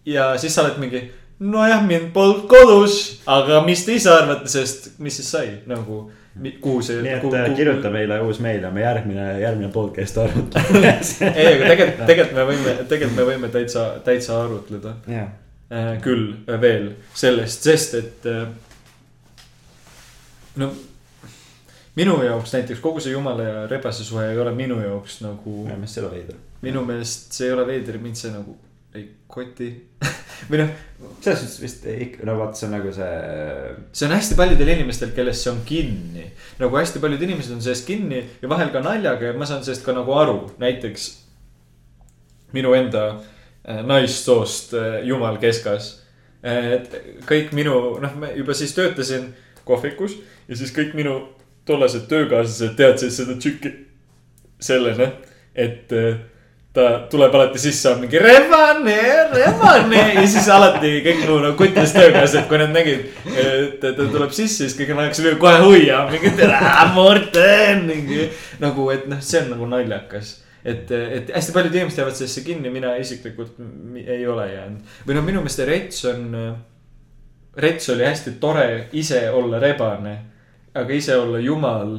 ja 0.06 0.38
siis 0.38 0.54
sa 0.54 0.62
oled 0.62 0.78
mingi, 0.78 1.10
nojah, 1.38 1.86
mind 1.86 2.12
polnud 2.12 2.46
kodus, 2.48 3.20
aga 3.26 3.60
mis 3.64 3.84
te 3.84 3.94
ise 3.94 4.10
arvate, 4.10 4.48
sest 4.48 4.90
mis 4.98 5.16
siis 5.16 5.30
sai 5.30 5.46
nagu, 5.66 6.10
kuhu 6.60 6.82
see. 6.82 7.02
nii 7.02 7.12
et 7.12 7.24
äh, 7.34 7.56
kirjuta 7.56 7.90
meile 7.90 8.20
uus 8.20 8.40
meil 8.40 8.62
ja 8.62 8.70
me 8.70 8.80
järgmine, 8.80 9.40
järgmine 9.40 9.72
podcast 9.72 10.18
arutame. 10.18 10.98
ei, 11.34 11.54
aga 11.54 11.68
tegelikult, 11.68 12.06
tegelikult 12.06 12.36
me 12.36 12.44
võime, 12.52 12.74
tegelikult 12.88 13.16
me 13.16 13.28
võime 13.32 13.48
täitsa, 13.48 13.86
täitsa 14.04 14.42
arutleda 14.44 14.94
jah, 15.06 15.32
äh, 15.72 15.90
küll 16.00 16.32
veel 16.60 16.92
sellest, 17.14 17.62
sest 17.62 17.94
et 17.94 18.26
äh, 18.26 18.46
no 20.56 20.72
minu 21.98 22.16
jaoks 22.24 22.54
näiteks 22.54 22.80
kogu 22.80 23.02
see 23.02 23.12
jumala 23.12 23.46
ja 23.46 23.66
rebase 23.70 24.04
suhe 24.04 24.30
ei 24.30 24.38
ole 24.38 24.54
minu 24.54 24.78
jaoks 24.82 25.20
nagu 25.24 25.54
minu 25.66 25.74
meelest 25.76 25.94
see 25.94 26.02
ei 26.02 26.06
ole 26.06 26.16
veider. 26.16 26.42
minu 26.62 26.84
meelest 26.86 27.32
see 27.38 27.48
ei 27.48 27.54
ole 27.54 27.66
veider, 27.66 27.98
mind 28.02 28.20
see 28.20 28.34
nagu 28.34 28.56
ei 28.94 29.06
koti 29.30 29.70
või 30.50 30.62
noh, 30.62 30.70
selles 31.22 31.42
suhtes 31.42 31.58
vist 31.62 31.86
ikka, 31.90 32.24
no 32.26 32.36
vaat 32.40 32.58
see 32.58 32.66
on 32.68 32.76
nagu 32.78 32.92
see. 32.94 33.08
see 33.92 34.06
on 34.08 34.14
hästi 34.16 34.38
paljudel 34.38 34.72
inimestel, 34.74 35.12
kellest 35.16 35.44
see 35.44 35.52
on 35.52 35.60
kinni. 35.66 36.26
nagu 36.60 36.78
hästi 36.78 37.02
paljud 37.02 37.22
inimesed 37.26 37.54
on 37.56 37.64
sellest 37.64 37.86
kinni 37.88 38.22
ja 38.42 38.50
vahel 38.50 38.72
ka 38.74 38.82
naljaga 38.84 39.30
ja 39.30 39.38
ma 39.38 39.48
saan 39.48 39.64
sellest 39.66 39.86
ka 39.86 39.94
nagu 39.96 40.14
aru, 40.18 40.38
näiteks 40.62 41.10
minu 42.56 42.74
enda 42.74 43.04
äh, 43.16 43.82
naissoost 43.86 44.74
äh, 44.78 45.02
jumal 45.06 45.38
keskas. 45.42 45.96
et 46.42 46.94
kõik 47.28 47.50
minu, 47.52 47.74
noh, 48.00 48.14
ma 48.16 48.30
juba 48.32 48.54
siis 48.56 48.72
töötasin 48.72 49.28
kohvikus 49.68 50.14
ja 50.48 50.56
siis 50.56 50.72
kõik 50.72 50.94
minu 50.96 51.18
tollased 51.68 52.08
töökaaslased 52.10 52.76
teadsid 52.78 53.14
seda 53.14 53.36
tšükki 53.38 53.72
sellena, 54.60 55.10
et 55.54 55.92
äh, 55.92 56.18
ta 56.72 56.90
tuleb 57.10 57.34
alati 57.34 57.58
sisse, 57.58 57.90
on 57.90 58.04
mingi 58.04 58.18
rebane, 58.22 58.98
rebane 59.32 60.02
ja 60.14 60.26
siis 60.30 60.46
alati 60.54 61.00
kõik 61.02 61.24
mu 61.26 61.38
nagu 61.42 61.56
kutist 61.58 61.96
töökaaslased, 61.98 62.46
kui 62.50 62.60
nad 62.60 62.70
nägid, 62.74 63.08
et 63.34 63.80
ta 63.82 63.94
tuleb 63.98 64.30
sisse, 64.34 64.68
siis 64.68 64.76
kõik 64.78 64.94
hakkasid 64.94 65.40
kohe 65.42 65.58
hoia, 65.64 66.04
mingi 66.12 66.30
tere, 66.38 66.60
Morten, 66.94 67.84
mingi 67.88 68.28
nagu, 68.62 68.86
et 68.94 69.10
noh, 69.10 69.18
see 69.24 69.42
on 69.42 69.52
nagu 69.56 69.66
naljakas. 69.70 70.36
Et, 70.60 70.90
et 70.92 71.30
hästi 71.32 71.54
paljud 71.56 71.74
inimesed 71.74 72.02
jäävad 72.02 72.18
sellesse 72.18 72.42
kinni, 72.44 72.70
mina 72.70 72.92
isiklikult 73.00 73.56
ei 74.04 74.26
ole 74.28 74.50
jäänud. 74.52 74.98
või 75.08 75.16
noh, 75.16 75.24
minu 75.26 75.42
meelest 75.42 75.64
Rets 75.66 76.04
on, 76.10 76.26
Rets 77.56 77.90
oli 77.90 78.04
hästi 78.06 78.36
tore 78.42 78.66
ise 78.92 79.24
olla 79.34 79.58
rebane, 79.58 80.14
aga 80.74 80.94
ise 80.94 81.16
olla 81.16 81.38
jumal. 81.38 81.98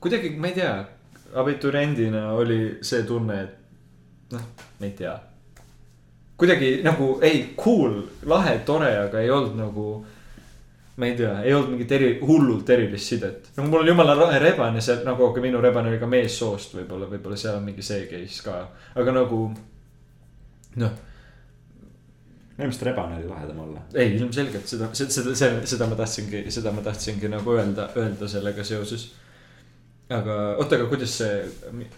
kuidagi, 0.00 0.30
ma 0.36 0.46
ei 0.46 0.54
tea, 0.54 0.74
abituriendina 1.34 2.32
oli 2.32 2.78
see 2.82 3.02
tunne, 3.02 3.40
et 3.42 4.32
noh, 4.32 4.44
ma 4.80 4.86
ei 4.86 4.92
tea. 4.92 5.16
kuidagi 6.38 6.80
nagu 6.82 7.18
ei, 7.22 7.54
cool, 7.56 8.02
lahe, 8.26 8.58
tore, 8.64 8.92
aga 8.98 9.20
ei 9.20 9.30
olnud 9.30 9.58
nagu 9.58 9.88
ma 10.98 11.06
ei 11.06 11.16
tea, 11.16 11.42
ei 11.42 11.54
olnud 11.54 11.74
mingit 11.74 11.92
eri, 11.92 12.12
hullult 12.26 12.70
erilist 12.70 13.12
sidet. 13.12 13.50
nagu 13.56 13.68
mul 13.68 13.82
on 13.82 13.92
jumala 13.92 14.16
lahe 14.18 14.38
rebane, 14.42 14.80
see 14.80 15.02
nagu, 15.06 15.28
aga 15.30 15.42
minu 15.42 15.60
rebane 15.62 15.92
oli 15.92 15.98
ka 15.98 16.06
meessoost 16.10 16.74
võib-olla, 16.78 17.10
võib-olla 17.10 17.36
seal 17.38 17.58
on 17.58 17.68
mingi 17.68 17.84
see 17.86 18.06
case 18.10 18.42
ka, 18.46 18.62
aga 18.98 19.14
nagu 19.20 19.42
noh. 20.82 21.04
Minu 22.58 22.66
meelest 22.66 22.82
rebane 22.82 23.16
oli 23.16 23.28
lahedam 23.28 23.60
olla. 23.62 23.80
ei, 23.94 24.16
ilmselgelt 24.16 24.66
seda, 24.66 24.88
seda, 24.92 25.12
seda, 25.14 25.34
seda, 25.38 25.66
seda 25.70 25.86
ma 25.86 25.98
tahtsingi, 26.00 26.42
seda 26.50 26.72
ma 26.74 26.82
tahtsingi 26.82 27.30
nagu 27.30 27.54
öelda, 27.54 27.86
öelda 27.96 28.28
sellega 28.28 28.64
seoses. 28.66 29.04
aga 30.10 30.38
oota, 30.56 30.74
aga 30.80 30.88
kuidas 30.90 31.14
see, 31.20 31.36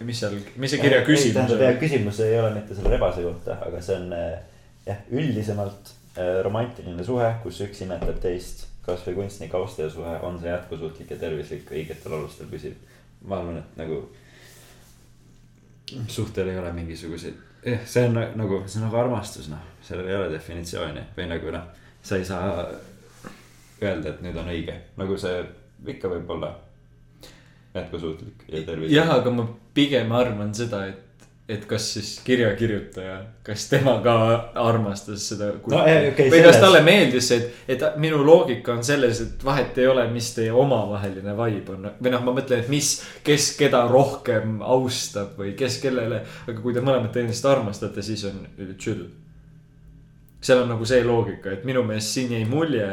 mis 0.05 0.21
seal, 0.21 0.37
mis 0.61 0.75
see 0.75 0.83
kirja 0.83 1.01
küsimus 1.07 1.39
tähendab 1.39 1.65
jah, 1.65 1.73
on? 1.73 1.81
küsimus 1.81 2.21
ei 2.27 2.37
ole 2.37 2.53
mitte 2.59 2.77
selle 2.77 2.93
rebase 2.93 3.25
kohta, 3.25 3.57
aga 3.65 3.81
see 3.81 3.97
on 3.97 4.13
eh, 4.13 4.37
jah, 4.85 5.01
üldisemalt 5.09 5.93
eh, 6.13 6.33
romantiline 6.45 7.09
suhe, 7.09 7.33
kus 7.43 7.63
üks 7.65 7.81
imetleb 7.87 8.21
teist. 8.21 8.67
kasvõi 8.85 9.13
kunstnik 9.17 9.53
austaja 9.57 9.89
suhe, 9.93 10.13
on 10.25 10.39
see 10.41 10.49
jätkusuutlik 10.49 11.13
ja 11.13 11.17
tervislik, 11.21 11.69
õigetel 11.73 12.17
alustel 12.17 12.49
püsib. 12.53 12.77
ma 13.25 13.41
arvan, 13.41 13.61
et 13.61 13.77
nagu 13.81 14.03
suhtel 16.09 16.49
ei 16.53 16.57
ole 16.59 16.71
mingisuguseid, 16.73 17.37
jah, 17.65 17.85
see 17.85 18.05
on 18.07 18.13
na- 18.13 18.31
nagu, 18.35 18.63
see 18.67 18.81
on 18.81 18.87
nagu 18.87 18.97
armastus, 18.97 19.49
noh, 19.51 19.61
sellel 19.85 20.07
ei 20.09 20.15
ole 20.15 20.31
definitsiooni. 20.33 21.03
Või 21.17 21.27
nagu 21.31 21.51
noh, 21.51 21.67
sa 22.01 22.17
ei 22.17 22.25
saa 22.25 22.65
öelda, 23.81 24.09
et 24.09 24.21
nüüd 24.21 24.37
on 24.37 24.49
õige, 24.53 24.75
nagu 24.97 25.17
see 25.17 25.43
ikka 25.87 26.09
võib 26.11 26.29
olla 26.35 26.51
jätkusuutlik 27.75 28.43
ja 28.47 28.63
tervislik. 28.65 28.95
jah, 28.95 29.09
aga 29.15 29.31
ma 29.31 29.47
pigem 29.73 30.11
arvan 30.11 30.53
seda, 30.55 30.85
et, 30.91 30.99
et 31.51 31.65
kas 31.67 31.85
siis 31.93 32.09
kirjakirjutaja, 32.23 33.17
kas 33.43 33.65
tema 33.71 33.97
ka 34.03 34.13
armastas 34.61 35.25
seda. 35.31 35.49
No, 35.71 35.81
ei, 35.87 36.09
okei, 36.11 36.29
või 36.31 36.39
kas 36.45 36.55
selles- 36.55 36.61
talle 36.63 36.81
meeldis 36.85 37.31
et, 37.35 37.47
et 37.67 37.83
minu 37.99 38.21
loogika 38.25 38.73
on 38.77 38.83
selles, 38.87 39.19
et 39.25 39.43
vahet 39.45 39.77
ei 39.81 39.87
ole, 39.91 40.05
mis 40.13 40.29
teie 40.35 40.51
omavaheline 40.55 41.35
vibe 41.37 41.75
on. 41.75 41.89
või 41.99 42.13
noh, 42.13 42.23
ma 42.27 42.35
mõtlen, 42.37 42.63
et 42.63 42.71
mis, 42.71 42.91
kes 43.27 43.51
keda 43.59 43.83
rohkem 43.91 44.61
austab 44.61 45.35
või 45.39 45.53
kes 45.59 45.79
kellele, 45.83 46.23
aga 46.47 46.57
kui 46.61 46.73
te 46.73 46.83
mõlemad 46.85 47.11
teineteist 47.11 47.45
armastate, 47.51 48.01
siis 48.05 48.23
on 48.29 48.45
chill. 48.79 49.05
seal 50.41 50.63
on 50.63 50.71
nagu 50.73 50.85
see 50.85 51.03
loogika, 51.05 51.51
et 51.51 51.65
minu 51.65 51.83
meelest 51.85 52.15
siin 52.15 52.31
jäi 52.33 52.45
mulje, 52.49 52.87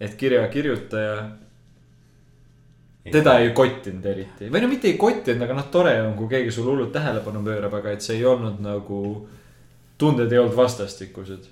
et 0.00 0.14
kirjakirjutaja 0.14 1.16
teda 3.12 3.38
ei 3.42 3.50
kottinud 3.56 4.04
eriti 4.06 4.50
või 4.52 4.62
no 4.64 4.70
mitte 4.70 4.90
ei 4.90 4.98
kottinud, 5.00 5.44
aga 5.46 5.56
noh, 5.58 5.70
tore 5.72 5.94
on, 6.02 6.14
kui 6.18 6.30
keegi 6.30 6.52
sulle 6.54 6.72
hullult 6.72 6.92
tähelepanu 6.94 7.42
pöörab, 7.46 7.78
aga 7.80 7.96
et 7.96 8.04
see 8.04 8.18
ei 8.20 8.26
olnud 8.28 8.62
nagu. 8.64 9.00
tunded 9.98 10.32
ei 10.32 10.38
olnud 10.38 10.56
vastastikused. 10.56 11.48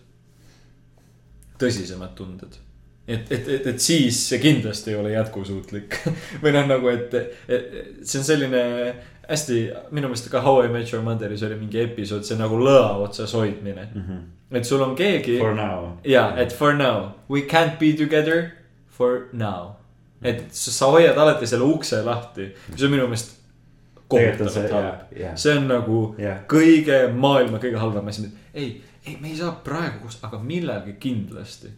tõsisemad 1.59 2.15
tunded. 2.15 2.59
et, 3.09 3.33
et, 3.33 3.49
et, 3.49 3.67
et 3.67 3.81
siis 3.81 4.29
see 4.29 4.39
kindlasti 4.43 4.91
ei 4.91 4.97
ole 4.97 5.13
jätkusuutlik 5.13 6.01
või 6.43 6.53
noh, 6.53 6.67
nagu, 6.67 6.89
et, 6.89 7.15
et 7.49 7.77
see 8.03 8.19
on 8.19 8.25
selline 8.25 8.65
hästi, 9.29 9.61
minu 9.91 10.09
meelest 10.11 10.31
ka 10.31 10.41
How 10.41 10.65
I 10.65 10.69
Met 10.69 10.93
Your 10.93 11.05
Mother'is 11.05 11.43
oli 11.47 11.59
mingi 11.59 11.81
episood, 11.83 12.25
see 12.27 12.39
nagu 12.39 12.59
lõa 12.61 12.97
otsas 13.03 13.35
hoidmine. 13.35 13.89
et 14.51 14.65
sul 14.65 14.83
on 14.83 14.95
keegi. 14.97 15.39
For 15.39 15.55
now. 15.55 15.99
ja, 16.05 16.33
et 16.37 16.53
for 16.53 16.75
now, 16.75 17.15
we 17.31 17.43
can't 17.43 17.79
be 17.79 17.93
together 17.93 18.53
for 18.89 19.29
now. 19.33 19.76
Et 20.23 20.47
sa 20.55 20.91
hoiad 20.93 21.19
alati 21.19 21.47
selle 21.47 21.67
ukse 21.69 22.03
lahti, 22.05 22.49
mis 22.73 22.85
on 22.87 22.95
minu 22.95 23.09
meelest 23.11 23.35
kohutavalt 24.09 24.73
halb., 24.73 25.17
see 25.39 25.57
on 25.57 25.67
nagu 25.71 26.03
jah, 26.21 26.45
kõige 26.51 27.07
maailma 27.15 27.61
kõige 27.63 27.81
halvem 27.81 28.13
asi, 28.13 28.29
ei, 28.55 28.71
ei, 29.05 29.17
me 29.21 29.33
ei 29.33 29.39
saa 29.39 29.53
praegu 29.65 30.05
koos, 30.05 30.21
aga 30.27 30.41
millalgi 30.43 30.97
kindlasti. 31.03 31.73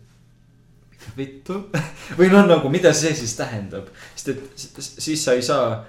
vittu. 1.16 1.60
Või 2.18 2.26
noh, 2.32 2.46
nagu 2.48 2.68
mida 2.72 2.92
see 2.96 3.14
siis 3.16 3.36
tähendab, 3.38 3.86
sest 4.14 4.32
et 4.34 4.88
siis 4.98 5.22
sa 5.24 5.36
ei 5.38 5.44
saa 5.46 5.84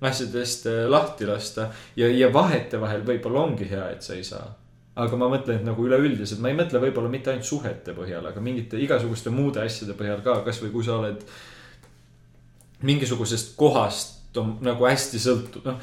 asjadest 0.00 0.66
äh, 0.66 0.84
lahti 0.90 1.26
lasta 1.28 1.70
ja, 1.96 2.08
ja 2.08 2.28
vahetevahel 2.32 3.04
võib-olla 3.06 3.46
ongi 3.46 3.68
hea, 3.68 3.90
et 3.94 4.04
sa 4.04 4.16
ei 4.16 4.24
saa. 4.24 4.46
Aga 4.96 5.16
ma 5.20 5.28
mõtlen, 5.28 5.60
et 5.60 5.66
nagu 5.66 5.84
üleüldiselt, 5.84 6.40
ma 6.40 6.48
ei 6.48 6.56
mõtle 6.56 6.80
võib-olla 6.80 7.10
mitte 7.12 7.28
ainult 7.28 7.44
suhete 7.44 7.92
põhjal, 7.96 8.24
aga 8.30 8.40
mingite 8.40 8.80
igasuguste 8.80 9.32
muude 9.32 9.60
asjade 9.60 9.92
põhjal 9.96 10.22
ka, 10.24 10.38
kasvõi 10.46 10.72
kui 10.72 10.84
sa 10.84 10.96
oled 10.96 11.20
mingisugusest 12.82 13.54
kohast 13.56 14.36
on 14.36 14.56
nagu 14.60 14.84
hästi 14.84 15.20
sõltu-, 15.20 15.62
noh. 15.64 15.80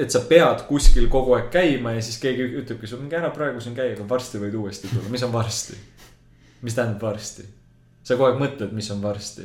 et 0.00 0.12
sa 0.12 0.22
pead 0.28 0.64
kuskil 0.68 1.08
kogu 1.12 1.34
aeg 1.36 1.50
käima 1.52 1.92
ja 1.96 2.04
siis 2.04 2.16
keegi 2.22 2.46
ütlebki 2.62 2.88
sulle, 2.88 3.04
minge 3.04 3.18
ära 3.18 3.32
praegu 3.34 3.60
siin 3.60 3.76
käia, 3.76 3.92
aga 3.96 4.06
varsti 4.08 4.40
võid 4.40 4.56
uuesti 4.56 4.88
tulla, 4.88 5.12
mis 5.12 5.24
on 5.26 5.34
varsti? 5.34 5.76
mis 6.62 6.76
tähendab 6.76 7.04
varsti? 7.10 7.44
sa 8.02 8.16
kogu 8.16 8.30
aeg 8.30 8.40
mõtled, 8.40 8.72
mis 8.76 8.88
on 8.94 9.02
varsti. 9.04 9.44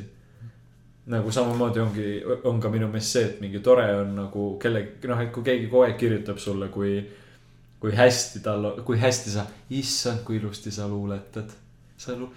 nagu 1.11 1.31
samamoodi 1.31 1.84
ongi, 1.84 2.07
on 2.47 2.63
ka 2.63 2.72
minu 2.72 2.88
meelest 2.88 3.17
see, 3.17 3.27
et 3.27 3.43
mingi 3.43 3.59
tore 3.65 3.89
on 3.99 4.15
nagu 4.15 4.47
kellegi, 4.61 5.03
noh, 5.11 5.22
et 5.22 5.35
kui 5.35 5.43
keegi 5.45 5.67
kogu 5.67 5.85
aeg 5.89 5.99
kirjutab 5.99 6.39
sulle, 6.41 6.72
kui 6.73 6.97
kui 7.85 7.93
hästi 7.93 8.39
tal, 8.41 8.72
kui 8.85 8.97
hästi 8.97 9.30
sa, 9.30 9.45
issand, 9.69 10.23
kui 10.26 10.39
ilusti 10.39 10.72
sa 10.73 10.88
luuletad. 10.89 11.51
sa 11.97 12.15
lu-, 12.17 12.31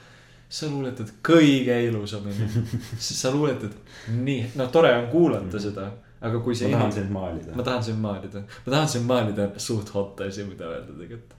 sa 0.48 0.66
luuletad 0.66 1.10
kõige 1.24 1.76
ilusamini. 1.84 2.48
sa 2.98 3.30
luuletad 3.30 3.72
nii, 4.08 4.52
no 4.56 4.68
tore 4.72 4.94
on 4.96 5.08
kuulata 5.12 5.60
seda, 5.60 5.90
aga 6.20 6.40
kui 6.44 6.56
see 6.56 6.70
ma 6.70 6.78
tahan 6.78 6.92
sind 6.92 7.10
maalida 7.14 7.56
ma. 7.56 7.66
tahan 7.66 7.82
sind 7.84 8.00
maalida, 8.02 8.44
ma 8.66 8.72
tahan 8.72 8.88
sind 8.88 9.10
maalida, 9.10 9.50
suht 9.56 9.92
hot 9.94 10.20
asi, 10.26 10.46
mida 10.48 10.70
öelda 10.70 10.94
tegelikult. 10.94 11.36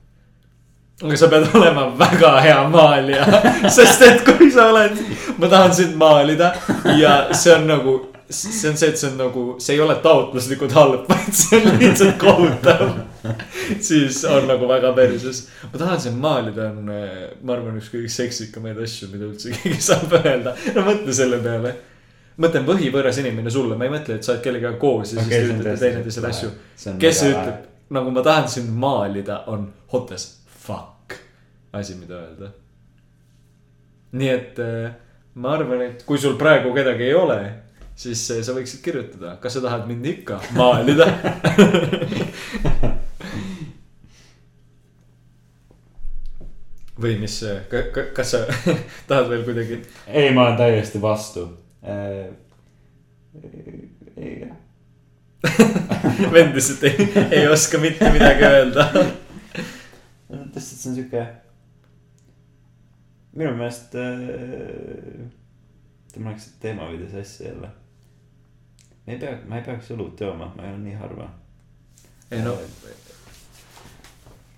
aga 1.04 1.18
sa 1.18 1.32
pead 1.32 1.50
olema 1.58 1.88
väga 2.00 2.36
hea 2.46 2.62
maalija, 2.70 3.26
sest 3.80 4.06
et 4.08 4.24
kui 4.28 4.52
sa 4.54 4.70
oled, 4.74 5.02
ma 5.38 5.50
tahan 5.52 5.74
sind 5.74 5.98
maalida 5.98 6.54
ja 7.00 7.20
see 7.34 7.56
on 7.56 7.68
nagu, 7.68 7.98
see 8.30 8.70
on 8.70 8.78
see, 8.78 8.90
et 8.90 8.98
see 8.98 9.10
on 9.10 9.18
nagu, 9.18 9.44
see 9.62 9.76
ei 9.76 9.82
ole 9.82 9.96
taotluslikult 10.04 10.74
halb, 10.78 11.06
vaid 11.10 11.36
see 11.36 11.60
on 11.60 11.80
lihtsalt 11.82 12.18
kohutav. 12.22 12.84
siis 13.82 14.22
on 14.30 14.48
nagu 14.50 14.68
väga 14.70 14.94
perses, 14.98 15.48
ma 15.66 15.82
tahan 15.82 16.02
sind 16.02 16.20
maalida 16.22 16.70
on, 16.70 16.90
ma 16.90 17.56
arvan, 17.56 17.80
üks 17.82 17.90
kõige 17.94 18.12
seksikamaid 18.14 18.80
asju, 18.86 19.10
mida 19.14 19.28
üldse 19.28 19.54
keegi 19.56 19.82
saab 19.90 20.14
öelda, 20.22 20.56
no 20.76 20.86
mõtle 20.88 21.16
selle 21.16 21.42
peale. 21.44 21.76
Mõtlen 22.40 22.64
põhivõõras 22.64 23.18
inimene 23.20 23.52
sulle, 23.52 23.76
ma 23.76 23.84
ei 23.84 23.92
mõtle, 23.92 24.16
et 24.16 24.24
sa 24.24 24.32
oled 24.32 24.46
kellegagi 24.46 24.80
koos 24.80 25.12
ja 25.12 25.20
Okei, 25.20 25.28
siis 25.28 25.50
te 25.50 25.56
ütlete 25.58 25.80
teineteisele 25.82 26.30
asju. 26.30 26.52
kes 27.02 27.24
väga 27.26 27.34
ütleb, 27.34 27.66
nagu 27.98 28.14
ma 28.16 28.24
tahan 28.24 28.48
sind 28.54 28.72
maalida, 28.80 29.42
on 29.52 29.66
hot 29.92 30.14
as 30.16 30.30
fuck 30.48 31.18
asi, 31.76 31.98
mida 32.00 32.16
öelda. 32.22 32.54
nii 34.16 34.30
et 34.32 34.62
äh, 34.64 34.94
ma 35.42 35.52
arvan, 35.58 35.82
et 35.86 36.06
kui 36.08 36.18
sul 36.18 36.38
praegu 36.40 36.72
kedagi 36.74 37.10
ei 37.10 37.18
ole, 37.18 37.42
siis 38.00 38.22
äh, 38.32 38.40
sa 38.46 38.56
võiksid 38.56 38.82
kirjutada, 38.84 39.36
kas 39.44 39.58
sa 39.58 39.62
tahad 39.66 39.88
mind 39.90 40.06
ikka 40.14 40.40
maalida. 40.56 41.08
või 47.00 47.16
mis, 47.20 47.36
kas 48.16 48.32
sa 48.36 48.40
tahad 49.10 49.30
veel 49.32 49.44
kuidagi 49.48 49.82
ei, 50.08 50.32
ma 50.36 50.42
olen 50.48 50.58
täiesti 50.60 51.02
vastu. 51.02 51.46
ei, 54.20 54.34
jah. 54.44 54.56
vend 56.36 56.56
lihtsalt 56.56 56.84
ei, 56.90 56.96
ei 57.32 57.48
oska 57.48 57.80
mitte 57.80 58.12
midagi 58.12 58.44
öelda. 58.48 58.84
lihtsalt 60.30 60.64
see 60.64 60.90
on 60.92 60.96
sihuke. 60.96 61.28
minu 63.40 63.52
meelest 63.56 63.96
äh,. 63.96 64.10
läks 66.20 66.50
teema 66.60 66.90
veidi 66.92 67.08
sassi 67.12 67.44
jälle. 67.48 67.70
Ei 69.10 69.20
pea, 69.22 69.38
ma 69.50 69.60
ei 69.60 69.66
peaks 69.66 69.92
õlut 69.96 70.22
jooma, 70.22 70.52
ma 70.56 70.68
joon 70.70 70.84
nii 70.86 70.98
harva. 71.00 71.30
ei 72.32 72.44
no, 72.46 72.56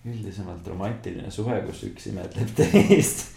üldisemalt 0.05 0.67
romantiline 0.67 1.31
suhe, 1.31 1.59
kus 1.67 1.85
üks 1.89 2.09
imetleb 2.11 2.55
teist. 2.57 3.29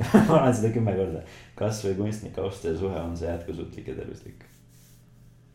ma 0.28 0.40
olen 0.42 0.54
seda 0.56 0.72
kümme 0.74 0.94
korda. 0.96 1.24
kasvõi 1.58 1.96
kunstnik 1.98 2.38
austaja 2.40 2.78
suhe 2.78 2.96
on 2.96 3.16
see 3.16 3.28
jätkusuutlik 3.28 3.92
ja 3.92 3.98
tervislik. 3.98 4.46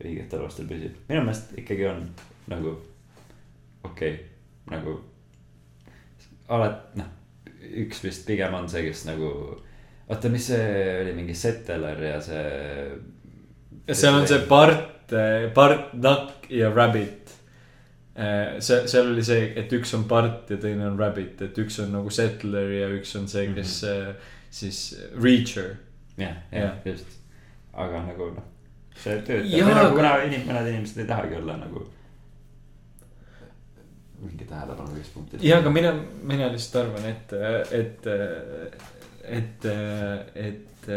õigetel 0.02 0.42
alustel 0.42 0.68
püsib. 0.70 0.98
minu 1.08 1.24
meelest 1.24 1.56
ikkagi 1.58 1.88
on 1.90 2.04
nagu 2.50 2.76
okei 3.86 4.12
okay,, 4.12 4.24
nagu. 4.70 4.98
alati 6.48 7.00
noh, 7.00 7.12
üks 7.82 8.02
vist 8.04 8.26
pigem 8.26 8.54
on 8.54 8.68
see, 8.70 8.84
kes 8.86 9.06
nagu. 9.08 9.30
oota, 10.08 10.30
mis 10.30 10.50
see 10.52 10.66
oli 11.02 11.14
mingi 11.16 11.34
Settler 11.34 12.02
ja 12.02 12.20
see. 12.22 12.42
Seal 13.94 14.14
on 14.14 14.26
see 14.26 14.38
part, 14.48 15.12
part, 15.54 15.92
nakk 15.94 16.48
ja 16.50 16.70
rabbit. 16.74 17.34
see, 18.58 18.86
seal 18.88 19.10
oli 19.12 19.22
see, 19.24 19.52
et 19.60 19.72
üks 19.76 19.92
on 19.94 20.04
part 20.08 20.50
ja 20.50 20.56
teine 20.56 20.86
on 20.88 20.98
rabbit, 20.98 21.42
et 21.42 21.58
üks 21.58 21.78
on 21.84 21.92
nagu 21.92 22.10
settler 22.10 22.70
ja 22.72 22.88
üks 22.96 23.12
on 23.18 23.28
see, 23.28 23.46
kes 23.54 23.82
mm 23.82 23.88
-hmm. 23.88 24.14
siis 24.50 24.80
reacher. 25.22 25.76
jah, 26.16 26.36
Jah. 26.52 26.72
just. 26.84 27.06
aga 27.74 28.02
nagu 28.06 28.30
noh, 28.34 28.44
see 28.96 29.20
töötab 29.22 29.68
nagu 29.68 29.78
aga- 29.86 29.94
kuna 29.94 30.14
inim-, 30.24 30.46
mõned 30.48 30.68
inimesed 30.72 30.98
ei 30.98 31.06
tahagi 31.06 31.34
olla 31.36 31.56
nagu. 31.56 31.86
mingi 34.22 34.44
tähelepanu 34.48 34.96
keskpunktis. 34.96 35.42
ja, 35.42 35.58
aga 35.58 35.70
mina, 35.70 35.92
mina 36.22 36.48
lihtsalt 36.52 36.86
arvan, 36.86 37.04
et, 37.04 37.32
et, 37.70 38.06
et, 39.24 39.64
et, 40.34 40.88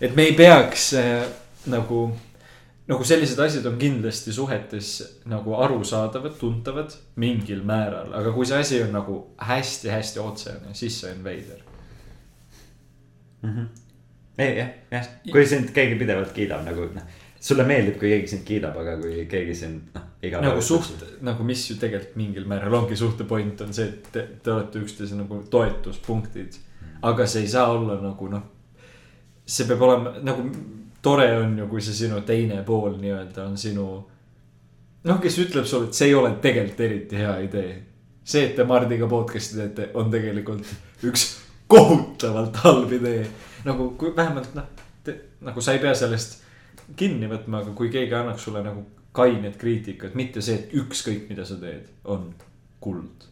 et 0.00 0.16
me 0.16 0.22
ei 0.22 0.32
peaks 0.38 0.94
nagu, 1.66 2.04
nagu 2.90 3.06
sellised 3.06 3.38
asjad 3.38 3.66
on 3.70 3.78
kindlasti 3.78 4.32
suhetes 4.34 4.90
nagu 5.30 5.54
arusaadavad, 5.62 6.34
tuntavad 6.40 6.94
mingil 7.22 7.62
määral, 7.66 8.12
aga 8.16 8.32
kui 8.34 8.48
see 8.48 8.58
asi 8.58 8.82
on 8.82 8.92
nagu 8.96 9.18
hästi-hästi 9.46 10.22
otsene, 10.22 10.74
siis 10.74 10.98
see 11.02 11.12
on 11.14 11.24
veider. 11.24 11.62
ei 14.40 14.56
jah, 14.56 14.70
jah, 14.90 15.10
kui 15.30 15.46
sind 15.48 15.70
keegi 15.76 15.98
pidevalt 16.00 16.32
kiidab 16.36 16.64
nagu 16.66 16.88
noh, 16.94 17.18
sulle 17.40 17.64
meeldib, 17.68 17.96
kui 18.00 18.10
keegi 18.12 18.32
sind 18.34 18.44
kiidab, 18.48 18.76
aga 18.82 18.96
kui 19.00 19.24
keegi 19.30 19.54
sind 19.56 19.94
noh, 19.94 20.08
iga 20.26 20.42
nagu 20.44 20.64
suht, 20.64 21.04
nagu 21.24 21.46
mis 21.46 21.62
ju 21.70 21.78
tegelikult 21.80 22.18
mingil 22.20 22.48
määral 22.50 22.80
ongi 22.82 22.98
suhte 22.98 23.28
point 23.28 23.62
on 23.64 23.72
see, 23.76 23.86
et 23.92 24.10
te, 24.12 24.26
te 24.42 24.52
olete 24.56 24.82
üksteise 24.82 25.20
nagu 25.20 25.44
toetuspunktid. 25.52 26.58
aga 27.06 27.26
see 27.26 27.46
ei 27.46 27.54
saa 27.54 27.70
olla 27.72 28.00
nagu 28.02 28.28
noh, 28.34 28.44
see 29.46 29.68
peab 29.70 29.86
olema 29.86 30.18
nagu 30.26 30.48
tore 31.02 31.28
on 31.38 31.58
ju, 31.58 31.66
kui 31.68 31.82
see 31.84 31.96
sinu 32.04 32.20
teine 32.26 32.62
pool 32.66 32.96
nii-öelda 33.00 33.46
on 33.46 33.58
sinu. 33.58 33.86
noh, 35.04 35.20
kes 35.20 35.38
ütleb 35.44 35.64
sulle, 35.64 35.88
et 35.88 35.96
see 35.96 36.10
ei 36.10 36.14
ole 36.14 36.34
tegelikult 36.42 36.80
eriti 36.86 37.16
hea 37.16 37.38
idee. 37.46 37.72
see, 38.24 38.44
et 38.50 38.56
te 38.56 38.64
Mardiga 38.64 39.08
podcast'i 39.08 39.60
teete, 39.62 39.90
on 39.94 40.10
tegelikult 40.10 40.74
üks 41.08 41.26
kohutavalt 41.70 42.56
halb 42.64 42.92
idee. 42.92 43.26
nagu 43.64 43.90
kui 43.98 44.14
vähemalt 44.16 44.54
noh, 44.54 44.68
nagu 45.40 45.60
sa 45.60 45.72
ei 45.72 45.82
pea 45.82 45.94
sellest 45.94 46.40
kinni 46.96 47.28
võtma, 47.30 47.62
aga 47.62 47.74
kui 47.76 47.90
keegi 47.92 48.14
annaks 48.14 48.44
sulle 48.44 48.62
nagu 48.64 48.84
kainet 49.16 49.56
kriitikat, 49.58 50.14
mitte 50.14 50.42
see, 50.44 50.58
et 50.60 50.74
ükskõik, 50.78 51.26
mida 51.30 51.44
sa 51.46 51.56
teed, 51.58 51.88
on 52.04 52.30
kuld. 52.82 53.26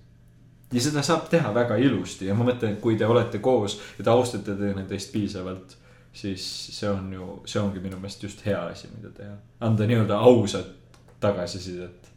ja 0.73 0.81
seda 0.85 1.03
saab 1.07 1.29
teha 1.33 1.53
väga 1.55 1.79
ilusti 1.81 2.27
ja 2.29 2.35
ma 2.37 2.45
mõtlen, 2.45 2.75
et 2.77 2.81
kui 2.83 2.97
te 2.99 3.07
olete 3.07 3.39
koos 3.41 3.79
ja 3.99 4.05
te 4.05 4.11
austate 4.13 4.57
teineteist 4.59 5.13
piisavalt, 5.13 5.78
siis 6.19 6.45
see 6.75 6.91
on 6.91 7.13
ju, 7.13 7.29
see 7.47 7.61
ongi 7.63 7.83
minu 7.83 7.99
meelest 8.01 8.23
just 8.27 8.43
hea 8.47 8.59
asi, 8.73 8.91
mida 8.97 9.13
teha. 9.15 9.37
anda 9.61 9.87
nii-öelda 9.87 10.19
ausat 10.19 10.75
tagasisidet. 11.21 12.09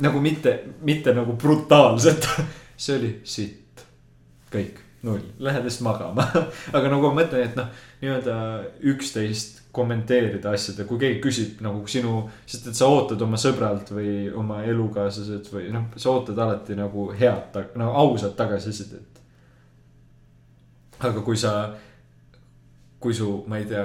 nagu 0.00 0.20
mitte, 0.20 0.54
mitte 0.80 1.12
nagu 1.14 1.34
brutaalselt, 1.36 2.28
see 2.80 2.96
oli 2.96 3.10
sitt, 3.28 3.82
kõik, 4.52 4.78
null, 5.04 5.20
lähed 5.38 5.66
lihtsalt 5.66 5.84
magama. 5.84 6.24
aga 6.76 6.88
nagu 6.88 7.10
ma 7.10 7.18
mõtlen, 7.20 7.44
et 7.44 7.58
noh, 7.58 7.68
nii-öelda 8.00 8.36
üksteist 8.94 9.60
kommenteerida 9.76 10.54
asjade, 10.56 10.86
kui 10.88 10.98
keegi 11.02 11.20
küsib 11.22 11.60
nagu 11.64 11.84
sinu, 11.90 12.24
sest 12.48 12.70
et 12.72 12.78
sa 12.78 12.88
ootad 12.90 13.20
oma 13.22 13.38
sõbralt 13.40 13.92
või 13.94 14.14
oma 14.32 14.62
elukaaslaselt 14.66 15.52
või 15.52 15.68
noh, 15.74 15.90
sa 16.00 16.14
ootad 16.14 16.40
alati 16.40 16.78
nagu 16.78 17.10
head, 17.12 17.60
nagu 17.76 17.92
ausat 18.00 18.34
tagasisidet. 18.38 19.09
Aga 21.00 21.24
kui 21.24 21.36
sa, 21.36 21.54
kui 23.00 23.14
su, 23.16 23.32
ma 23.48 23.60
ei 23.60 23.68
tea, 23.70 23.84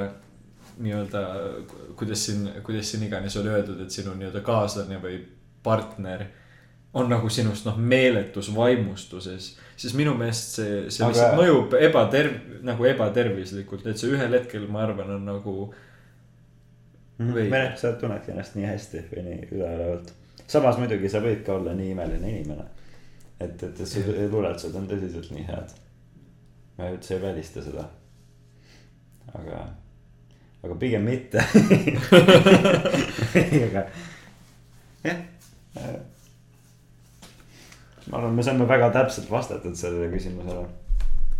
nii-öelda, 0.85 1.21
kuidas 1.95 2.25
siin, 2.27 2.49
kuidas 2.63 2.89
siin 2.91 3.05
iganes 3.07 3.37
oli 3.39 3.53
öeldud, 3.53 3.79
et 3.85 3.93
sinu 3.93 4.15
nii-öelda 4.17 4.41
kaaslane 4.43 4.99
või 5.03 5.21
partner 5.63 6.25
on 6.95 7.09
nagu 7.11 7.29
sinust 7.31 7.65
noh, 7.67 7.77
meeletus 7.79 8.49
vaimustuses, 8.55 9.49
siis 9.75 9.95
minu 9.99 10.13
meelest 10.19 10.59
see, 10.59 10.75
see 10.89 11.03
Aga- 11.03 11.11
lihtsalt 11.11 11.39
mõjub 11.39 11.75
ebaterv-, 11.79 12.59
nagu 12.67 12.87
ebatervislikult, 12.87 13.87
et 13.91 13.99
see 13.99 14.13
ühel 14.15 14.35
hetkel, 14.37 14.67
ma 14.71 14.85
arvan, 14.85 15.15
on 15.17 15.25
nagu 15.27 15.55
või 17.19 17.47
noh, 17.51 17.73
sa 17.79 17.93
tunnedki 17.99 18.31
ennast 18.31 18.55
nii 18.55 18.67
hästi 18.67 19.03
või 19.11 19.25
nii 19.27 19.49
üleolevalt. 19.55 20.13
samas 20.47 20.79
muidugi 20.79 21.11
sa 21.11 21.21
võid 21.23 21.43
ka 21.47 21.55
olla 21.55 21.75
nii 21.75 21.91
imeline 21.93 22.31
inimene. 22.31 22.67
et, 23.39 23.63
et 23.63 23.87
su 23.87 24.03
luuletused 24.31 24.75
on 24.75 24.87
tõsiselt 24.87 25.31
nii 25.35 25.47
head. 25.47 25.75
Ma 26.77 26.89
üldse 26.91 27.15
ei 27.15 27.21
välista 27.21 27.63
seda. 27.63 27.85
aga, 29.33 29.61
aga 30.63 30.75
pigem 30.79 31.03
mitte. 31.07 31.43
aga 33.67 33.85
jah. 35.03 35.21
ma 38.07 38.17
arvan, 38.17 38.33
me 38.35 38.43
saame 38.43 38.67
väga 38.69 38.91
täpselt 38.95 39.31
vastatud 39.31 39.75
sellele 39.79 40.11
küsimusele. 40.13 40.65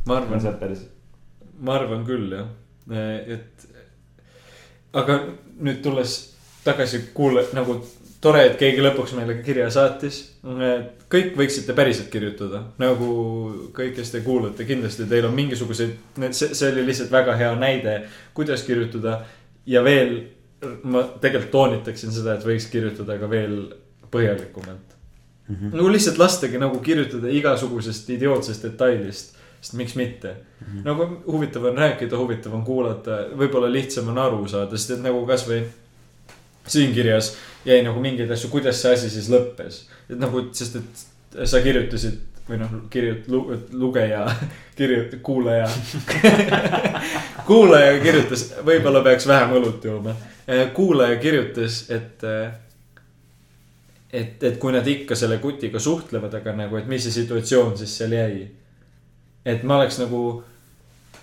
ma 0.08 0.20
arvan, 0.22 0.46
päris, 0.60 0.86
ma 1.60 1.76
arvan 1.80 2.06
küll 2.08 2.32
jah, 2.36 2.50
et. 3.38 3.68
aga 4.94 5.20
nüüd 5.60 5.84
tulles 5.84 6.18
tagasi 6.66 7.10
kuule-, 7.14 7.48
nagu 7.54 7.80
tore, 8.22 8.46
et 8.50 8.58
keegi 8.60 8.84
lõpuks 8.84 9.16
meile 9.18 9.38
kirja 9.46 9.70
saatis. 9.74 10.22
kõik 11.12 11.36
võiksite 11.38 11.76
päriselt 11.78 12.10
kirjutada, 12.14 12.64
nagu 12.82 13.10
kõik, 13.76 13.96
kes 14.00 14.12
te 14.12 14.22
kuulate, 14.26 14.66
kindlasti 14.66 15.08
teil 15.10 15.28
on 15.28 15.36
mingisuguseid, 15.36 15.98
see, 16.32 16.54
see 16.54 16.72
oli 16.72 16.86
lihtsalt 16.90 17.12
väga 17.12 17.36
hea 17.38 17.54
näide, 17.60 18.00
kuidas 18.34 18.64
kirjutada. 18.64 19.22
ja 19.66 19.84
veel, 19.84 20.18
ma 20.84 21.04
tegelikult 21.22 21.52
toonitaksin 21.52 22.12
seda, 22.12 22.36
et 22.36 22.46
võiks 22.46 22.70
kirjutada 22.72 23.18
ka 23.20 23.30
veel 23.30 23.56
põhjalikumalt 24.12 24.96
mm. 25.48 25.56
-hmm. 25.56 25.78
no 25.78 25.92
lihtsalt 25.92 26.18
lastagi 26.18 26.58
nagu 26.58 26.80
kirjutada 26.80 27.30
igasugusest 27.30 28.10
idiootsest 28.10 28.64
detailist, 28.64 29.36
sest 29.62 29.74
miks 29.74 29.96
mitte 29.96 30.34
mm. 30.34 30.68
-hmm. 30.68 30.86
nagu 30.86 31.08
huvitav 31.32 31.66
on 31.66 31.78
rääkida, 31.78 32.18
huvitav 32.18 32.54
on 32.54 32.64
kuulata, 32.64 33.18
võib-olla 33.38 33.72
lihtsam 33.72 34.08
on 34.14 34.18
aru 34.18 34.48
saada, 34.48 34.78
sest 34.78 34.98
et 34.98 35.04
nagu 35.04 35.26
kasvõi 35.26 35.64
siin 36.68 36.94
kirjas 36.94 37.36
jäi 37.66 37.82
nagu 37.86 38.02
mingeid 38.02 38.32
asju, 38.32 38.50
kuidas 38.54 38.82
see 38.82 38.94
asi 38.94 39.10
siis 39.10 39.30
lõppes. 39.34 39.84
et 40.10 40.18
nagu, 40.22 40.48
sest 40.54 40.80
et 40.82 41.06
sa 41.50 41.62
kirjutasid 41.62 42.22
või 42.50 42.60
noh, 42.62 42.74
kirjut-, 42.94 43.30
lugeja, 43.74 44.26
kirjut-, 44.78 45.18
kuulaja. 45.26 45.70
kuulaja 47.50 47.98
kirjutas, 48.04 48.48
võib-olla 48.66 49.02
peaks 49.06 49.28
vähem 49.28 49.56
õlut 49.60 49.86
jooma. 49.86 50.14
kuulaja 50.74 51.18
kirjutas, 51.22 51.86
et 51.90 52.24
et, 54.16 54.44
et 54.44 54.58
kui 54.62 54.72
nad 54.72 54.86
ikka 54.88 55.16
selle 55.18 55.40
kutiga 55.44 55.80
suhtlevad, 55.82 56.34
aga 56.38 56.54
nagu, 56.56 56.78
et 56.80 56.88
mis 56.88 57.04
see 57.04 57.16
situatsioon 57.22 57.76
siis 57.78 57.98
seal 57.98 58.14
jäi. 58.16 58.46
et 59.46 59.64
ma 59.64 59.80
oleks 59.80 60.00
nagu, 60.00 60.44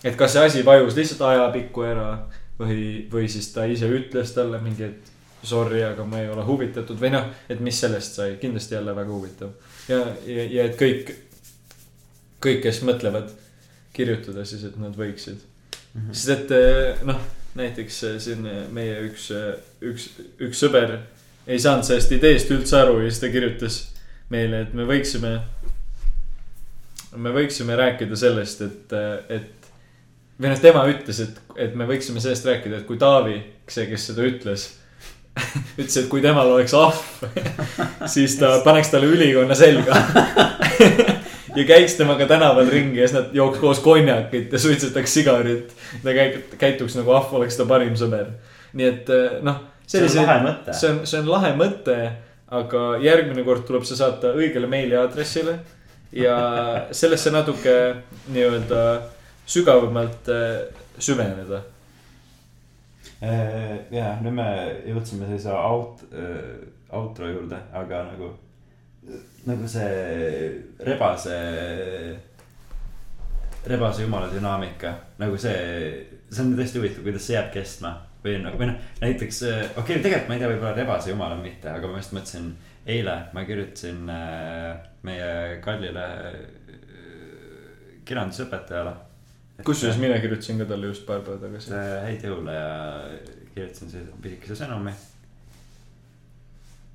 et 0.04 0.16
kas 0.18 0.34
see 0.34 0.44
asi 0.50 0.66
vajus 0.66 0.98
lihtsalt 0.98 1.22
ajapikku 1.30 1.86
ära 1.86 2.10
või, 2.58 3.06
või 3.12 3.30
siis 3.30 3.48
ta 3.54 3.64
ise 3.70 3.88
ütles 3.88 4.34
talle 4.34 4.60
mingi, 4.62 4.90
et 4.90 5.11
sorry, 5.42 5.82
aga 5.82 6.04
ma 6.06 6.22
ei 6.22 6.30
ole 6.30 6.44
huvitatud 6.46 6.98
või 7.00 7.12
noh, 7.14 7.28
et 7.50 7.60
mis 7.60 7.78
sellest 7.82 8.18
sai, 8.18 8.36
kindlasti 8.40 8.76
jälle 8.76 8.94
väga 8.96 9.12
huvitav. 9.12 9.54
ja, 9.88 10.02
ja, 10.26 10.48
ja 10.56 10.66
et 10.70 10.76
kõik, 10.80 11.14
kõik, 12.42 12.60
kes 12.62 12.82
mõtlevad 12.86 13.32
kirjutada 13.92 14.44
siis, 14.48 14.64
et 14.64 14.76
nad 14.80 14.94
võiksid 14.96 15.38
mm. 15.38 16.00
-hmm. 16.00 16.12
sest 16.12 16.34
et 16.36 16.54
eh, 16.56 17.02
noh, 17.08 17.18
näiteks 17.58 18.02
eh, 18.08 18.20
siin 18.20 18.46
eh, 18.46 18.62
meie 18.72 19.00
üks, 19.08 19.30
üks, 19.82 20.08
üks 20.40 20.62
sõber 20.62 20.98
ei 21.46 21.58
saanud 21.58 21.86
sellest 21.86 22.12
ideest 22.14 22.50
üldse 22.54 22.78
aru 22.78 23.00
ja 23.02 23.10
siis 23.10 23.20
ta 23.20 23.32
kirjutas 23.32 23.80
meile, 24.32 24.62
et 24.62 24.74
me 24.74 24.86
võiksime, 24.88 25.32
me 27.16 27.32
võiksime 27.34 27.76
rääkida 27.76 28.16
sellest, 28.16 28.62
et, 28.62 28.94
et 29.28 29.68
või 30.38 30.52
noh, 30.52 30.60
tema 30.62 30.84
ütles, 30.90 31.20
et, 31.20 31.40
et 31.56 31.74
me 31.78 31.86
võiksime 31.88 32.22
sellest 32.22 32.46
rääkida, 32.48 32.80
et 32.80 32.86
kui 32.88 33.00
Taavi, 33.00 33.36
see, 33.68 33.88
kes 33.90 34.08
seda 34.10 34.24
ütles, 34.26 34.68
ütles, 35.80 35.96
et 35.96 36.08
kui 36.12 36.22
temal 36.24 36.50
oleks 36.52 36.74
ahv, 36.76 37.00
siis 38.14 38.36
ta 38.40 38.58
paneks 38.64 38.92
talle 38.92 39.10
ülikonna 39.12 39.56
selga 39.58 39.96
ja 41.58 41.66
käiks 41.68 41.96
temaga 41.98 42.28
tänaval 42.30 42.68
ringi 42.72 43.00
ja 43.00 43.08
siis 43.08 43.18
nad 43.18 43.36
jooks 43.36 43.60
koos 43.62 43.82
konjakit 43.84 44.52
ja 44.52 44.60
suitsetaks 44.60 45.14
sigarit. 45.14 45.76
ta 46.02 46.16
käi-, 46.16 46.42
käituks 46.58 46.96
nagu 47.00 47.14
ahv 47.16 47.34
oleks 47.40 47.56
ta 47.60 47.68
parim 47.68 47.96
sõber. 47.98 48.34
nii 48.72 48.88
et 48.88 49.14
noh, 49.44 49.62
see 49.86 50.04
on 50.04 50.18
lahe 50.26 50.38
mõte. 50.48 50.76
see 50.76 50.92
on, 50.92 51.00
see 51.08 51.20
on 51.20 51.32
lahe 51.32 51.54
mõte, 51.56 51.98
aga 52.52 52.82
järgmine 53.02 53.44
kord 53.46 53.64
tuleb 53.68 53.88
see 53.88 53.96
saata 53.96 54.34
õigele 54.36 54.68
meiliaadressile 54.68 55.56
ja 56.12 56.36
sellesse 56.92 57.32
natuke 57.32 57.76
nii-öelda 58.32 58.82
sügavamalt 59.46 60.28
äh, 60.28 60.60
süveneda. 60.98 61.62
Äh, 63.22 63.76
ja 63.94 64.16
nüüd 64.22 64.34
me 64.34 64.46
jõudsime 64.88 65.28
sellise 65.28 65.52
out-, 65.54 66.02
outro 66.92 67.28
juurde, 67.30 67.58
aga 67.72 68.02
nagu, 68.10 68.32
nagu 69.46 69.68
see 69.70 70.48
rebase, 70.82 71.36
rebase 73.70 74.02
jumala 74.02 74.30
dünaamika, 74.32 74.90
nagu 75.22 75.38
see, 75.38 75.54
see 76.28 76.42
on 76.42 76.56
tõesti 76.58 76.82
huvitav, 76.82 77.06
kuidas 77.06 77.28
see 77.28 77.38
jääb 77.38 77.52
kestma. 77.54 77.94
või 78.22 78.36
nagu, 78.38 78.58
või 78.58 78.68
noh, 78.70 78.90
näiteks, 79.02 79.38
okei 79.42 79.78
okay,, 79.82 80.02
tegelikult 80.02 80.28
ma 80.30 80.34
ei 80.36 80.42
tea, 80.42 80.50
võib-olla 80.52 80.76
rebase 80.76 81.10
jumal 81.10 81.32
on 81.34 81.40
mitte, 81.42 81.70
aga 81.70 81.88
ma 81.90 81.98
just 81.98 82.12
mõtlesin, 82.14 82.52
eile 82.86 83.16
ma 83.34 83.44
kirjutasin 83.46 84.10
äh, 84.10 84.76
meie 85.06 85.58
kallile 85.62 86.04
äh, 86.04 86.36
kirjandusõpetajale. 88.06 88.94
kusjuures 89.66 89.98
mina 89.98 90.18
kirjutasin 90.18 90.58
ka 90.58 90.64
talle 90.64 90.86
just 90.86 91.06
paar 91.06 91.20
päeva 91.20 91.38
tagasi. 91.46 91.72
häid 92.06 92.24
jõule 92.26 92.54
ja 92.54 92.70
kirjutasin 93.54 94.12
pisikese 94.22 94.56
sõnumi. 94.64 94.92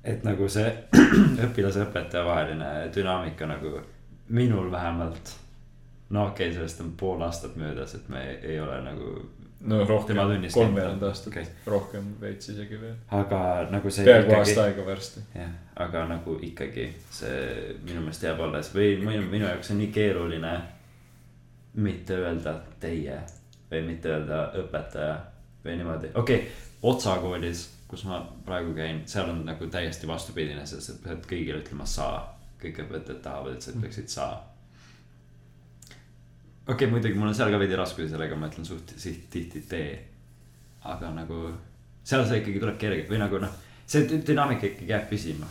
et 0.04 0.24
nagu 0.24 0.48
see 0.48 0.70
õpilase 1.46 1.84
ja 1.84 1.88
õpetaja 1.88 2.24
vaheline 2.26 2.72
dünaamika 2.94 3.46
nagu 3.46 3.78
minul 4.28 4.70
vähemalt. 4.70 5.36
no 6.10 6.26
okei 6.26 6.46
okay,, 6.46 6.54
sellest 6.54 6.80
on 6.80 6.92
pool 6.96 7.20
aastat 7.22 7.56
möödas, 7.56 7.94
et 7.94 8.08
me 8.08 8.22
ei, 8.42 8.60
ole 8.60 8.80
nagu, 8.80 9.10
no 9.60 9.84
rohkem 9.84 10.16
kolmveerand 10.54 11.02
aastat 11.02 11.32
okay., 11.32 11.44
rohkem 11.66 12.14
veits 12.20 12.48
isegi 12.48 12.80
veel. 12.80 12.96
aga 13.10 13.40
nagu 13.70 13.90
see. 13.90 14.04
peaaegu 14.04 14.34
aasta 14.38 14.64
aega 14.64 14.86
varsti. 14.86 15.20
jah, 15.34 15.52
aga 15.76 16.06
nagu 16.14 16.38
ikkagi 16.42 16.88
see 17.10 17.76
minu 17.84 18.00
meelest 18.00 18.24
jääb 18.24 18.40
alles 18.40 18.72
või 18.74 18.96
minu, 19.04 19.22
minu 19.30 19.46
jaoks 19.46 19.70
on 19.74 19.80
nii 19.82 19.92
keeruline 19.92 20.56
mitte 21.78 22.16
öelda 22.18 22.54
teie 22.80 23.18
või 23.70 23.82
mitte 23.86 24.10
öelda 24.10 24.48
õpetaja 24.58 25.18
või 25.64 25.76
niimoodi, 25.78 26.10
okei 26.14 26.40
okay, 26.42 26.64
Otsa 26.82 27.16
koolis, 27.18 27.64
kus 27.90 28.04
ma 28.06 28.20
praegu 28.46 28.70
käin, 28.76 29.00
seal 29.10 29.30
on 29.32 29.40
nagu 29.46 29.66
täiesti 29.66 30.06
vastupidine, 30.06 30.62
sest 30.66 30.92
et 30.92 31.00
pead 31.02 31.24
kõigile 31.26 31.62
ütlema 31.64 31.86
sa. 31.86 32.34
kõik 32.58 32.78
õpetajad 32.82 33.20
tahavad, 33.22 33.54
et 33.54 33.62
sa 33.62 33.72
ütleksid 33.74 34.10
sa. 34.10 34.26
okei 36.66 36.74
okay,, 36.74 36.90
muidugi 36.90 37.18
mul 37.18 37.28
on 37.28 37.34
seal 37.34 37.50
ka 37.50 37.58
veidi 37.58 37.78
raskusi 37.78 38.08
sellega, 38.10 38.36
ma 38.36 38.50
ütlen 38.50 38.66
suht 38.66 38.94
tihti 39.30 39.64
te. 39.68 39.82
aga 40.84 41.10
nagu 41.10 41.50
seal 42.04 42.26
see 42.26 42.42
ikkagi 42.42 42.60
tuleb 42.60 42.78
kergelt 42.78 43.10
või 43.10 43.18
nagu 43.18 43.42
noh, 43.42 43.58
see 43.86 44.06
dü- 44.06 44.22
dünaamika 44.26 44.66
ikkagi 44.66 44.92
jääb 44.92 45.10
püsima. 45.10 45.46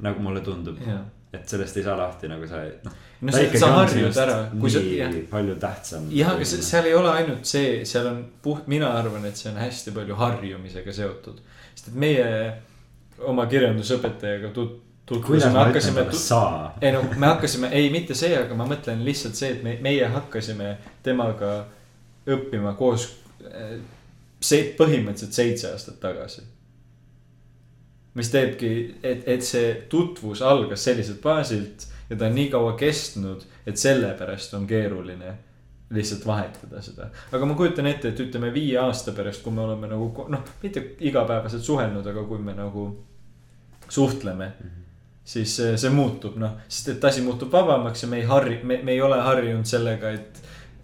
nagu 0.00 0.20
mulle 0.20 0.40
tundub 0.40 0.80
Jah. 0.80 1.04
Et 1.36 1.48
sellest 1.54 1.76
ei 1.80 1.84
saa 1.86 1.96
lahti 1.98 2.30
nagu 2.30 2.48
sa, 2.50 2.62
noh. 2.84 3.02
no 3.20 3.34
sa, 3.34 3.42
sa 3.62 3.72
harjud 3.78 4.20
ära, 4.22 4.38
nii 4.52 5.26
palju 5.30 5.58
tähtsam. 5.62 6.08
jah, 6.14 6.32
aga 6.34 6.48
seal 6.52 6.88
ei 6.88 6.96
ole 6.96 7.12
ainult 7.12 7.48
see, 7.48 7.82
seal 7.88 8.08
on 8.10 8.22
puht, 8.42 8.66
mina 8.72 8.92
arvan, 8.98 9.28
et 9.28 9.38
see 9.38 9.50
on 9.52 9.60
hästi 9.60 9.94
palju 9.96 10.18
harjumisega 10.22 10.96
seotud. 11.00 11.44
sest 11.74 11.92
et 11.92 12.00
meie 12.06 12.26
oma 13.26 13.46
kirjandusõpetajaga 13.50 14.52
tut-, 14.56 14.80
ütlen 15.14 15.54
hakkasime 15.54 16.06
ei 16.80 16.92
no 16.92 17.04
me 17.16 17.26
hakkasime, 17.30 17.70
ei 17.72 17.90
mitte 17.94 18.14
see, 18.18 18.34
aga 18.38 18.58
ma 18.58 18.66
mõtlen 18.68 19.04
lihtsalt 19.06 19.38
see, 19.38 19.52
et 19.56 19.62
me, 19.62 19.76
meie 19.82 20.08
hakkasime 20.10 20.76
temaga 21.06 21.52
õppima 22.26 22.74
koos 22.78 23.06
äh, 23.46 23.76
see 24.42 24.72
põhimõtteliselt 24.78 25.36
seitse 25.36 25.70
aastat 25.72 26.00
tagasi. 26.02 26.42
Mis 28.16 28.30
teebki, 28.32 28.70
et, 29.02 29.26
et 29.28 29.44
see 29.44 29.74
tutvus 29.92 30.42
algas 30.42 30.84
selliselt 30.88 31.20
baasilt 31.22 31.86
ja 32.10 32.16
ta 32.16 32.28
on 32.28 32.38
nii 32.38 32.48
kaua 32.52 32.72
kestnud, 32.78 33.44
et 33.66 33.76
sellepärast 33.76 34.54
on 34.56 34.66
keeruline 34.66 35.34
lihtsalt 35.90 36.24
vahetada 36.26 36.80
seda. 36.82 37.10
aga 37.32 37.46
ma 37.46 37.54
kujutan 37.54 37.86
ette, 37.86 38.10
et 38.10 38.22
ütleme 38.24 38.50
viie 38.54 38.78
aasta 38.82 39.12
pärast, 39.14 39.42
kui 39.42 39.54
me 39.54 39.62
oleme 39.66 39.90
nagu 39.90 40.26
noh, 40.32 40.48
mitte 40.62 40.82
igapäevaselt 41.00 41.62
suhelnud, 41.62 42.06
aga 42.06 42.24
kui 42.26 42.42
me 42.42 42.56
nagu 42.56 42.88
suhtleme 43.88 44.50
siis 45.26 45.56
see, 45.56 45.76
see 45.78 45.90
muutub 45.94 46.38
noh, 46.38 46.58
sest 46.68 46.94
et 46.94 47.04
asi 47.04 47.22
muutub 47.26 47.52
vabamaks 47.52 48.04
ja 48.04 48.10
me 48.10 48.20
ei 48.22 48.26
harju, 48.26 48.60
me, 48.66 48.80
me 48.82 48.94
ei 48.94 49.02
ole 49.02 49.18
harjunud 49.22 49.66
sellega, 49.66 50.10
et 50.14 50.42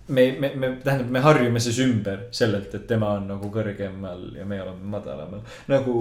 me, 0.08 0.24
me, 0.38 0.52
me, 0.54 0.70
tähendab, 0.82 1.10
me 1.14 1.22
harjume 1.22 1.62
siis 1.62 1.78
ümber 1.84 2.26
sellelt, 2.34 2.74
et 2.74 2.86
tema 2.90 3.14
on 3.18 3.28
nagu 3.30 3.50
kõrgemal 3.54 4.32
ja 4.38 4.46
me 4.46 4.58
oleme 4.62 4.94
madalamal. 4.96 5.44
nagu 5.70 5.96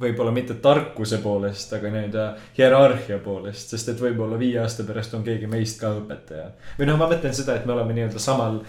võib-olla 0.00 0.32
mitte 0.34 0.56
tarkuse 0.62 1.18
poolest, 1.24 1.72
aga 1.76 1.90
nii-öelda 1.92 2.24
hierarhia 2.58 3.18
poolest, 3.24 3.72
sest 3.72 3.92
et 3.92 4.00
võib-olla 4.00 4.38
viie 4.40 4.58
aasta 4.60 4.84
pärast 4.88 5.14
on 5.16 5.24
keegi 5.26 5.48
meist 5.50 5.80
ka 5.80 5.92
õpetaja. 6.00 6.50
või 6.78 6.90
noh, 6.90 6.98
ma 7.00 7.08
mõtlen 7.10 7.34
seda, 7.36 7.56
et 7.56 7.66
me 7.66 7.76
oleme 7.76 7.96
nii-öelda 7.96 8.22
samal 8.22 8.60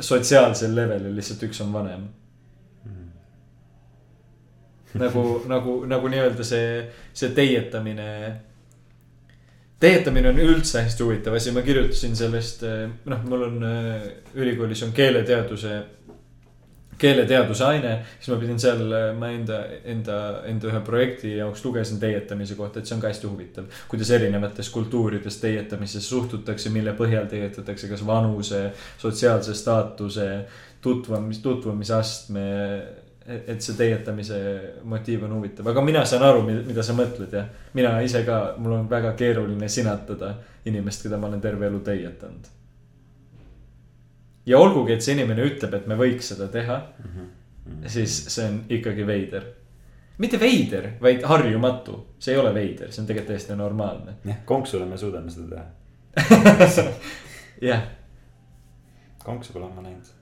sotsiaalsel 0.00 0.74
levelil, 0.76 1.14
lihtsalt 1.16 1.44
üks 1.48 1.60
on 1.64 1.72
vanem. 1.72 2.06
nagu, 4.96 5.22
nagu, 5.48 5.78
nagu 5.84 6.08
nii-öelda 6.08 6.44
see, 6.44 6.84
see 7.12 7.34
teietamine. 7.36 8.10
teietamine 9.80 10.30
on 10.32 10.40
üldse 10.40 10.86
hästi 10.86 11.04
huvitav 11.04 11.36
asi, 11.36 11.52
ma 11.52 11.60
kirjutasin 11.64 12.16
sellest, 12.16 12.64
noh, 13.04 13.28
mul 13.28 13.48
on 13.50 13.68
äh, 13.68 14.08
ülikoolis 14.40 14.82
on 14.88 14.96
keeleteaduse, 14.96 15.82
keeleteaduse 16.98 17.64
aine. 17.64 17.92
siis 18.18 18.34
ma 18.34 18.40
pidin 18.40 18.60
seal, 18.60 18.82
ma 19.18 19.30
enda, 19.34 19.60
enda, 19.84 20.18
enda 20.50 20.70
ühe 20.70 20.82
projekti 20.84 21.36
jaoks 21.36 21.64
lugesin 21.64 22.00
teietamise 22.02 22.58
kohta, 22.58 22.80
et 22.80 22.88
see 22.88 22.96
on 22.96 23.02
ka 23.04 23.10
hästi 23.12 23.30
huvitav. 23.30 23.70
kuidas 23.88 24.10
erinevates 24.10 24.70
kultuurides 24.74 25.40
teietamisesse 25.42 26.08
suhtutakse, 26.08 26.70
mille 26.74 26.94
põhjal 26.98 27.28
teietatakse, 27.30 27.88
kas 27.88 28.06
vanuse, 28.06 28.70
sotsiaalse 28.98 29.54
staatuse, 29.54 30.30
tutvumis, 30.82 31.42
tutvumisastme 31.44 32.46
et 33.26 33.48
et 33.50 33.62
see 33.62 33.74
teietamise 33.74 34.36
motiiv 34.86 35.24
on 35.26 35.32
huvitav, 35.38 35.66
aga 35.66 35.82
mina 35.82 36.04
saan 36.06 36.22
aru, 36.22 36.44
mida 36.46 36.82
sa 36.86 36.94
mõtled 36.94 37.32
ja 37.34 37.42
mina 37.74 37.96
ise 38.06 38.22
ka, 38.26 38.54
mul 38.62 38.76
on 38.78 38.90
väga 38.90 39.16
keeruline 39.18 39.68
sinatada 39.68 40.36
inimest, 40.66 41.06
keda 41.06 41.18
ma 41.18 41.30
olen 41.30 41.42
terve 41.42 41.66
elu 41.66 41.80
teietanud. 41.88 42.55
Ja 44.46 44.58
olgugi, 44.58 44.94
et 44.94 45.02
see 45.04 45.16
inimene 45.16 45.44
ütleb, 45.46 45.74
et 45.74 45.86
me 45.90 45.98
võiks 45.98 46.32
seda 46.32 46.48
teha, 46.52 46.80
siis 47.90 48.18
see 48.32 48.46
on 48.46 48.58
ikkagi 48.70 49.06
veider. 49.06 49.52
mitte 50.18 50.40
veider, 50.40 50.92
vaid 51.00 51.24
harjumatu, 51.28 51.98
see 52.18 52.34
ei 52.34 52.40
ole 52.40 52.54
veider, 52.54 52.92
see 52.92 53.02
on 53.02 53.08
tegelikult 53.10 53.34
täiesti 53.34 53.56
normaalne. 53.58 54.18
jah, 54.24 54.42
konksule 54.44 54.86
me 54.86 54.98
suudame 54.98 55.30
seda 55.30 55.56
teha. 55.56 55.66
jah, 57.70 57.82
konksu 59.26 59.52
pole 59.52 59.68
ma 59.74 59.82
näinud. 59.82 60.12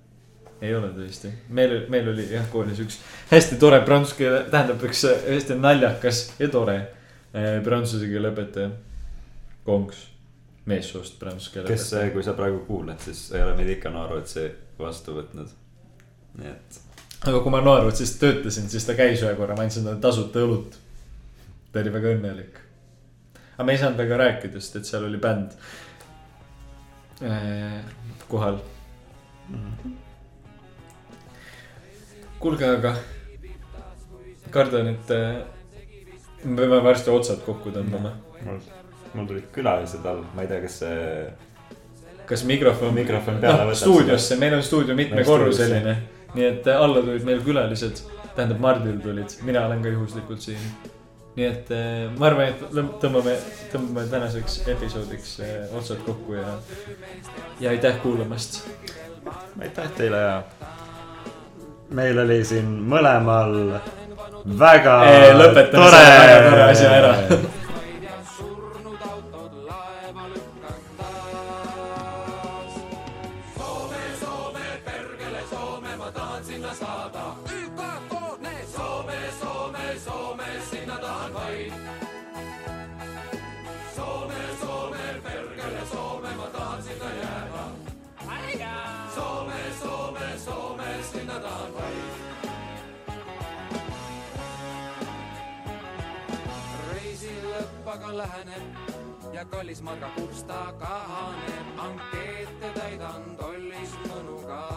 ei 0.64 0.72
ole 0.74 0.88
tõesti, 0.94 1.28
meil, 1.52 1.76
meil 1.92 2.09
oli 2.14 2.24
jah 2.30 2.46
koolis 2.51 2.80
üks 2.80 2.96
hästi 3.28 3.59
tore 3.60 3.82
prantsuse 3.84 4.16
keele, 4.22 4.40
tähendab 4.51 4.82
üks 4.88 5.02
hästi 5.26 5.59
naljakas 5.60 6.20
ja 6.40 6.48
tore 6.48 6.76
eh, 6.80 7.59
prantsuse 7.64 8.09
keele 8.09 8.30
õpetaja. 8.32 8.70
konks, 9.66 10.06
meessoost 10.66 11.19
prantsuse 11.20 11.53
keele 11.53 11.69
kes, 11.69 11.91
kui 12.12 12.24
sa 12.24 12.32
praegu 12.39 12.65
kuulad, 12.69 13.01
siis 13.05 13.27
ei 13.32 13.43
ole 13.45 13.57
meid 13.59 13.77
ikka 13.77 13.93
Naarotsi 13.93 14.49
vastu 14.78 15.19
võtnud. 15.19 15.53
nii 16.41 16.51
et 16.51 16.85
aga 17.24 17.41
kui 17.41 17.53
ma 17.53 17.61
Noorutsis 17.65 18.16
töötasin, 18.20 18.69
siis 18.69 18.85
ta 18.85 18.97
käis 18.99 19.23
ühe 19.24 19.32
korra, 19.39 19.57
ma 19.57 19.65
andsin 19.65 19.86
talle 19.86 20.01
tasuta 20.03 20.43
õlut. 20.45 20.77
ta 21.73 21.81
oli 21.81 21.93
väga 21.95 22.12
õnnelik. 22.16 22.61
aga 23.55 23.65
me 23.65 23.74
ei 23.74 23.81
saanud 23.81 23.99
väga 23.99 24.20
rääkida, 24.20 24.61
sest 24.61 24.77
et 24.81 24.91
seal 24.91 25.09
oli 25.09 25.20
bänd 25.20 25.57
eh, 27.23 27.81
kohal. 28.28 28.61
kuulge, 32.39 32.69
aga 32.69 32.95
kardan, 34.51 34.93
et 34.93 35.11
eh, 35.16 35.43
me 36.45 36.61
peame 36.61 36.82
varsti 36.85 37.11
otsad 37.11 37.41
kokku 37.47 37.73
tõmbama. 37.73 38.16
mul, 38.45 38.61
mul 39.15 39.27
tulid 39.31 39.51
külalised 39.55 40.07
all, 40.07 40.24
ma 40.35 40.45
ei 40.45 40.51
tea, 40.51 40.62
kas 40.65 40.78
see 40.82 41.03
kas 42.27 42.45
mikrofon, 42.45 42.95
Mikrofon 42.95 43.39
peale 43.41 43.61
noh 43.61 43.70
võtab 43.70 43.81
stuudiosse, 43.82 44.39
meil 44.41 44.57
on 44.57 44.65
stuudio 44.65 44.97
mitmekorruseline. 44.97 45.95
nii 46.35 46.47
et 46.49 46.66
eh, 46.66 46.82
alla 46.86 47.03
tulid 47.05 47.24
meil 47.27 47.41
külalised, 47.45 48.03
tähendab 48.35 48.61
Mardil 48.62 48.99
tulid, 49.03 49.36
mina 49.47 49.66
olen 49.69 49.82
ka 49.85 49.93
juhuslikult 49.93 50.45
siin. 50.45 50.70
nii 51.36 51.47
et 51.47 51.73
eh, 51.74 52.05
ma 52.19 52.31
arvan, 52.31 52.53
et 52.53 52.78
tõmbame, 53.03 53.36
tõmbame 53.73 54.07
tänaseks 54.11 54.62
episoodiks 54.74 55.35
eh, 55.45 55.59
otsad 55.77 56.01
kokku 56.07 56.39
ja, 56.39 56.57
ja 57.61 57.74
aitäh 57.74 58.01
kuulamast. 58.03 58.62
aitäh 59.61 59.91
teile 59.99 60.23
ja 60.23 60.39
meil 61.95 62.19
oli 62.19 62.41
siin 62.45 62.70
mõlemal 62.89 63.59
väga 64.45 64.97
lõpetame 65.36 65.91
selle 65.93 66.16
väga 66.24 66.41
tore 66.49 66.65
asja 66.70 66.97
ära. 67.03 67.12
läheneb 99.74 99.80
ja 99.80 99.80
kallis 99.80 99.82
marga 99.82 100.09
kupsta 100.14 100.74
kahaneb, 100.78 101.78
ankeete 101.78 102.70
täidan 102.74 103.36
tollis 103.36 103.94
mõnuga. 104.09 104.68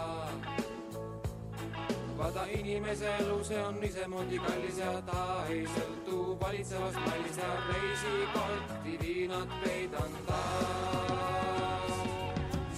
vaata 2.17 2.45
inimese 2.49 3.05
elu, 3.19 3.43
see 3.43 3.61
on 3.61 3.83
isemoodi 3.83 4.39
kallis 4.39 4.77
ja 4.77 5.01
ta 5.05 5.45
ei 5.49 5.67
sõltu 5.67 6.37
valitsevast 6.41 6.97
mallist 7.05 7.37
ja 7.37 7.51
reisikotti 7.67 8.97
viinad 9.01 9.49
peidan 9.63 10.11
taas. 10.25 11.93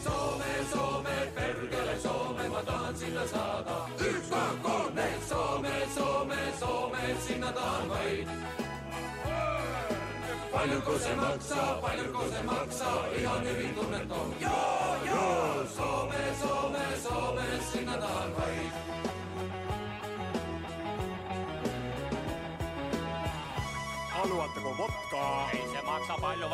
Soome, 0.03 0.53
Soome, 0.71 1.31
pergele 1.35 1.99
Soome, 1.99 2.49
ma 2.49 2.63
tahan 2.63 2.95
sinna 2.95 3.27
saada. 3.27 3.87
ÜKK, 3.99 4.95
need 4.95 5.21
Soome, 5.29 5.87
Soome, 5.95 6.39
Soome, 6.59 7.15
sinna 7.27 7.51
tahan 7.51 7.89
vaid 7.89 8.27
paljuko 10.51 10.97
see 10.99 11.15
maksab, 11.15 11.81
paljuko 11.81 12.23
see 12.30 12.43
maksab, 12.43 13.13
ihan 13.21 13.43
hyvin 13.43 13.76
tunneton. 13.76 14.35
joo, 14.39 14.95
joo, 15.05 15.65
Soome, 15.76 16.23
Soome, 16.41 16.85
Soome, 17.03 17.43
sinna 17.71 17.97
tahan 17.97 18.38
vaid. 18.38 18.71
haluatteko 24.09 24.77
vodkaa? 24.77 25.49
ei 25.53 25.67
se 25.71 25.81
maksa 25.81 26.13
palju, 26.21 26.49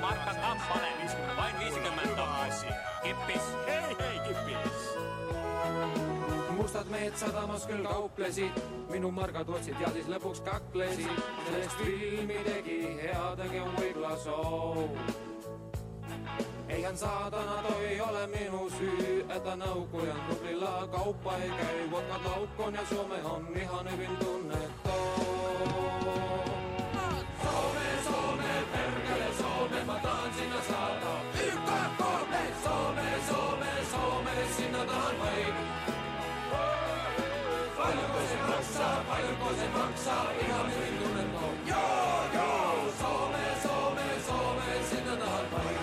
marka 0.00 0.32
gramm 0.34 0.60
pane, 0.68 0.90
vaid 1.36 1.58
viisikümmend 1.58 2.18
asia. 2.18 2.74
kippis. 3.02 3.42
hei, 3.66 3.96
hei. 4.00 4.19
Mustad 6.70 6.90
mehed 6.90 7.16
sadamas 7.18 7.64
küll 7.66 7.82
kauplesid, 7.82 8.58
minu 8.92 9.08
margad 9.10 9.48
otsid 9.50 9.80
ja 9.82 9.88
siis 9.90 10.06
lõpuks 10.06 10.38
kaklesid. 10.46 11.16
sellest 11.46 11.80
filmi 11.80 12.36
tegi 12.46 12.76
heategevus 13.00 13.74
võib-olla 13.80 14.16
soo. 14.22 14.84
eihän 16.68 16.98
saatana 16.98 17.56
toi 17.66 18.00
ole 18.00 18.26
minu 18.26 18.70
süü, 18.70 19.24
että 19.36 19.56
naukujan 19.56 20.20
tuplilla 20.28 20.88
kauppa 20.92 21.34
ei 21.36 21.50
käy. 21.50 21.90
Vodkat 21.90 22.24
laukkoon 22.24 22.74
ja 22.74 22.86
Suome 22.86 23.24
on 23.24 23.46
ihan 23.62 23.90
hyvin 23.92 24.16
tunnettu. 24.16 24.90
Soome, 27.42 27.86
Soome, 28.04 28.52
perkele 28.72 29.34
Soome, 29.38 29.84
mä 29.84 29.98
tahan 30.02 30.34
sinä 30.34 30.62
saada. 30.68 31.20
YK, 31.46 31.70
kolme, 31.98 32.42
Soome, 32.64 33.06
Soome, 33.28 33.70
Soome, 33.90 34.32
sinä 34.56 34.84
tahan 34.84 35.18
vain. 35.18 35.69
Maksaa, 39.20 39.36
paljonko 39.36 39.54
se 39.54 39.78
maksaa, 39.78 40.30
ihan 40.46 40.72
hyvin 40.72 40.98
tunnettu. 40.98 41.44
Joo, 41.66 42.24
joo, 42.34 42.92
Soome, 43.00 43.38
Soome, 43.62 44.02
Soome, 44.26 44.84
sinä 44.90 45.16
tahan 45.16 45.50
vain. 45.52 45.76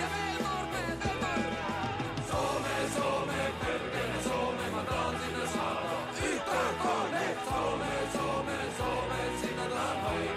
Soome, 2.32 2.90
Soome, 2.96 3.54
perkele 3.60 4.24
Soome, 4.24 4.70
mä 4.76 4.84
tahan 4.84 5.16
sinä 5.20 5.46
saada. 5.54 5.98
YK, 6.26 6.52
kolme, 6.84 7.36
Soome, 7.50 7.92
Soome, 8.14 8.58
Soome, 8.78 9.20
sinä 9.42 9.66
tahan 9.70 10.04
vain. 10.04 10.30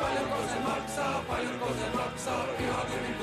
Paljonko 0.00 0.36
se 0.48 0.60
maksaa, 0.68 1.24
paljonko 1.28 1.66
se 1.66 1.96
maksaa, 1.96 2.44
ihan 2.60 2.86
hyvin 2.92 3.14